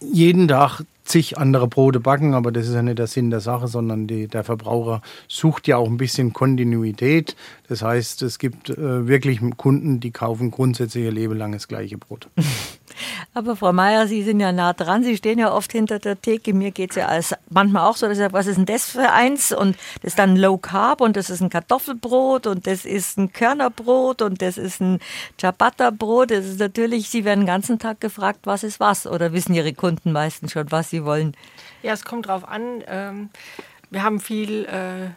jeden 0.00 0.48
Tag 0.48 0.82
zig 1.04 1.38
andere 1.38 1.66
Brote 1.66 2.00
backen, 2.00 2.34
aber 2.34 2.52
das 2.52 2.68
ist 2.68 2.74
ja 2.74 2.82
nicht 2.82 2.98
der 2.98 3.06
Sinn 3.06 3.30
der 3.30 3.40
Sache, 3.40 3.66
sondern 3.66 4.06
die, 4.06 4.28
der 4.28 4.44
Verbraucher 4.44 5.02
sucht 5.28 5.66
ja 5.66 5.76
auch 5.76 5.88
ein 5.88 5.96
bisschen 5.96 6.32
Kontinuität. 6.32 7.36
Das 7.72 7.80
heißt, 7.80 8.20
es 8.20 8.38
gibt 8.38 8.68
äh, 8.68 9.06
wirklich 9.08 9.40
Kunden, 9.56 9.98
die 9.98 10.10
kaufen 10.10 10.50
grundsätzlich 10.50 11.04
ihr 11.04 11.10
Leben 11.10 11.38
lang 11.38 11.52
das 11.52 11.68
gleiche 11.68 11.96
Brot. 11.96 12.28
Aber 13.34 13.56
Frau 13.56 13.72
Meier, 13.72 14.06
Sie 14.06 14.22
sind 14.22 14.40
ja 14.40 14.52
nah 14.52 14.74
dran. 14.74 15.04
Sie 15.04 15.16
stehen 15.16 15.38
ja 15.38 15.50
oft 15.50 15.72
hinter 15.72 15.98
der 15.98 16.20
Theke. 16.20 16.52
Mir 16.52 16.70
geht 16.70 16.90
es 16.90 16.96
ja 16.96 17.06
als 17.06 17.34
manchmal 17.48 17.88
auch 17.88 17.96
so, 17.96 18.04
dass 18.04 18.18
ich 18.18 18.22
sage, 18.22 18.34
was 18.34 18.46
ist 18.46 18.58
denn 18.58 18.66
das 18.66 18.90
für 18.90 19.10
eins? 19.10 19.52
Und 19.52 19.78
das 20.02 20.10
ist 20.10 20.18
dann 20.18 20.36
Low 20.36 20.58
Carb 20.58 21.00
und 21.00 21.16
das 21.16 21.30
ist 21.30 21.40
ein 21.40 21.48
Kartoffelbrot 21.48 22.46
und 22.46 22.66
das 22.66 22.84
ist 22.84 23.16
ein 23.16 23.32
Körnerbrot 23.32 24.20
und 24.20 24.42
das 24.42 24.58
ist 24.58 24.82
ein 24.82 24.98
Ciabatta-Brot. 25.40 26.30
Das 26.30 26.44
ist 26.44 26.60
natürlich, 26.60 27.08
Sie 27.08 27.24
werden 27.24 27.40
den 27.40 27.46
ganzen 27.46 27.78
Tag 27.78 28.02
gefragt, 28.02 28.40
was 28.44 28.64
ist 28.64 28.80
was? 28.80 29.06
Oder 29.06 29.32
wissen 29.32 29.54
Ihre 29.54 29.72
Kunden 29.72 30.12
meistens 30.12 30.52
schon, 30.52 30.70
was 30.70 30.90
sie 30.90 31.06
wollen? 31.06 31.34
Ja, 31.82 31.94
es 31.94 32.04
kommt 32.04 32.26
drauf 32.26 32.46
an. 32.46 32.84
Ähm, 32.86 33.30
wir 33.88 34.02
haben 34.02 34.20
viel 34.20 34.66
äh, 34.66 35.08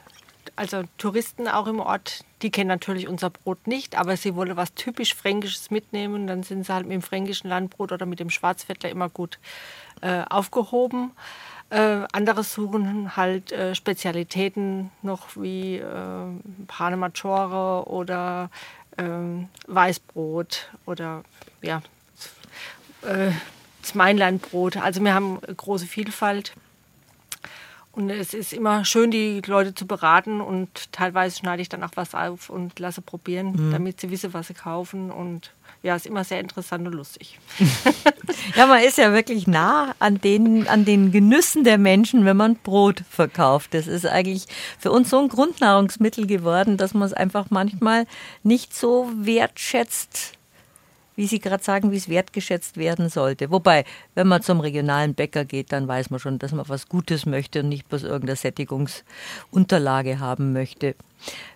also 0.56 0.84
Touristen 0.98 1.48
auch 1.48 1.68
im 1.68 1.80
Ort, 1.80 2.23
die 2.46 2.52
kennen 2.52 2.68
natürlich 2.68 3.08
unser 3.08 3.32
Brot 3.32 3.66
nicht, 3.66 3.98
aber 3.98 4.16
sie 4.18 4.36
wollen 4.36 4.56
was 4.56 4.76
typisch 4.76 5.16
Fränkisches 5.16 5.72
mitnehmen. 5.72 6.28
Dann 6.28 6.44
sind 6.44 6.64
sie 6.64 6.72
halt 6.72 6.86
mit 6.86 6.94
dem 6.94 7.02
fränkischen 7.02 7.50
Landbrot 7.50 7.92
oder 7.92 8.06
mit 8.06 8.20
dem 8.20 8.30
Schwarzfettler 8.30 8.92
immer 8.92 9.10
gut 9.10 9.40
äh, 10.02 10.22
aufgehoben. 10.30 11.10
Äh, 11.72 12.04
andere 12.12 12.44
suchen 12.44 13.18
halt 13.18 13.52
äh, 13.52 13.74
Spezialitäten 13.74 14.92
noch 15.02 15.30
wie 15.36 15.78
äh, 15.78 16.28
Pane 16.68 16.98
Maggiore 16.98 17.90
oder 17.90 18.52
ähm, 19.00 19.50
Weißbrot 19.66 20.70
oder 20.86 21.24
ja, 21.64 21.82
äh, 23.02 23.32
das 23.82 23.96
Mainlandbrot. 23.96 24.78
Also 24.78 25.04
wir 25.04 25.16
haben 25.16 25.40
große 25.42 25.88
Vielfalt. 25.88 26.54
Und 27.96 28.10
es 28.10 28.34
ist 28.34 28.52
immer 28.52 28.84
schön, 28.84 29.10
die 29.10 29.42
Leute 29.46 29.74
zu 29.74 29.88
beraten 29.88 30.42
und 30.42 30.92
teilweise 30.92 31.38
schneide 31.38 31.62
ich 31.62 31.70
dann 31.70 31.82
auch 31.82 31.92
was 31.96 32.14
auf 32.14 32.50
und 32.50 32.78
lasse 32.78 33.02
probieren, 33.02 33.54
mhm. 33.54 33.72
damit 33.72 34.02
sie 34.02 34.12
wissen, 34.12 34.34
was 34.34 34.48
sie 34.48 34.54
kaufen. 34.54 35.12
Und 35.12 35.52
ja, 35.82 35.96
ist 35.96 36.06
immer 36.06 36.26
sehr 36.26 36.42
interessant 36.42 36.86
und 36.86 36.94
lustig. 36.94 37.40
ja, 38.56 38.66
man 38.66 38.82
ist 38.84 38.98
ja 38.98 39.14
wirklich 39.14 39.48
nah 39.48 39.96
an 40.00 40.20
den, 40.20 40.68
an 40.68 40.84
den 40.84 41.14
Genüssen 41.14 41.64
der 41.64 41.78
Menschen, 41.78 42.26
wenn 42.26 42.36
man 42.36 42.56
Brot 42.58 43.04
verkauft. 43.10 43.74
Das 43.74 43.88
ist 43.88 44.06
eigentlich 44.06 44.48
für 44.78 44.92
uns 44.92 45.10
so 45.10 45.20
ein 45.20 45.30
Grundnahrungsmittel 45.30 46.28
geworden, 46.28 46.76
dass 46.76 46.94
man 46.94 47.04
es 47.04 47.14
einfach 47.14 47.46
manchmal 47.50 48.08
nicht 48.44 48.76
so 48.76 49.10
wertschätzt, 49.16 50.34
wie 51.16 51.28
Sie 51.28 51.40
gerade 51.40 51.64
sagen, 51.64 51.92
wie 51.92 51.98
es 51.98 52.10
wertgeschätzt 52.10 52.78
werden 52.78 53.10
sollte. 53.10 53.52
Wobei, 53.52 53.86
wenn 54.14 54.28
man 54.28 54.42
zum 54.42 54.60
regionalen 54.60 55.14
Bäcker 55.14 55.46
geht, 55.46 55.72
dann 55.72 55.88
weiß 55.88 56.10
man 56.10 56.20
schon, 56.20 56.40
dass 56.40 56.52
man 56.52 56.68
was 56.68 56.90
Gutes 56.90 57.26
möchte 57.26 57.62
und 57.62 57.70
nicht 57.70 57.88
bloß 57.90 58.04
irgendeine 58.04 58.36
Sättigungsunterlage 58.36 60.20
haben 60.20 60.54
möchte. 60.54 60.96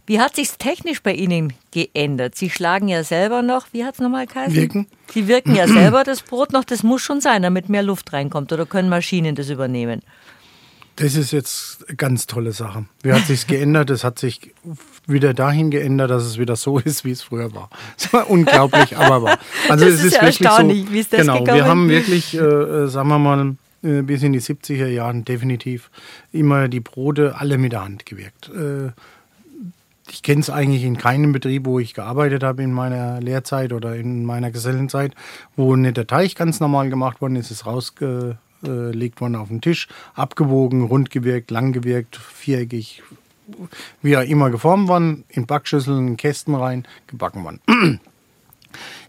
Wie 0.05 0.19
hat 0.19 0.35
sich 0.35 0.49
technisch 0.53 1.03
bei 1.03 1.13
Ihnen 1.13 1.53
geändert? 1.71 2.35
Sie 2.35 2.49
schlagen 2.49 2.87
ja 2.87 3.03
selber 3.03 3.41
noch, 3.41 3.67
wie 3.71 3.85
hat 3.85 3.95
es 3.95 3.99
nochmal 3.99 4.25
geheißen? 4.25 4.55
Wirken. 4.55 4.87
Sie 5.13 5.27
wirken 5.27 5.55
ja 5.55 5.67
selber 5.67 6.03
das 6.03 6.23
Brot 6.23 6.51
noch, 6.51 6.63
das 6.63 6.81
muss 6.81 7.01
schon 7.01 7.21
sein, 7.21 7.43
damit 7.43 7.69
mehr 7.69 7.83
Luft 7.83 8.11
reinkommt. 8.13 8.51
Oder 8.51 8.65
können 8.65 8.89
Maschinen 8.89 9.35
das 9.35 9.49
übernehmen? 9.49 10.01
Das 10.99 11.15
ist 11.15 11.31
jetzt 11.31 11.85
eine 11.87 11.95
ganz 11.95 12.27
tolle 12.27 12.51
Sache. 12.51 12.85
Wie 13.03 13.13
hat 13.13 13.25
sich 13.25 13.47
geändert? 13.47 13.89
Es 13.89 14.03
hat 14.03 14.19
sich 14.19 14.53
wieder 15.07 15.33
dahin 15.33 15.71
geändert, 15.71 16.11
dass 16.11 16.23
es 16.23 16.37
wieder 16.37 16.57
so 16.57 16.77
ist, 16.79 17.05
wie 17.05 17.11
es 17.11 17.21
früher 17.21 17.53
war. 17.53 17.69
Es 17.97 18.11
war 18.11 18.29
unglaublich, 18.29 18.97
aber 18.97 19.23
wahr. 19.23 19.39
Also 19.69 19.85
das 19.85 19.95
es 19.95 19.99
ist, 19.99 20.05
ist 20.05 20.13
ja 20.15 20.21
wirklich 20.23 20.41
erstaunlich, 20.41 20.85
so, 20.85 20.93
wie 20.93 20.99
ist 20.99 21.13
das 21.13 21.21
Genau, 21.21 21.39
gekommen? 21.39 21.55
wir 21.55 21.65
haben 21.65 21.89
wirklich, 21.89 22.35
äh, 22.35 22.39
äh 22.39 22.87
sagen 22.87 23.07
wir 23.07 23.19
mal, 23.19 23.55
äh, 23.81 24.01
bis 24.01 24.23
in 24.23 24.33
die 24.33 24.41
70er 24.41 24.87
Jahren 24.87 25.23
definitiv 25.23 25.89
immer 26.33 26.67
die 26.67 26.81
Brote 26.81 27.35
alle 27.37 27.57
mit 27.57 27.71
der 27.71 27.85
Hand 27.85 28.05
gewirkt. 28.05 28.49
Äh, 28.49 28.91
ich 30.11 30.21
kenne 30.21 30.41
es 30.41 30.49
eigentlich 30.49 30.83
in 30.83 30.97
keinem 30.97 31.31
Betrieb, 31.31 31.65
wo 31.65 31.79
ich 31.79 31.93
gearbeitet 31.93 32.43
habe 32.43 32.61
in 32.63 32.73
meiner 32.73 33.21
Lehrzeit 33.21 33.71
oder 33.71 33.95
in 33.95 34.25
meiner 34.25 34.51
Gesellenzeit, 34.51 35.13
wo 35.55 35.75
nicht 35.75 35.95
der 35.95 36.07
Teig 36.07 36.35
ganz 36.35 36.59
normal 36.59 36.89
gemacht 36.89 37.21
worden 37.21 37.37
ist, 37.37 37.51
ist 37.51 37.65
rausge 37.65 38.37
äh, 38.63 38.91
legt 38.91 39.21
man 39.21 39.35
auf 39.35 39.49
den 39.49 39.61
Tisch, 39.61 39.87
abgewogen, 40.15 40.83
rund 40.83 41.09
gewirkt, 41.09 41.51
lang 41.51 41.73
gewirkt, 41.73 42.15
viereckig, 42.17 43.03
wie 44.01 44.13
er 44.13 44.25
immer 44.25 44.49
geformt 44.49 44.87
worden, 44.87 45.23
in 45.29 45.45
Backschüsseln, 45.45 46.09
in 46.09 46.17
Kästen 46.17 46.55
rein, 46.55 46.87
gebacken 47.07 47.43
worden. 47.43 47.59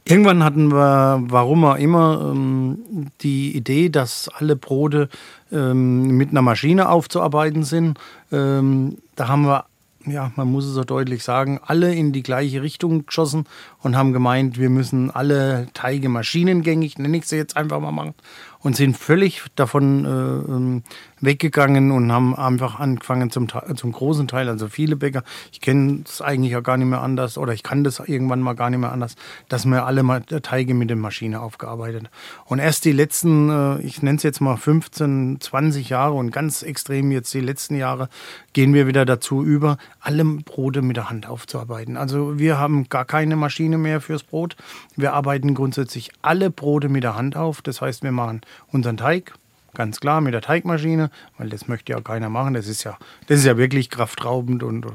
Irgendwann 0.05 0.43
hatten 0.43 0.73
wir, 0.73 1.23
warum 1.29 1.65
auch 1.65 1.77
immer, 1.77 2.33
ähm, 2.33 3.11
die 3.21 3.55
Idee, 3.55 3.91
dass 3.91 4.29
alle 4.29 4.57
Brote 4.57 5.09
ähm, 5.53 6.17
mit 6.17 6.31
einer 6.31 6.43
Maschine 6.43 6.89
aufzuarbeiten 6.89 7.65
sind. 7.65 7.99
Ähm, 8.33 8.97
da 9.15 9.29
haben 9.29 9.43
wir 9.43 9.67
ja, 10.07 10.33
man 10.37 10.51
muss 10.51 10.65
es 10.65 10.73
so 10.73 10.85
deutlich 10.85 11.23
sagen, 11.23 11.61
alle 11.63 11.95
in 11.95 12.13
die 12.13 12.23
gleiche 12.23 12.63
Richtung 12.63 13.07
geschossen 13.07 13.45
und 13.81 13.97
haben 13.97 14.13
gemeint, 14.13 14.59
wir 14.59 14.71
müssen 14.71 15.11
alle 15.11 15.69
Teige 15.75 16.09
maschinengängig, 16.09 16.99
nenne 16.99 17.19
ich 17.19 17.27
sie 17.27 17.37
jetzt 17.37 17.57
einfach 17.57 17.81
mal 17.81 17.93
machen, 17.93 18.15
und 18.61 18.77
sind 18.77 18.97
völlig 18.97 19.43
davon 19.57 20.05
äh, 20.05 20.09
ähm, 20.09 20.83
weggegangen 21.21 21.91
und 21.91 22.13
haben 22.13 22.35
einfach 22.35 22.81
angefangen 22.81 23.31
zum, 23.31 23.49
zum 23.49 23.93
großen 23.93 24.29
Teil, 24.29 24.49
also 24.49 24.69
viele 24.69 24.97
Bäcker, 24.97 25.23
ich 25.53 25.61
kenne 25.61 26.03
es 26.05 26.21
eigentlich 26.21 26.57
auch 26.57 26.63
gar 26.63 26.77
nicht 26.77 26.89
mehr 26.89 27.03
anders 27.03 27.39
oder 27.39 27.53
ich 27.53 27.63
kann 27.63 27.85
das 27.85 28.01
irgendwann 28.01 28.41
mal 28.41 28.55
gar 28.55 28.71
nicht 28.71 28.81
mehr 28.81 28.93
anders, 28.93 29.17
dass 29.49 29.67
wir 29.67 29.85
alle 29.85 30.03
mal 30.03 30.23
Teige 30.23 30.75
mit 30.75 30.91
der 30.91 30.97
Maschine 30.97 31.41
aufgearbeitet. 31.41 32.11
Und 32.45 32.59
erst 32.59 32.85
die 32.85 32.93
letzten, 32.93 33.51
äh, 33.51 33.81
ich 33.81 34.03
nenne 34.03 34.17
es 34.17 34.23
jetzt 34.23 34.41
mal 34.41 34.57
15, 34.57 35.39
20 35.41 35.89
Jahre 35.89 36.15
und 36.15 36.31
ganz 36.31 36.63
extrem 36.63 37.11
jetzt 37.11 37.33
die 37.35 37.41
letzten 37.41 37.77
Jahre, 37.77 38.09
gehen 38.53 38.75
wir 38.75 38.87
wieder 38.87 39.05
dazu 39.05 39.45
über, 39.45 39.79
alle 40.01 40.25
Brote 40.25 40.83
mit 40.83 40.97
der 40.97 41.11
Hand 41.11 41.29
aufzuarbeiten. 41.29 41.97
Also 41.97 42.39
wir 42.39 42.59
haben 42.59 42.89
gar 42.89 43.05
keine 43.05 43.37
Maschine 43.37 43.79
mehr 43.79 44.01
fürs 44.01 44.23
Brot. 44.23 44.57
Wir 44.97 45.13
arbeiten 45.13 45.55
grundsätzlich 45.55 46.11
alle 46.23 46.51
Brote 46.51 46.89
mit 46.89 47.05
der 47.05 47.17
Hand 47.17 47.37
auf. 47.37 47.63
Das 47.63 47.81
heißt, 47.81 48.03
wir 48.03 48.13
machen 48.13 48.41
unseren 48.73 48.97
Teig, 48.97 49.35
Ganz 49.75 50.01
klar 50.01 50.21
mit 50.21 50.35
der 50.35 50.41
Teigmaschine, 50.41 51.11
weil 51.39 51.49
das 51.49 51.69
möchte 51.69 51.93
ja 51.93 52.01
keiner 52.01 52.29
machen. 52.29 52.55
Das 52.55 52.67
ist 52.67 52.85
ja, 52.85 52.99
das 53.27 53.39
ist 53.39 53.47
ja 53.47 53.57
wirklich 53.57 53.91
kraftraubend 53.91 54.63
und 54.63 54.87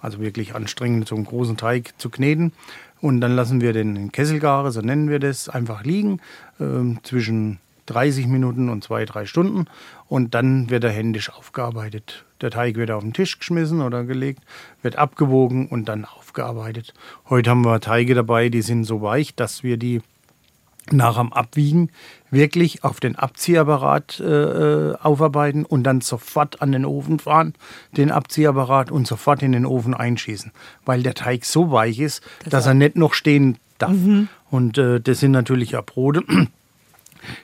also 0.00 0.20
wirklich 0.20 0.54
anstrengend, 0.54 1.08
so 1.08 1.14
einen 1.14 1.24
großen 1.24 1.56
Teig 1.56 1.94
zu 1.98 2.10
kneten. 2.10 2.52
Und 3.00 3.20
dann 3.20 3.34
lassen 3.34 3.60
wir 3.60 3.72
den 3.72 4.12
Kesselgare, 4.12 4.70
so 4.70 4.80
nennen 4.80 5.08
wir 5.08 5.18
das, 5.18 5.48
einfach 5.48 5.84
liegen 5.84 6.20
äh, 6.60 6.64
zwischen 7.02 7.58
30 7.86 8.26
Minuten 8.26 8.68
und 8.68 8.84
zwei, 8.84 9.04
drei 9.04 9.26
Stunden. 9.26 9.66
Und 10.08 10.34
dann 10.34 10.70
wird 10.70 10.84
er 10.84 10.90
händisch 10.90 11.30
aufgearbeitet. 11.30 12.24
Der 12.40 12.50
Teig 12.50 12.76
wird 12.76 12.90
auf 12.90 13.02
den 13.02 13.12
Tisch 13.12 13.38
geschmissen 13.38 13.80
oder 13.80 14.04
gelegt, 14.04 14.42
wird 14.82 14.96
abgewogen 14.96 15.68
und 15.68 15.86
dann 15.88 16.04
aufgearbeitet. 16.04 16.94
Heute 17.28 17.50
haben 17.50 17.64
wir 17.64 17.80
Teige 17.80 18.14
dabei, 18.14 18.48
die 18.48 18.62
sind 18.62 18.84
so 18.84 19.02
weich, 19.02 19.34
dass 19.34 19.62
wir 19.62 19.76
die 19.76 20.02
nach 20.90 21.18
dem 21.18 21.32
Abwiegen 21.32 21.90
wirklich 22.30 22.82
auf 22.82 22.98
den 22.98 23.16
Abziehapparat 23.16 24.20
äh, 24.20 24.24
äh, 24.24 24.94
aufarbeiten 24.96 25.64
und 25.64 25.84
dann 25.84 26.00
sofort 26.00 26.60
an 26.62 26.72
den 26.72 26.84
Ofen 26.84 27.18
fahren, 27.18 27.54
den 27.96 28.10
Abziehapparat 28.10 28.90
und 28.90 29.06
sofort 29.06 29.42
in 29.42 29.52
den 29.52 29.66
Ofen 29.66 29.94
einschießen, 29.94 30.50
weil 30.84 31.02
der 31.02 31.14
Teig 31.14 31.44
so 31.44 31.70
weich 31.70 32.00
ist, 32.00 32.22
das 32.44 32.50
dass 32.50 32.66
er 32.66 32.74
nicht 32.74 32.96
noch 32.96 33.14
stehen 33.14 33.58
darf. 33.78 33.92
Mhm. 33.92 34.28
Und 34.50 34.78
äh, 34.78 35.00
das 35.00 35.20
sind 35.20 35.32
natürlich 35.32 35.76
auch 35.76 35.84
Brote. 35.84 36.22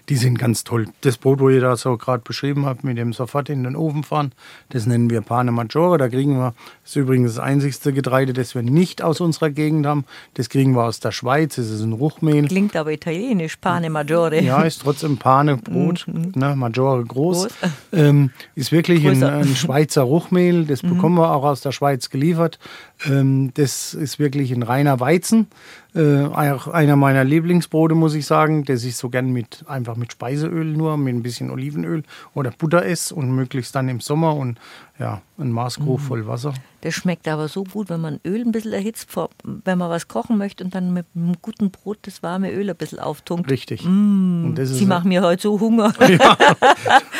Die 0.08 0.16
sind 0.16 0.38
ganz 0.38 0.64
toll. 0.64 0.86
Das 1.02 1.16
Brot, 1.16 1.40
wo 1.40 1.48
ihr 1.48 1.60
da 1.60 1.76
so 1.76 1.96
gerade 1.96 2.22
beschrieben 2.22 2.66
habt, 2.66 2.84
mit 2.84 2.98
dem 2.98 3.12
sofort 3.12 3.48
in 3.48 3.64
den 3.64 3.76
Ofen 3.76 4.02
fahren, 4.02 4.32
das 4.70 4.86
nennen 4.86 5.10
wir 5.10 5.20
Pane 5.20 5.52
Maggiore. 5.52 5.98
Da 5.98 6.08
kriegen 6.08 6.36
wir, 6.38 6.54
das 6.82 6.90
ist 6.90 6.96
übrigens 6.96 7.34
das 7.34 7.44
einzigste 7.44 7.92
Getreide, 7.92 8.32
das 8.32 8.54
wir 8.54 8.62
nicht 8.62 9.02
aus 9.02 9.20
unserer 9.20 9.50
Gegend 9.50 9.86
haben. 9.86 10.04
Das 10.34 10.48
kriegen 10.48 10.72
wir 10.72 10.84
aus 10.84 11.00
der 11.00 11.12
Schweiz. 11.12 11.56
Das 11.56 11.70
ist 11.70 11.82
ein 11.82 11.92
Ruchmehl. 11.92 12.46
Klingt 12.46 12.76
aber 12.76 12.92
italienisch, 12.92 13.56
Pane 13.56 13.90
Maggiore. 13.90 14.40
Ja, 14.42 14.62
ist 14.62 14.82
trotzdem 14.82 15.18
Pane 15.18 15.56
Brot, 15.58 16.06
mhm. 16.06 16.32
ne, 16.34 16.56
Maggiore 16.56 17.04
groß. 17.04 17.48
groß. 17.48 17.48
Ähm, 17.90 18.30
ist 18.54 18.70
wirklich 18.70 19.06
ein, 19.08 19.22
ein, 19.22 19.56
Schweizer 19.56 20.02
Ruchmehl. 20.02 20.66
Das 20.66 20.82
mhm. 20.82 20.90
bekommen 20.90 21.16
wir 21.16 21.32
auch 21.34 21.44
aus 21.44 21.62
der 21.62 21.72
Schweiz 21.72 22.10
geliefert. 22.10 22.58
Ähm, 23.06 23.50
das 23.54 23.94
ist 23.94 24.18
wirklich 24.18 24.52
ein 24.52 24.62
reiner 24.62 25.00
Weizen. 25.00 25.48
Äh, 25.94 26.28
einer 26.28 26.96
meiner 26.96 27.24
Lieblingsbrote, 27.24 27.94
muss 27.94 28.14
ich 28.14 28.26
sagen, 28.26 28.64
der 28.64 28.76
sich 28.76 28.96
so 28.96 29.08
gern 29.08 29.30
mit 29.32 29.64
einfach 29.66 29.96
mit 29.96 30.12
Speiseöl 30.12 30.66
nur, 30.66 30.98
mit 30.98 31.14
ein 31.14 31.22
bisschen 31.22 31.50
Olivenöl 31.50 32.02
oder 32.34 32.50
Butter 32.50 32.84
ess 32.84 33.10
und 33.10 33.32
möglichst 33.32 33.74
dann 33.74 33.88
im 33.88 34.00
Sommer 34.00 34.36
und 34.36 34.58
ja, 34.98 35.22
ein 35.38 35.50
Maßkrug 35.50 35.98
mhm. 35.98 36.04
voll 36.04 36.26
Wasser. 36.26 36.52
Das 36.82 36.92
schmeckt 36.92 37.26
aber 37.26 37.48
so 37.48 37.64
gut, 37.64 37.88
wenn 37.88 38.02
man 38.02 38.20
Öl 38.24 38.42
ein 38.42 38.52
bisschen 38.52 38.74
erhitzt, 38.74 39.08
wenn 39.44 39.78
man 39.78 39.88
was 39.88 40.08
kochen 40.08 40.36
möchte 40.36 40.62
und 40.62 40.74
dann 40.74 40.92
mit 40.92 41.06
einem 41.16 41.36
guten 41.40 41.70
Brot 41.70 41.98
das 42.02 42.22
warme 42.22 42.52
Öl 42.52 42.68
ein 42.68 42.76
bisschen 42.76 42.98
auftunkt. 42.98 43.50
Richtig. 43.50 43.82
Mm, 43.84 44.54
Sie 44.56 44.84
machen 44.84 45.08
mir 45.08 45.22
heute 45.22 45.42
so 45.42 45.58
Hunger. 45.58 45.92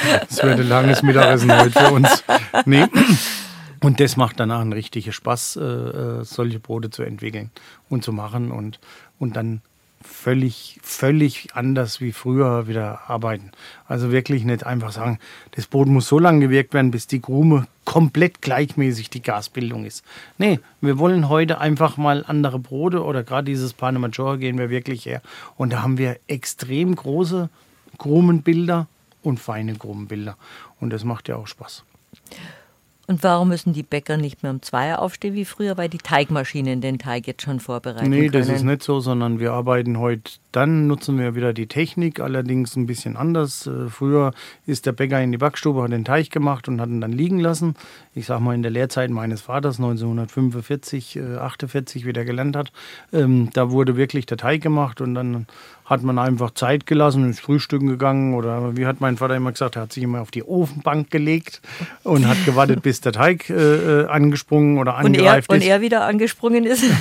Ja, 0.09 0.21
das 0.29 0.43
wird 0.43 0.61
ein 0.61 0.69
langes 0.69 1.03
Mittagessen 1.03 1.53
heute 1.57 1.71
für 1.71 1.93
uns. 1.93 2.25
Nee. 2.65 2.85
Und 3.81 4.01
das 4.01 4.17
macht 4.17 4.41
danach 4.41 4.61
einen 4.61 4.73
richtigen 4.73 5.13
Spaß, 5.13 5.57
äh, 5.57 5.63
äh, 5.63 6.25
solche 6.25 6.59
Brote 6.59 6.91
zu 6.91 7.03
entwickeln 7.03 7.51
und 7.89 8.03
zu 8.03 8.13
machen 8.13 8.51
und, 8.51 8.81
und 9.19 9.37
dann 9.37 9.61
völlig, 10.01 10.79
völlig 10.83 11.49
anders 11.55 12.01
wie 12.01 12.13
früher 12.13 12.69
wieder 12.69 13.09
arbeiten. 13.09 13.51
Also 13.87 14.13
wirklich 14.13 14.45
nicht 14.45 14.65
einfach 14.65 14.93
sagen, 14.93 15.19
das 15.53 15.67
Brot 15.67 15.89
muss 15.89 16.09
so 16.09 16.19
lange 16.19 16.41
gewirkt 16.41 16.75
werden, 16.75 16.91
bis 16.91 17.07
die 17.07 17.21
Krume 17.21 17.67
komplett 17.85 18.43
gleichmäßig 18.43 19.11
die 19.11 19.23
Gasbildung 19.23 19.85
ist. 19.85 20.05
Nee, 20.39 20.61
wir 20.81 20.99
wollen 20.99 21.29
heute 21.29 21.61
einfach 21.61 21.97
mal 21.97 22.25
andere 22.27 22.59
Brote 22.59 23.03
oder 23.03 23.23
gerade 23.23 23.47
dieses 23.47 23.73
Pane 23.73 23.99
Maggiore 23.99 24.39
gehen 24.39 24.59
wir 24.59 24.71
wirklich 24.71 25.07
her. 25.07 25.23
Und 25.57 25.73
da 25.73 25.83
haben 25.83 25.99
wir 25.99 26.19
extrem 26.27 26.95
große 26.95 27.49
Krumenbilder 27.99 28.87
und 29.23 29.41
feine 29.41 29.75
Krumenbilder. 29.75 30.37
Und 30.81 30.91
das 30.91 31.05
macht 31.05 31.29
ja 31.29 31.37
auch 31.37 31.47
Spaß. 31.47 31.85
Und 33.11 33.23
warum 33.25 33.49
müssen 33.49 33.73
die 33.73 33.83
Bäcker 33.83 34.19
nicht 34.19 34.43
mehr 34.43 34.53
um 34.53 34.61
zwei 34.61 34.95
aufstehen 34.95 35.33
wie 35.35 35.47
früher, 35.47 35.79
weil 35.79 35.89
die 35.89 35.97
Teigmaschinen 35.97 36.83
den 36.83 36.99
Teig 36.99 37.27
jetzt 37.27 37.41
schon 37.41 37.59
vorbereiten 37.59 38.11
Nee, 38.11 38.29
können? 38.29 38.33
das 38.33 38.49
ist 38.51 38.65
nicht 38.65 38.83
so, 38.83 39.01
sondern 39.01 39.41
wir 39.41 39.53
arbeiten 39.53 39.99
heute, 39.99 40.33
dann 40.53 40.87
nutzen 40.87 41.19
wir 41.19 41.35
wieder 41.35 41.55
die 41.55 41.69
Technik, 41.69 42.21
allerdings 42.21 42.77
ein 42.77 42.85
bisschen 42.85 43.17
anders. 43.17 43.67
Äh, 43.67 43.89
Früher 43.89 44.33
ist 44.67 44.85
der 44.85 44.93
Bäcker 44.93 45.23
in 45.23 45.33
die 45.33 45.39
Backstube, 45.39 45.83
hat 45.83 45.91
den 45.93 46.05
Teig 46.05 46.31
gemacht 46.31 46.69
und 46.69 46.83
hat 46.83 46.91
ihn 46.91 47.01
dann 47.01 47.13
liegen 47.13 47.41
lassen. 47.41 47.77
Ich 48.19 48.27
sag 48.27 48.41
mal, 48.41 48.53
in 48.53 48.63
der 48.63 48.73
Lehrzeit 48.73 49.11
meines 49.11 49.43
Vaters, 49.43 49.79
1945, 49.79 51.17
äh, 51.17 51.37
48, 51.37 52.05
wie 52.05 52.13
der 52.13 52.25
gelernt 52.25 52.57
hat, 52.57 52.73
ähm, 53.13 53.51
da 53.53 53.71
wurde 53.71 53.97
wirklich 53.97 54.27
der 54.27 54.37
Teig 54.37 54.61
gemacht 54.61 55.01
und 55.01 55.15
dann 55.15 55.47
hat 55.89 56.03
man 56.03 56.19
einfach 56.19 56.51
Zeit 56.51 56.87
gelassen, 56.87 57.25
ins 57.25 57.41
Frühstücken 57.41 57.87
gegangen 57.87 58.35
oder 58.35 58.77
wie 58.77 58.87
hat 58.87 59.01
mein 59.01 59.17
Vater 59.17 59.37
immer 59.37 59.53
gesagt, 59.53 59.77
er 59.77 59.83
hat 59.83 59.93
sich 59.93 60.03
immer 60.03 60.21
auf 60.21 60.31
die 60.31 60.43
Ofenbank 60.43 61.11
gelegt 61.11 61.63
und 62.03 62.29
hat 62.29 62.45
gewartet, 62.45 62.83
bis 62.83 63.01
der 63.01 63.13
Teig 63.13 63.49
äh, 63.49 64.03
äh, 64.03 64.07
angesprungen 64.07 64.79
oder 64.79 64.99
und 64.99 65.15
er, 65.15 65.21
angereift 65.21 65.51
und 65.51 65.59
ist. 65.59 65.67
er 65.67 65.81
wieder 65.81 66.05
angesprungen 66.05 66.65
ist. 66.65 66.85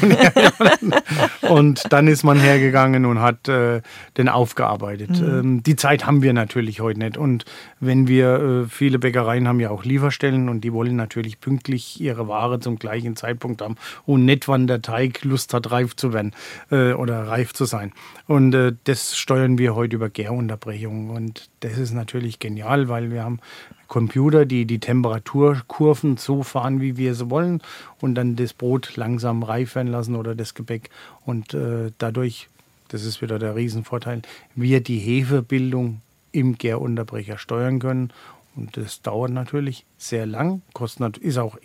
Und 1.42 1.94
dann 1.94 2.08
ist 2.08 2.24
man 2.24 2.40
hergegangen 2.40 3.06
und 3.06 3.22
hat 3.22 3.48
äh, 3.48 3.82
den 4.18 4.28
aufgearbeitet. 4.28 5.22
Mhm. 5.22 5.40
Ähm, 5.40 5.64
die 5.64 5.76
Zeit 5.76 6.06
haben 6.06 6.22
wir 6.22 6.34
natürlich 6.34 6.82
heute 6.82 7.00
nicht. 7.00 7.18
Und 7.18 7.46
wenn 7.80 8.08
wir, 8.08 8.66
äh, 8.66 8.70
viele 8.70 9.00
Bäckereien 9.00 9.48
haben 9.48 9.60
ja 9.60 9.70
auch 9.70 9.86
Lieferstellen 9.86 10.50
und 10.50 10.62
die 10.62 10.74
wollen 10.74 10.96
natürlich 10.96 11.07
pünktlich 11.40 12.00
ihre 12.02 12.28
Ware 12.28 12.60
zum 12.60 12.78
gleichen 12.80 13.16
Zeitpunkt 13.16 13.62
haben 13.62 13.76
und 14.06 14.26
nicht, 14.26 14.48
wann 14.48 14.68
der 14.68 14.82
Teig 14.82 15.24
Lust 15.24 15.54
hat, 15.54 15.72
reif 15.72 15.96
zu 15.96 16.14
werden 16.14 16.34
äh, 16.72 16.94
oder 16.94 17.28
reif 17.28 17.54
zu 17.54 17.66
sein. 17.66 17.92
Und 18.28 18.54
äh, 18.54 18.74
das 18.86 19.18
steuern 19.18 19.58
wir 19.58 19.76
heute 19.76 19.96
über 19.96 20.10
Gärunterbrechung. 20.10 21.10
Und 21.10 21.50
das 21.62 21.78
ist 21.78 21.94
natürlich 21.94 22.40
genial, 22.40 22.90
weil 22.90 23.12
wir 23.12 23.24
haben 23.24 23.40
Computer, 23.88 24.46
die 24.46 24.66
die 24.66 24.80
Temperaturkurven 24.80 26.18
so 26.18 26.44
fahren, 26.44 26.82
wie 26.82 26.98
wir 26.98 27.16
sie 27.16 27.30
wollen 27.30 27.62
und 28.02 28.16
dann 28.16 28.36
das 28.36 28.54
Brot 28.54 28.96
langsam 28.98 29.44
reif 29.44 29.76
werden 29.76 29.92
lassen 29.92 30.16
oder 30.16 30.36
das 30.36 30.54
Gebäck. 30.54 30.90
Und 31.26 31.54
äh, 31.54 31.92
dadurch, 31.98 32.50
das 32.90 33.04
ist 33.04 33.22
wieder 33.22 33.40
der 33.40 33.56
Riesenvorteil, 33.56 34.22
wir 34.56 34.82
die 34.82 35.00
Hefebildung 35.00 36.02
im 36.32 36.58
Gärunterbrecher 36.58 37.38
steuern 37.38 37.80
können. 37.80 38.12
Und 38.58 38.76
das 38.76 39.02
dauert 39.02 39.32
natürlich 39.32 39.86
sehr 39.98 40.26
lang, 40.26 40.64
kostet, 40.74 41.18
ist 41.18 41.38
auch 41.38 41.58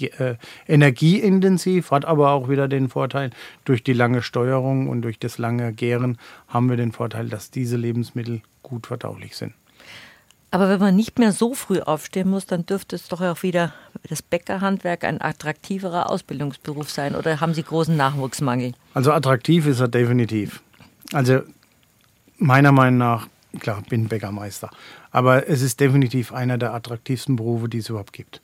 äh, 0.00 0.36
energieintensiv, 0.66 1.90
hat 1.90 2.04
aber 2.04 2.30
auch 2.30 2.48
wieder 2.48 2.68
den 2.68 2.88
Vorteil, 2.88 3.30
durch 3.64 3.82
die 3.82 3.92
lange 3.92 4.22
Steuerung 4.22 4.88
und 4.88 5.02
durch 5.02 5.18
das 5.18 5.38
lange 5.38 5.72
Gären 5.72 6.18
haben 6.48 6.70
wir 6.70 6.76
den 6.76 6.92
Vorteil, 6.92 7.28
dass 7.28 7.50
diese 7.50 7.76
Lebensmittel 7.76 8.42
gut 8.62 8.86
verdaulich 8.86 9.36
sind. 9.36 9.54
Aber 10.50 10.68
wenn 10.68 10.80
man 10.80 10.94
nicht 10.94 11.18
mehr 11.18 11.32
so 11.32 11.54
früh 11.54 11.80
aufstehen 11.80 12.30
muss, 12.30 12.46
dann 12.46 12.64
dürfte 12.64 12.96
es 12.96 13.08
doch 13.08 13.20
auch 13.20 13.42
wieder 13.42 13.74
das 14.08 14.22
Bäckerhandwerk 14.22 15.04
ein 15.04 15.20
attraktiverer 15.20 16.08
Ausbildungsberuf 16.08 16.88
sein. 16.88 17.16
Oder 17.16 17.40
haben 17.40 17.52
Sie 17.52 17.62
großen 17.62 17.96
Nachwuchsmangel? 17.96 18.72
Also 18.94 19.12
attraktiv 19.12 19.66
ist 19.66 19.80
er 19.80 19.88
definitiv. 19.88 20.62
Also 21.12 21.40
meiner 22.38 22.72
Meinung 22.72 22.98
nach, 22.98 23.28
klar, 23.60 23.82
bin 23.88 24.08
Bäckermeister, 24.08 24.70
aber 25.10 25.48
es 25.48 25.62
ist 25.62 25.80
definitiv 25.80 26.32
einer 26.32 26.58
der 26.58 26.74
attraktivsten 26.74 27.36
Berufe, 27.36 27.68
die 27.68 27.78
es 27.78 27.88
überhaupt 27.88 28.12
gibt. 28.12 28.42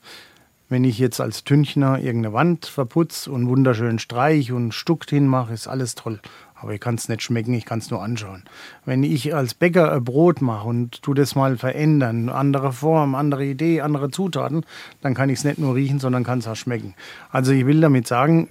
Wenn 0.69 0.85
ich 0.85 0.97
jetzt 0.97 1.21
als 1.21 1.43
Tünchner 1.43 1.99
irgendeine 1.99 2.33
Wand 2.33 2.65
verputze 2.65 3.31
und 3.31 3.47
wunderschön 3.47 3.99
streich 3.99 4.51
und 4.51 4.73
Stuck 4.73 5.07
hinmache, 5.07 5.53
ist 5.53 5.67
alles 5.67 5.93
toll. 5.93 6.19
Aber 6.55 6.73
ich 6.73 6.79
kann 6.79 6.95
es 6.95 7.09
nicht 7.09 7.21
schmecken, 7.21 7.53
ich 7.53 7.65
kann 7.65 7.79
es 7.79 7.91
nur 7.91 8.01
anschauen. 8.01 8.43
Wenn 8.85 9.03
ich 9.03 9.35
als 9.35 9.53
Bäcker 9.53 9.91
ein 9.91 10.03
Brot 10.03 10.41
mache 10.41 10.67
und 10.67 11.01
tu 11.01 11.13
das 11.13 11.35
mal 11.35 11.57
verändern, 11.57 12.29
andere 12.29 12.71
Form, 12.71 13.15
andere 13.15 13.45
Idee, 13.45 13.81
andere 13.81 14.11
Zutaten, 14.11 14.65
dann 15.01 15.13
kann 15.13 15.29
ich 15.29 15.39
es 15.39 15.43
nicht 15.43 15.59
nur 15.59 15.75
riechen, 15.75 15.99
sondern 15.99 16.23
kann 16.23 16.39
es 16.39 16.47
auch 16.47 16.55
schmecken. 16.55 16.95
Also 17.31 17.51
ich 17.51 17.65
will 17.65 17.81
damit 17.81 18.07
sagen, 18.07 18.47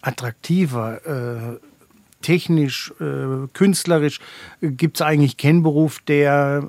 attraktiver, 0.00 1.06
äh, 1.06 1.58
technisch, 2.22 2.92
äh, 3.00 3.46
künstlerisch 3.52 4.20
gibt 4.60 4.96
es 4.96 5.02
eigentlich 5.02 5.36
keinen 5.36 5.62
Beruf, 5.62 5.98
der 6.00 6.66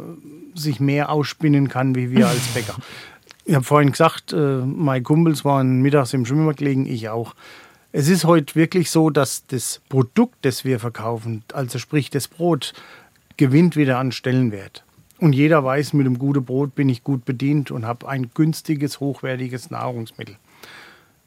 sich 0.56 0.80
mehr 0.80 1.10
ausspinnen 1.10 1.70
kann 1.70 1.96
wie 1.96 2.12
wir 2.12 2.28
als 2.28 2.48
Bäcker. 2.54 2.76
Ich 3.46 3.56
habe 3.56 3.66
vorhin 3.66 3.92
gesagt, 3.92 4.34
äh, 4.34 4.60
meine 4.66 5.04
Kumpels 5.04 5.44
waren 5.46 5.82
mittags 5.82 6.14
im 6.14 6.26
Schwimmbad 6.26 6.58
gelegen, 6.58 6.86
ich 6.86 7.10
auch. 7.10 7.36
Es 7.92 8.10
ist 8.10 8.26
heute 8.26 8.56
wirklich 8.56 8.90
so, 8.90 9.10
dass 9.10 9.46
das 9.48 9.82
Produkt, 9.90 10.38
das 10.42 10.66
wir 10.66 10.80
verkaufen, 10.80 11.44
also 11.54 11.78
sprich 11.78 12.10
das 12.10 12.28
Brot, 12.28 12.74
gewinnt 13.38 13.76
wieder 13.76 14.00
an 14.00 14.12
Stellenwert. 14.12 14.84
Und 15.20 15.34
jeder 15.34 15.64
weiß, 15.64 15.94
mit 15.94 16.06
einem 16.06 16.20
guten 16.20 16.44
Brot 16.44 16.76
bin 16.76 16.90
ich 16.90 17.04
gut 17.04 17.24
bedient 17.24 17.72
und 17.72 17.86
habe 17.86 18.08
ein 18.10 18.32
günstiges, 18.34 19.00
hochwertiges 19.00 19.70
Nahrungsmittel. 19.70 20.38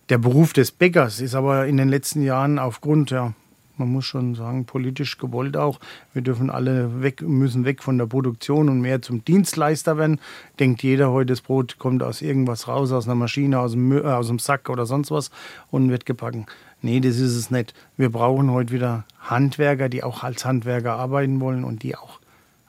Der 0.09 0.19
Beruf 0.19 0.53
des 0.53 0.71
Bäckers 0.71 1.21
ist 1.21 1.35
aber 1.35 1.67
in 1.67 1.77
den 1.77 1.89
letzten 1.89 2.23
Jahren 2.23 2.59
aufgrund, 2.59 3.11
ja, 3.11 3.35
man 3.79 3.91
muss 3.91 4.05
schon 4.05 4.35
sagen, 4.35 4.65
politisch 4.65 5.19
gewollt 5.19 5.57
auch. 5.57 5.79
Wir 6.13 6.23
dürfen 6.23 6.51
alle 6.51 7.03
weg, 7.03 7.23
müssen 7.23 7.65
weg 7.65 7.83
von 7.83 7.99
der 7.99 8.07
Produktion 8.07 8.69
und 8.69 8.81
mehr 8.81 9.03
zum 9.03 9.25
Dienstleister 9.25 9.99
werden. 9.99 10.21
Denkt 10.59 10.83
jeder 10.83 11.11
heute, 11.11 11.33
das 11.33 11.41
Brot 11.41 11.79
kommt 11.79 12.03
aus 12.03 12.23
irgendwas 12.23 12.69
raus, 12.69 12.93
aus 12.93 13.07
einer 13.07 13.15
Maschine, 13.15 13.59
aus 13.59 13.73
dem, 13.73 13.93
äh, 13.93 14.01
aus 14.01 14.29
dem 14.29 14.39
Sack 14.39 14.69
oder 14.71 14.87
sonst 14.87 15.11
was 15.11 15.31
und 15.71 15.91
wird 15.91 16.07
gebacken. 16.07 16.47
Nee, 16.83 17.01
das 17.01 17.17
ist 17.17 17.37
es 17.37 17.51
nicht. 17.51 17.75
Wir 17.97 18.11
brauchen 18.11 18.51
heute 18.51 18.73
wieder 18.73 19.05
Handwerker, 19.21 19.89
die 19.89 20.03
auch 20.03 20.23
als 20.23 20.45
Handwerker 20.45 20.95
arbeiten 20.95 21.41
wollen 21.41 21.65
und 21.65 21.83
die 21.83 21.97
auch 21.97 22.21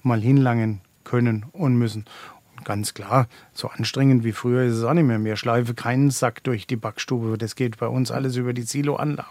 mal 0.04 0.20
hinlangen 0.20 0.82
können 1.04 1.46
und 1.54 1.78
müssen. 1.78 2.06
Ganz 2.68 2.94
klar, 2.94 3.30
so 3.54 3.70
anstrengend 3.70 4.26
wie 4.26 4.34
früher 4.34 4.64
ist 4.64 4.74
es 4.74 4.84
auch 4.84 4.94
nicht 4.94 5.06
mehr. 5.06 5.24
Wir 5.24 5.38
schleifen 5.38 5.74
keinen 5.78 6.12
Sack 6.12 6.44
durch 6.44 6.68
die 6.68 6.76
Backstube. 6.76 7.38
Das 7.38 7.56
geht 7.56 7.78
bei 7.78 7.88
uns 7.88 8.12
alles 8.12 8.36
über 8.36 8.52
die 8.52 8.64
Siloanlage. 8.64 9.30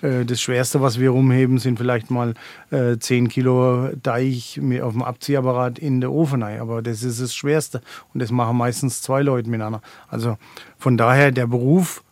Äh, 0.00 0.24
Das 0.24 0.40
Schwerste, 0.40 0.80
was 0.80 1.00
wir 1.00 1.10
rumheben, 1.10 1.58
sind 1.58 1.76
vielleicht 1.76 2.08
mal 2.12 2.34
äh, 2.70 2.96
10 2.96 3.30
Kilo 3.30 3.88
Deich 4.00 4.60
auf 4.80 4.92
dem 4.92 5.02
Abziehapparat 5.02 5.80
in 5.80 6.00
der 6.00 6.12
Ofen. 6.12 6.44
Aber 6.44 6.80
das 6.80 7.02
ist 7.02 7.20
das 7.20 7.34
Schwerste. 7.34 7.82
Und 8.14 8.22
das 8.22 8.30
machen 8.30 8.56
meistens 8.56 9.02
zwei 9.02 9.22
Leute 9.22 9.50
miteinander. 9.50 9.82
Also 10.06 10.38
von 10.78 10.96
daher 10.96 11.32
der 11.32 11.48
Beruf, 11.48 12.04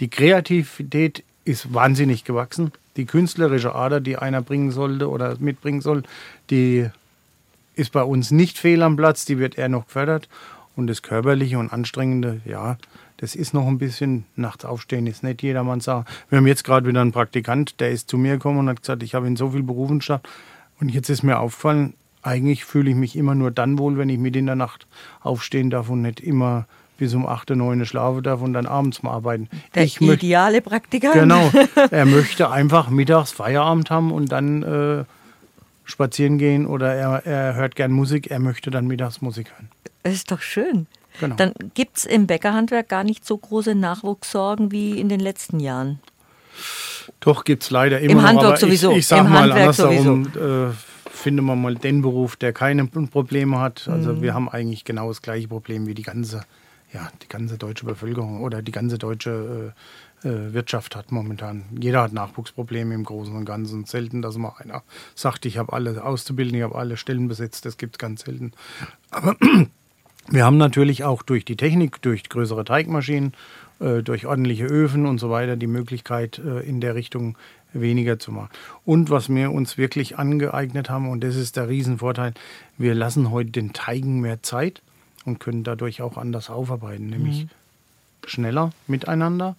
die 0.00 0.08
Kreativität 0.08 1.24
ist 1.44 1.74
wahnsinnig 1.74 2.24
gewachsen. 2.24 2.72
Die 2.96 3.04
künstlerische 3.04 3.74
Ader, 3.74 4.00
die 4.00 4.16
einer 4.16 4.40
bringen 4.40 4.70
sollte 4.70 5.10
oder 5.10 5.36
mitbringen 5.40 5.82
soll, 5.82 6.04
die 6.48 6.88
ist 7.76 7.92
bei 7.92 8.02
uns 8.02 8.30
nicht 8.32 8.58
fehl 8.58 8.82
am 8.82 8.96
Platz, 8.96 9.24
die 9.24 9.38
wird 9.38 9.56
eher 9.56 9.68
noch 9.68 9.86
gefördert. 9.86 10.28
Und 10.74 10.88
das 10.88 11.02
Körperliche 11.02 11.58
und 11.58 11.72
Anstrengende, 11.72 12.40
ja, 12.44 12.76
das 13.16 13.34
ist 13.34 13.54
noch 13.54 13.66
ein 13.66 13.78
bisschen 13.78 14.24
nachts 14.34 14.64
aufstehen, 14.64 15.06
ist 15.06 15.22
nicht 15.22 15.42
jedermanns 15.42 15.84
Sache. 15.84 16.04
Wir 16.28 16.38
haben 16.38 16.46
jetzt 16.46 16.64
gerade 16.64 16.86
wieder 16.86 17.00
einen 17.00 17.12
Praktikant, 17.12 17.80
der 17.80 17.90
ist 17.90 18.10
zu 18.10 18.18
mir 18.18 18.32
gekommen 18.32 18.58
und 18.58 18.68
hat 18.68 18.82
gesagt, 18.82 19.02
ich 19.02 19.14
habe 19.14 19.26
in 19.26 19.36
so 19.36 19.50
viel 19.50 19.62
Berufen 19.62 20.02
statt. 20.02 20.28
Und 20.78 20.90
jetzt 20.90 21.08
ist 21.08 21.22
mir 21.22 21.38
aufgefallen, 21.38 21.94
eigentlich 22.22 22.64
fühle 22.64 22.90
ich 22.90 22.96
mich 22.96 23.16
immer 23.16 23.34
nur 23.34 23.50
dann 23.50 23.78
wohl, 23.78 23.96
wenn 23.96 24.10
ich 24.10 24.18
mit 24.18 24.36
in 24.36 24.46
der 24.46 24.56
Nacht 24.56 24.86
aufstehen 25.22 25.70
darf 25.70 25.88
und 25.88 26.02
nicht 26.02 26.20
immer 26.20 26.66
bis 26.98 27.14
um 27.14 27.26
8, 27.26 27.50
9 27.50 27.84
schlafen 27.86 28.22
darf 28.22 28.42
und 28.42 28.52
dann 28.52 28.66
abends 28.66 29.02
mal 29.02 29.12
arbeiten. 29.12 29.48
Der 29.74 29.84
ich 29.84 30.00
ideale 30.00 30.60
Praktikant. 30.60 31.14
Genau. 31.14 31.50
Er 31.90 32.06
möchte 32.06 32.50
einfach 32.50 32.90
mittags 32.90 33.32
Feierabend 33.32 33.90
haben 33.90 34.10
und 34.10 34.32
dann 34.32 34.62
äh, 34.62 35.04
spazieren 35.86 36.36
gehen 36.36 36.66
oder 36.66 36.94
er, 36.94 37.24
er 37.24 37.54
hört 37.54 37.76
gern 37.76 37.92
Musik, 37.92 38.30
er 38.30 38.40
möchte 38.40 38.70
dann 38.70 38.86
mittags 38.86 39.22
Musik 39.22 39.50
hören. 39.52 39.70
Das 40.02 40.12
ist 40.12 40.30
doch 40.30 40.42
schön. 40.42 40.86
Genau. 41.20 41.36
Dann 41.36 41.54
gibt 41.72 41.96
es 41.96 42.04
im 42.04 42.26
Bäckerhandwerk 42.26 42.88
gar 42.90 43.04
nicht 43.04 43.24
so 43.24 43.38
große 43.38 43.74
Nachwuchssorgen 43.74 44.70
wie 44.70 45.00
in 45.00 45.08
den 45.08 45.20
letzten 45.20 45.60
Jahren. 45.60 46.00
Doch 47.20 47.44
gibt 47.44 47.62
es 47.62 47.70
leider 47.70 48.00
immer 48.00 48.12
Im 48.12 48.18
noch, 48.18 48.24
Handwerk 48.24 48.58
sowieso, 48.58 48.90
Ich, 48.92 48.98
ich 48.98 49.06
sag 49.06 49.20
im 49.20 49.30
mal 49.30 49.52
Handwerk 49.52 49.78
andersherum, 49.78 50.26
äh, 50.36 50.74
finde 51.10 51.42
man 51.42 51.60
mal 51.62 51.74
den 51.76 52.02
Beruf, 52.02 52.36
der 52.36 52.52
keine 52.52 52.84
Probleme 52.86 53.58
hat. 53.58 53.88
Also 53.88 54.12
Mhm. 54.12 54.22
wir 54.22 54.34
haben 54.34 54.48
eigentlich 54.48 54.84
genau 54.84 55.08
das 55.08 55.22
gleiche 55.22 55.48
Problem 55.48 55.86
wie 55.86 55.94
die 55.94 56.02
ganze, 56.02 56.42
ja, 56.92 57.10
die 57.22 57.28
ganze 57.28 57.56
deutsche 57.58 57.86
Bevölkerung 57.86 58.42
oder 58.42 58.60
die 58.62 58.72
ganze 58.72 58.98
deutsche 58.98 59.72
äh, 59.74 59.80
Wirtschaft 60.52 60.96
hat 60.96 61.12
momentan. 61.12 61.64
Jeder 61.78 62.02
hat 62.02 62.12
Nachwuchsprobleme 62.12 62.94
im 62.94 63.04
Großen 63.04 63.34
und 63.34 63.44
Ganzen. 63.44 63.84
Selten, 63.84 64.22
dass 64.22 64.36
mal 64.36 64.54
einer 64.58 64.82
sagt, 65.14 65.46
ich 65.46 65.58
habe 65.58 65.72
alle 65.72 66.04
Auszubildende, 66.04 66.58
ich 66.58 66.64
habe 66.64 66.76
alle 66.76 66.96
Stellen 66.96 67.28
besetzt. 67.28 67.64
Das 67.64 67.76
gibt 67.76 67.96
es 67.96 67.98
ganz 67.98 68.22
selten. 68.22 68.52
Aber 69.10 69.36
Wir 70.28 70.44
haben 70.44 70.56
natürlich 70.56 71.04
auch 71.04 71.22
durch 71.22 71.44
die 71.44 71.56
Technik, 71.56 72.02
durch 72.02 72.28
größere 72.28 72.64
Teigmaschinen, 72.64 73.32
äh, 73.78 74.02
durch 74.02 74.26
ordentliche 74.26 74.64
Öfen 74.64 75.06
und 75.06 75.18
so 75.18 75.30
weiter 75.30 75.56
die 75.56 75.68
Möglichkeit, 75.68 76.38
äh, 76.38 76.60
in 76.60 76.80
der 76.80 76.94
Richtung 76.94 77.38
weniger 77.72 78.18
zu 78.18 78.32
machen. 78.32 78.50
Und 78.84 79.10
was 79.10 79.28
wir 79.28 79.52
uns 79.52 79.78
wirklich 79.78 80.18
angeeignet 80.18 80.90
haben, 80.90 81.08
und 81.08 81.22
das 81.22 81.36
ist 81.36 81.56
der 81.56 81.68
Riesenvorteil, 81.68 82.34
wir 82.76 82.94
lassen 82.94 83.30
heute 83.30 83.50
den 83.50 83.72
Teigen 83.72 84.20
mehr 84.20 84.42
Zeit 84.42 84.82
und 85.24 85.38
können 85.38 85.62
dadurch 85.62 86.02
auch 86.02 86.16
anders 86.16 86.50
aufarbeiten, 86.50 87.06
nämlich 87.06 87.44
mhm. 87.44 87.48
schneller 88.26 88.70
miteinander 88.88 89.56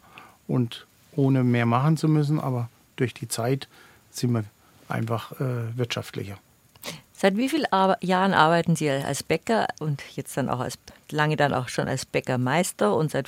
und 0.47 0.85
ohne 1.15 1.43
mehr 1.43 1.65
machen 1.65 1.97
zu 1.97 2.07
müssen, 2.07 2.39
aber 2.39 2.69
durch 2.95 3.13
die 3.13 3.27
Zeit 3.27 3.67
sind 4.11 4.31
wir 4.31 4.43
einfach 4.87 5.33
äh, 5.39 5.77
wirtschaftlicher. 5.77 6.37
Seit 7.19 7.35
wie 7.35 7.49
vielen 7.49 7.65
Ar 7.71 7.97
Jahren 8.01 8.35
arbeiten 8.35 8.75
Sie 8.75 8.91
als 8.91 9.23
Bäcker 9.23 9.65
und 9.79 10.03
jetzt 10.15 10.37
dann 10.37 10.49
auch 10.49 10.59
als 10.59 10.77
lange 11.11 11.35
dann 11.35 11.51
auch 11.51 11.67
schon 11.67 11.87
als 11.87 12.05
Bäckermeister 12.05 12.95
und 12.95 13.09
seit 13.09 13.27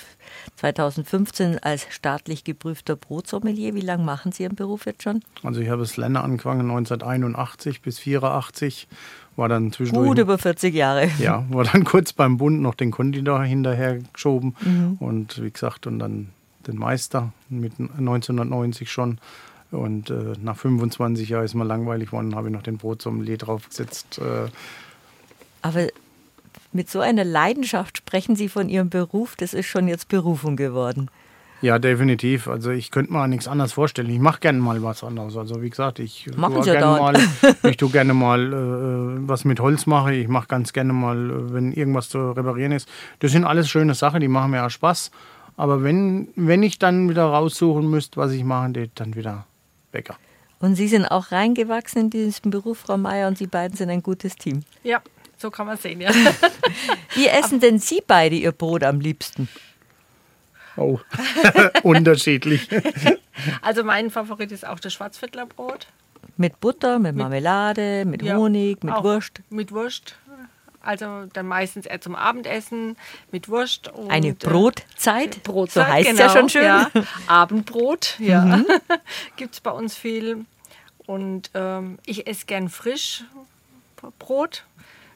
2015 0.58 1.58
als 1.58 1.88
staatlich 1.90 2.44
geprüfter 2.44 2.96
Brotsommelier? 2.96 3.74
Wie 3.74 3.82
lange 3.82 4.04
machen 4.04 4.32
Sie 4.32 4.44
Ihren 4.44 4.54
Beruf 4.54 4.86
jetzt 4.86 5.02
schon? 5.02 5.24
Also 5.42 5.60
ich 5.62 5.70
habe 5.70 5.82
es 5.82 5.98
Länder 5.98 6.24
angefangen 6.24 6.70
1981 6.70 7.82
bis 7.82 7.98
84, 7.98 8.88
war 9.36 9.50
dann 9.50 9.72
zwischendurch 9.72 10.08
gut 10.08 10.20
über 10.20 10.38
40 10.38 10.76
Jahre. 10.76 11.10
Ja, 11.18 11.46
war 11.50 11.64
dann 11.64 11.84
kurz 11.84 12.14
beim 12.14 12.38
Bund 12.38 12.62
noch 12.62 12.76
den 12.76 12.92
Konditor 12.92 13.44
hinterher 13.44 13.98
geschoben 14.14 14.56
mhm. 14.62 14.98
und 15.00 15.42
wie 15.42 15.50
gesagt 15.50 15.88
und 15.88 15.98
dann 15.98 16.30
den 16.70 16.78
Meister 16.78 17.32
mit 17.50 17.74
1990 17.80 18.92
schon 18.92 19.20
und 19.72 20.10
äh, 20.10 20.34
nach 20.42 20.58
25 20.58 21.30
Jahren 21.30 21.46
ist 21.46 21.54
mir 21.54 21.64
langweilig 21.64 22.08
geworden, 22.08 22.36
habe 22.36 22.48
ich 22.48 22.54
noch 22.54 22.64
den 22.64 22.78
Brotsommelier 22.78 23.38
draufgesetzt. 23.38 24.20
Äh. 24.20 24.50
Aber 25.62 25.88
mit 26.72 26.90
so 26.90 27.00
einer 27.00 27.24
Leidenschaft 27.24 27.98
sprechen 27.98 28.36
Sie 28.36 28.50
von 28.50 28.70
Ihrem 28.70 28.90
Beruf, 28.90 29.36
das 29.36 29.54
ist 29.54 29.68
schon 29.68 29.88
jetzt 29.88 30.08
Berufung 30.08 30.56
geworden. 30.56 31.10
Ja, 31.62 31.78
definitiv. 31.78 32.48
Also 32.48 32.72
ich 32.72 32.90
könnte 32.90 33.12
mir 33.12 33.28
nichts 33.28 33.48
anderes 33.48 33.74
vorstellen. 33.74 34.10
Ich 34.10 34.20
mache 34.20 34.40
gerne 34.40 34.60
mal 34.60 34.82
was 34.82 35.04
anderes. 35.04 35.36
Also 35.36 35.62
wie 35.62 35.70
gesagt, 35.70 36.00
ich 36.00 36.30
tue 36.32 36.64
gerne 36.64 36.86
mal, 36.86 37.18
ich 37.64 37.78
tue 37.78 37.90
gerne 37.90 38.14
mal 38.14 38.54
äh, 38.54 39.28
was 39.28 39.44
mit 39.44 39.60
Holz 39.60 39.86
mache. 39.86 40.14
Ich 40.14 40.30
mache 40.30 40.48
ganz 40.48 40.72
gerne 40.72 40.94
mal, 40.94 41.30
äh, 41.30 41.54
wenn 41.54 41.74
irgendwas 41.74 42.08
zu 42.08 42.32
reparieren 42.32 42.72
ist. 42.72 42.88
Das 43.20 43.34
sind 43.34 43.44
alles 43.44 43.70
schöne 43.70 43.94
Sachen, 43.94 44.22
die 44.22 44.30
machen 44.30 44.52
mir 44.52 44.66
auch 44.66 44.70
Spaß. 44.70 45.12
Aber 45.60 45.84
wenn, 45.84 46.30
wenn 46.38 46.64
ich 46.64 46.80
dann 46.80 47.10
wieder 47.10 47.26
raussuchen 47.26 47.90
müsste, 47.90 48.16
was 48.16 48.32
ich 48.32 48.46
mache, 48.46 48.90
dann 48.96 49.16
wieder 49.18 49.46
Bäcker. 49.92 50.16
Und 50.60 50.76
Sie 50.76 50.88
sind 50.88 51.06
auch 51.06 51.34
reingewachsen 51.34 52.04
in 52.04 52.10
diesen 52.10 52.50
Beruf, 52.50 52.80
Frau 52.80 52.96
Meier, 52.96 53.28
und 53.28 53.38
Sie 53.38 53.46
beiden 53.46 53.76
sind 53.76 53.90
ein 53.90 54.02
gutes 54.02 54.38
Team. 54.38 54.64
Ja, 54.84 55.02
so 55.36 55.52
kann 55.52 55.68
man 55.68 55.76
sehen, 55.76 56.00
ja. 56.00 56.12
Wie 57.14 57.28
essen 57.28 57.60
denn 57.60 57.78
Sie 57.78 58.02
beide 58.08 58.38
Ihr 58.38 58.54
Brot 58.54 58.86
am 58.86 59.02
liebsten? 59.02 59.50
Oh, 60.78 61.00
unterschiedlich. 61.84 62.70
Also 63.62 63.86
mein 63.86 64.12
Favorit 64.12 64.52
ist 64.52 64.68
auch 64.68 64.82
das 64.82 64.92
Schwarzviertlerbrot. 64.92 65.88
Mit 66.36 66.60
Butter, 66.60 67.00
mit 67.00 67.16
Marmelade, 67.16 68.04
mit 68.06 68.22
ja, 68.22 68.36
Honig, 68.36 68.84
mit 68.84 68.94
Wurst? 69.02 69.42
Mit 69.50 69.72
Wurst. 69.72 70.18
Also 70.82 71.26
dann 71.34 71.48
meistens 71.48 71.86
eher 71.86 72.02
zum 72.02 72.16
Abendessen 72.16 72.96
mit 73.32 73.50
Wurst. 73.50 73.90
Und, 73.90 74.10
Eine 74.10 74.30
äh, 74.30 74.34
Brotzeit, 74.34 75.44
Brotzeit 75.44 75.86
so 75.86 75.92
heißt 75.92 76.10
genau, 76.10 76.22
ja 76.22 76.30
schon 76.30 76.50
schön. 76.50 76.64
Ja. 76.64 76.90
Abendbrot, 77.28 78.16
ja. 78.20 78.40
Mhm. 78.60 78.66
Gibt 79.36 79.56
es 79.56 79.60
bei 79.60 79.72
uns 79.72 79.96
viel. 79.96 80.46
Und 81.06 81.52
ähm, 81.54 82.00
ich 82.06 82.28
esse 82.28 82.46
gern 82.46 82.70
frisch 82.70 83.24
Brot. 84.18 84.66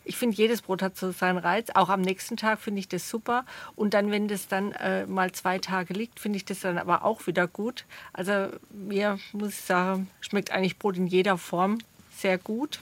Ich 0.05 0.17
finde, 0.17 0.35
jedes 0.35 0.61
Brot 0.61 0.81
hat 0.81 0.97
so 0.97 1.11
seinen 1.11 1.37
Reiz. 1.37 1.69
Auch 1.73 1.89
am 1.89 2.01
nächsten 2.01 2.35
Tag 2.35 2.59
finde 2.59 2.79
ich 2.79 2.89
das 2.89 3.09
super. 3.09 3.45
Und 3.75 3.93
dann, 3.93 4.11
wenn 4.11 4.27
das 4.27 4.47
dann 4.47 4.73
äh, 4.73 5.05
mal 5.05 5.31
zwei 5.31 5.59
Tage 5.59 5.93
liegt, 5.93 6.19
finde 6.19 6.37
ich 6.37 6.45
das 6.45 6.59
dann 6.59 6.77
aber 6.77 7.05
auch 7.05 7.25
wieder 7.25 7.47
gut. 7.47 7.85
Also 8.11 8.49
mir, 8.71 9.19
muss 9.31 9.49
ich 9.49 9.61
sagen, 9.61 10.09
schmeckt 10.19 10.51
eigentlich 10.51 10.77
Brot 10.77 10.97
in 10.97 11.07
jeder 11.07 11.37
Form 11.37 11.77
sehr 12.17 12.37
gut. 12.37 12.79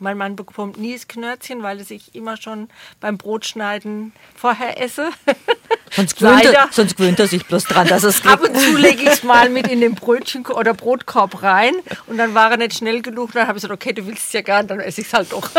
Mein 0.00 0.16
Mann 0.16 0.36
bekommt 0.36 0.78
nie 0.78 0.94
das 0.94 1.08
Knörzchen, 1.08 1.62
weil 1.62 1.80
ich 1.80 2.14
immer 2.14 2.36
schon 2.36 2.68
beim 3.00 3.18
Brotschneiden 3.18 4.12
vorher 4.36 4.80
esse. 4.80 5.10
Sonst 5.90 6.16
gewöhnt, 6.18 6.44
er, 6.44 6.68
sonst 6.70 6.96
gewöhnt 6.98 7.18
er 7.18 7.28
sich 7.28 7.46
bloß 7.46 7.64
dran, 7.64 7.88
dass 7.88 8.02
es 8.02 8.22
geht. 8.22 8.30
Ab 8.30 8.42
und 8.42 8.54
zu 8.54 8.76
lege 8.76 9.04
ich 9.04 9.08
es 9.08 9.22
mal 9.22 9.48
mit 9.48 9.68
in 9.68 9.80
den 9.80 9.94
Brötchen- 9.94 10.46
oder 10.46 10.74
Brotkorb 10.74 11.42
rein 11.42 11.74
und 12.06 12.18
dann 12.18 12.34
war 12.34 12.50
er 12.50 12.58
nicht 12.58 12.74
schnell 12.74 13.00
genug. 13.00 13.32
Dann 13.32 13.48
habe 13.48 13.56
ich 13.56 13.62
gesagt, 13.62 13.72
okay, 13.72 13.94
du 13.94 14.06
willst 14.06 14.26
es 14.26 14.32
ja 14.34 14.42
gar 14.42 14.58
nicht, 14.58 14.70
dann 14.70 14.80
esse 14.80 15.00
ich 15.00 15.06
es 15.06 15.14
halt 15.14 15.32
doch. 15.32 15.50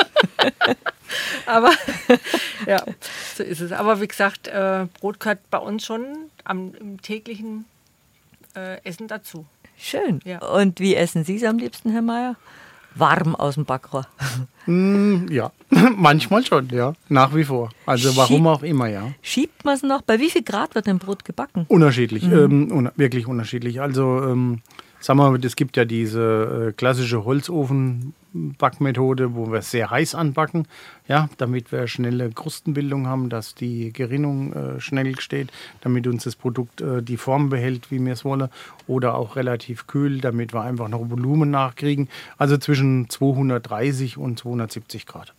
Aber 1.48 1.72
ja, 2.68 2.84
so 3.36 3.44
ist 3.44 3.60
es. 3.60 3.72
Aber 3.72 4.02
wie 4.02 4.08
gesagt, 4.08 4.48
äh, 4.48 4.86
Brot 5.00 5.20
gehört 5.20 5.50
bei 5.50 5.58
uns 5.58 5.86
schon 5.86 6.06
am, 6.44 6.76
im 6.76 7.02
täglichen 7.02 7.66
äh, 8.56 8.84
Essen 8.84 9.08
dazu. 9.08 9.46
Schön. 9.78 10.20
Ja. 10.26 10.40
Und 10.40 10.80
wie 10.80 10.96
essen 10.96 11.24
Sie 11.24 11.38
es 11.38 11.44
am 11.44 11.58
liebsten, 11.58 11.92
Herr 11.92 12.02
Mayer? 12.02 12.36
Warm 12.96 13.36
aus 13.36 13.56
dem 13.56 13.66
Backrohr. 13.66 14.08
Mm, 14.66 15.28
ja, 15.30 15.52
manchmal 15.96 16.46
schon, 16.46 16.70
ja, 16.70 16.94
nach 17.08 17.34
wie 17.36 17.44
vor. 17.44 17.70
Also 17.86 18.16
warum 18.16 18.38
Schieb, 18.38 18.46
auch 18.46 18.64
immer, 18.64 18.88
ja. 18.88 19.12
Schiebt 19.22 19.66
man 19.66 19.76
es 19.76 19.84
noch? 19.84 20.02
Bei 20.02 20.20
wie 20.20 20.30
viel 20.30 20.44
Grad 20.44 20.76
wird 20.76 20.88
ein 20.88 21.00
Brot 21.00 21.26
gebacken? 21.26 21.66
Unterschiedlich, 21.68 22.24
mhm. 22.24 22.34
ähm, 22.34 22.72
un 22.72 22.90
wirklich 22.96 23.28
unterschiedlich. 23.28 23.82
Also 23.82 24.22
ähm, 24.24 24.62
Sagen 25.00 25.20
wir, 25.20 25.46
es 25.46 25.56
gibt 25.56 25.78
ja 25.78 25.86
diese 25.86 26.70
äh, 26.70 26.74
klassische 26.74 27.24
Holzofenbackmethode, 28.34 29.36
wo 29.36 29.52
wir 29.52 29.62
sehr 29.62 29.90
heiß 29.90 30.16
anbacken, 30.16 30.68
ja, 31.08 31.30
damit 31.38 31.72
wir 31.72 31.88
schnelle 31.88 32.30
Krustenbildung 32.30 33.08
haben, 33.08 33.30
dass 33.30 33.56
die 33.56 33.92
Gerinnung 33.94 34.54
äh, 34.54 34.80
schnell 34.80 35.20
steht, 35.20 35.52
damit 35.82 36.08
uns 36.08 36.24
das 36.24 36.36
Produkt 36.36 36.82
äh, 36.82 37.02
die 37.02 37.18
Form 37.18 37.50
behält, 37.50 37.92
wie 37.92 38.04
wir 38.04 38.14
es 38.14 38.26
wollen, 38.26 38.50
oder 38.88 39.16
auch 39.16 39.36
relativ 39.36 39.88
kühl, 39.88 40.22
damit 40.22 40.54
wir 40.54 40.62
einfach 40.62 40.88
noch 40.88 41.10
Volumen 41.10 41.50
nachkriegen. 41.50 42.10
Also 42.38 42.58
zwischen 42.58 43.10
230 43.10 44.18
und 44.18 44.40
270 44.40 45.06
Grad. 45.06 45.34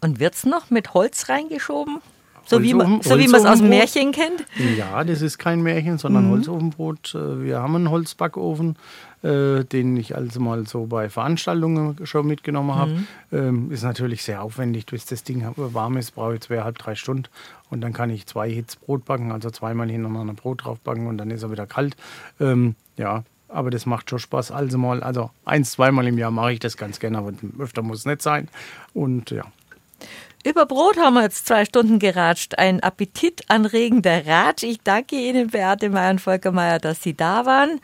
Und 0.00 0.20
wird 0.20 0.34
es 0.34 0.44
noch 0.44 0.70
mit 0.70 0.94
Holz 0.94 1.28
reingeschoben? 1.28 2.00
So 2.46 2.62
wie, 2.62 2.74
man, 2.74 3.02
so 3.02 3.18
wie 3.18 3.26
man 3.26 3.40
es 3.40 3.46
aus 3.46 3.58
dem 3.58 3.68
Märchen 3.68 4.12
kennt? 4.12 4.44
Ja, 4.76 5.02
das 5.02 5.20
ist 5.20 5.38
kein 5.38 5.62
Märchen, 5.62 5.98
sondern 5.98 6.26
mhm. 6.26 6.30
Holzofenbrot. 6.30 7.14
Äh, 7.14 7.42
wir 7.42 7.58
haben 7.58 7.74
einen 7.74 7.90
Holzbackofen, 7.90 8.76
äh, 9.22 9.64
den 9.64 9.96
ich 9.96 10.14
also 10.14 10.40
mal 10.40 10.66
so 10.66 10.86
bei 10.86 11.08
Veranstaltungen 11.08 12.06
schon 12.06 12.26
mitgenommen 12.26 12.74
habe. 12.74 12.92
Mhm. 12.92 13.06
Ähm, 13.32 13.70
ist 13.72 13.82
natürlich 13.82 14.22
sehr 14.22 14.42
aufwendig, 14.42 14.86
bis 14.86 15.06
das 15.06 15.24
Ding 15.24 15.44
warm 15.56 15.96
ist, 15.96 16.12
brauche 16.12 16.36
ich 16.36 16.40
zweieinhalb, 16.42 16.78
drei 16.78 16.94
Stunden. 16.94 17.24
Und 17.68 17.80
dann 17.80 17.92
kann 17.92 18.10
ich 18.10 18.26
zwei 18.26 18.48
Hits 18.48 18.76
Brot 18.76 19.04
backen, 19.04 19.32
also 19.32 19.50
zweimal 19.50 19.90
hintereinander 19.90 20.34
Brot 20.34 20.64
drauf 20.64 20.78
backen 20.78 21.08
und 21.08 21.18
dann 21.18 21.30
ist 21.32 21.42
er 21.42 21.50
wieder 21.50 21.66
kalt. 21.66 21.96
Ähm, 22.38 22.76
ja, 22.96 23.24
aber 23.48 23.70
das 23.70 23.86
macht 23.86 24.10
schon 24.10 24.20
Spaß. 24.20 24.52
Also 24.52 24.78
mal, 24.78 25.02
also 25.02 25.30
eins, 25.44 25.72
zweimal 25.72 26.06
im 26.06 26.18
Jahr 26.18 26.30
mache 26.30 26.52
ich 26.52 26.60
das 26.60 26.76
ganz 26.76 27.00
gerne, 27.00 27.18
aber 27.18 27.32
öfter 27.58 27.82
muss 27.82 27.98
es 27.98 28.06
nicht 28.06 28.22
sein. 28.22 28.48
Und 28.94 29.30
ja. 29.30 29.44
Über 30.46 30.64
Brot 30.64 30.96
haben 30.96 31.14
wir 31.14 31.22
jetzt 31.24 31.48
zwei 31.48 31.64
Stunden 31.64 31.98
geratscht. 31.98 32.56
Ein 32.56 32.78
appetitanregender 32.78 34.26
Ratsch. 34.26 34.62
Ich 34.62 34.78
danke 34.80 35.16
Ihnen, 35.16 35.48
Beate 35.48 35.90
Meyer 35.90 36.12
und 36.12 36.20
Volker 36.20 36.52
Meyer, 36.52 36.78
dass 36.78 37.02
Sie 37.02 37.14
da 37.14 37.46
waren. 37.46 37.80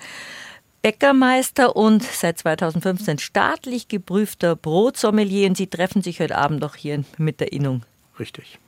Bäckermeister 0.80 1.74
und 1.74 2.04
seit 2.04 2.38
2015 2.38 3.18
staatlich 3.18 3.88
geprüfter 3.88 4.54
Brotsommelier. 4.54 5.48
Und 5.48 5.56
Sie 5.56 5.66
treffen 5.66 6.02
sich 6.02 6.20
heute 6.20 6.38
Abend 6.38 6.62
doch 6.62 6.76
hier 6.76 7.02
mit 7.18 7.40
der 7.40 7.52
Innung. 7.52 7.82
Richtig. 8.20 8.60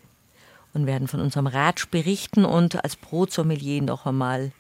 Und 0.72 0.86
werden 0.86 1.06
von 1.06 1.20
unserem 1.20 1.46
Ratsch 1.46 1.86
berichten 1.88 2.44
und 2.44 2.82
als 2.82 2.96
Brotsommelier 2.96 3.80
noch 3.80 4.06
einmal 4.06 4.50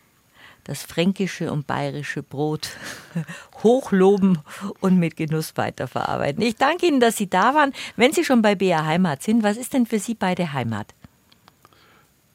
das 0.64 0.82
fränkische 0.82 1.52
und 1.52 1.66
bayerische 1.66 2.22
Brot 2.22 2.70
hochloben 3.62 4.38
und 4.80 4.98
mit 4.98 5.16
Genuss 5.16 5.56
weiterverarbeiten. 5.56 6.42
Ich 6.42 6.56
danke 6.56 6.86
Ihnen, 6.86 7.00
dass 7.00 7.16
Sie 7.16 7.28
da 7.28 7.54
waren. 7.54 7.72
Wenn 7.96 8.12
Sie 8.12 8.24
schon 8.24 8.42
bei 8.42 8.54
BA 8.54 8.84
Heimat 8.84 9.22
sind, 9.22 9.42
was 9.42 9.56
ist 9.56 9.74
denn 9.74 9.86
für 9.86 9.98
Sie 9.98 10.14
beide 10.14 10.52
Heimat? 10.52 10.94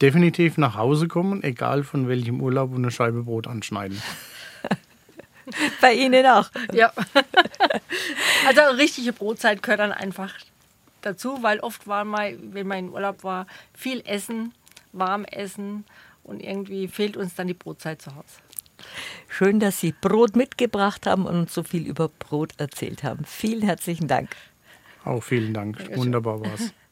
Definitiv 0.01 0.57
nach 0.57 0.75
Hause 0.75 1.07
kommen, 1.07 1.43
egal 1.43 1.83
von 1.83 2.07
welchem 2.07 2.39
Urlaub 2.41 2.71
und 2.71 2.77
eine 2.77 2.91
Scheibe 2.91 3.23
Brot 3.23 3.47
anschneiden. 3.47 4.01
bei 5.81 5.93
Ihnen 5.93 6.25
auch? 6.25 6.49
Ja. 6.73 6.93
Also 8.47 8.61
richtige 8.77 9.11
Brotzeit 9.11 9.61
gehört 9.61 9.81
dann 9.81 9.91
einfach 9.91 10.33
dazu, 11.01 11.43
weil 11.43 11.59
oft 11.59 11.87
war 11.87 12.05
mal, 12.05 12.37
wenn 12.41 12.67
man 12.67 12.79
in 12.79 12.89
Urlaub 12.89 13.23
war, 13.23 13.45
viel 13.73 14.01
Essen, 14.05 14.53
warm 14.93 15.25
essen 15.25 15.83
und 16.29 16.39
irgendwie 16.41 16.87
fehlt 16.87 17.17
uns 17.17 17.35
dann 17.35 17.47
die 17.47 17.53
Brotzeit 17.53 18.01
zu 18.01 18.15
Hause. 18.15 18.39
Schön, 19.27 19.59
dass 19.59 19.81
Sie 19.81 19.91
Brot 19.91 20.35
mitgebracht 20.35 21.05
haben 21.05 21.25
und 21.25 21.35
uns 21.35 21.53
so 21.53 21.63
viel 21.63 21.85
über 21.85 22.07
Brot 22.07 22.53
erzählt 22.57 23.03
haben. 23.03 23.25
Vielen 23.25 23.61
herzlichen 23.61 24.07
Dank. 24.07 24.29
Auch 25.03 25.21
vielen 25.23 25.53
Dank. 25.53 25.77
Wunderbar 25.97 26.41
war 26.41 26.53
es. 26.53 26.73